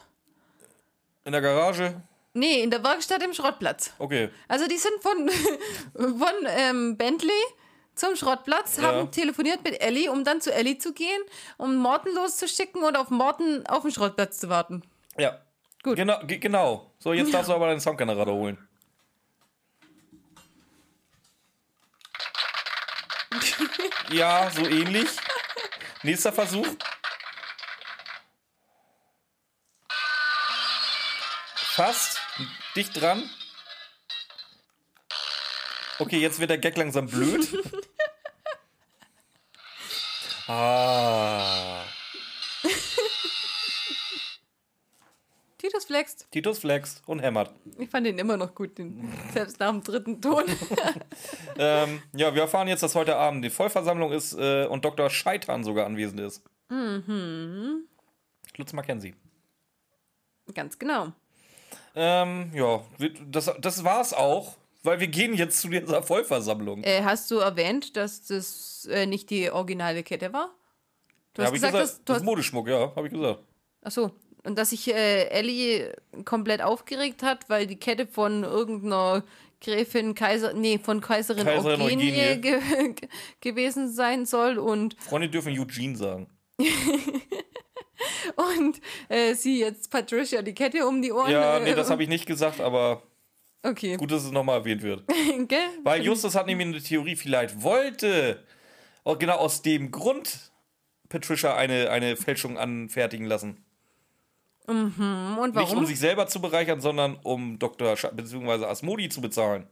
In 1.24 1.32
der 1.32 1.40
Garage? 1.40 2.00
Nee, 2.34 2.62
in 2.62 2.70
der 2.70 2.82
Werkstatt 2.82 3.22
im 3.22 3.32
Schrottplatz. 3.32 3.92
Okay. 3.98 4.28
Also 4.48 4.66
die 4.66 4.76
sind 4.76 4.94
von, 5.00 5.30
von 6.18 6.32
ähm, 6.48 6.96
Bentley 6.96 7.30
zum 7.94 8.16
Schrottplatz, 8.16 8.76
Ja. 8.78 8.82
haben 8.84 9.10
telefoniert 9.12 9.62
mit 9.62 9.80
Ellie, 9.80 10.10
um 10.10 10.24
dann 10.24 10.40
zu 10.40 10.52
Ellie 10.52 10.78
zu 10.78 10.92
gehen, 10.92 11.20
um 11.58 11.76
Morten 11.76 12.12
loszuschicken 12.14 12.82
und 12.82 12.96
auf 12.96 13.10
Morten 13.10 13.64
auf 13.68 13.82
dem 13.82 13.92
Schrottplatz 13.92 14.38
zu 14.38 14.48
warten. 14.48 14.82
Ja. 15.16 15.38
Gut. 15.84 15.96
Genau, 15.96 16.18
ge- 16.26 16.38
genau. 16.38 16.90
So, 16.98 17.12
jetzt 17.12 17.32
darfst 17.32 17.50
du 17.50 17.54
aber 17.54 17.66
deinen 17.68 17.80
Soundgenerator 17.80 18.34
holen. 18.34 18.58
ja, 24.12 24.50
so 24.50 24.62
ähnlich. 24.66 25.08
Nächster 26.02 26.32
Versuch. 26.32 26.66
Fast. 31.74 32.20
Dicht 32.76 33.00
dran. 33.00 33.28
Okay, 35.98 36.20
jetzt 36.20 36.38
wird 36.38 36.50
der 36.50 36.58
Gag 36.58 36.76
langsam 36.76 37.08
blöd. 37.08 37.48
ah. 40.46 41.82
Titus 45.58 45.86
flext. 45.86 46.28
Titus 46.30 46.60
flext 46.60 47.02
und 47.06 47.18
hämmert. 47.18 47.50
Ich 47.76 47.90
fand 47.90 48.06
den 48.06 48.20
immer 48.20 48.36
noch 48.36 48.54
gut, 48.54 48.78
den, 48.78 49.12
selbst 49.32 49.58
nach 49.58 49.70
dem 49.70 49.82
dritten 49.82 50.22
Ton. 50.22 50.44
Ähm, 51.56 52.02
ja, 52.12 52.34
wir 52.34 52.42
erfahren 52.42 52.66
jetzt, 52.66 52.82
dass 52.82 52.96
heute 52.96 53.14
Abend 53.14 53.44
die 53.44 53.50
Vollversammlung 53.50 54.10
ist 54.10 54.32
äh, 54.32 54.66
und 54.66 54.84
Dr. 54.84 55.08
Scheitan 55.08 55.62
sogar 55.62 55.86
anwesend 55.86 56.18
ist. 56.18 56.42
Mhm. 56.68 57.86
Lutz 58.56 58.72
Mackenzie. 58.72 59.14
Ganz 60.52 60.76
genau. 60.76 61.12
Ähm, 61.94 62.50
ja, 62.54 62.82
das, 63.30 63.52
das 63.60 63.84
war's 63.84 64.12
auch, 64.12 64.56
weil 64.82 65.00
wir 65.00 65.06
gehen 65.06 65.34
jetzt 65.34 65.60
zu 65.60 65.68
dieser 65.68 66.02
Vollversammlung. 66.02 66.82
Äh, 66.82 67.02
hast 67.04 67.30
du 67.30 67.36
erwähnt, 67.36 67.96
dass 67.96 68.26
das 68.26 68.88
äh, 68.90 69.06
nicht 69.06 69.30
die 69.30 69.50
originale 69.50 70.02
Kette 70.02 70.32
war? 70.32 70.50
Du 71.34 71.42
ja, 71.42 71.46
hast 71.46 71.54
gesagt, 71.54 71.72
gesagt, 71.72 71.90
dass, 71.90 71.98
du 71.98 72.02
das 72.04 72.14
hast, 72.14 72.22
ist 72.22 72.26
Modeschmuck, 72.26 72.68
ja, 72.68 72.92
habe 72.94 73.06
ich 73.06 73.12
gesagt. 73.12 73.40
ach 73.82 73.90
so, 73.90 74.10
und 74.44 74.58
dass 74.58 74.70
sich 74.70 74.88
äh, 74.88 75.28
Ellie 75.28 75.94
komplett 76.24 76.62
aufgeregt 76.62 77.22
hat, 77.22 77.48
weil 77.48 77.66
die 77.66 77.76
Kette 77.76 78.06
von 78.06 78.44
irgendeiner 78.44 79.24
Gräfin 79.60 80.14
Kaiser, 80.14 80.52
nee, 80.52 80.78
von 80.78 81.00
Kaiserin, 81.00 81.44
Kaiserin 81.44 81.80
Eugenie, 81.80 82.12
Eugenie. 82.12 82.40
Ge 82.40 82.60
ge 82.94 83.08
gewesen 83.40 83.90
sein 83.90 84.26
soll 84.26 84.58
und, 84.58 84.96
Freunde 85.00 85.28
dürfen 85.28 85.58
Eugene 85.58 85.96
sagen. 85.96 86.28
und 88.36 88.80
äh, 89.08 89.34
sie 89.34 89.60
jetzt 89.60 89.90
Patricia 89.90 90.42
die 90.42 90.54
Kette 90.54 90.86
um 90.86 91.02
die 91.02 91.12
Ohren. 91.12 91.30
Ja, 91.30 91.58
äh, 91.58 91.64
nee, 91.64 91.74
das 91.74 91.90
habe 91.90 92.02
ich 92.02 92.08
nicht 92.08 92.26
gesagt, 92.26 92.60
aber 92.60 93.02
Okay, 93.62 93.96
gut, 93.96 94.10
dass 94.10 94.24
es 94.24 94.30
nochmal 94.30 94.58
erwähnt 94.58 94.82
wird. 94.82 95.04
gell? 95.48 95.58
Weil 95.82 96.04
Justus 96.04 96.34
hat 96.34 96.46
nämlich 96.46 96.68
eine 96.68 96.82
Theorie, 96.82 97.16
vielleicht 97.16 97.62
wollte 97.62 98.44
auch 99.04 99.18
genau 99.18 99.36
aus 99.36 99.62
dem 99.62 99.90
Grund 99.90 100.52
Patricia 101.08 101.54
eine, 101.54 101.90
eine 101.90 102.16
Fälschung 102.16 102.58
anfertigen 102.58 103.26
lassen. 103.26 103.64
Und 104.66 104.96
Nicht 104.96 105.54
warum? 105.54 105.78
um 105.78 105.86
sich 105.86 105.98
selber 105.98 106.26
zu 106.26 106.40
bereichern, 106.40 106.80
sondern 106.80 107.16
um 107.22 107.58
Dr. 107.58 107.96
Sch 107.96 108.06
bzw. 108.12 108.64
Asmodi 108.64 109.08
zu 109.08 109.20
bezahlen. 109.20 109.66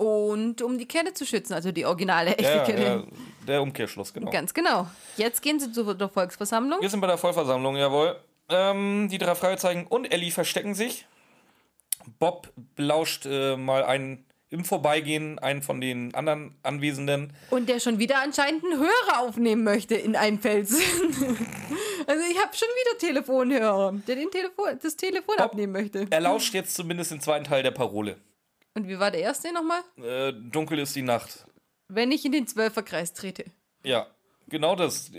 Und 0.00 0.62
um 0.62 0.78
die 0.78 0.88
Kette 0.88 1.12
zu 1.12 1.26
schützen, 1.26 1.52
also 1.52 1.72
die 1.72 1.84
originale 1.84 2.30
echte 2.30 2.56
Ja, 2.56 2.64
Kette. 2.64 2.82
ja, 2.82 3.02
der 3.46 3.60
Umkehrschluss, 3.60 4.14
genau. 4.14 4.30
Ganz 4.30 4.54
genau. 4.54 4.88
Jetzt 5.18 5.42
gehen 5.42 5.60
sie 5.60 5.72
zur 5.72 6.08
Volksversammlung. 6.08 6.80
Wir 6.80 6.88
sind 6.88 7.02
bei 7.02 7.06
der 7.06 7.18
Vollversammlung, 7.18 7.76
jawohl. 7.76 8.16
Ähm, 8.48 9.10
die 9.10 9.18
drei 9.18 9.34
Fragezeichen 9.34 9.86
und 9.86 10.10
Ellie 10.10 10.30
verstecken 10.30 10.74
sich. 10.74 11.06
Bob 12.18 12.50
belauscht 12.76 13.26
äh, 13.26 13.58
mal 13.58 13.84
einen 13.84 14.24
im 14.48 14.64
Vorbeigehen 14.64 15.38
einen 15.38 15.60
von 15.60 15.82
den 15.82 16.14
anderen 16.14 16.56
Anwesenden. 16.62 17.34
Und 17.50 17.68
der 17.68 17.78
schon 17.78 17.98
wieder 17.98 18.22
anscheinend 18.22 18.64
einen 18.64 18.80
Hörer 18.80 19.20
aufnehmen 19.20 19.64
möchte 19.64 19.96
in 19.96 20.16
einem 20.16 20.40
Fels. 20.40 20.70
also 22.06 22.24
ich 22.30 22.38
habe 22.42 22.56
schon 22.56 22.68
wieder 22.68 22.98
Telefonhörer, 22.98 23.92
der 24.08 24.16
den 24.16 24.30
Telefon, 24.30 24.78
das 24.82 24.96
Telefon 24.96 25.36
abnehmen 25.36 25.74
möchte. 25.74 26.06
Er 26.08 26.20
lauscht 26.20 26.54
jetzt 26.54 26.74
zumindest 26.74 27.10
den 27.10 27.20
zweiten 27.20 27.44
Teil 27.44 27.62
der 27.62 27.72
Parole. 27.72 28.16
Und 28.74 28.88
wie 28.88 28.98
war 28.98 29.10
der 29.10 29.20
erste 29.20 29.52
nochmal? 29.52 29.82
Äh, 29.96 30.32
dunkel 30.32 30.78
ist 30.78 30.94
die 30.94 31.02
Nacht. 31.02 31.46
Wenn 31.88 32.12
ich 32.12 32.24
in 32.24 32.32
den 32.32 32.46
Zwölferkreis 32.46 33.12
trete. 33.12 33.44
Ja, 33.82 34.06
genau 34.48 34.76
das. 34.76 35.10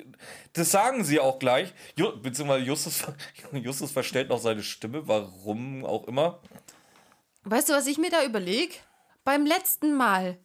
Das 0.53 0.71
sagen 0.71 1.03
sie 1.03 1.19
auch 1.19 1.39
gleich. 1.39 1.73
Ju 1.97 2.17
beziehungsweise 2.21 2.65
Justus, 2.65 3.03
Justus 3.51 3.91
verstellt 3.91 4.29
noch 4.29 4.39
seine 4.39 4.63
Stimme, 4.63 5.07
warum 5.07 5.85
auch 5.85 6.07
immer. 6.07 6.41
Weißt 7.43 7.69
du, 7.69 7.73
was 7.73 7.87
ich 7.87 7.97
mir 7.97 8.09
da 8.09 8.23
überlege? 8.23 8.75
Beim 9.23 9.45
letzten 9.45 9.95
Mal 9.95 10.37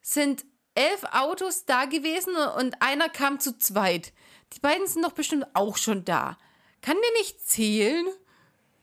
sind 0.00 0.44
elf 0.74 1.04
Autos 1.12 1.64
da 1.66 1.84
gewesen 1.84 2.34
und 2.58 2.80
einer 2.80 3.08
kam 3.08 3.38
zu 3.40 3.58
zweit. 3.58 4.12
Die 4.54 4.60
beiden 4.60 4.86
sind 4.86 5.04
doch 5.04 5.12
bestimmt 5.12 5.46
auch 5.54 5.76
schon 5.76 6.04
da. 6.04 6.38
Kann 6.80 6.96
der 7.02 7.18
nicht 7.18 7.40
zählen? 7.46 8.06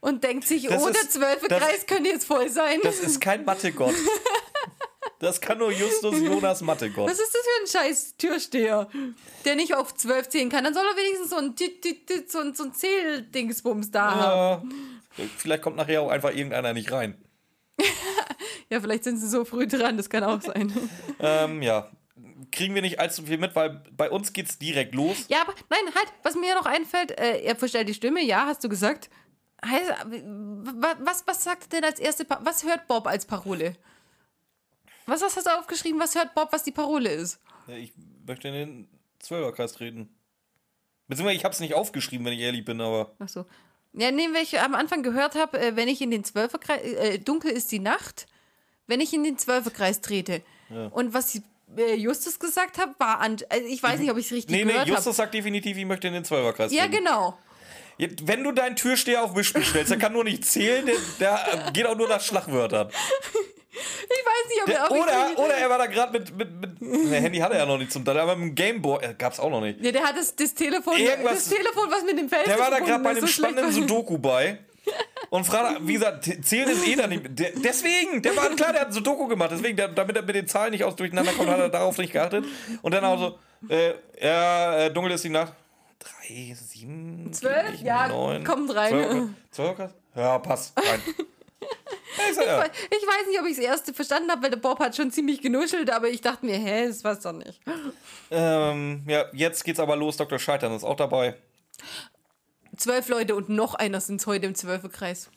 Und 0.01 0.23
denkt 0.23 0.45
sich, 0.47 0.63
Das 0.67 0.83
oh, 0.83 0.87
ist- 0.87 1.01
der 1.01 1.09
Zwölferkreis 1.09 1.61
das- 1.77 1.85
könnte 1.85 2.09
jetzt 2.09 2.25
voll 2.25 2.49
sein. 2.49 2.79
Das 2.83 2.99
ist 2.99 3.21
kein 3.21 3.45
Mathegott. 3.45 3.95
Das 5.19 5.39
kann 5.39 5.59
nur 5.59 5.71
Justus 5.71 6.19
Jonas 6.19 6.61
Mathegott. 6.61 7.07
Was 7.07 7.19
ist 7.19 7.31
das 7.31 7.41
für 7.43 7.61
ein 7.61 7.85
scheiß 7.85 8.15
Türsteher, 8.17 8.89
der 9.45 9.55
nicht 9.55 9.75
auf 9.75 9.93
zwölf 9.93 10.27
zählen 10.29 10.49
kann? 10.49 10.63
Dann 10.63 10.73
soll 10.73 10.83
er 10.83 10.97
wenigstens 10.97 11.29
so 11.29 11.35
ein, 11.35 11.55
Tit, 11.55 11.83
Tit, 11.83 12.07
Tit, 12.07 12.31
so 12.31 12.39
ein, 12.39 12.55
so 12.55 12.63
ein 12.63 12.73
Zähldingsbums 12.73 13.91
da 13.91 14.15
haben. 14.15 15.01
Vielleicht 15.37 15.61
kommt 15.61 15.75
nachher 15.75 16.01
auch 16.01 16.09
einfach 16.09 16.31
irgendeiner 16.31 16.73
nicht 16.73 16.91
rein. 16.91 17.23
Ja, 18.71 18.79
vielleicht 18.79 19.03
sind 19.03 19.17
sie 19.17 19.27
so 19.27 19.43
früh 19.45 19.67
dran, 19.67 19.97
das 19.97 20.09
kann 20.09 20.23
auch 20.23 20.41
sein. 20.41 20.73
Ähm, 21.19 21.61
ja. 21.61 21.91
Kriegen 22.51 22.73
wir 22.73 22.81
nicht 22.81 22.99
allzu 22.99 23.23
viel 23.23 23.37
mit, 23.37 23.53
weil 23.55 23.83
bei 23.95 24.09
uns 24.09 24.33
geht's 24.33 24.57
direkt 24.57 24.95
los. 24.95 25.25
Ja, 25.27 25.41
aber 25.41 25.53
nein, 25.69 25.93
halt, 25.93 26.07
was 26.23 26.35
mir 26.35 26.55
noch 26.55 26.65
einfällt, 26.65 27.11
äh, 27.19 27.41
er 27.41 27.55
verstellt 27.55 27.89
die 27.89 27.93
Stimme, 27.93 28.23
ja, 28.23 28.45
hast 28.47 28.63
du 28.63 28.69
gesagt. 28.69 29.09
Heißt, 29.63 29.89
wa- 29.89 30.95
was, 31.01 31.23
was 31.27 31.43
sagt 31.43 31.71
denn 31.73 31.83
als 31.83 31.99
erste, 31.99 32.25
pa 32.25 32.39
was 32.43 32.63
hört 32.63 32.87
Bob 32.87 33.05
als 33.07 33.25
Parole? 33.25 33.75
Was 35.05 35.21
hast 35.21 35.37
du 35.37 35.57
aufgeschrieben, 35.59 35.99
was 35.99 36.15
hört 36.15 36.33
Bob, 36.33 36.51
was 36.51 36.63
die 36.63 36.71
Parole 36.71 37.09
ist? 37.09 37.39
Ich 37.67 37.91
möchte 38.25 38.47
in 38.47 38.53
den 38.53 38.89
Zwölferkreis 39.19 39.73
treten. 39.73 40.09
Beziehungsweise 41.07 41.37
ich 41.37 41.43
habe 41.43 41.53
es 41.53 41.59
nicht 41.59 41.73
aufgeschrieben, 41.73 42.25
wenn 42.25 42.33
ich 42.33 42.39
ehrlich 42.39 42.63
bin, 42.65 42.79
aber 42.81 43.11
Ach 43.19 43.27
so. 43.29 43.45
Ja, 43.93 44.09
nee, 44.11 44.29
weil 44.33 44.43
ich 44.43 44.57
am 44.59 44.73
Anfang 44.73 45.03
gehört 45.03 45.35
habe, 45.35 45.59
äh, 45.59 45.75
wenn 45.75 45.89
ich 45.89 46.01
in 46.01 46.11
den 46.11 46.23
Zwölferkreis, 46.23 46.81
äh, 46.81 47.19
dunkel 47.19 47.51
ist 47.51 47.71
die 47.71 47.79
Nacht, 47.79 48.25
wenn 48.87 49.01
ich 49.01 49.13
in 49.13 49.23
den 49.23 49.37
Zwölferkreis 49.37 50.01
trete. 50.01 50.41
Und 50.91 51.13
was 51.13 51.41
äh, 51.75 51.95
Justus 51.95 52.39
gesagt 52.39 52.77
hat, 52.77 52.97
war 52.97 53.19
an. 53.19 53.35
Also 53.49 53.67
ich 53.67 53.83
weiß 53.83 53.99
nicht, 53.99 54.09
ob 54.09 54.17
ich 54.17 54.27
es 54.27 54.31
richtig 54.31 54.55
Nee, 54.55 54.63
nee, 54.63 54.71
gehört 54.71 54.87
Justus 54.87 55.05
habe. 55.07 55.15
sagt 55.15 55.33
definitiv, 55.33 55.75
ich 55.77 55.85
möchte 55.85 56.07
in 56.07 56.13
den 56.13 56.23
Zwölferkreis 56.23 56.71
Ja, 56.71 56.83
treten. 56.83 56.97
genau. 57.03 57.37
Wenn 57.97 58.43
du 58.43 58.51
deinen 58.51 58.75
Türsteher 58.75 59.23
auf 59.23 59.33
Mischspiel 59.35 59.63
stellst, 59.63 59.91
der 59.91 59.97
kann 59.99 60.13
nur 60.13 60.23
nicht 60.23 60.45
zählen, 60.45 60.85
der, 60.85 60.95
der 61.19 61.71
geht 61.71 61.85
auch 61.85 61.95
nur 61.97 62.07
nach 62.07 62.21
Schlagwörtern. 62.21 62.89
Ich 63.73 63.79
weiß 63.79 64.49
nicht, 64.49 64.61
ob, 64.61 64.65
Der, 64.65 64.85
ob 64.91 64.97
ich 64.97 65.03
oder, 65.03 65.45
oder 65.45 65.53
er 65.55 65.69
war 65.69 65.77
da 65.77 65.85
gerade 65.85 66.11
mit, 66.19 66.35
mit, 66.35 66.59
mit 66.59 66.81
ne, 66.81 67.17
Handy 67.17 67.39
hatte 67.39 67.55
er 67.55 67.65
noch 67.65 67.77
nicht 67.77 67.91
zum 67.91 68.03
Teil, 68.03 68.19
aber 68.19 68.35
mit 68.35 68.49
dem 68.49 68.55
Gameboy, 68.55 69.03
äh, 69.03 69.13
gab's 69.17 69.39
auch 69.39 69.49
noch 69.49 69.61
nicht. 69.61 69.79
Ja, 69.81 69.91
der 69.91 70.03
hat 70.03 70.17
das, 70.17 70.35
das 70.35 70.53
Telefon, 70.53 70.97
Irgendwas- 70.97 71.33
das 71.35 71.49
Telefon, 71.49 71.89
was 71.89 72.03
mit 72.03 72.17
dem 72.17 72.27
Feld 72.27 72.47
Der 72.47 72.59
war 72.59 72.69
da 72.69 72.79
gerade 72.79 73.03
bei 73.03 73.13
dem 73.13 73.21
dem 73.21 73.27
spannenden 73.27 73.71
Sudoku 73.71 74.17
bei. 74.17 74.59
Und 75.29 75.45
fragt, 75.45 75.87
wie 75.87 75.93
gesagt, 75.93 76.25
zählen 76.43 76.67
ist 76.69 76.85
eh 76.87 76.95
da 76.95 77.07
nicht. 77.07 77.23
Der, 77.29 77.51
deswegen, 77.55 78.21
der 78.21 78.35
war 78.35 78.49
klar, 78.49 78.73
der 78.73 78.81
hat 78.81 78.87
ein 78.87 78.93
Sudoku 78.93 79.27
gemacht. 79.27 79.51
Deswegen, 79.53 79.77
der, 79.77 79.87
damit 79.87 80.15
er 80.17 80.23
mit 80.23 80.35
den 80.35 80.47
Zahlen 80.47 80.71
nicht 80.71 80.83
aus 80.83 80.95
durcheinander 80.95 81.31
kommt, 81.33 81.49
hat 81.49 81.59
er 81.59 81.69
darauf 81.69 81.97
nicht 81.97 82.11
geachtet. 82.11 82.43
Und 82.81 82.93
dann 82.93 83.05
auch 83.05 83.17
so, 83.17 83.39
äh, 83.73 83.93
ja, 84.21 84.77
äh, 84.85 84.91
dunkel 84.93 85.13
ist 85.13 85.23
die 85.23 85.29
Nacht. 85.29 85.53
Drei, 86.03 86.55
sieben, 86.55 87.31
Zwölf? 87.33 87.71
nicht, 87.71 87.83
Ja, 87.83 88.07
neun, 88.07 88.43
kommt 88.43 88.73
rein. 88.73 88.89
Zwölf, 89.51 89.75
zwölf, 89.77 89.91
ja, 90.15 90.39
passt, 90.39 90.73
rein. 90.77 91.01
Ich 92.29 92.35
ja. 92.37 92.65
Ich 92.65 93.07
weiß 93.07 93.27
nicht, 93.29 93.39
ob 93.39 93.45
ich 93.47 93.55
das 93.55 93.63
erste 93.65 93.93
verstanden 93.93 94.29
habe, 94.31 94.43
weil 94.43 94.49
der 94.49 94.57
Bob 94.57 94.79
hat 94.79 94.95
schon 94.95 95.11
ziemlich 95.11 95.41
genuschelt, 95.41 95.89
aber 95.89 96.09
ich 96.09 96.19
dachte 96.21 96.45
mir, 96.45 96.57
hä, 96.57 96.87
das 96.87 97.03
war's 97.03 97.21
doch 97.21 97.31
nicht. 97.31 97.59
Ähm, 98.29 99.03
ja, 99.07 99.25
jetzt 99.33 99.63
geht's 99.63 99.79
aber 99.79 99.95
los. 99.95 100.17
Dr. 100.17 100.37
Scheitern 100.37 100.73
ist 100.75 100.83
auch 100.83 100.97
dabei. 100.97 101.35
Zwölf 102.75 103.07
Leute 103.07 103.33
und 103.35 103.49
noch 103.49 103.75
einer 103.75 104.01
sind 104.01 104.25
heute 104.27 104.45
im 104.45 104.55
Zwölferkreis. 104.55 105.29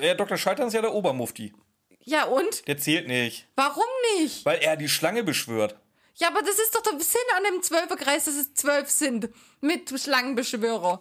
Ja, 0.00 0.14
Dr. 0.14 0.36
Scheitern 0.36 0.68
ist 0.68 0.74
ja 0.74 0.80
der 0.82 0.92
Obermufti. 0.92 1.52
Ja, 2.00 2.24
und? 2.24 2.66
Der 2.66 2.76
zählt 2.76 3.06
nicht, 3.06 3.46
Warum 3.54 3.84
nicht? 4.18 4.44
weil 4.44 4.58
er 4.58 4.76
die 4.76 4.88
Schlange 4.88 5.22
beschwört. 5.22 5.76
Ja, 6.16 6.28
aber 6.28 6.42
das 6.42 6.58
ist 6.58 6.74
doch 6.74 6.82
der 6.82 6.98
Sinn 7.00 7.20
an 7.36 7.44
dem 7.44 7.62
Zwölferkreis, 7.62 8.26
dass 8.26 8.34
es 8.34 8.54
zwölf 8.54 8.88
sind. 8.88 9.28
Mit 9.60 9.90
Schlangenbeschwörer. 9.98 11.00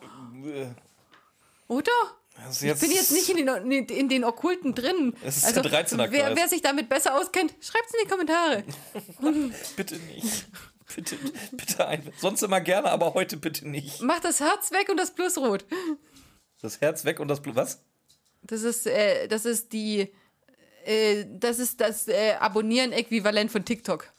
Oder? 1.68 1.92
Das 2.36 2.62
ist 2.62 2.64
Ich 2.64 2.80
bin 2.80 2.92
jetzt 2.92 3.12
nicht 3.12 3.30
in 3.30 3.46
den, 3.46 3.72
in, 3.88 4.10
den 4.10 4.24
Okkulten 4.24 4.74
drin. 4.74 5.14
Also, 5.24 5.28
Es 5.28 5.38
ist 5.44 5.56
der 5.56 5.64
13er 5.64 6.12
wer, 6.12 6.26
Kreis. 6.26 6.36
wer 6.38 6.50
sich 6.50 6.62
damit 6.64 6.90
besser 6.90 7.16
auskennt, 7.16 7.54
schreibt 7.62 7.86
es 7.88 7.94
in 7.94 8.00
die 8.04 8.10
Kommentare. 8.10 8.64
Bitte 9.76 9.96
nicht. 9.98 10.46
Bitte, 10.96 11.18
bitte 11.52 11.88
ein. 11.88 12.12
Sonst 12.20 12.44
immer 12.44 12.62
gerne, 12.62 12.92
aber 12.92 13.14
heute 13.16 13.38
bitte 13.38 13.68
nicht. 13.68 14.02
Macht 14.02 14.26
das 14.26 14.40
Herz 14.40 14.72
weg 14.72 14.90
und 14.90 14.98
das 14.98 15.12
Plus 15.12 15.38
rot. 15.38 15.66
Das 16.62 16.82
Herz 16.82 17.04
weg 17.04 17.20
und 17.20 17.30
das 17.30 17.42
Blut. 17.42 17.56
Was? 17.56 17.82
Das 18.44 18.62
ist, 18.62 18.86
äh, 18.86 19.28
das 19.28 19.46
ist 19.46 19.74
die, 19.74 20.14
äh, 20.86 21.26
das 21.30 21.58
ist 21.60 21.82
das 21.82 22.08
äh, 22.08 22.34
Abonnieren-Äquivalent 22.40 23.52
von 23.52 23.66
TikTok. 23.66 24.14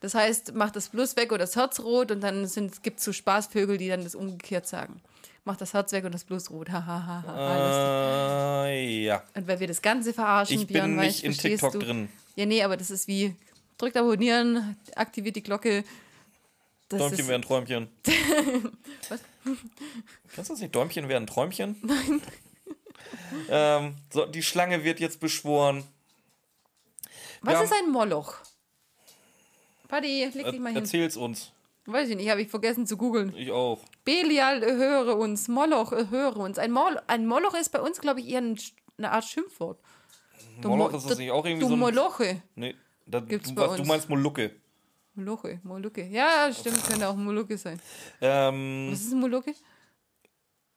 Das 0.00 0.14
heißt, 0.14 0.54
macht 0.54 0.76
das 0.76 0.88
Plus 0.90 1.16
weg 1.16 1.32
und 1.32 1.38
das 1.40 1.56
Herz 1.56 1.80
rot 1.80 2.10
und 2.12 2.20
dann 2.20 2.48
gibt 2.82 2.98
es 2.98 3.04
so 3.04 3.12
Spaßvögel, 3.12 3.78
die 3.78 3.88
dann 3.88 4.04
das 4.04 4.14
umgekehrt 4.14 4.66
sagen. 4.66 5.00
Macht 5.44 5.60
das 5.60 5.74
Herz 5.74 5.92
weg 5.92 6.04
und 6.04 6.12
das 6.12 6.24
Plus 6.24 6.50
rot. 6.50 6.70
Ha, 6.70 6.84
ha, 6.86 7.06
ha, 7.06 7.24
ha. 7.26 8.66
Äh, 8.66 9.04
ja. 9.04 9.22
Und 9.34 9.48
weil 9.48 9.58
wir 9.60 9.66
das 9.66 9.82
Ganze 9.82 10.12
verarschen, 10.12 10.60
Ich 10.60 10.66
Björn, 10.66 10.96
bin 10.96 11.06
nicht 11.06 11.24
in 11.24 11.32
TikTok 11.32 11.72
du? 11.72 11.78
drin. 11.80 12.08
Ja, 12.36 12.46
nee, 12.46 12.62
aber 12.62 12.76
das 12.76 12.90
ist 12.90 13.08
wie, 13.08 13.34
drückt 13.78 13.96
abonnieren, 13.96 14.76
aktiviert 14.94 15.36
die 15.36 15.42
Glocke. 15.42 15.84
Das 16.88 17.00
Däumchen 17.00 17.28
wären 17.28 17.42
Träumchen. 17.42 17.88
Was? 19.08 19.20
Kennst 20.34 20.50
du 20.50 20.54
das 20.54 20.60
nicht? 20.60 20.74
Däumchen 20.74 21.08
wären 21.08 21.26
Träumchen? 21.26 21.76
Nein. 21.82 22.22
ähm, 23.48 23.94
so, 24.12 24.26
die 24.26 24.42
Schlange 24.42 24.84
wird 24.84 25.00
jetzt 25.00 25.18
beschworen. 25.20 25.82
was 27.42 27.54
wir 27.54 27.64
ist 27.64 27.72
ein 27.72 27.90
Moloch? 27.90 28.36
Paddy, 29.88 30.24
leg 30.34 30.50
dich 30.50 30.60
mal 30.60 30.68
hin. 30.72 30.76
erzähl's 30.82 31.16
uns. 31.16 31.52
Weiß 31.86 32.08
ich 32.10 32.16
nicht, 32.16 32.28
habe 32.28 32.42
ich 32.42 32.48
vergessen 32.48 32.86
zu 32.86 32.98
googeln. 32.98 33.34
Ich 33.34 33.50
auch. 33.50 33.80
Belial, 34.04 34.60
höre 34.62 35.16
uns. 35.16 35.48
Moloch, 35.48 35.90
höre 35.92 36.36
uns. 36.36 36.58
Ein, 36.58 36.70
Mol 36.72 37.00
ein 37.06 37.26
Moloch 37.26 37.54
ist 37.54 37.70
bei 37.70 37.80
uns, 37.80 37.98
glaube 38.00 38.20
ich, 38.20 38.28
eher 38.28 38.42
ein, 38.42 38.58
eine 38.98 39.10
Art 39.10 39.24
Schimpfwort. 39.24 39.80
Du 40.60 40.68
Moloch 40.68 40.90
Mo- 40.92 40.96
ist 40.98 41.04
das 41.08 41.16
du- 41.16 41.22
nicht 41.22 41.30
auch 41.32 41.44
irgendwie 41.46 41.62
Du 41.62 41.68
so 41.68 41.74
ein. 41.74 41.78
Moloche. 41.80 42.42
Nee, 42.56 42.74
da, 43.06 43.20
Gibt's 43.20 43.48
du, 43.48 43.54
bei 43.54 43.62
was, 43.62 43.76
du 43.76 43.80
uns. 43.82 43.88
meinst 43.88 44.08
Molucke. 44.10 44.50
Moloche, 45.14 45.60
Molucke. 45.64 46.04
Ja, 46.04 46.52
stimmt, 46.52 46.84
könnte 46.86 47.08
auch 47.08 47.16
Molucke 47.16 47.56
sein. 47.56 47.80
Ähm, 48.20 48.88
Was 48.92 49.00
ist 49.00 49.12
ein 49.12 49.20
Molucke? 49.20 49.54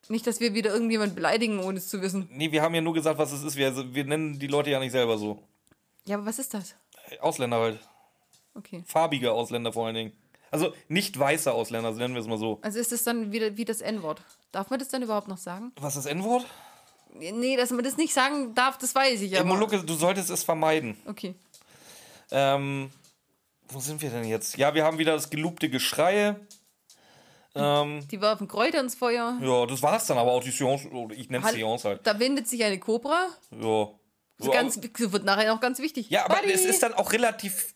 Nicht, 0.07 0.25
dass 0.27 0.39
wir 0.39 0.53
wieder 0.53 0.73
irgendjemand 0.73 1.13
beleidigen, 1.15 1.59
ohne 1.59 1.77
es 1.77 1.87
zu 1.89 2.01
wissen. 2.01 2.27
nee, 2.31 2.51
wir 2.51 2.61
haben 2.61 2.73
ja 2.73 2.81
nur 2.81 2.93
gesagt, 2.93 3.19
was 3.19 3.31
es 3.31 3.43
ist. 3.43 3.55
Wir, 3.55 3.93
wir 3.93 4.03
nennen 4.05 4.39
die 4.39 4.47
Leute 4.47 4.69
ja 4.71 4.79
nicht 4.79 4.91
selber 4.91 5.17
so. 5.17 5.43
Ja, 6.07 6.15
aber 6.17 6.25
was 6.25 6.39
ist 6.39 6.53
das? 6.53 6.75
Ausländer 7.19 7.57
halt. 7.59 7.79
Okay. 8.55 8.83
Farbige 8.85 9.31
Ausländer 9.31 9.71
vor 9.73 9.85
allen 9.85 9.95
Dingen. 9.95 10.11
Also 10.51 10.73
nicht 10.89 11.17
weiße 11.17 11.51
Ausländer, 11.53 11.93
so 11.93 11.99
nennen 11.99 12.13
wir 12.13 12.21
es 12.21 12.27
mal 12.27 12.37
so. 12.37 12.59
Also 12.61 12.77
ist 12.79 12.91
das 12.91 13.03
dann 13.03 13.31
wieder 13.31 13.55
wie 13.55 13.63
das 13.65 13.79
N-Wort. 13.81 14.21
Darf 14.51 14.69
man 14.69 14.79
das 14.79 14.89
dann 14.89 15.01
überhaupt 15.01 15.29
noch 15.29 15.37
sagen? 15.37 15.71
Was 15.79 15.95
ist 15.95 16.05
das 16.05 16.11
N-Wort? 16.11 16.45
Nee, 17.13 17.55
dass 17.57 17.71
man 17.71 17.83
das 17.83 17.97
nicht 17.97 18.13
sagen 18.13 18.53
darf, 18.55 18.77
das 18.77 18.93
weiß 18.93 19.21
ich 19.21 19.31
Ja. 19.31 19.43
Molucke, 19.43 19.81
du 19.83 19.93
solltest 19.93 20.29
es 20.29 20.43
vermeiden. 20.43 20.97
Okay. 21.05 21.35
Ähm, 22.31 22.89
wo 23.69 23.79
sind 23.79 24.01
wir 24.01 24.09
denn 24.09 24.25
jetzt? 24.25 24.57
Ja, 24.57 24.73
wir 24.73 24.83
haben 24.83 24.97
wieder 24.97 25.13
das 25.13 25.29
gelobte 25.29 25.69
Geschreie. 25.69 26.39
Ähm, 27.53 28.05
Die 28.09 28.21
werfen 28.21 28.47
Kräuter 28.47 28.79
ins 28.79 28.95
Feuer. 28.95 29.37
ja, 29.41 29.65
das 29.65 29.81
war's 29.81 30.07
dann 30.07 30.17
aber 30.17 30.31
auch 30.31 30.43
die 30.43 30.51
Seance, 30.51 30.87
ich 31.15 31.29
nenne 31.29 31.45
es. 31.45 31.51
Seance 31.53 31.87
halt. 31.87 32.07
Da 32.07 32.17
windet 32.19 32.47
sich 32.47 32.63
eine 32.63 32.79
Kobra. 32.79 33.27
Ja. 33.51 33.89
Das 34.37 34.49
ganz, 34.51 34.79
das 34.79 35.11
wird 35.11 35.23
nachher 35.25 35.53
noch 35.53 35.59
ganz 35.61 35.79
wichtig. 35.79 36.09
Ja, 36.09 36.25
aber 36.25 36.35
Buddy! 36.37 36.51
es 36.53 36.65
ist 36.65 36.81
dann 36.81 36.93
auch 36.93 37.11
relativ. 37.11 37.73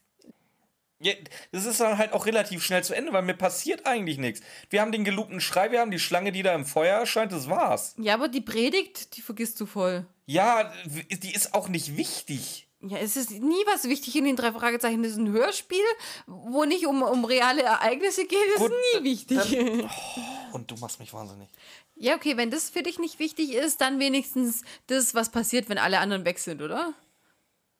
Ja, 1.00 1.14
das 1.52 1.66
ist 1.66 1.80
dann 1.82 1.98
halt 1.98 2.14
auch 2.14 2.26
relativ 2.26 2.64
schnell 2.64 2.84
zu 2.84 2.94
Ende, 2.94 3.12
weil 3.12 3.22
mir 3.22 3.34
passiert 3.34 3.86
eigentlich 3.86 4.18
nichts. 4.18 4.42
Wir 4.70 4.82
haben 4.82 4.92
den 4.94 5.04
gelobten 5.04 5.42
Schrei, 5.42 5.72
wir 5.72 5.82
haben 5.82 5.92
die 5.92 6.00
Schlange, 6.00 6.32
die 6.32 6.42
da 6.42 6.56
im 6.56 6.66
Feuer 6.66 7.00
erscheint, 7.00 7.32
das 7.34 7.50
war's. 7.50 7.96
Ja, 7.98 8.14
aber 8.14 8.30
die 8.30 8.42
Predigt, 8.42 9.18
die 9.18 9.22
vergisst 9.22 9.60
du 9.60 9.66
voll. 9.66 10.06
Ja, 10.26 10.72
die 10.86 11.34
ist 11.34 11.54
auch 11.54 11.68
nicht 11.68 11.98
wichtig. 11.98 12.68
Ja, 12.82 12.98
es 12.98 13.16
ist 13.18 13.32
nie 13.32 13.64
was 13.66 13.86
wichtig 13.86 14.16
in 14.16 14.26
den 14.26 14.36
drei 14.36 14.52
Fragezeichen. 14.52 15.02
Das 15.02 15.14
ist 15.14 15.18
ein 15.18 15.32
Hörspiel, 15.32 15.84
wo 16.28 16.66
nicht 16.66 16.86
um, 16.86 17.02
um 17.02 17.26
reale 17.26 17.64
Ereignisse 17.64 18.26
geht. 18.26 18.38
Das 18.54 18.62
Gut, 18.64 18.72
ist 18.72 19.02
nie 19.02 19.04
wichtig. 19.04 19.40
Und 20.54 20.70
du 20.70 20.76
machst 20.76 21.00
mich 21.00 21.12
wahnsinnig. 21.14 21.50
ja, 21.96 22.16
okay, 22.16 22.38
wenn 22.38 22.52
das 22.52 22.70
für 22.70 22.84
dich 22.84 23.00
nicht 23.00 23.20
wichtig 23.20 23.54
ist, 23.54 23.82
dann 23.82 24.00
wenigstens 24.00 24.62
das, 24.88 25.14
was 25.16 25.30
passiert, 25.32 25.68
wenn 25.68 25.78
alle 25.78 26.00
anderen 26.00 26.26
weg 26.26 26.38
sind, 26.40 26.62
oder? 26.62 26.94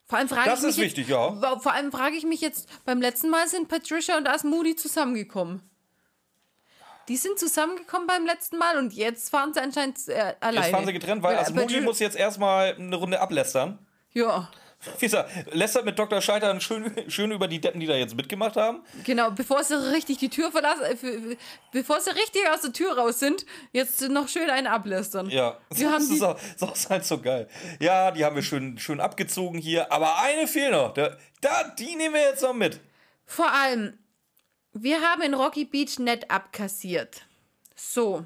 Vor 0.08 0.20
allem 0.20 0.30
frage 0.30 0.50
Das 0.50 0.60
ich 0.60 0.66
mich 0.66 0.78
ist 0.78 0.84
wichtig, 0.84 1.08
ja. 1.08 1.34
jetzt, 1.34 1.64
Vor 1.64 1.74
allem 1.74 1.92
frage 1.92 2.16
ich 2.16 2.26
mich 2.26 2.42
jetzt, 2.42 2.70
beim 2.86 3.02
letzten 3.02 3.30
Mal 3.30 3.48
sind 3.48 3.68
Patricia 3.68 4.18
und 4.18 4.28
Asmoody 4.28 4.76
zusammengekommen. 4.76 5.62
Die 7.08 7.18
sind 7.18 7.38
zusammengekommen 7.40 8.08
beim 8.08 8.26
letzten 8.26 8.58
Mal 8.58 8.78
und 8.78 8.94
jetzt 8.94 9.30
fahren 9.30 9.54
sie 9.54 9.62
anscheinend 9.62 10.08
äh, 10.08 10.36
alleine. 10.40 10.66
Jetzt 10.66 10.72
fahren 10.76 10.86
sie 10.86 10.94
getrennt, 10.94 11.22
weil 11.24 11.36
Ja, 11.36 11.42
Asmodi 11.42 11.82
muss 11.82 12.00
jetzt 12.00 12.16
erstmal 12.18 12.76
eine 12.76 12.96
Runde 12.96 13.20
ablästern. 13.20 13.80
Ja, 14.12 14.50
Gesagt, 15.00 15.30
lästert 15.54 15.86
mit 15.86 15.98
Dr. 16.00 16.22
Scheitern 16.22 16.62
schön, 16.62 16.92
schön 17.10 17.32
über 17.32 17.48
die 17.48 17.60
Deppen, 17.60 17.80
die 17.80 17.88
da 17.88 17.96
jetzt 17.96 18.16
mitgemacht 18.16 18.56
haben. 18.56 18.82
genau, 19.04 19.32
bevor 19.32 19.64
sie 19.64 19.76
richtig 19.92 20.18
die 20.18 20.30
Tür 20.30 20.52
verlassen, 20.52 20.84
äh, 20.84 21.36
bevor 21.72 22.00
sie 22.02 22.12
richtig 22.12 22.42
aus 22.50 22.62
der 22.62 22.74
Tür 22.74 22.98
raus 22.98 23.20
sind, 23.20 23.46
jetzt 23.72 24.02
noch 24.10 24.28
schön 24.28 24.50
einen 24.50 24.68
ablästern. 24.68 25.30
Ja, 25.30 25.58
Wir 25.72 25.88
haben 25.92 26.00
das 26.00 26.08
die- 26.10 26.16
ist, 26.16 26.22
auch, 26.24 26.40
das 26.60 26.80
ist 26.80 26.90
halt 26.90 27.06
so 27.06 27.20
geil. 27.20 27.48
Ja, 27.80 28.12
die 28.12 28.24
haben 28.26 28.36
wir 28.36 28.44
schön, 28.44 28.78
schön 28.78 29.00
abgezogen 29.00 29.60
hier. 29.60 29.92
Aber 29.92 30.20
eine 30.20 30.48
fehlt 30.48 30.72
noch. 30.72 30.94
Da, 30.94 31.18
da, 31.42 31.64
die 31.78 31.96
nehmen 31.96 32.14
wir 32.16 32.22
jetzt 32.22 32.42
noch 32.44 32.54
mit. 32.54 32.80
Vor 33.26 33.52
allem, 33.52 33.98
wir 34.74 35.02
haben 35.02 35.22
in 35.22 35.34
Rocky 35.34 35.66
Beach 35.66 36.00
nett 36.00 36.30
abkassiert. 36.30 37.22
So. 37.76 38.26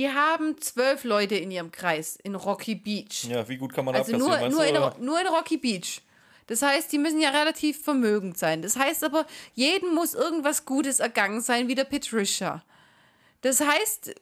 Die 0.00 0.08
haben 0.08 0.58
zwölf 0.62 1.04
Leute 1.04 1.34
in 1.34 1.50
ihrem 1.50 1.70
Kreis 1.70 2.16
in 2.16 2.34
Rocky 2.34 2.74
Beach. 2.74 3.24
Ja, 3.24 3.46
wie 3.46 3.58
gut 3.58 3.74
kann 3.74 3.84
man 3.84 3.94
Also 3.94 4.16
nur, 4.16 4.48
nur, 4.48 4.64
in, 4.64 5.04
nur 5.04 5.20
in 5.20 5.26
Rocky 5.26 5.58
Beach. 5.58 6.00
Das 6.46 6.62
heißt, 6.62 6.90
die 6.90 6.96
müssen 6.96 7.20
ja 7.20 7.28
relativ 7.28 7.84
vermögend 7.84 8.38
sein. 8.38 8.62
Das 8.62 8.76
heißt 8.76 9.04
aber, 9.04 9.26
jedem 9.52 9.94
muss 9.94 10.14
irgendwas 10.14 10.64
Gutes 10.64 11.00
ergangen 11.00 11.42
sein, 11.42 11.68
wie 11.68 11.74
der 11.74 11.84
Patricia. 11.84 12.64
Das 13.42 13.60
heißt, 13.60 14.14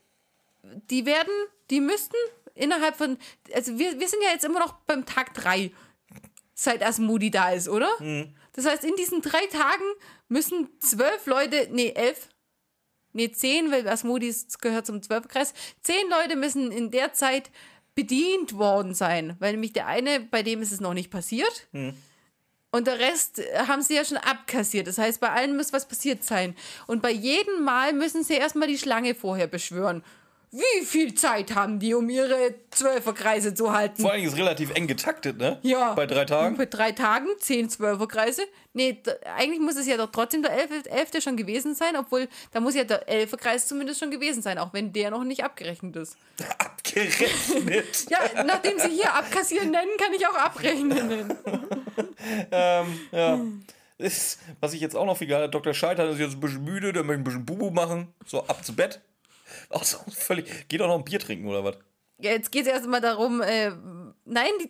die 0.91 1.07
werden, 1.07 1.33
die 1.71 1.81
müssten 1.81 2.17
innerhalb 2.57 2.97
von, 2.97 3.17
also 3.55 3.79
wir, 3.79 4.01
wir 4.01 4.09
sind 4.09 4.25
ja 4.25 4.31
jetzt 4.33 4.45
immer 4.45 4.59
noch 4.59 4.73
beim 4.85 5.07
Tag 5.07 5.33
3, 5.35 5.71
seit 6.55 6.83
Asmodi 6.83 7.31
da 7.31 7.51
ist, 7.53 7.69
oder? 7.69 7.89
Mhm. 8.01 8.35
Das 8.53 8.67
heißt, 8.67 8.83
in 8.83 8.97
diesen 8.97 9.23
drei 9.23 9.47
Tagen 9.47 9.85
müssen 10.27 10.71
zwölf 10.81 11.27
Leute, 11.27 11.69
nee, 11.71 11.93
elf, 11.95 12.31
nee, 13.12 13.30
zehn, 13.30 13.70
weil 13.70 13.86
Asmodi 13.89 14.28
ist- 14.28 14.60
gehört 14.62 14.86
zum 14.86 15.02
Zwölfkreis, 15.02 15.55
zehn 15.82 16.09
Leute 16.10 16.36
müssen 16.36 16.70
in 16.72 16.90
der 16.90 17.12
Zeit 17.12 17.51
bedient 17.94 18.55
worden 18.56 18.94
sein, 18.94 19.36
weil 19.40 19.52
nämlich 19.52 19.72
der 19.72 19.86
eine, 19.86 20.20
bei 20.20 20.43
dem 20.43 20.62
ist 20.62 20.70
es 20.72 20.80
noch 20.80 20.94
nicht 20.94 21.10
passiert. 21.10 21.68
Und 22.70 22.86
der 22.86 22.98
Rest 22.98 23.39
äh, 23.39 23.66
haben 23.66 23.80
sie 23.82 23.94
ja 23.94 24.05
schon 24.05 24.18
abkassiert. 24.18 24.86
Das 24.86 24.98
heißt, 24.98 25.20
bei 25.20 25.30
allen 25.30 25.56
muss 25.56 25.72
was 25.72 25.89
passiert 25.89 26.22
sein. 26.22 26.55
Und 26.86 27.01
bei 27.02 27.10
jedem 27.10 27.64
Mal 27.64 27.93
müssen 27.94 28.22
sie 28.22 28.35
erstmal 28.35 28.68
die 28.68 28.78
Schlange 28.78 29.14
vorher 29.14 29.47
beschwören. 29.47 30.05
Wie 30.51 30.85
viel 30.87 31.15
Zeit 31.15 31.55
haben 31.55 31.79
die, 31.79 31.93
um 31.93 32.09
ihre 32.09 32.55
Zwölferkreise 32.70 33.53
zu 33.55 33.73
halten? 33.73 34.01
Vor 34.01 34.12
allem 34.12 34.25
ist 34.25 34.33
es 34.33 34.39
relativ 34.39 34.70
eng 34.75 34.87
getaktet, 34.87 35.37
ne? 35.37 35.59
Ja. 35.62 35.93
Bei 35.93 36.07
drei 36.07 36.25
Tagen. 36.25 36.57
Bei 36.57 36.65
drei 36.65 36.93
Tagen, 36.93 37.27
zehn 37.39 37.69
Zwölferkreise. 37.69 38.43
Nee, 38.73 38.95
d- 38.95 39.11
eigentlich 39.37 39.61
muss 39.61 39.77
es 39.77 39.87
ja 39.87 39.97
doch 39.99 40.11
trotzdem 40.11 40.43
der 40.43 40.53
Elf- 40.53 40.87
Elfte 40.91 41.20
schon 41.20 41.37
gewesen 41.37 41.75
sein, 41.75 41.97
obwohl 41.97 42.29
da 42.53 42.61
muss 42.61 42.75
ja 42.75 42.85
der 42.85 43.07
Elferkreis 43.09 43.69
zumindest 43.69 44.01
schon 44.01 44.11
gewesen 44.11 44.41
sein, 44.41 44.57
auch 44.59 44.73
wenn 44.73 44.93
der 44.93 45.11
noch 45.11 45.23
nicht 45.25 45.45
abgerechnet 45.45 45.97
ist. 45.97 46.16
Abgerechnet. 46.59 48.07
Ja, 48.11 48.43
nachdem 48.45 48.79
sie 48.79 48.89
hier 48.91 49.12
abkassieren 49.15 49.70
nennen, 49.70 49.91
kann 50.03 50.15
ich 50.15 50.27
auch 50.27 50.35
abrechnen 50.35 50.89
nennen. 50.89 51.39
ähm, 52.51 53.01
ja. 53.12 53.39
Ist, 53.99 54.39
was 54.61 54.73
ich 54.75 54.81
jetzt 54.81 54.95
auch 54.97 55.05
noch 55.07 55.16
viel 55.19 55.27
geil 55.27 55.49
Dr. 55.49 55.75
Scheiter 55.75 56.09
ist 56.09 56.20
jetzt 56.20 56.35
ein 56.35 56.41
bisschen 56.41 56.65
müde, 56.65 56.93
der 56.93 57.03
möchte 57.03 57.20
ein 57.20 57.25
bisschen 57.25 57.45
Bubu 57.45 57.70
machen. 57.70 58.09
So, 58.27 58.45
ab 58.47 58.65
zu 58.65 58.75
Bett. 58.75 59.01
Auch 59.70 59.85
so 59.85 59.99
völlig. 60.11 60.69
Geht 60.69 60.83
auch 60.83 60.89
noch 60.89 60.99
ein 60.99 61.05
Bier 61.05 61.19
trinken 61.20 61.47
oder 61.49 61.65
was? 61.65 61.77
Ja, 62.19 62.33
jetzt 62.33 62.51
geht 62.51 62.66
es 62.66 62.73
erstmal 62.73 63.01
darum, 63.01 63.41
äh, 63.43 63.70
nein, 64.25 64.51
die, 64.61 64.69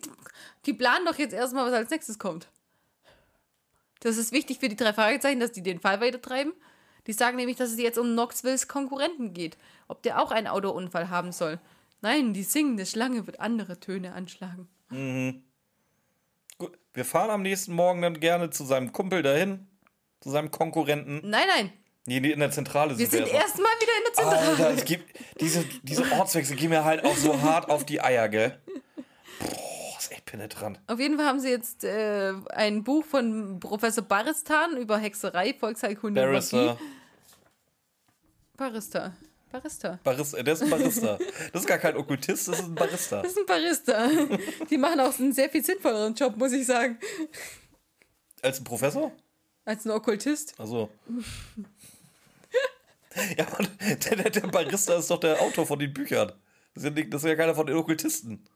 die 0.65 0.73
planen 0.73 1.05
doch 1.05 1.17
jetzt 1.17 1.33
erstmal, 1.33 1.65
was 1.65 1.73
als 1.73 1.89
nächstes 1.89 2.19
kommt. 2.19 2.47
Das 4.01 4.17
ist 4.17 4.31
wichtig 4.31 4.59
für 4.59 4.69
die 4.69 4.75
drei 4.75 4.93
Fragezeichen, 4.93 5.39
dass 5.39 5.51
die 5.51 5.63
den 5.63 5.79
Fall 5.79 5.99
weitertreiben. 5.99 6.53
Die 7.07 7.13
sagen 7.13 7.37
nämlich, 7.37 7.57
dass 7.57 7.71
es 7.71 7.79
jetzt 7.79 7.97
um 7.97 8.11
Knoxvilles 8.13 8.67
Konkurrenten 8.67 9.33
geht. 9.33 9.57
Ob 9.87 10.03
der 10.03 10.21
auch 10.21 10.31
einen 10.31 10.47
Autounfall 10.47 11.09
haben 11.09 11.31
soll. 11.31 11.59
Nein, 12.01 12.33
die 12.33 12.43
singende 12.43 12.85
Schlange 12.85 13.25
wird 13.25 13.39
andere 13.39 13.79
Töne 13.79 14.13
anschlagen. 14.13 14.69
Gut, 16.57 16.77
wir 16.93 17.03
fahren 17.03 17.31
am 17.31 17.41
nächsten 17.41 17.73
Morgen 17.73 18.01
dann 18.01 18.19
gerne 18.19 18.51
zu 18.51 18.63
seinem 18.63 18.93
Kumpel 18.93 19.21
dahin. 19.23 19.67
Zu 20.21 20.29
seinem 20.29 20.51
Konkurrenten. 20.51 21.21
Nein, 21.27 21.47
nein, 21.55 21.73
Nee, 22.05 22.17
in 22.17 22.39
der 22.39 22.49
Zentrale 22.49 22.97
wir 22.97 23.05
sind 23.07 23.19
erstmal. 23.21 23.41
erstmal 23.41 23.71
der 24.05 24.13
Zentrale. 24.13 24.47
Alter, 24.47 24.69
es 24.71 24.85
gibt, 24.85 25.19
diese, 25.39 25.63
diese 25.83 26.03
Ortswechsel 26.11 26.55
gehen 26.55 26.69
mir 26.69 26.83
halt 26.83 27.03
auch 27.05 27.15
so 27.15 27.41
hart 27.41 27.69
auf 27.69 27.85
die 27.85 28.01
Eier, 28.01 28.27
gell? 28.29 28.59
Boah, 29.39 29.97
ist 29.97 30.11
echt 30.11 30.25
penetrant. 30.25 30.79
Auf 30.87 30.99
jeden 30.99 31.17
Fall 31.17 31.25
haben 31.25 31.39
sie 31.39 31.49
jetzt 31.49 31.83
äh, 31.83 32.33
ein 32.49 32.83
Buch 32.83 33.05
von 33.05 33.59
Professor 33.59 34.03
Baristan 34.03 34.77
über 34.77 34.97
Hexerei, 34.97 35.53
Volksheilkunde 35.53 36.21
und 36.21 36.27
Barrister. 36.27 36.77
Barista. 38.57 39.13
Barista. 39.51 39.99
Barista, 40.03 40.43
der 40.43 40.53
ist 40.53 40.61
ein 40.63 40.69
Barista. 40.69 41.17
Das 41.53 41.61
ist 41.63 41.67
gar 41.67 41.77
kein 41.79 41.95
Okkultist, 41.97 42.49
das 42.49 42.59
ist 42.59 42.65
ein 42.65 42.75
Barista. 42.75 43.21
Das 43.21 43.31
ist 43.31 43.37
ein 43.39 43.45
Barista. 43.47 44.07
Die 44.69 44.77
machen 44.77 44.99
auch 44.99 45.17
einen 45.17 45.33
sehr 45.33 45.49
viel 45.49 45.63
sinnvolleren 45.63 46.13
Job, 46.13 46.37
muss 46.37 46.51
ich 46.51 46.65
sagen, 46.67 46.99
Als 48.41 48.59
ein 48.59 48.63
Professor? 48.63 49.11
als 49.65 49.85
ein 49.85 49.91
Okkultist. 49.91 50.53
Also. 50.59 50.89
Ja, 53.37 53.47
aber 53.47 53.67
der, 54.15 54.29
der, 54.29 54.41
Barista 54.47 54.95
ist 54.97 55.09
doch 55.09 55.19
der 55.19 55.41
Autor 55.41 55.65
von 55.65 55.79
den 55.79 55.93
Büchern. 55.93 56.31
Das 56.73 56.83
ist 56.83 56.97
ja, 56.97 57.03
das 57.05 57.23
ist 57.23 57.29
ja 57.29 57.35
keiner 57.35 57.55
von 57.55 57.65
den 57.65 57.75
Okkultisten. 57.75 58.47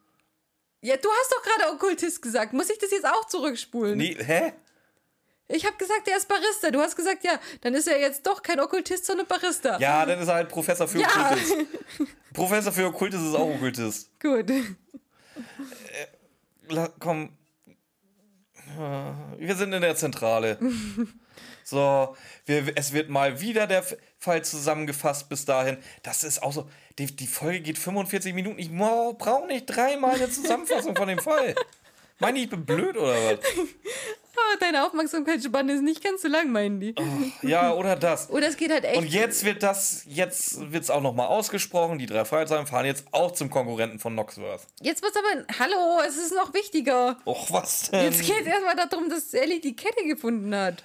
Ja, 0.82 0.98
du 0.98 1.10
hast 1.10 1.32
doch 1.32 1.42
gerade 1.44 1.74
Okkultist 1.74 2.22
gesagt. 2.22 2.54
Muss 2.54 2.70
ich 2.70 2.78
das 2.78 2.92
jetzt 2.92 3.06
auch 3.06 3.26
zurückspulen? 3.28 3.98
Nee, 3.98 4.16
hä? 4.20 4.54
Ich 5.48 5.66
habe 5.66 5.76
gesagt, 5.78 6.08
der 6.08 6.18
ist 6.18 6.28
Barista. 6.28 6.72
Du 6.72 6.80
hast 6.80 6.96
gesagt, 6.96 7.24
ja, 7.24 7.40
dann 7.62 7.74
ist 7.74 7.88
er 7.88 8.00
jetzt 8.00 8.26
doch 8.26 8.42
kein 8.42 8.60
Okkultist, 8.60 9.06
sondern 9.06 9.28
Barista. 9.28 9.78
Ja, 9.80 10.06
dann 10.06 10.20
ist 10.20 10.28
er 10.28 10.36
halt 10.36 10.50
Professor 10.50 10.88
für 10.88 11.00
Ja. 11.00 11.08
Okkultist. 11.08 11.56
Professor 12.34 12.72
für 12.74 12.86
Okkultist 12.88 13.24
ist 13.24 13.36
auch 13.36 13.50
Okkultist. 13.54 14.10
Gut. 14.20 14.52
La, 16.70 16.90
komm. 17.00 17.38
Wir 19.38 19.56
sind 19.56 19.74
in 19.74 19.82
der 19.82 19.96
Zentrale. 19.96 20.58
So, 21.66 22.16
wir, 22.46 22.74
es 22.76 22.92
wird 22.92 23.10
mal 23.10 23.40
wieder 23.40 23.68
der 23.68 23.80
F- 23.80 23.96
Fall 24.24 24.44
zusammengefasst 24.44 25.28
bis 25.30 25.46
dahin. 25.46 25.78
Das 26.02 26.24
ist 26.24 26.42
auch 26.42 26.54
so. 26.54 26.70
Die, 26.98 27.08
die 27.08 27.28
Folge 27.28 27.60
geht 27.60 27.78
45 27.78 28.34
Minuten. 28.34 28.58
Ich 28.58 28.72
brauche 28.72 29.48
nicht 29.48 29.66
dreimal 29.66 30.16
eine 30.16 30.30
Zusammenfassung 30.30 30.96
von 30.96 31.08
dem 31.08 31.20
Fall. 31.20 31.56
Meine 32.20 32.38
ich, 32.38 32.46
ich 32.46 32.50
bin 32.50 32.66
blöd 32.66 32.96
oder 32.96 33.14
was? 33.14 33.40
Ah, 34.38 34.56
deine 34.60 34.86
Aufmerksamkeitsspanne 34.86 35.74
ist 35.74 35.82
nicht 35.82 36.02
ganz 36.04 36.22
so 36.22 36.30
lang, 36.30 36.52
meinen 36.52 36.80
die. 36.80 36.96
Ja, 37.42 37.74
oder 37.74 37.98
das. 37.98 38.30
Oder 38.32 38.48
es 38.48 38.56
geht 38.56 38.72
halt 38.72 38.86
echt. 38.86 38.98
Und 38.98 39.08
jetzt 39.08 39.44
wird 39.44 39.62
das, 39.62 40.04
jetzt 40.08 40.72
wird 40.72 40.84
es 40.84 40.90
auch 40.90 41.02
nochmal 41.02 41.28
ausgesprochen. 41.28 41.98
Die 41.98 42.06
drei 42.06 42.24
Freiheitsheim 42.24 42.66
fahren 42.66 42.86
jetzt 42.86 43.06
auch 43.12 43.32
zum 43.32 43.50
Konkurrenten 43.50 44.00
von 44.00 44.14
Knoxworth. 44.14 44.68
Jetzt 44.82 45.04
wird's 45.04 45.18
aber. 45.18 45.46
Hallo, 45.60 46.02
es 46.08 46.16
ist 46.16 46.34
noch 46.34 46.54
wichtiger. 46.54 47.18
Och, 47.26 47.52
was 47.52 47.90
denn? 47.90 48.06
Jetzt 48.06 48.22
geht 48.22 48.42
es 48.42 48.48
erstmal 48.48 48.76
darum, 48.76 49.10
dass 49.10 49.34
Ellie 49.34 49.60
die 49.60 49.76
Kette 49.76 50.06
gefunden 50.06 50.56
hat. 50.56 50.84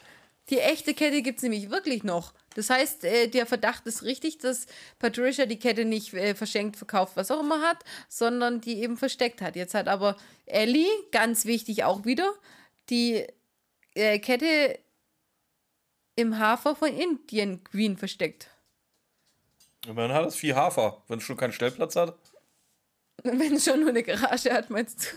Die 0.49 0.59
echte 0.59 0.95
Kette 0.95 1.23
gibt 1.23 1.39
es 1.39 1.43
nämlich 1.43 1.71
wirklich 1.71 2.03
noch. 2.03 2.33
Das 2.59 2.71
heißt, 2.71 3.05
äh, 3.05 3.29
der 3.29 3.47
Verdacht 3.47 3.87
ist 3.87 4.03
richtig, 4.03 4.39
dass 4.39 4.67
Patricia 4.99 5.47
die 5.47 5.61
Kette 5.61 5.85
nicht 5.85 6.13
äh, 6.13 6.35
verschenkt, 6.35 6.77
verkauft, 6.77 7.13
was 7.15 7.31
auch 7.31 7.39
immer 7.39 7.63
hat, 7.63 7.85
sondern 8.09 8.61
die 8.61 8.83
eben 8.83 8.97
versteckt 8.97 9.41
hat. 9.43 9.55
Jetzt 9.55 9.75
hat 9.75 9.87
aber 9.87 10.17
Ellie, 10.45 10.89
ganz 11.13 11.45
wichtig 11.45 11.85
auch 11.85 12.05
wieder, 12.05 12.35
die 12.91 13.25
äh, 13.95 14.19
Kette 14.19 14.77
im 16.17 16.41
Hafer 16.41 16.75
von 16.75 16.89
Indian 16.89 17.63
Queen 17.63 17.97
versteckt. 17.97 18.51
Man 19.87 20.13
hat 20.13 20.27
das 20.27 20.35
Vieh 20.35 20.55
Hafer, 20.55 21.05
wenn 21.07 21.19
es 21.19 21.25
schon 21.25 21.37
keinen 21.37 21.53
Stellplatz 21.53 21.95
hat. 21.95 22.19
Wenn 23.23 23.55
es 23.55 23.65
schon 23.65 23.81
nur 23.81 23.91
eine 23.91 24.03
Garage 24.03 24.53
hat, 24.53 24.69
meinst 24.71 25.13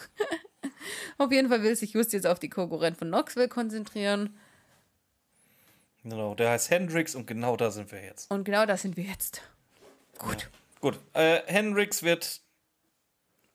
du? 0.62 0.70
auf 1.18 1.32
jeden 1.32 1.50
Fall 1.50 1.64
will 1.64 1.76
sich 1.76 1.94
Just 1.94 2.14
jetzt 2.14 2.28
auf 2.28 2.40
die 2.40 2.50
Konkurrent 2.50 2.98
von 2.98 3.08
Knoxville 3.08 3.48
konzentrieren. 3.48 4.38
Genau, 6.04 6.34
der 6.36 6.50
heißt 6.52 6.70
Hendrix 6.72 7.16
und 7.16 7.28
genau 7.28 7.56
da 7.56 7.72
sind 7.72 7.92
wir 7.92 8.04
jetzt. 8.04 8.32
Und 8.32 8.44
genau 8.44 8.66
das 8.66 8.82
sind 8.82 8.98
wir 8.98 9.04
jetzt. 9.04 9.42
Gut. 10.18 10.50
Gut, 10.80 11.00
äh, 11.14 11.42
Hendrix 11.46 12.02
wird 12.02 12.42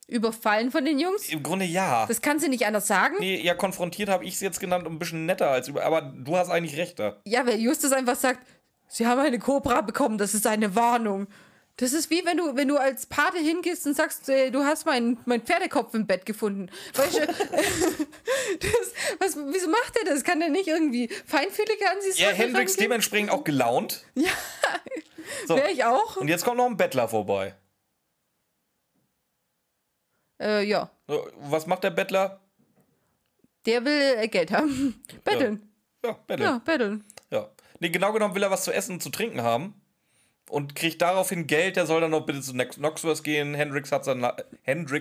Überfallen 0.09 0.70
von 0.70 0.85
den 0.85 1.01
Jungs? 1.01 1.28
im 1.31 1.43
Grunde 1.43 1.64
ja. 1.64 2.06
Das 2.06 2.20
kann 2.20 2.39
sie 2.39 2.48
nicht 2.48 2.64
anders 2.64 2.86
sagen. 2.86 3.16
Nee, 3.18 3.40
ja, 3.40 3.55
konfrontiert 3.55 4.09
habe 4.09 4.24
ich 4.24 4.35
es 4.35 4.40
jetzt 4.40 4.60
genannt, 4.60 4.86
ein 4.86 5.01
bisschen 5.01 5.27
netter 5.27 5.51
als 5.51 5.66
über. 5.66 5.85
Aber 5.85 6.01
du 6.01 6.36
hast 6.36 6.48
eigentlich 6.48 6.77
recht 6.77 7.01
da. 7.01 7.16
Ja, 7.24 7.44
weil 7.44 7.59
Justus 7.59 7.93
einfach 7.93 8.14
sagt, 8.14 8.47
sie 8.86 9.06
haben 9.06 9.20
eine 9.20 9.40
Cobra 9.40 9.81
bekommen, 9.81 10.16
das 10.16 10.35
ist 10.35 10.47
eine 10.47 10.77
Warnung. 10.77 11.27
Das 11.78 11.92
ist 11.92 12.08
wie 12.08 12.24
wenn 12.24 12.38
du, 12.38 12.56
wenn 12.56 12.68
du 12.68 12.78
als 12.78 13.04
Pate 13.06 13.38
hingehst 13.38 13.86
und 13.86 13.94
sagst, 13.94 14.28
äh, 14.30 14.50
du 14.50 14.64
hast 14.64 14.86
meinen 14.86 15.18
mein 15.26 15.42
Pferdekopf 15.42 15.92
im 15.94 16.06
Bett 16.06 16.24
gefunden. 16.24 16.70
Weißt 16.94 17.18
du, 17.18 17.26
das, 17.26 17.36
was, 19.18 19.36
wieso 19.36 19.68
macht 19.68 19.94
er 19.98 20.06
das? 20.06 20.24
Kann 20.24 20.40
er 20.40 20.48
nicht 20.48 20.68
irgendwie 20.68 21.08
feinfühliger 21.26 21.90
an 21.90 22.00
sich 22.00 22.18
Ja, 22.18 22.30
Hendrix 22.30 22.76
dementsprechend 22.76 23.30
auch 23.30 23.44
gelaunt. 23.44 24.04
Ja, 24.14 24.30
So, 25.46 25.56
wäre 25.56 25.70
ich 25.70 25.84
auch. 25.84 26.16
und 26.16 26.28
jetzt 26.28 26.44
kommt 26.44 26.56
noch 26.56 26.66
ein 26.66 26.76
Bettler 26.78 27.08
vorbei. 27.08 27.54
Äh, 30.40 30.64
ja, 30.64 30.90
was 31.40 31.66
macht 31.66 31.84
der 31.84 31.90
Bettler? 31.90 32.40
der 33.66 33.84
will 33.84 34.14
äh, 34.18 34.28
Geld 34.28 34.52
haben. 34.52 35.02
Betteln. 35.24 35.68
Ja, 36.04 36.12
betteln. 36.12 36.46
Ja, 36.46 36.58
betteln. 36.64 37.04
Ja. 37.30 37.50
Nee, 37.80 37.88
genau 37.90 38.12
genommen 38.12 38.34
will 38.34 38.42
er 38.42 38.50
was 38.50 38.64
zu 38.64 38.72
essen 38.72 38.92
und 38.92 39.02
zu 39.02 39.10
trinken 39.10 39.42
haben. 39.42 39.74
Und 40.48 40.77
kriegt 40.77 41.02
daraufhin 41.02 41.47
Geld, 41.48 41.77
der 41.77 41.86
soll 41.86 42.01
dann 42.01 42.12
noch 42.12 42.24
bitte 42.24 42.40
zu 42.40 42.55
Nox- 42.55 42.77
Knoxworth 42.77 43.24
gehen. 43.24 43.55
Hendrix 43.55 43.90
hat 43.90 44.05
sein 44.05 44.20
La 44.20 44.36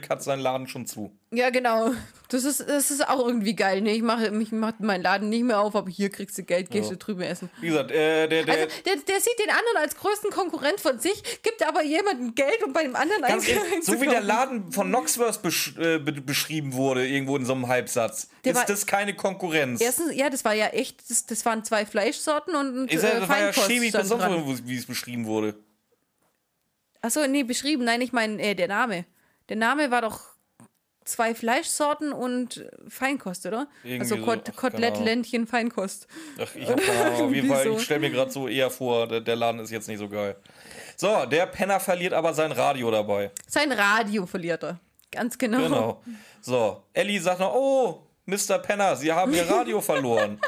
hat 0.09 0.23
seinen 0.23 0.39
Laden 0.41 0.67
schon 0.67 0.87
zu. 0.87 1.15
Ja, 1.35 1.49
genau. 1.49 1.91
Das 2.29 2.43
ist, 2.43 2.61
das 2.67 2.89
ist 2.89 3.07
auch 3.07 3.25
irgendwie 3.27 3.55
geil. 3.55 3.81
Ne? 3.81 3.91
Ich 3.93 4.01
mache 4.01 4.27
ich 4.41 4.51
mach 4.51 4.73
meinen 4.79 5.03
Laden 5.03 5.29
nicht 5.29 5.43
mehr 5.43 5.59
auf, 5.59 5.75
aber 5.75 5.89
hier 5.89 6.09
kriegst 6.09 6.37
du 6.37 6.43
Geld, 6.43 6.71
gehst 6.71 6.89
du 6.89 6.97
drüben 6.97 7.21
essen. 7.21 7.49
Wie 7.61 7.67
gesagt, 7.67 7.91
äh, 7.91 8.27
der, 8.27 8.43
der, 8.43 8.53
Also, 8.55 8.67
der, 8.83 8.95
der 8.95 9.19
sieht 9.21 9.39
den 9.39 9.49
anderen 9.51 9.77
als 9.77 9.95
größten 9.95 10.31
Konkurrent 10.31 10.79
von 10.81 10.99
sich, 10.99 11.21
gibt 11.43 11.65
aber 11.65 11.83
jemandem 11.83 12.33
Geld, 12.33 12.63
um 12.65 12.73
bei 12.73 12.83
dem 12.83 12.95
anderen 12.95 13.21
ganz 13.21 13.47
ehrlich, 13.47 13.83
so 13.83 14.01
wie 14.01 14.07
der. 14.07 14.21
Laden 14.21 14.71
von 14.71 14.87
Knoxworth 14.87 15.43
besch 15.43 15.75
äh, 15.77 15.99
be 15.99 16.13
beschrieben 16.13 16.73
wurde, 16.73 17.07
irgendwo 17.07 17.37
in 17.37 17.45
so 17.45 17.53
einem 17.53 17.67
Halbsatz, 17.67 18.27
Der 18.43 18.53
ist 18.53 18.57
war- 18.57 18.65
das 18.65 18.87
keine 18.87 19.15
Konkurrenz. 19.15 19.79
Erstens, 19.81 20.15
ja, 20.15 20.29
das 20.31 20.43
war 20.43 20.53
ja 20.53 20.67
echt, 20.67 21.09
das, 21.09 21.27
das 21.27 21.45
waren 21.45 21.63
zwei 21.63 21.85
Fleischsorten 21.85 22.55
und 22.55 22.91
ja, 22.91 22.99
äh, 22.99 23.19
das 23.19 23.29
war 23.29 23.39
ja 23.39 23.51
chemisch 23.51 23.93
wo, 23.93 24.57
wie 24.65 24.77
es 24.77 24.87
beschrieben 24.87 25.25
wurde. 25.27 25.55
Achso, 27.01 27.27
nee, 27.27 27.43
beschrieben. 27.43 27.83
Nein, 27.83 28.01
ich 28.01 28.13
meine 28.13 28.41
äh, 28.41 28.55
der 28.55 28.67
Name. 28.67 29.05
Der 29.47 29.57
Name 29.57 29.91
war 29.91 30.01
doch 30.01 30.34
zwei 31.05 31.33
Fleischsorten 31.33 32.11
und 32.11 32.65
Feinkost, 32.89 33.45
oder? 33.45 33.67
Irgendwie 33.83 34.01
also 34.01 34.15
so, 34.17 34.21
Kot 34.23 34.49
ach, 34.49 34.55
Kotelett, 34.55 34.93
Ahnung. 34.95 35.05
Ländchen, 35.05 35.47
Feinkost. 35.47 36.07
Ach, 36.39 36.55
ich 36.55 36.67
hab 36.67 36.81
keine 36.81 36.99
Ahnung. 36.99 37.13
Auf 37.13 37.19
jeden 37.19 37.33
Irgendwie 37.33 37.49
Fall, 37.49 37.63
so. 37.63 37.77
ich 37.77 37.83
stelle 37.83 37.99
mir 38.01 38.09
gerade 38.11 38.31
so 38.31 38.47
eher 38.47 38.69
vor, 38.69 39.07
der, 39.07 39.21
der 39.21 39.35
Laden 39.35 39.61
ist 39.61 39.71
jetzt 39.71 39.87
nicht 39.87 39.99
so 39.99 40.09
geil. 40.09 40.35
So, 40.97 41.25
der 41.25 41.45
Penner 41.47 41.79
verliert 41.79 42.13
aber 42.13 42.33
sein 42.33 42.51
Radio 42.51 42.89
dabei. 42.91 43.31
Sein 43.47 43.71
Radio 43.71 44.25
verliert 44.25 44.63
er. 44.63 44.79
Ganz 45.11 45.37
genau. 45.37 45.59
Genau. 45.59 46.03
So, 46.41 46.83
Ellie 46.93 47.19
sagt 47.19 47.39
noch, 47.39 47.53
oh, 47.53 48.03
Mr. 48.25 48.59
Penner, 48.59 48.95
Sie 48.95 49.11
haben 49.11 49.33
Ihr 49.33 49.49
Radio 49.49 49.81
verloren. 49.91 50.39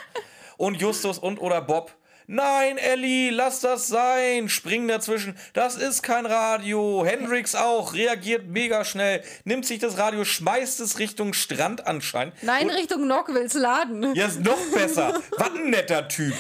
Und 0.58 0.82
Justus 0.82 1.20
und 1.20 1.40
oder 1.40 1.62
Bob, 1.62 1.94
nein, 2.28 2.78
Ellie, 2.78 3.32
lass 3.32 3.62
das 3.62 3.88
sein, 3.88 4.50
springen 4.50 4.88
dazwischen, 4.88 5.36
das 5.54 5.76
ist 5.76 6.04
kein 6.04 6.26
Radio. 6.26 7.06
Hendrix 7.06 7.56
auch, 7.56 7.94
reagiert 7.94 8.48
mega 8.48 8.86
schnell, 8.86 9.24
nimmt 9.44 9.66
sich 9.66 9.80
das 9.80 9.98
Radio, 9.98 10.24
schmeißt 10.24 10.80
es 10.80 11.00
Richtung 11.00 11.34
Strand 11.34 11.88
anscheinend. 11.88 12.36
Nein, 12.44 12.70
Richtung 12.70 13.04
Knockvilles 13.04 13.54
Laden. 13.56 14.14
Ja, 14.16 14.28
ist 14.28 14.42
noch 14.42 14.60
besser. 14.74 15.22
Was 15.38 15.52
ein 15.52 15.70
netter 15.70 16.08
Typ. 16.08 16.34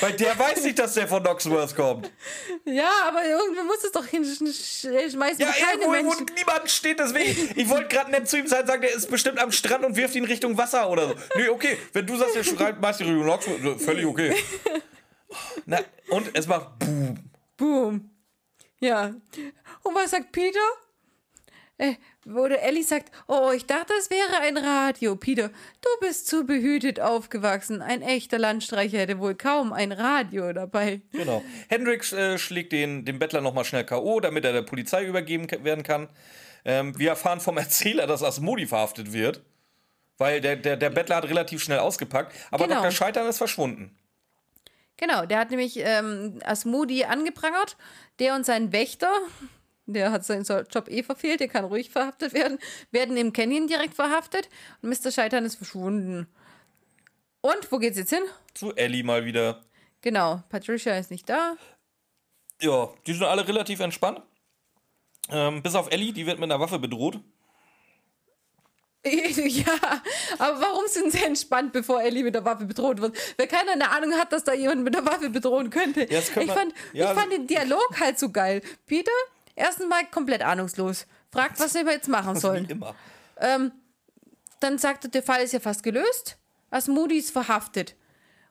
Weil 0.00 0.12
der 0.12 0.38
weiß 0.38 0.62
nicht, 0.64 0.78
dass 0.78 0.94
der 0.94 1.08
von 1.08 1.22
Knoxworth 1.22 1.74
kommt. 1.74 2.10
Ja, 2.64 2.90
aber 3.06 3.24
irgendwo 3.24 3.64
muss 3.64 3.82
es 3.82 3.92
doch 3.92 4.04
hinschmeißen. 4.04 5.40
Ja, 5.40 5.54
irgendwo, 5.72 5.86
wo 5.86 5.90
Menschen. 5.90 6.26
niemand 6.36 6.70
steht, 6.70 6.98
deswegen. 6.98 7.50
Ich 7.56 7.68
wollte 7.68 7.88
gerade 7.88 8.10
nett 8.10 8.28
zu 8.28 8.38
ihm 8.38 8.46
sein, 8.46 8.66
sagen, 8.66 8.82
der 8.82 8.94
ist 8.94 9.10
bestimmt 9.10 9.38
am 9.38 9.50
Strand 9.52 9.84
und 9.84 9.96
wirft 9.96 10.14
ihn 10.14 10.24
Richtung 10.24 10.56
Wasser 10.58 10.88
oder 10.90 11.08
so. 11.08 11.14
Nee, 11.36 11.48
okay, 11.48 11.78
wenn 11.92 12.06
du 12.06 12.16
sagst, 12.16 12.36
der 12.36 12.44
schreibt 12.44 12.80
Meister 12.80 13.04
Knoxworth, 13.04 13.80
völlig 13.80 14.06
okay. 14.06 14.34
Na, 15.66 15.78
und 16.10 16.30
es 16.34 16.46
macht 16.46 16.78
Boom. 16.78 17.30
Boom. 17.56 18.10
Ja. 18.80 19.14
Und 19.82 19.94
was 19.94 20.10
sagt 20.10 20.32
Peter? 20.32 20.58
Äh, 21.78 21.94
oder 22.26 22.60
Ellie 22.62 22.82
sagt, 22.84 23.10
oh, 23.26 23.50
ich 23.54 23.64
dachte, 23.64 23.92
es 23.98 24.10
wäre 24.10 24.40
ein 24.42 24.56
Radio. 24.58 25.16
Peter, 25.16 25.48
du 25.48 25.88
bist 26.00 26.26
zu 26.26 26.44
behütet 26.44 27.00
aufgewachsen. 27.00 27.80
Ein 27.80 28.02
echter 28.02 28.38
Landstreicher 28.38 28.98
hätte 28.98 29.18
wohl 29.18 29.34
kaum 29.34 29.72
ein 29.72 29.92
Radio 29.92 30.52
dabei. 30.52 31.00
Genau. 31.12 31.42
Hendrix 31.68 32.12
äh, 32.12 32.36
schlägt 32.38 32.72
den, 32.72 33.04
den 33.06 33.18
Bettler 33.18 33.40
nochmal 33.40 33.64
schnell 33.64 33.84
K.O., 33.84 34.20
damit 34.20 34.44
er 34.44 34.52
der 34.52 34.62
Polizei 34.62 35.04
übergeben 35.04 35.50
werden 35.64 35.82
kann. 35.82 36.08
Ähm, 36.66 36.98
wir 36.98 37.10
erfahren 37.10 37.40
vom 37.40 37.56
Erzähler, 37.56 38.06
dass 38.06 38.22
Asmodi 38.22 38.66
verhaftet 38.66 39.12
wird. 39.12 39.42
Weil 40.18 40.42
der, 40.42 40.56
der, 40.56 40.76
der 40.76 40.90
Bettler 40.90 41.16
hat 41.16 41.24
relativ 41.24 41.62
schnell 41.62 41.78
ausgepackt. 41.78 42.34
Aber 42.50 42.66
Genau. 42.66 42.80
Dr. 42.80 42.90
Scheitern 42.90 43.26
ist 43.26 43.38
verschwunden. 43.38 43.96
Genau, 45.00 45.24
der 45.24 45.38
hat 45.38 45.50
nämlich 45.50 45.78
ähm, 45.78 46.40
Asmodi 46.44 47.04
angeprangert. 47.04 47.78
Der 48.18 48.34
und 48.34 48.44
sein 48.44 48.70
Wächter, 48.70 49.10
der 49.86 50.12
hat 50.12 50.26
seinen 50.26 50.44
Job 50.44 50.88
eh 50.88 51.02
verfehlt, 51.02 51.40
der 51.40 51.48
kann 51.48 51.64
ruhig 51.64 51.88
verhaftet 51.88 52.34
werden, 52.34 52.58
werden 52.90 53.16
im 53.16 53.32
Canyon 53.32 53.66
direkt 53.66 53.94
verhaftet. 53.94 54.50
Und 54.82 54.90
Mr. 54.90 55.10
Scheitern 55.10 55.46
ist 55.46 55.56
verschwunden. 55.56 56.28
Und 57.40 57.72
wo 57.72 57.78
geht's 57.78 57.96
jetzt 57.96 58.10
hin? 58.10 58.22
Zu 58.52 58.76
Ellie 58.76 59.02
mal 59.02 59.24
wieder. 59.24 59.62
Genau, 60.02 60.42
Patricia 60.50 60.94
ist 60.98 61.10
nicht 61.10 61.26
da. 61.30 61.56
Ja, 62.60 62.90
die 63.06 63.14
sind 63.14 63.24
alle 63.24 63.48
relativ 63.48 63.80
entspannt. 63.80 64.20
Ähm, 65.30 65.62
bis 65.62 65.74
auf 65.74 65.90
Ellie, 65.90 66.12
die 66.12 66.26
wird 66.26 66.38
mit 66.38 66.50
einer 66.50 66.60
Waffe 66.60 66.78
bedroht. 66.78 67.20
Ja, 69.04 69.72
aber 70.38 70.60
warum 70.60 70.86
sind 70.86 71.12
sie 71.12 71.22
entspannt, 71.24 71.72
bevor 71.72 72.02
Ellie 72.02 72.22
mit 72.22 72.34
der 72.34 72.44
Waffe 72.44 72.66
bedroht 72.66 73.00
wird? 73.00 73.16
Weil 73.38 73.46
keiner 73.46 73.72
eine 73.72 73.90
Ahnung 73.90 74.12
hat, 74.14 74.32
dass 74.32 74.44
da 74.44 74.52
jemand 74.52 74.82
mit 74.84 74.94
der 74.94 75.04
Waffe 75.06 75.30
bedrohen 75.30 75.70
könnte. 75.70 76.04
das 76.06 76.28
ich, 76.28 76.36
man- 76.36 76.48
fand, 76.48 76.74
ja, 76.92 77.12
ich 77.12 77.18
fand 77.18 77.32
den 77.32 77.46
Dialog 77.46 77.98
halt 77.98 78.18
so 78.18 78.30
geil. 78.30 78.60
Peter, 78.86 79.10
erstens 79.56 79.88
mal 79.88 80.04
komplett 80.06 80.42
ahnungslos. 80.42 81.06
Fragt, 81.32 81.58
was 81.60 81.72
wir 81.74 81.84
jetzt 81.90 82.08
machen 82.08 82.36
sollen. 82.38 82.68
Wie 82.68 82.72
immer. 82.72 82.94
Dann 84.60 84.76
sagt 84.78 85.04
er, 85.04 85.10
der 85.10 85.22
Fall 85.22 85.42
ist 85.42 85.52
ja 85.52 85.60
fast 85.60 85.82
gelöst. 85.82 86.36
Asmodi 86.70 87.16
ist 87.18 87.30
verhaftet. 87.30 87.96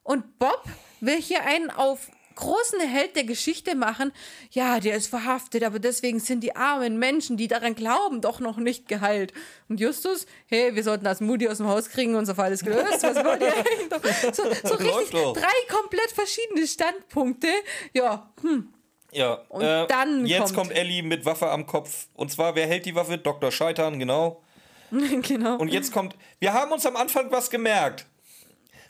Und 0.02 0.40
Bob 0.40 0.64
will 1.02 1.22
hier 1.22 1.44
einen 1.46 1.70
auf 1.70 2.10
großen 2.40 2.80
Held 2.80 3.16
der 3.16 3.24
Geschichte 3.26 3.76
machen. 3.76 4.12
Ja, 4.52 4.80
der 4.80 4.96
ist 4.96 5.08
verhaftet, 5.08 5.64
aber 5.64 5.80
deswegen 5.80 6.20
sind 6.20 6.42
die 6.44 6.56
armen 6.56 6.98
Menschen, 6.98 7.38
die 7.38 7.48
daran 7.48 7.76
glauben, 7.76 8.22
doch 8.22 8.40
noch 8.40 8.58
nicht 8.58 8.88
geheilt. 8.88 9.34
Und 9.68 9.80
Justus, 9.80 10.26
hey, 10.48 10.76
wir 10.76 10.84
sollten 10.84 11.06
Asmodi 11.08 11.48
aus 11.48 11.58
dem 11.58 11.68
Haus 11.68 11.90
kriegen, 11.90 12.16
unser 12.16 12.36
Fall 12.36 12.52
ist 12.52 12.64
gelöst. 12.64 13.04
Was 13.04 13.16
wollt 13.24 13.42
ihr 13.42 13.54
eigentlich? 13.54 14.36
So, 14.36 14.44
so 14.68 14.76
richtig 14.76 15.12
drei 15.12 15.76
komplett 15.76 16.12
verschiedene 16.12 16.66
Standpunkte. 16.68 17.48
Ja, 17.94 18.32
hm, 18.42 18.74
Ja, 19.12 19.34
Und 19.50 19.64
äh, 19.64 19.88
dann 19.88 20.26
jetzt 20.26 20.54
kommt- 20.54 20.70
kommt 20.70 20.72
Ellie 20.72 21.04
mit 21.04 21.26
Waffe 21.26 21.50
am 21.50 21.66
Kopf. 21.68 22.08
Und 22.14 22.32
zwar, 22.32 22.56
wer 22.56 22.68
hält 22.68 22.86
die 22.86 22.96
Waffe? 22.96 23.18
Dr. 23.18 23.52
Scheitern, 23.52 24.00
genau. 24.00 24.42
genau. 24.92 25.58
Und 25.58 25.68
jetzt 25.68 25.92
kommt, 25.92 26.16
wir 26.40 26.54
haben 26.54 26.72
uns 26.72 26.86
am 26.86 26.96
Anfang 26.96 27.32
was 27.32 27.50
gemerkt. 27.50 28.06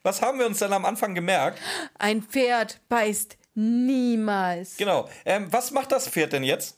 Was 0.03 0.21
haben 0.21 0.39
wir 0.39 0.45
uns 0.45 0.59
dann 0.59 0.71
am 0.71 0.85
Anfang 0.85 1.13
gemerkt? 1.13 1.59
Ein 1.97 2.21
Pferd 2.23 2.79
beißt 2.87 3.37
niemals. 3.59 4.77
Genau. 4.77 5.09
Ähm, 5.25 5.47
was 5.51 5.71
macht 5.71 5.91
das 5.91 6.07
Pferd 6.07 6.33
denn 6.33 6.43
jetzt? 6.43 6.77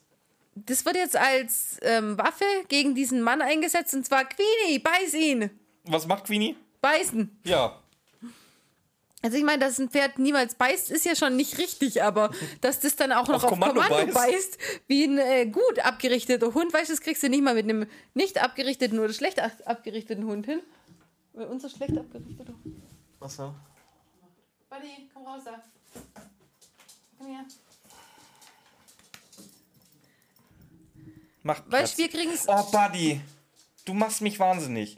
Das 0.56 0.84
wird 0.86 0.96
jetzt 0.96 1.16
als 1.16 1.78
ähm, 1.82 2.18
Waffe 2.18 2.44
gegen 2.68 2.94
diesen 2.96 3.22
Mann 3.22 3.42
eingesetzt 3.42 3.94
und 3.94 4.06
zwar 4.06 4.26
Queenie, 4.26 4.80
beiß 4.80 5.14
ihn! 5.14 5.50
Was 5.86 6.06
macht 6.08 6.26
Queenie? 6.26 6.56
Beißen! 6.82 7.40
Ja. 7.46 7.78
Also 9.24 9.38
ich 9.38 9.44
meine, 9.44 9.60
dass 9.60 9.78
ein 9.80 9.90
Pferd 9.90 10.18
niemals 10.18 10.56
beißt, 10.56 10.90
ist 10.90 11.06
ja 11.06 11.16
schon 11.16 11.36
nicht 11.36 11.58
richtig, 11.60 12.02
aber 12.04 12.32
dass 12.62 12.80
das 12.80 12.96
dann 12.96 13.12
auch 13.12 13.28
noch 13.28 13.36
Auf 13.36 13.44
auf 13.46 13.50
Kommando, 13.52 13.80
Kommando 13.82 14.14
beißt. 14.14 14.32
beißt. 14.58 14.58
wie 14.88 15.04
ein 15.06 15.18
äh, 15.20 15.46
gut 15.46 15.80
abgerichteter 15.80 16.54
Hund, 16.54 16.74
weißt 16.74 16.90
du, 16.90 16.94
das 16.94 17.02
kriegst 17.02 17.22
du 17.24 17.30
nicht 17.30 17.44
mal 17.44 17.54
mit 17.54 17.66
einem 17.66 17.86
nicht 18.16 18.42
abgerichteten 18.44 18.98
oder 19.00 19.14
schlecht 19.14 19.40
ab- 19.40 19.52
abgerichteten 19.66 20.26
Hund 20.26 20.46
hin. 20.48 20.60
Weil 21.34 21.46
unser 21.48 21.70
schlecht 21.70 21.96
abgerichteter 21.98 22.54
Hund. 22.66 22.82
Was 23.20 23.38
da? 23.38 23.54
Buddy, 24.70 25.10
komm 25.14 25.26
raus 25.28 25.44
da. 25.46 25.62
Komm 27.22 27.30
her. 27.34 27.46
Macht 31.44 31.64
Weißt 31.72 31.96
Platz. 31.96 31.96
du, 31.96 31.98
wir 32.04 32.10
kriegen's. 32.10 32.46
Oh, 32.48 32.64
Buddy. 32.72 33.22
Du 33.86 33.94
machst 33.94 34.22
mich 34.22 34.40
wahnsinnig. 34.40 34.98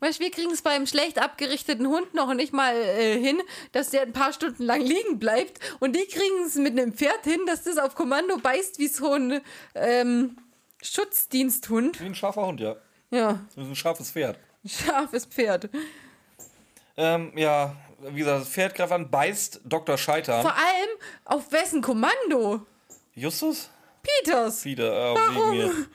Weißt, 0.00 0.20
wir 0.20 0.30
kriegen 0.30 0.50
es 0.50 0.60
beim 0.60 0.86
schlecht 0.86 1.18
abgerichteten 1.18 1.86
Hund 1.86 2.12
noch 2.14 2.32
nicht 2.34 2.52
mal 2.52 2.74
äh, 2.76 3.18
hin, 3.18 3.40
dass 3.72 3.90
der 3.90 4.02
ein 4.02 4.12
paar 4.12 4.32
Stunden 4.34 4.62
lang 4.62 4.82
liegen 4.82 5.18
bleibt. 5.18 5.58
Und 5.80 5.96
die 5.96 6.04
kriegen 6.06 6.44
es 6.44 6.54
mit 6.56 6.72
einem 6.78 6.92
Pferd 6.92 7.24
hin, 7.24 7.40
dass 7.46 7.64
das 7.64 7.78
auf 7.78 7.94
Kommando 7.94 8.36
beißt 8.36 8.78
wie 8.78 8.88
so 8.88 9.14
ein 9.14 9.40
ähm, 9.74 10.36
Schutzdiensthund. 10.82 12.00
Wie 12.00 12.04
ein 12.06 12.14
scharfer 12.14 12.46
Hund, 12.46 12.60
ja. 12.60 12.76
Ja, 13.10 13.40
Das 13.54 13.64
ist 13.64 13.70
ein 13.70 13.76
scharfes 13.76 14.10
Pferd. 14.10 14.38
ein 14.64 14.68
scharfes 14.68 15.24
Pferd. 15.24 15.70
Ähm, 16.98 17.32
ja, 17.36 17.74
wie 18.00 18.18
gesagt, 18.20 18.42
das 18.42 18.48
Pferd 18.48 18.74
greift 18.74 18.92
an, 18.92 19.10
beißt 19.10 19.60
Dr. 19.64 19.96
Scheitern. 19.98 20.42
Vor 20.42 20.54
allem 20.54 20.88
auf 21.24 21.50
wessen 21.52 21.80
Kommando? 21.82 22.66
Justus? 23.14 23.70
Peters. 24.02 24.64
Wieder, 24.64 25.12
äh, 25.12 25.14
Warum? 25.14 25.52
wegen 25.52 25.66
mir. 25.68 25.86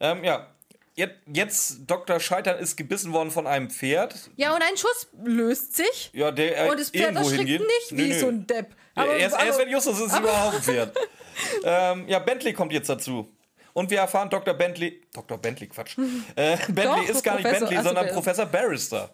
Ähm, 0.00 0.24
ja. 0.24 0.46
Jetzt, 0.94 1.14
jetzt, 1.32 1.76
Dr. 1.86 2.20
Scheitern 2.20 2.58
ist 2.58 2.76
gebissen 2.76 3.14
worden 3.14 3.30
von 3.30 3.46
einem 3.46 3.70
Pferd. 3.70 4.14
Ja, 4.36 4.54
und 4.54 4.60
ein 4.62 4.76
Schuss 4.76 5.08
löst 5.24 5.74
sich. 5.74 6.10
Ja, 6.12 6.30
der 6.30 6.66
äh, 6.66 6.70
Und 6.70 6.78
das 6.78 6.90
Pferd 6.90 7.16
erschrickt 7.16 7.44
nicht 7.48 7.62
wie 7.92 7.94
Nö, 8.08 8.08
nö. 8.08 8.20
so 8.20 8.28
ein 8.28 8.46
Depp. 8.46 8.74
Ja, 8.94 9.06
erst, 9.06 9.40
erst 9.42 9.58
wenn 9.58 9.70
Justus 9.70 9.98
ist, 10.00 10.12
aber- 10.12 10.28
überhaupt 10.28 10.56
ein 10.56 10.62
Pferd. 10.62 10.96
ähm, 11.64 12.08
ja, 12.08 12.18
Bentley 12.18 12.52
kommt 12.52 12.72
jetzt 12.72 12.90
dazu. 12.90 13.26
Und 13.72 13.90
wir 13.90 14.00
erfahren, 14.00 14.28
Dr. 14.28 14.52
Bentley. 14.52 15.00
Dr. 15.14 15.38
Bentley, 15.38 15.68
Quatsch. 15.68 15.96
Äh, 16.36 16.58
Bentley 16.68 16.84
Doch, 16.84 17.08
ist 17.08 17.24
gar 17.24 17.36
nicht 17.36 17.44
Professor- 17.44 17.68
Bentley, 17.68 17.76
ach 17.78 17.82
so, 17.82 17.88
sondern 17.88 18.08
Professor 18.08 18.44
Barrister. 18.46 19.10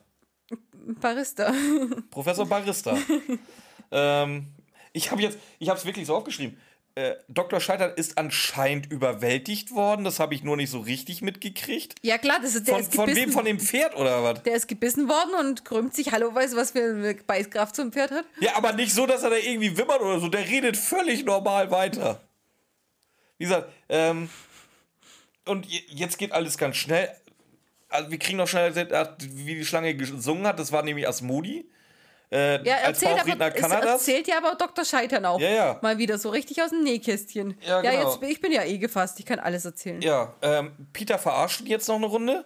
Barista. 1.01 1.53
Professor 2.11 2.47
Barrister. 2.47 2.97
ähm, 3.91 4.47
ich 4.93 5.11
habe 5.11 5.23
jetzt, 5.23 5.39
ich 5.59 5.69
habe 5.69 5.79
es 5.79 5.85
wirklich 5.85 6.07
so 6.07 6.17
aufgeschrieben. 6.17 6.59
Äh, 6.95 7.15
Dr. 7.29 7.61
Scheitern 7.61 7.93
ist 7.95 8.19
anscheinend 8.19 8.91
überwältigt 8.91 9.71
worden. 9.71 10.05
Das 10.05 10.19
habe 10.19 10.35
ich 10.35 10.43
nur 10.43 10.57
nicht 10.57 10.71
so 10.71 10.81
richtig 10.81 11.23
mitgekriegt. 11.23 11.95
Ja 12.03 12.19
klar, 12.19 12.39
das 12.43 12.55
ist, 12.57 12.67
der 12.67 12.75
Von, 12.75 12.83
ist 12.83 12.95
von 12.95 13.15
wem? 13.15 13.31
Von 13.31 13.45
dem 13.45 13.61
Pferd 13.61 13.95
oder 13.95 14.25
was? 14.25 14.43
Der 14.43 14.55
ist 14.57 14.67
gebissen 14.67 15.09
worden 15.09 15.35
und 15.39 15.65
krümmt 15.65 15.95
sich. 15.95 16.11
Hallo, 16.11 16.35
weißt 16.35 16.55
du, 16.55 16.57
was 16.57 16.73
für 16.73 16.83
eine 16.83 17.15
Beißkraft 17.15 17.79
ein 17.79 17.93
Pferd 17.93 18.11
hat? 18.11 18.25
Ja, 18.41 18.57
aber 18.57 18.73
nicht 18.73 18.93
so, 18.93 19.07
dass 19.07 19.23
er 19.23 19.31
da 19.31 19.37
irgendwie 19.37 19.77
wimmert 19.77 20.01
oder 20.01 20.19
so. 20.19 20.29
Der 20.29 20.49
redet 20.49 20.77
völlig 20.77 21.25
normal 21.25 21.71
weiter. 21.71 22.21
Wie 23.37 23.45
gesagt, 23.45 23.71
ähm, 23.89 24.29
und 25.45 25.67
je- 25.67 25.83
jetzt 25.91 26.19
geht 26.19 26.33
alles 26.33 26.59
ganz 26.59 26.77
schnell. 26.77 27.09
Also 27.89 28.11
wir 28.11 28.19
kriegen 28.19 28.39
noch 28.39 28.49
schnell, 28.49 28.77
erzählt, 28.77 29.17
wie 29.21 29.55
die 29.55 29.65
Schlange 29.65 29.95
gesungen 29.95 30.47
hat. 30.47 30.59
Das 30.59 30.73
war 30.73 30.83
nämlich 30.83 31.09
Asmodi. 31.09 31.71
Äh, 32.31 32.63
Ja, 32.67 32.77
erzählt 32.77 33.19
aber, 33.19 33.51
kann 33.51 33.71
es 33.71 33.77
er 33.77 33.81
das. 33.81 33.91
erzählt 34.07 34.29
ja 34.29 34.37
aber 34.37 34.53
auch 34.53 34.59
Dr. 34.59 34.85
Scheitern 34.85 35.25
auch. 35.25 35.41
Ja, 35.41 35.49
ja. 35.49 35.79
Mal 35.81 35.97
wieder 35.97 36.19
so 36.19 36.29
richtig 36.29 36.61
aus 36.63 36.71
dem 36.71 36.83
Nähkästchen. 36.83 37.57
Ja, 37.67 37.81
genau. 37.81 38.13
jetzt, 38.13 38.23
ich 38.23 38.41
bin 38.43 38.53
ja 38.53 38.65
eh 38.65 38.77
gefasst, 38.77 39.19
ich 39.21 39.25
kann 39.25 39.39
alles 39.39 39.65
erzählen. 39.65 40.03
Ja, 40.03 40.35
ähm, 40.43 40.73
Peter 40.93 41.19
verarscht 41.19 41.63
ihn 41.63 41.69
jetzt 41.69 41.89
noch 41.89 41.97
eine 41.97 42.07
Runde. 42.07 42.45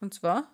Und 0.00 0.14
zwar? 0.14 0.48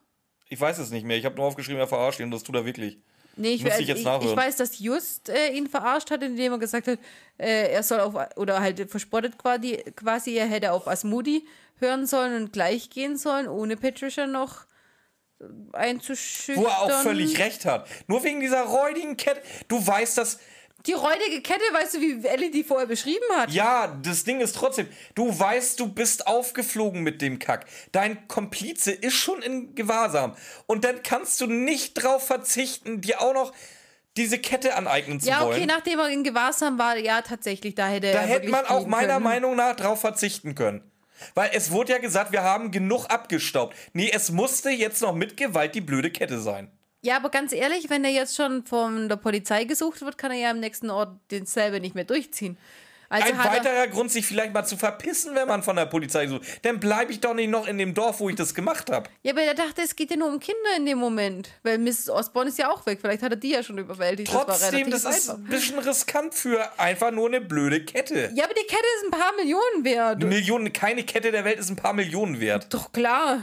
Ich 0.48 0.58
weiß 0.60 0.78
es 0.78 0.90
nicht 0.90 1.04
mehr. 1.04 1.18
Ich 1.18 1.24
habe 1.26 1.36
nur 1.36 1.44
aufgeschrieben, 1.44 1.80
er 1.80 1.86
verarscht 1.88 2.20
ihn 2.20 2.24
und 2.26 2.30
das 2.30 2.42
tut 2.42 2.54
er 2.54 2.64
wirklich. 2.64 2.98
Nee, 3.40 3.54
ich, 3.54 3.64
ich, 3.64 3.78
ich 3.80 3.88
jetzt 3.88 3.98
ich, 4.00 4.04
nachhören. 4.04 4.36
weiß, 4.36 4.56
dass 4.56 4.78
Just 4.78 5.30
äh, 5.30 5.48
ihn 5.48 5.66
verarscht 5.66 6.10
hat, 6.10 6.22
indem 6.22 6.52
er 6.52 6.58
gesagt 6.58 6.86
hat, 6.86 6.98
äh, 7.38 7.72
er 7.72 7.82
soll 7.82 8.00
auf, 8.00 8.14
oder 8.36 8.60
halt 8.60 8.90
verspottet 8.90 9.38
quasi, 9.38 9.82
quasi, 9.96 10.34
er 10.34 10.46
hätte 10.46 10.72
auf 10.72 10.86
Asmodi 10.86 11.46
hören 11.78 12.06
sollen 12.06 12.34
und 12.36 12.52
gleich 12.52 12.90
gehen 12.90 13.16
sollen, 13.16 13.48
ohne 13.48 13.76
Patricia 13.76 14.26
noch 14.26 14.66
einzuschüchtern. 15.72 16.62
Wo 16.62 16.68
er 16.68 16.82
auch 16.82 17.02
völlig 17.02 17.38
recht 17.38 17.64
hat. 17.64 17.88
Nur 18.06 18.22
wegen 18.22 18.40
dieser 18.40 18.62
räudigen 18.62 19.16
Kette. 19.16 19.40
Du 19.68 19.84
weißt, 19.84 20.18
dass. 20.18 20.38
Die 20.86 20.92
räudige 20.92 21.42
Kette, 21.42 21.60
weißt 21.72 21.94
du, 21.94 22.00
wie 22.00 22.26
Ellie 22.26 22.50
die 22.50 22.64
vorher 22.64 22.86
beschrieben 22.86 23.24
hat? 23.36 23.50
Ja, 23.50 23.98
das 24.02 24.24
Ding 24.24 24.40
ist 24.40 24.56
trotzdem. 24.56 24.88
Du 25.14 25.38
weißt, 25.38 25.78
du 25.78 25.88
bist 25.92 26.26
aufgeflogen 26.26 27.02
mit 27.02 27.20
dem 27.20 27.38
Kack. 27.38 27.66
Dein 27.92 28.26
Komplize 28.28 28.90
ist 28.92 29.14
schon 29.14 29.42
in 29.42 29.74
Gewahrsam. 29.74 30.34
Und 30.66 30.84
dann 30.84 31.02
kannst 31.02 31.40
du 31.40 31.46
nicht 31.46 31.94
drauf 31.94 32.26
verzichten, 32.26 33.00
dir 33.00 33.20
auch 33.20 33.34
noch 33.34 33.52
diese 34.16 34.38
Kette 34.38 34.74
aneignen 34.74 35.20
zu 35.20 35.28
Ja, 35.28 35.44
okay, 35.44 35.58
wollen. 35.58 35.66
nachdem 35.66 35.98
er 35.98 36.08
in 36.08 36.24
Gewahrsam 36.24 36.78
war, 36.78 36.96
ja, 36.96 37.22
tatsächlich, 37.22 37.74
da 37.74 37.86
hätte 37.88 38.12
Da 38.12 38.20
hätte 38.20 38.48
man 38.48 38.66
auch 38.66 38.86
meiner 38.86 39.14
können. 39.14 39.24
Meinung 39.24 39.56
nach 39.56 39.76
drauf 39.76 40.00
verzichten 40.00 40.54
können. 40.54 40.82
Weil 41.34 41.50
es 41.52 41.70
wurde 41.70 41.92
ja 41.92 41.98
gesagt, 41.98 42.32
wir 42.32 42.42
haben 42.42 42.70
genug 42.70 43.06
abgestaubt. 43.06 43.76
Nee, 43.92 44.10
es 44.12 44.30
musste 44.30 44.70
jetzt 44.70 45.02
noch 45.02 45.14
mit 45.14 45.36
Gewalt 45.36 45.74
die 45.74 45.82
blöde 45.82 46.10
Kette 46.10 46.40
sein. 46.40 46.70
Ja, 47.02 47.16
aber 47.16 47.30
ganz 47.30 47.52
ehrlich, 47.52 47.88
wenn 47.88 48.04
er 48.04 48.10
jetzt 48.10 48.36
schon 48.36 48.64
von 48.66 49.08
der 49.08 49.16
Polizei 49.16 49.64
gesucht 49.64 50.02
wird, 50.02 50.18
kann 50.18 50.30
er 50.30 50.38
ja 50.38 50.50
am 50.50 50.60
nächsten 50.60 50.90
Ort 50.90 51.16
denselbe 51.30 51.80
nicht 51.80 51.94
mehr 51.94 52.04
durchziehen. 52.04 52.58
Also 53.12 53.26
Ein 53.26 53.40
er, 53.40 53.44
weiterer 53.44 53.88
Grund, 53.88 54.12
sich 54.12 54.24
vielleicht 54.24 54.54
mal 54.54 54.64
zu 54.64 54.76
verpissen, 54.76 55.34
wenn 55.34 55.48
man 55.48 55.64
von 55.64 55.74
der 55.74 55.86
Polizei 55.86 56.28
sucht. 56.28 56.42
Dann 56.62 56.78
bleibe 56.78 57.10
ich 57.10 57.18
doch 57.18 57.34
nicht 57.34 57.50
noch 57.50 57.66
in 57.66 57.76
dem 57.76 57.92
Dorf, 57.92 58.20
wo 58.20 58.28
ich 58.28 58.36
das 58.36 58.54
gemacht 58.54 58.88
habe. 58.88 59.10
ja, 59.24 59.32
aber 59.32 59.42
er 59.42 59.54
dachte, 59.54 59.82
es 59.82 59.96
geht 59.96 60.12
ja 60.12 60.16
nur 60.16 60.28
um 60.28 60.38
Kinder 60.38 60.76
in 60.76 60.86
dem 60.86 60.98
Moment. 60.98 61.50
Weil 61.64 61.78
Mrs. 61.78 62.08
Osborne 62.08 62.50
ist 62.50 62.58
ja 62.60 62.70
auch 62.70 62.86
weg. 62.86 63.00
Vielleicht 63.00 63.24
hat 63.24 63.32
er 63.32 63.36
die 63.36 63.50
ja 63.50 63.64
schon 63.64 63.78
überwältigt. 63.78 64.30
Trotzdem, 64.30 64.68
relativ 64.74 65.02
das 65.02 65.16
ist 65.16 65.28
ein 65.28 65.42
bisschen 65.42 65.80
riskant 65.80 66.34
für 66.34 66.78
einfach 66.78 67.10
nur 67.10 67.26
eine 67.26 67.40
blöde 67.40 67.84
Kette. 67.84 68.30
Ja, 68.32 68.44
aber 68.44 68.54
die 68.54 68.66
Kette 68.66 68.86
ist 68.98 69.06
ein 69.06 69.10
paar 69.10 69.34
Millionen 69.34 69.84
wert. 69.84 70.22
Millionen, 70.22 70.72
keine 70.72 71.02
Kette 71.02 71.32
der 71.32 71.44
Welt 71.44 71.58
ist 71.58 71.68
ein 71.68 71.76
paar 71.76 71.94
Millionen 71.94 72.38
wert. 72.38 72.72
Doch 72.72 72.92
klar. 72.92 73.40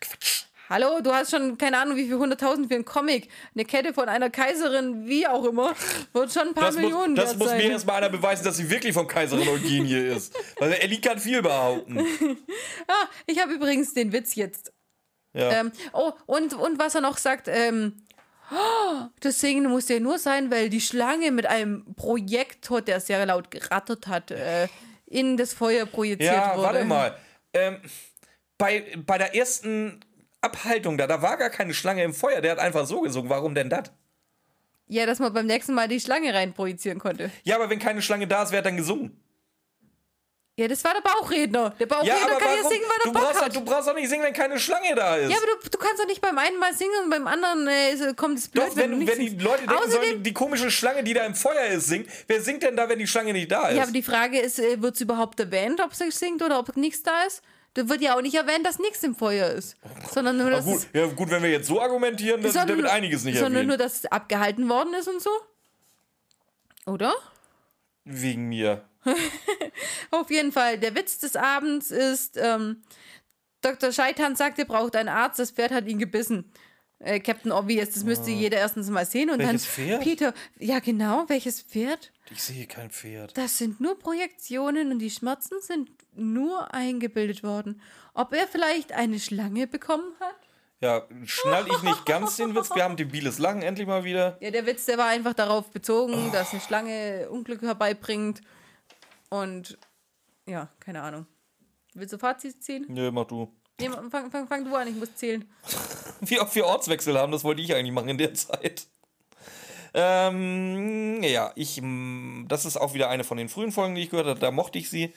Quatsch. 0.00 0.39
Hallo, 0.70 1.00
du 1.00 1.12
hast 1.12 1.32
schon 1.32 1.58
keine 1.58 1.78
Ahnung, 1.78 1.96
wie 1.96 2.04
viel 2.04 2.16
hunderttausend 2.16 2.68
für 2.68 2.76
einen 2.76 2.84
Comic. 2.84 3.28
Eine 3.56 3.64
Kette 3.64 3.92
von 3.92 4.08
einer 4.08 4.30
Kaiserin, 4.30 5.04
wie 5.08 5.26
auch 5.26 5.44
immer, 5.44 5.74
wird 6.12 6.32
schon 6.32 6.46
ein 6.48 6.54
paar 6.54 6.66
Das, 6.66 6.74
muss, 6.76 6.82
Millionen 6.84 7.16
das 7.16 7.30
wert 7.30 7.38
muss 7.40 7.48
sein. 7.48 7.58
mir 7.58 7.70
erstmal 7.72 7.96
einer 7.96 8.08
beweisen, 8.08 8.44
dass 8.44 8.56
sie 8.56 8.70
wirklich 8.70 8.94
von 8.94 9.08
Kaiserin 9.08 9.48
Eugenie 9.48 9.96
ist. 9.96 10.32
Weil 10.60 10.74
Ellie 10.74 11.00
kann 11.00 11.18
viel 11.18 11.42
behaupten. 11.42 11.98
ah, 12.86 13.08
ich 13.26 13.40
habe 13.42 13.52
übrigens 13.52 13.94
den 13.94 14.12
Witz 14.12 14.36
jetzt. 14.36 14.72
Ja. 15.32 15.50
Ähm, 15.50 15.72
oh, 15.92 16.12
und, 16.26 16.54
und 16.54 16.78
was 16.78 16.94
er 16.94 17.00
noch 17.00 17.18
sagt, 17.18 17.48
ähm, 17.48 18.04
oh, 18.52 19.06
das 19.18 19.40
Singen 19.40 19.68
muss 19.68 19.88
ja 19.88 19.98
nur 19.98 20.20
sein, 20.20 20.52
weil 20.52 20.70
die 20.70 20.80
Schlange 20.80 21.32
mit 21.32 21.46
einem 21.46 21.96
Projektor, 21.96 22.80
der 22.80 23.00
sehr 23.00 23.26
laut 23.26 23.50
gerattert 23.50 24.06
hat, 24.06 24.30
äh, 24.30 24.68
in 25.06 25.36
das 25.36 25.52
Feuer 25.52 25.84
projiziert 25.86 26.32
Ja, 26.32 26.56
wurde. 26.56 26.62
warte 26.62 26.84
mal. 26.84 27.16
Ähm, 27.54 27.80
bei, 28.56 28.84
bei 29.04 29.18
der 29.18 29.34
ersten 29.34 30.00
Abhaltung 30.40 30.96
da, 30.98 31.06
da 31.06 31.20
war 31.22 31.36
gar 31.36 31.50
keine 31.50 31.74
Schlange 31.74 32.02
im 32.02 32.14
Feuer. 32.14 32.40
Der 32.40 32.52
hat 32.52 32.58
einfach 32.58 32.86
so 32.86 33.00
gesungen. 33.02 33.28
Warum 33.30 33.54
denn 33.54 33.68
das? 33.70 33.92
Ja, 34.86 35.06
dass 35.06 35.18
man 35.18 35.32
beim 35.32 35.46
nächsten 35.46 35.74
Mal 35.74 35.86
die 35.88 36.00
Schlange 36.00 36.34
rein 36.34 36.52
projizieren 36.52 36.98
konnte. 36.98 37.30
Ja, 37.44 37.56
aber 37.56 37.70
wenn 37.70 37.78
keine 37.78 38.02
Schlange 38.02 38.26
da 38.26 38.42
ist, 38.42 38.50
wer 38.50 38.58
hat 38.58 38.66
dann 38.66 38.76
gesungen? 38.76 39.16
Ja, 40.58 40.68
das 40.68 40.82
war 40.84 40.92
der 40.92 41.00
Bauchredner. 41.00 41.70
Der 41.78 41.86
Ja, 41.86 41.94
Bauchredner 41.96 42.16
aber 42.22 42.38
kann 42.40 42.48
ja 42.50 42.56
warum? 42.58 42.70
singen, 42.72 42.84
weil 42.88 42.98
du, 43.04 43.08
er 43.08 43.12
Bock 43.12 43.22
brauchst, 43.22 43.40
hat. 43.44 43.56
du 43.56 43.60
brauchst 43.62 43.88
doch 43.88 43.94
nicht 43.94 44.08
singen, 44.10 44.24
wenn 44.24 44.32
keine 44.34 44.58
Schlange 44.58 44.94
da 44.94 45.16
ist. 45.16 45.30
Ja, 45.30 45.36
aber 45.38 45.46
du, 45.46 45.70
du 45.70 45.78
kannst 45.78 46.00
doch 46.02 46.06
nicht 46.06 46.20
beim 46.20 46.36
einen 46.36 46.58
Mal 46.58 46.74
singen 46.74 46.90
und 47.04 47.10
beim 47.10 47.26
anderen 47.26 47.66
äh, 47.68 48.12
kommt 48.14 48.36
es 48.38 48.48
blöd, 48.48 48.66
Doch, 48.66 48.76
wenn, 48.76 48.90
du 48.90 49.06
wenn, 49.06 49.18
nicht 49.18 49.40
die. 49.40 49.44
Leute 49.44 49.60
denken 49.60 49.74
Außerdem, 49.76 50.08
sollen, 50.10 50.22
die 50.22 50.32
komische 50.34 50.70
Schlange, 50.70 51.02
die 51.04 51.14
da 51.14 51.24
im 51.24 51.34
Feuer 51.34 51.66
ist, 51.66 51.86
singt, 51.86 52.10
wer 52.26 52.42
singt 52.42 52.62
denn 52.62 52.76
da, 52.76 52.88
wenn 52.88 52.98
die 52.98 53.06
Schlange 53.06 53.32
nicht 53.32 53.50
da 53.50 53.68
ist? 53.68 53.76
ja, 53.76 53.84
aber 53.84 53.92
die 53.92 54.02
Frage 54.02 54.38
ist, 54.40 54.58
äh, 54.58 54.82
wird 54.82 54.96
es 54.96 55.00
überhaupt 55.00 55.38
erwähnt, 55.40 55.80
ob 55.80 55.94
sie 55.94 56.10
singt 56.10 56.42
oder 56.42 56.58
ob 56.58 56.76
nichts 56.76 57.02
da 57.04 57.22
ist? 57.22 57.42
Da 57.74 57.88
wird 57.88 58.00
ja 58.00 58.16
auch 58.16 58.22
nicht 58.22 58.34
erwähnt, 58.34 58.66
dass 58.66 58.78
nichts 58.78 59.02
im 59.04 59.14
Feuer 59.14 59.48
ist. 59.50 59.76
Sondern 60.12 60.38
nur, 60.38 60.50
dass, 60.50 60.64
gut, 60.64 60.88
ja, 60.92 61.06
gut, 61.06 61.30
wenn 61.30 61.42
wir 61.42 61.50
jetzt 61.50 61.68
so 61.68 61.80
argumentieren, 61.80 62.42
dann 62.42 62.50
sondern, 62.50 62.78
wird 62.78 62.88
einiges 62.88 63.24
nicht 63.24 63.36
sondern 63.36 63.54
erwähnt. 63.54 63.68
nur, 63.68 63.76
dass 63.76 63.94
es 64.00 64.06
abgehalten 64.06 64.68
worden 64.68 64.92
ist 64.94 65.08
und 65.08 65.22
so. 65.22 65.30
Oder? 66.86 67.14
Wegen 68.04 68.48
mir. 68.48 68.84
Auf 70.10 70.30
jeden 70.30 70.52
Fall, 70.52 70.78
der 70.78 70.94
Witz 70.94 71.18
des 71.18 71.36
Abends 71.36 71.90
ist, 71.90 72.36
ähm, 72.36 72.82
Dr. 73.60 73.92
Scheitan 73.92 74.36
sagt, 74.36 74.58
er 74.58 74.64
braucht 74.64 74.96
einen 74.96 75.08
Arzt, 75.08 75.38
das 75.38 75.52
Pferd 75.52 75.70
hat 75.70 75.86
ihn 75.86 75.98
gebissen. 75.98 76.50
Äh, 77.02 77.18
Captain 77.20 77.50
Obvious, 77.50 77.90
das 77.90 78.04
müsste 78.04 78.30
jeder 78.30 78.58
erstens 78.58 78.90
mal 78.90 79.06
sehen. 79.06 79.30
Und 79.30 79.40
Ah. 79.40 79.46
Welches 79.46 79.64
dann 79.64 79.72
Pferd? 79.86 80.02
Peter, 80.02 80.34
ja 80.58 80.78
genau, 80.80 81.24
welches 81.28 81.62
Pferd? 81.62 82.12
Ich 82.30 82.42
sehe 82.42 82.66
kein 82.66 82.90
Pferd. 82.90 83.36
Das 83.38 83.56
sind 83.58 83.80
nur 83.80 83.98
Projektionen 83.98 84.92
und 84.92 84.98
die 84.98 85.10
Schmerzen 85.10 85.60
sind 85.62 85.90
nur 86.14 86.72
eingebildet 86.74 87.42
worden. 87.42 87.80
Ob 88.12 88.32
er 88.34 88.46
vielleicht 88.46 88.92
eine 88.92 89.18
Schlange 89.18 89.66
bekommen 89.66 90.12
hat? 90.20 90.36
Ja, 90.82 91.06
schnall 91.24 91.66
ich 91.68 91.82
nicht 91.82 92.06
ganz 92.06 92.36
den 92.36 92.54
Witz. 92.54 92.70
Wir 92.74 92.84
haben 92.84 92.96
debiles 92.96 93.38
Lachen 93.38 93.62
endlich 93.62 93.86
mal 93.86 94.04
wieder. 94.04 94.36
Ja, 94.40 94.50
der 94.50 94.64
Witz, 94.66 94.86
der 94.86 94.96
war 94.98 95.06
einfach 95.08 95.34
darauf 95.34 95.70
bezogen, 95.70 96.14
Oh. 96.28 96.30
dass 96.32 96.52
eine 96.52 96.60
Schlange 96.60 97.28
Unglück 97.30 97.62
herbeibringt. 97.62 98.40
Und 99.28 99.78
ja, 100.46 100.68
keine 100.80 101.02
Ahnung. 101.02 101.26
Willst 101.94 102.12
du 102.12 102.18
Fazit 102.18 102.62
ziehen? 102.62 102.86
Nö, 102.88 103.10
mach 103.10 103.26
du. 103.26 103.52
Nee, 103.80 103.88
fang, 104.10 104.30
fang, 104.30 104.46
fang 104.46 104.64
du 104.64 104.74
an, 104.76 104.88
ich 104.88 104.94
muss 104.94 105.14
zählen. 105.14 105.48
Wie 106.20 106.38
oft 106.38 106.54
wir 106.54 106.66
Ortswechsel 106.66 107.18
haben, 107.18 107.32
das 107.32 107.44
wollte 107.44 107.62
ich 107.62 107.74
eigentlich 107.74 107.92
machen 107.92 108.10
in 108.10 108.18
der 108.18 108.34
Zeit. 108.34 108.86
Ähm, 109.92 111.22
ja, 111.22 111.52
ich, 111.56 111.80
das 112.46 112.64
ist 112.64 112.76
auch 112.76 112.94
wieder 112.94 113.08
eine 113.08 113.24
von 113.24 113.38
den 113.38 113.48
frühen 113.48 113.72
Folgen, 113.72 113.94
die 113.94 114.02
ich 114.02 114.10
gehört 114.10 114.26
habe. 114.26 114.40
Da 114.40 114.50
mochte 114.50 114.78
ich 114.78 114.88
sie. 114.88 115.12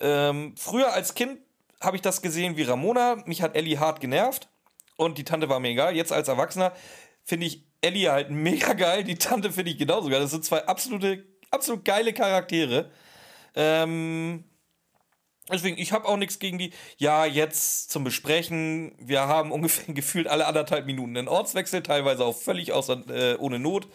Ähm, 0.00 0.54
früher 0.56 0.92
als 0.92 1.14
Kind 1.14 1.38
habe 1.80 1.96
ich 1.96 2.02
das 2.02 2.22
gesehen 2.22 2.56
wie 2.56 2.64
Ramona. 2.64 3.16
Mich 3.26 3.42
hat 3.42 3.56
Ellie 3.56 3.78
hart 3.78 4.00
genervt 4.00 4.48
und 4.96 5.18
die 5.18 5.24
Tante 5.24 5.48
war 5.48 5.60
mir 5.60 5.70
egal. 5.70 5.96
Jetzt 5.96 6.12
als 6.12 6.28
Erwachsener 6.28 6.72
finde 7.24 7.46
ich 7.46 7.64
Ellie 7.80 8.10
halt 8.10 8.30
mega 8.30 8.72
geil. 8.74 9.04
Die 9.04 9.16
Tante 9.16 9.52
finde 9.52 9.70
ich 9.70 9.78
genauso 9.78 10.08
geil. 10.08 10.20
Das 10.20 10.32
sind 10.32 10.44
zwei 10.44 10.66
absolute, 10.66 11.24
absolut 11.50 11.84
geile 11.84 12.12
Charaktere. 12.12 12.90
Ähm, 13.54 14.44
Deswegen, 15.50 15.78
ich 15.78 15.92
habe 15.92 16.06
auch 16.06 16.16
nichts 16.16 16.38
gegen 16.38 16.58
die. 16.58 16.72
Ja, 16.98 17.24
jetzt 17.24 17.90
zum 17.90 18.04
Besprechen. 18.04 18.92
Wir 18.98 19.22
haben 19.22 19.50
ungefähr 19.52 19.94
gefühlt 19.94 20.28
alle 20.28 20.46
anderthalb 20.46 20.86
Minuten 20.86 21.16
einen 21.16 21.28
Ortswechsel, 21.28 21.82
teilweise 21.82 22.24
auch 22.24 22.36
völlig 22.36 22.72
außer, 22.72 23.02
äh, 23.08 23.36
ohne 23.36 23.58
Not. 23.58 23.86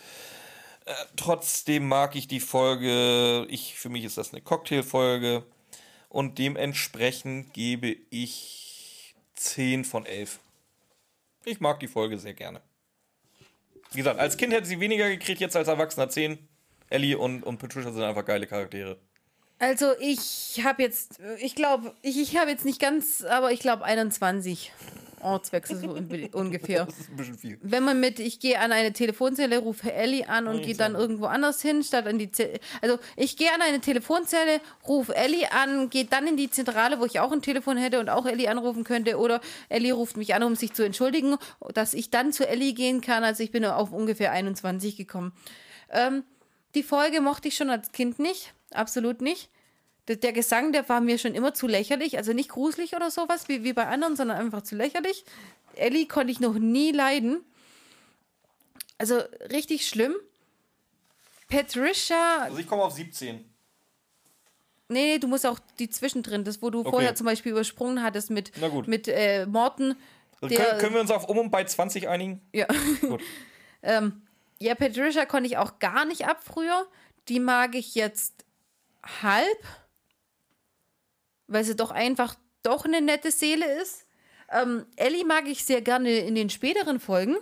Äh, 0.86 0.94
trotzdem 1.16 1.88
mag 1.88 2.16
ich 2.16 2.28
die 2.28 2.40
Folge. 2.40 3.46
Ich, 3.50 3.76
für 3.76 3.90
mich 3.90 4.04
ist 4.04 4.18
das 4.18 4.34
eine 4.34 4.42
Cocktailfolge. 4.42 5.44
Und 6.10 6.38
dementsprechend 6.38 7.54
gebe 7.54 7.96
ich 8.10 9.16
10 9.36 9.86
von 9.86 10.06
11. 10.06 10.40
Ich 11.46 11.60
mag 11.60 11.80
die 11.80 11.88
Folge 11.88 12.18
sehr 12.18 12.34
gerne. 12.34 12.62
Wie 13.92 13.98
gesagt, 13.98 14.20
als 14.20 14.38
Kind 14.38 14.54
hätte 14.54 14.66
sie 14.66 14.80
weniger 14.80 15.10
gekriegt, 15.10 15.42
jetzt 15.42 15.56
als 15.56 15.68
Erwachsener 15.68 16.10
10. 16.10 16.38
Ellie 16.90 17.18
und, 17.18 17.44
und 17.44 17.58
Patricia 17.58 17.92
sind 17.92 18.04
einfach 18.04 18.26
geile 18.26 18.48
Charaktere. 18.48 18.98
Also 19.64 19.94
ich 20.00 20.62
habe 20.64 20.82
jetzt, 20.84 21.20
ich 21.40 21.56
glaube, 21.56 21.94
ich, 22.02 22.20
ich 22.20 22.38
habe 22.38 22.52
jetzt 22.52 22.66
nicht 22.66 22.82
ganz, 22.82 23.24
aber 23.24 23.52
ich 23.52 23.60
glaube 23.60 23.84
21 23.86 24.72
Ortswechsel 25.22 25.78
so 25.78 25.88
un- 25.92 26.30
ungefähr. 26.34 26.86
Das 26.86 27.00
ist 27.00 27.10
ein 27.10 27.16
bisschen 27.16 27.38
viel. 27.38 27.58
Wenn 27.62 27.84
man 27.84 28.00
mit, 28.02 28.20
ich 28.20 28.42
gehe 28.42 28.60
an 28.60 28.74
eine 28.74 28.92
Telefonzelle, 28.92 29.60
rufe 29.60 29.94
Ellie 29.94 30.28
an 30.28 30.48
und 30.48 30.64
gehe 30.64 30.76
dann 30.76 30.96
irgendwo 30.96 31.26
anders 31.28 31.62
hin, 31.62 31.82
statt 31.82 32.06
an 32.08 32.20
die 32.20 32.30
Ze 32.30 32.60
Also 32.82 33.00
ich 33.16 33.38
gehe 33.38 33.54
an 33.54 33.62
eine 33.62 33.80
Telefonzelle, 33.80 34.60
rufe 34.86 35.16
Ellie 35.16 35.50
an, 35.54 35.90
gehe 35.90 36.04
dann 36.06 36.28
in 36.28 36.36
die 36.36 36.50
Zentrale, 36.50 37.00
wo 37.00 37.06
ich 37.06 37.22
auch 37.22 37.32
ein 37.32 37.42
Telefon 37.42 37.78
hätte 37.78 38.02
und 38.02 38.10
auch 38.10 38.26
Ellie 38.26 38.50
anrufen 38.50 38.84
könnte. 38.84 39.18
Oder 39.18 39.40
Ellie 39.70 39.94
ruft 39.94 40.18
mich 40.18 40.36
an, 40.36 40.44
um 40.44 40.56
sich 40.58 40.74
zu 40.74 40.84
entschuldigen, 40.84 41.38
dass 41.74 41.94
ich 41.94 42.10
dann 42.12 42.34
zu 42.34 42.46
Ellie 42.46 42.74
gehen 42.74 43.00
kann. 43.00 43.24
Also 43.24 43.44
ich 43.44 43.52
bin 43.52 43.64
auf 43.64 43.94
ungefähr 43.94 44.34
21 44.34 44.98
gekommen. 44.98 45.32
Ähm, 45.90 46.24
die 46.76 46.84
Folge 46.84 47.22
mochte 47.22 47.48
ich 47.48 47.56
schon 47.56 47.70
als 47.70 47.94
Kind 47.94 48.20
nicht. 48.20 48.54
Absolut 48.72 49.22
nicht. 49.22 49.50
Der, 50.08 50.18
der 50.18 50.34
Gesang, 50.34 50.72
der 50.74 50.88
war 50.90 51.00
mir 51.02 51.18
schon 51.18 51.34
immer 51.34 51.54
zu 51.54 51.68
lächerlich. 51.68 52.18
Also 52.18 52.34
nicht 52.34 52.50
gruselig 52.50 52.96
oder 52.96 53.10
sowas 53.10 53.48
wie, 53.48 53.64
wie 53.64 53.74
bei 53.74 53.88
anderen, 53.88 54.16
sondern 54.16 54.38
einfach 54.38 54.62
zu 54.64 54.76
lächerlich. 54.76 55.24
Ellie 55.76 56.08
konnte 56.08 56.32
ich 56.32 56.40
noch 56.40 56.56
nie 56.56 56.92
leiden. 56.92 57.44
Also 58.98 59.20
richtig 59.52 59.88
schlimm. 59.88 60.16
Patricia, 61.50 62.38
Also 62.44 62.58
ich 62.58 62.68
komme 62.68 62.84
auf 62.84 62.94
17. 62.94 63.36
nee, 63.36 63.44
nee, 64.90 65.20
du 65.20 65.28
musst 65.28 65.46
auch 65.46 65.60
die 65.78 65.90
zwischendrin, 65.90 66.44
das, 66.44 66.62
wo 66.62 66.70
du 66.70 66.84
vorher 66.84 67.14
zum 67.16 67.26
Beispiel 67.26 67.52
übersprungen 67.52 68.02
hattest 68.02 68.30
mit, 68.32 68.52
mit 68.88 69.08
äh, 69.08 69.46
Morten. 69.46 69.96
Also 70.42 70.56
Der, 70.56 70.66
können, 70.66 70.80
können 70.80 70.94
wir 70.96 71.02
uns 71.02 71.12
auf 71.12 71.30
um 71.30 71.38
und 71.38 71.52
bei 71.52 71.64
20 71.64 72.08
einigen? 72.10 72.42
ja. 72.54 72.66
Gut. 73.02 73.22
ja, 74.60 74.76
Patricia 74.76 75.26
konnte 75.26 75.48
ich 75.48 75.58
auch 75.58 75.80
gar 75.80 76.06
nicht 76.06 76.26
ab 76.26 76.42
früher. 76.44 76.88
Die 77.28 77.40
mag 77.40 77.76
ich 77.76 77.96
jetzt 77.96 78.46
halb, 79.22 79.64
weil 81.48 81.64
sie 81.64 81.76
doch 81.76 81.92
einfach 81.92 82.36
doch 82.64 82.86
eine 82.86 83.02
nette 83.02 83.32
Seele 83.32 83.66
ist. 83.82 84.06
Ähm, 84.52 84.86
Ellie 84.96 85.26
mag 85.26 85.48
ich 85.48 85.66
sehr 85.66 85.82
gerne 85.82 86.18
in 86.20 86.36
den 86.36 86.50
späteren 86.50 87.00
Folgen. 87.00 87.36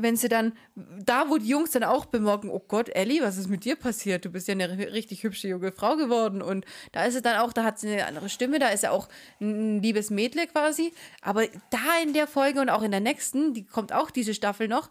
Wenn 0.00 0.16
sie 0.16 0.28
dann, 0.28 0.56
da 0.76 1.28
wo 1.28 1.38
die 1.38 1.48
Jungs 1.48 1.72
dann 1.72 1.82
auch 1.82 2.06
bemerken, 2.06 2.50
oh 2.50 2.60
Gott, 2.60 2.88
Ellie, 2.90 3.20
was 3.20 3.36
ist 3.36 3.48
mit 3.48 3.64
dir 3.64 3.74
passiert? 3.74 4.24
Du 4.24 4.30
bist 4.30 4.46
ja 4.46 4.52
eine 4.52 4.68
ri- 4.68 4.92
richtig 4.92 5.24
hübsche 5.24 5.48
junge 5.48 5.72
Frau 5.72 5.96
geworden. 5.96 6.40
Und 6.40 6.64
da 6.92 7.04
ist 7.04 7.14
sie 7.14 7.22
dann 7.22 7.38
auch, 7.38 7.52
da 7.52 7.64
hat 7.64 7.80
sie 7.80 7.92
eine 7.92 8.06
andere 8.06 8.28
Stimme, 8.28 8.60
da 8.60 8.68
ist 8.68 8.82
sie 8.82 8.90
auch 8.92 9.08
ein 9.40 9.82
liebes 9.82 10.10
Mädle 10.10 10.46
quasi. 10.46 10.92
Aber 11.20 11.48
da 11.70 12.00
in 12.00 12.12
der 12.12 12.28
Folge 12.28 12.60
und 12.60 12.70
auch 12.70 12.82
in 12.82 12.92
der 12.92 13.00
nächsten, 13.00 13.54
die 13.54 13.66
kommt 13.66 13.92
auch 13.92 14.12
diese 14.12 14.34
Staffel 14.34 14.68
noch, 14.68 14.88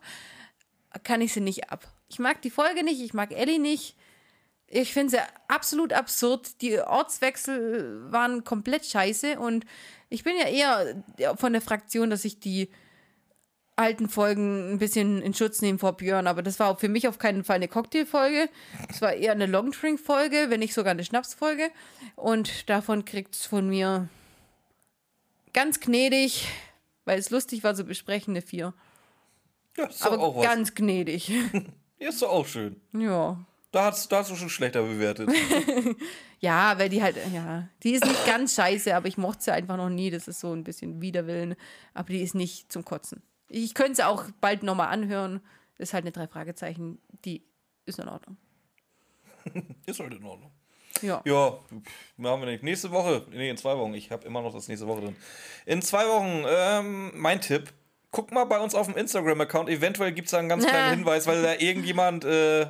kann 1.04 1.22
ich 1.22 1.32
sie 1.32 1.42
nicht 1.42 1.70
ab. 1.72 1.88
Ich 2.10 2.20
mag 2.20 2.42
die 2.42 2.52
Folge 2.52 2.84
nicht, 2.84 3.00
ich 3.00 3.14
mag 3.14 3.32
Ellie 3.32 3.60
nicht. 3.60 3.96
Ich 4.70 4.94
finde 4.94 5.12
sie 5.12 5.18
absolut 5.48 5.94
absurd. 5.94 6.62
Die 6.62 6.80
Ortswechsel 6.80 8.12
waren 8.12 8.44
komplett 8.44 8.86
scheiße 8.86 9.40
und 9.40 9.66
ich 10.10 10.24
bin 10.24 10.34
ja 10.38 10.48
eher 10.48 11.36
von 11.38 11.54
der 11.54 11.62
Fraktion, 11.62 12.10
dass 12.10 12.26
ich 12.26 12.40
die 12.40 12.70
alten 13.78 14.10
Folgen 14.10 14.74
ein 14.74 14.80
bisschen 14.80 15.22
in 15.22 15.34
Schutz 15.36 15.62
nehmen 15.62 15.78
vor 15.78 15.94
Björn, 15.96 16.26
aber 16.28 16.42
das 16.42 16.60
war 16.60 16.78
für 16.78 16.90
mich 16.90 17.08
auf 17.08 17.20
keinen 17.20 17.44
Fall 17.44 17.58
eine 17.58 17.68
Cocktailfolge. 17.68 18.50
Es 18.90 19.02
war 19.02 19.14
eher 19.14 19.34
eine 19.34 19.46
Longdrink-Folge, 19.46 20.48
wenn 20.50 20.60
nicht 20.62 20.74
sogar 20.74 20.92
eine 20.92 21.04
Schnapsfolge. 21.06 21.70
Und 22.16 22.70
davon 22.70 23.06
kriegt 23.06 23.36
es 23.36 23.46
von 23.46 23.70
mir 23.70 24.10
ganz 25.54 25.80
gnädig, 25.80 26.48
weil 27.06 27.20
es 27.20 27.30
lustig 27.30 27.64
war 27.64 27.76
zu 27.76 27.84
besprechen, 27.84 28.34
eine 28.34 28.42
4. 28.42 28.74
Ja, 29.78 29.86
ist 29.86 30.04
Aber 30.06 30.20
auch 30.20 30.36
was. 30.38 30.44
ganz 30.44 30.76
gnädig. 30.76 31.32
Ja, 32.00 32.10
ist 32.10 32.22
doch 32.22 32.30
auch 32.30 32.46
schön. 32.46 32.80
ja. 32.94 33.44
Da 33.72 33.86
hast, 33.86 34.12
da 34.12 34.20
hast 34.20 34.32
du 34.32 34.36
schon 34.36 34.50
schlechter 34.50 34.84
bewertet. 34.84 35.30
Ja, 36.40 36.78
weil 36.78 36.90
die 36.90 37.02
halt, 37.02 37.18
ja, 37.34 37.68
die 37.82 37.94
ist 37.94 38.06
nicht 38.06 38.26
ganz 38.28 38.56
scheiße, 38.56 38.96
aber 38.96 39.08
ich 39.08 39.18
mochte 39.18 39.46
sie 39.46 39.54
einfach 39.54 39.76
noch 39.76 39.90
nie. 39.90 40.12
Das 40.12 40.28
ist 40.28 40.40
so 40.40 40.54
ein 40.54 40.64
bisschen 40.64 41.02
Widerwillen. 41.02 41.56
Aber 41.96 42.10
die 42.10 42.22
ist 42.22 42.36
nicht 42.36 42.72
zum 42.72 42.86
Kotzen. 42.86 43.24
Ich 43.48 43.74
könnte 43.74 43.96
sie 43.96 44.06
auch 44.06 44.26
bald 44.40 44.62
nochmal 44.62 44.90
anhören. 44.90 45.42
Ist 45.78 45.94
halt 45.94 46.04
eine 46.04 46.12
drei 46.12 46.28
Fragezeichen. 46.28 47.00
Die 47.26 47.44
ist 47.86 47.98
in 48.00 48.08
Ordnung. 48.08 48.38
ist 49.86 50.00
halt 50.00 50.14
in 50.14 50.24
Ordnung. 50.24 50.52
Ja. 51.02 51.22
Ja, 51.26 51.60
machen 52.18 52.42
wir 52.42 52.48
nicht. 52.48 52.64
Nächste 52.64 52.92
Woche, 52.92 53.26
nee, 53.32 53.50
in 53.50 53.58
zwei 53.58 53.78
Wochen. 53.78 53.94
Ich 53.94 54.12
habe 54.12 54.26
immer 54.26 54.42
noch 54.42 54.54
das 54.54 54.68
nächste 54.68 54.88
Woche 54.88 55.02
drin. 55.02 55.16
In 55.66 55.82
zwei 55.82 56.08
Wochen, 56.08 56.44
ähm, 56.48 57.12
mein 57.16 57.42
Tipp. 57.42 57.74
Guck 58.12 58.32
mal 58.32 58.46
bei 58.46 58.60
uns 58.60 58.74
auf 58.74 58.88
dem 58.88 58.96
Instagram-Account. 58.96 59.70
Eventuell 59.70 60.12
gibt 60.12 60.28
es 60.28 60.32
da 60.32 60.40
einen 60.40 60.50
ganz 60.50 60.66
kleinen 60.66 60.90
Hinweis, 60.98 61.28
weil 61.28 61.42
da 61.42 61.56
irgendjemand 61.56 62.26
äh, 62.26 62.68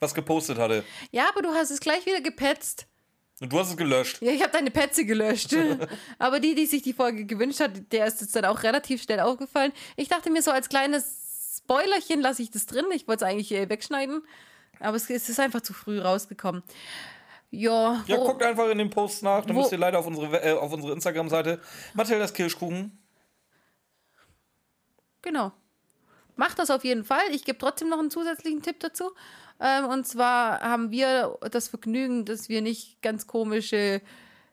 was 0.00 0.14
gepostet 0.14 0.58
hatte. 0.58 0.84
Ja, 1.12 1.28
aber 1.28 1.42
du 1.42 1.50
hast 1.50 1.70
es 1.70 1.80
gleich 1.80 2.04
wieder 2.06 2.20
gepetzt. 2.20 2.86
Und 3.40 3.52
du 3.52 3.58
hast 3.58 3.70
es 3.70 3.76
gelöscht. 3.76 4.20
Ja, 4.20 4.32
ich 4.32 4.42
habe 4.42 4.52
deine 4.52 4.70
Petze 4.70 5.04
gelöscht. 5.06 5.54
aber 6.18 6.40
die, 6.40 6.54
die 6.54 6.66
sich 6.66 6.82
die 6.82 6.92
Folge 6.92 7.24
gewünscht 7.24 7.60
hat, 7.60 7.70
der 7.92 8.06
ist 8.06 8.20
jetzt 8.20 8.36
dann 8.36 8.44
auch 8.44 8.62
relativ 8.62 9.02
schnell 9.02 9.20
aufgefallen. 9.20 9.72
Ich 9.96 10.08
dachte 10.08 10.30
mir 10.30 10.42
so 10.42 10.50
als 10.50 10.68
kleines 10.68 11.56
Spoilerchen 11.58 12.20
lasse 12.20 12.42
ich 12.42 12.50
das 12.50 12.66
drin. 12.66 12.84
Ich 12.92 13.08
wollte 13.08 13.24
es 13.24 13.30
eigentlich 13.30 13.52
äh, 13.52 13.68
wegschneiden. 13.68 14.22
Aber 14.78 14.96
es, 14.96 15.08
es 15.08 15.28
ist 15.28 15.40
einfach 15.40 15.60
zu 15.60 15.72
früh 15.72 16.00
rausgekommen. 16.00 16.62
Ja, 17.50 18.04
Ja, 18.06 18.16
guckt 18.16 18.42
einfach 18.42 18.68
in 18.68 18.78
den 18.78 18.90
Post 18.90 19.22
nach. 19.22 19.44
Dann 19.44 19.56
müsst 19.56 19.72
ihr 19.72 19.78
leider 19.78 19.98
auf 19.98 20.06
unsere, 20.06 20.42
äh, 20.42 20.52
auf 20.52 20.72
unsere 20.72 20.92
Instagram-Seite. 20.92 21.60
Mathildas 21.94 22.32
Kirschkuchen. 22.32 22.98
Genau. 25.22 25.52
Macht 26.36 26.58
das 26.58 26.70
auf 26.70 26.84
jeden 26.84 27.04
Fall. 27.04 27.22
Ich 27.32 27.44
gebe 27.44 27.58
trotzdem 27.58 27.88
noch 27.88 27.98
einen 27.98 28.10
zusätzlichen 28.10 28.62
Tipp 28.62 28.80
dazu. 28.80 29.10
Ähm, 29.60 29.86
und 29.86 30.06
zwar 30.06 30.60
haben 30.60 30.90
wir 30.90 31.38
das 31.50 31.68
Vergnügen, 31.68 32.24
dass 32.24 32.48
wir 32.48 32.62
nicht 32.62 33.02
ganz 33.02 33.26
komische 33.26 34.00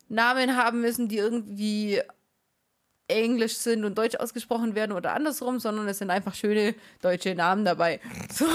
Namen 0.10 0.56
haben 0.56 0.82
müssen, 0.82 1.08
die 1.08 1.18
irgendwie 1.18 2.02
Englisch 3.08 3.56
sind 3.56 3.86
und 3.86 3.98
Deutsch 3.98 4.16
ausgesprochen 4.16 4.76
werden 4.76 4.92
oder 4.92 5.14
andersrum, 5.14 5.60
sondern 5.60 5.88
es 5.88 6.00
sind 6.00 6.10
einfach 6.10 6.36
schöne 6.36 6.76
deutsche 7.02 7.36
Namen 7.36 7.66
dabei. 7.66 8.00
So 8.30 8.46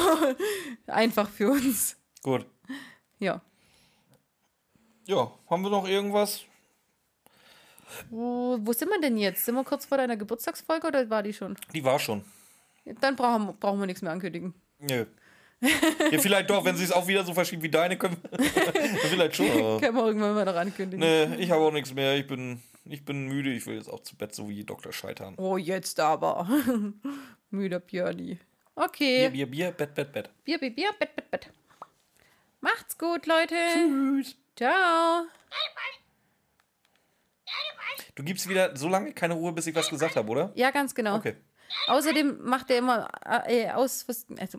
einfach 0.86 1.28
für 1.28 1.50
uns. 1.50 1.96
Gut. 2.22 2.46
Ja. 3.18 3.40
Ja, 5.06 5.32
haben 5.48 5.62
wir 5.62 5.70
noch 5.70 5.88
irgendwas? 5.88 6.44
Wo, 8.10 8.58
wo 8.60 8.72
sind 8.72 8.88
wir 8.90 9.00
denn 9.00 9.16
jetzt? 9.16 9.44
Sind 9.44 9.54
wir 9.54 9.64
kurz 9.64 9.86
vor 9.86 9.98
deiner 9.98 10.16
Geburtstagsfolge 10.16 10.86
oder 10.86 11.10
war 11.10 11.22
die 11.22 11.32
schon? 11.32 11.56
Die 11.72 11.82
war 11.82 11.98
schon. 11.98 12.24
Dann 13.00 13.16
brauchen, 13.16 13.56
brauchen 13.58 13.80
wir 13.80 13.86
nichts 13.86 14.02
mehr 14.02 14.12
ankündigen. 14.12 14.54
Nö. 14.78 15.06
Ja, 16.10 16.18
vielleicht 16.18 16.50
doch, 16.50 16.64
wenn 16.64 16.76
sie 16.76 16.84
es 16.84 16.92
auch 16.92 17.06
wieder 17.06 17.24
so 17.24 17.34
verschiebt 17.34 17.62
wie 17.62 17.70
deine, 17.70 17.96
können 17.96 18.16
vielleicht 19.10 19.36
schon. 19.36 19.46
Können 19.80 19.96
wir 19.96 20.06
irgendwann 20.06 20.34
mal 20.34 20.44
noch 20.44 20.56
ankündigen. 20.56 20.98
nee, 20.98 21.36
ich 21.36 21.50
habe 21.50 21.62
auch 21.62 21.72
nichts 21.72 21.94
mehr. 21.94 22.16
Ich 22.16 22.26
bin, 22.26 22.60
ich 22.84 23.04
bin 23.04 23.26
müde. 23.26 23.52
Ich 23.52 23.64
will 23.66 23.76
jetzt 23.76 23.88
auch 23.88 24.00
zu 24.00 24.16
Bett, 24.16 24.34
so 24.34 24.48
wie 24.48 24.64
Dr. 24.64 24.92
Scheitern. 24.92 25.34
Oh, 25.36 25.56
jetzt 25.56 26.00
aber. 26.00 26.48
Müder 27.50 27.78
Björni. 27.80 28.38
Okay. 28.74 29.28
Bier, 29.28 29.46
Bier, 29.46 29.50
Bier, 29.50 29.70
Bett, 29.72 29.94
Bett, 29.94 30.12
Bett. 30.12 30.30
Bier, 30.44 30.58
Bier, 30.58 30.74
Bier, 30.74 30.90
Bett, 30.98 31.14
Bett, 31.14 31.30
Bett. 31.30 31.50
Macht's 32.60 32.98
gut, 32.98 33.26
Leute. 33.26 33.54
Tschüss. 33.74 34.36
Ciao. 34.56 35.26
Du 38.14 38.22
gibst 38.22 38.48
wieder 38.48 38.76
so 38.76 38.88
lange 38.88 39.12
keine 39.12 39.34
Ruhe, 39.34 39.52
bis 39.52 39.66
ich 39.66 39.74
was 39.74 39.88
gesagt 39.88 40.16
habe, 40.16 40.28
oder? 40.28 40.52
Ja, 40.54 40.70
ganz 40.70 40.94
genau. 40.94 41.16
Okay. 41.16 41.36
Außerdem 41.86 42.38
macht 42.42 42.70
er 42.70 42.78
immer 42.78 43.08
äh, 43.46 43.70
aus. 43.70 44.06
Was, 44.08 44.26
also, 44.38 44.58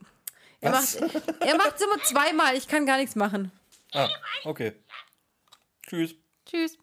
er 0.64 0.72
Was? 0.73 0.99
macht 0.99 1.14
er 1.41 1.57
macht's 1.57 1.81
immer 1.81 2.02
zweimal. 2.03 2.56
Ich 2.56 2.68
kann 2.68 2.85
gar 2.85 2.98
nichts 2.98 3.15
machen. 3.15 3.52
Ah, 3.94 4.10
okay. 4.45 4.73
Tschüss. 5.88 6.15
Tschüss. 6.45 6.77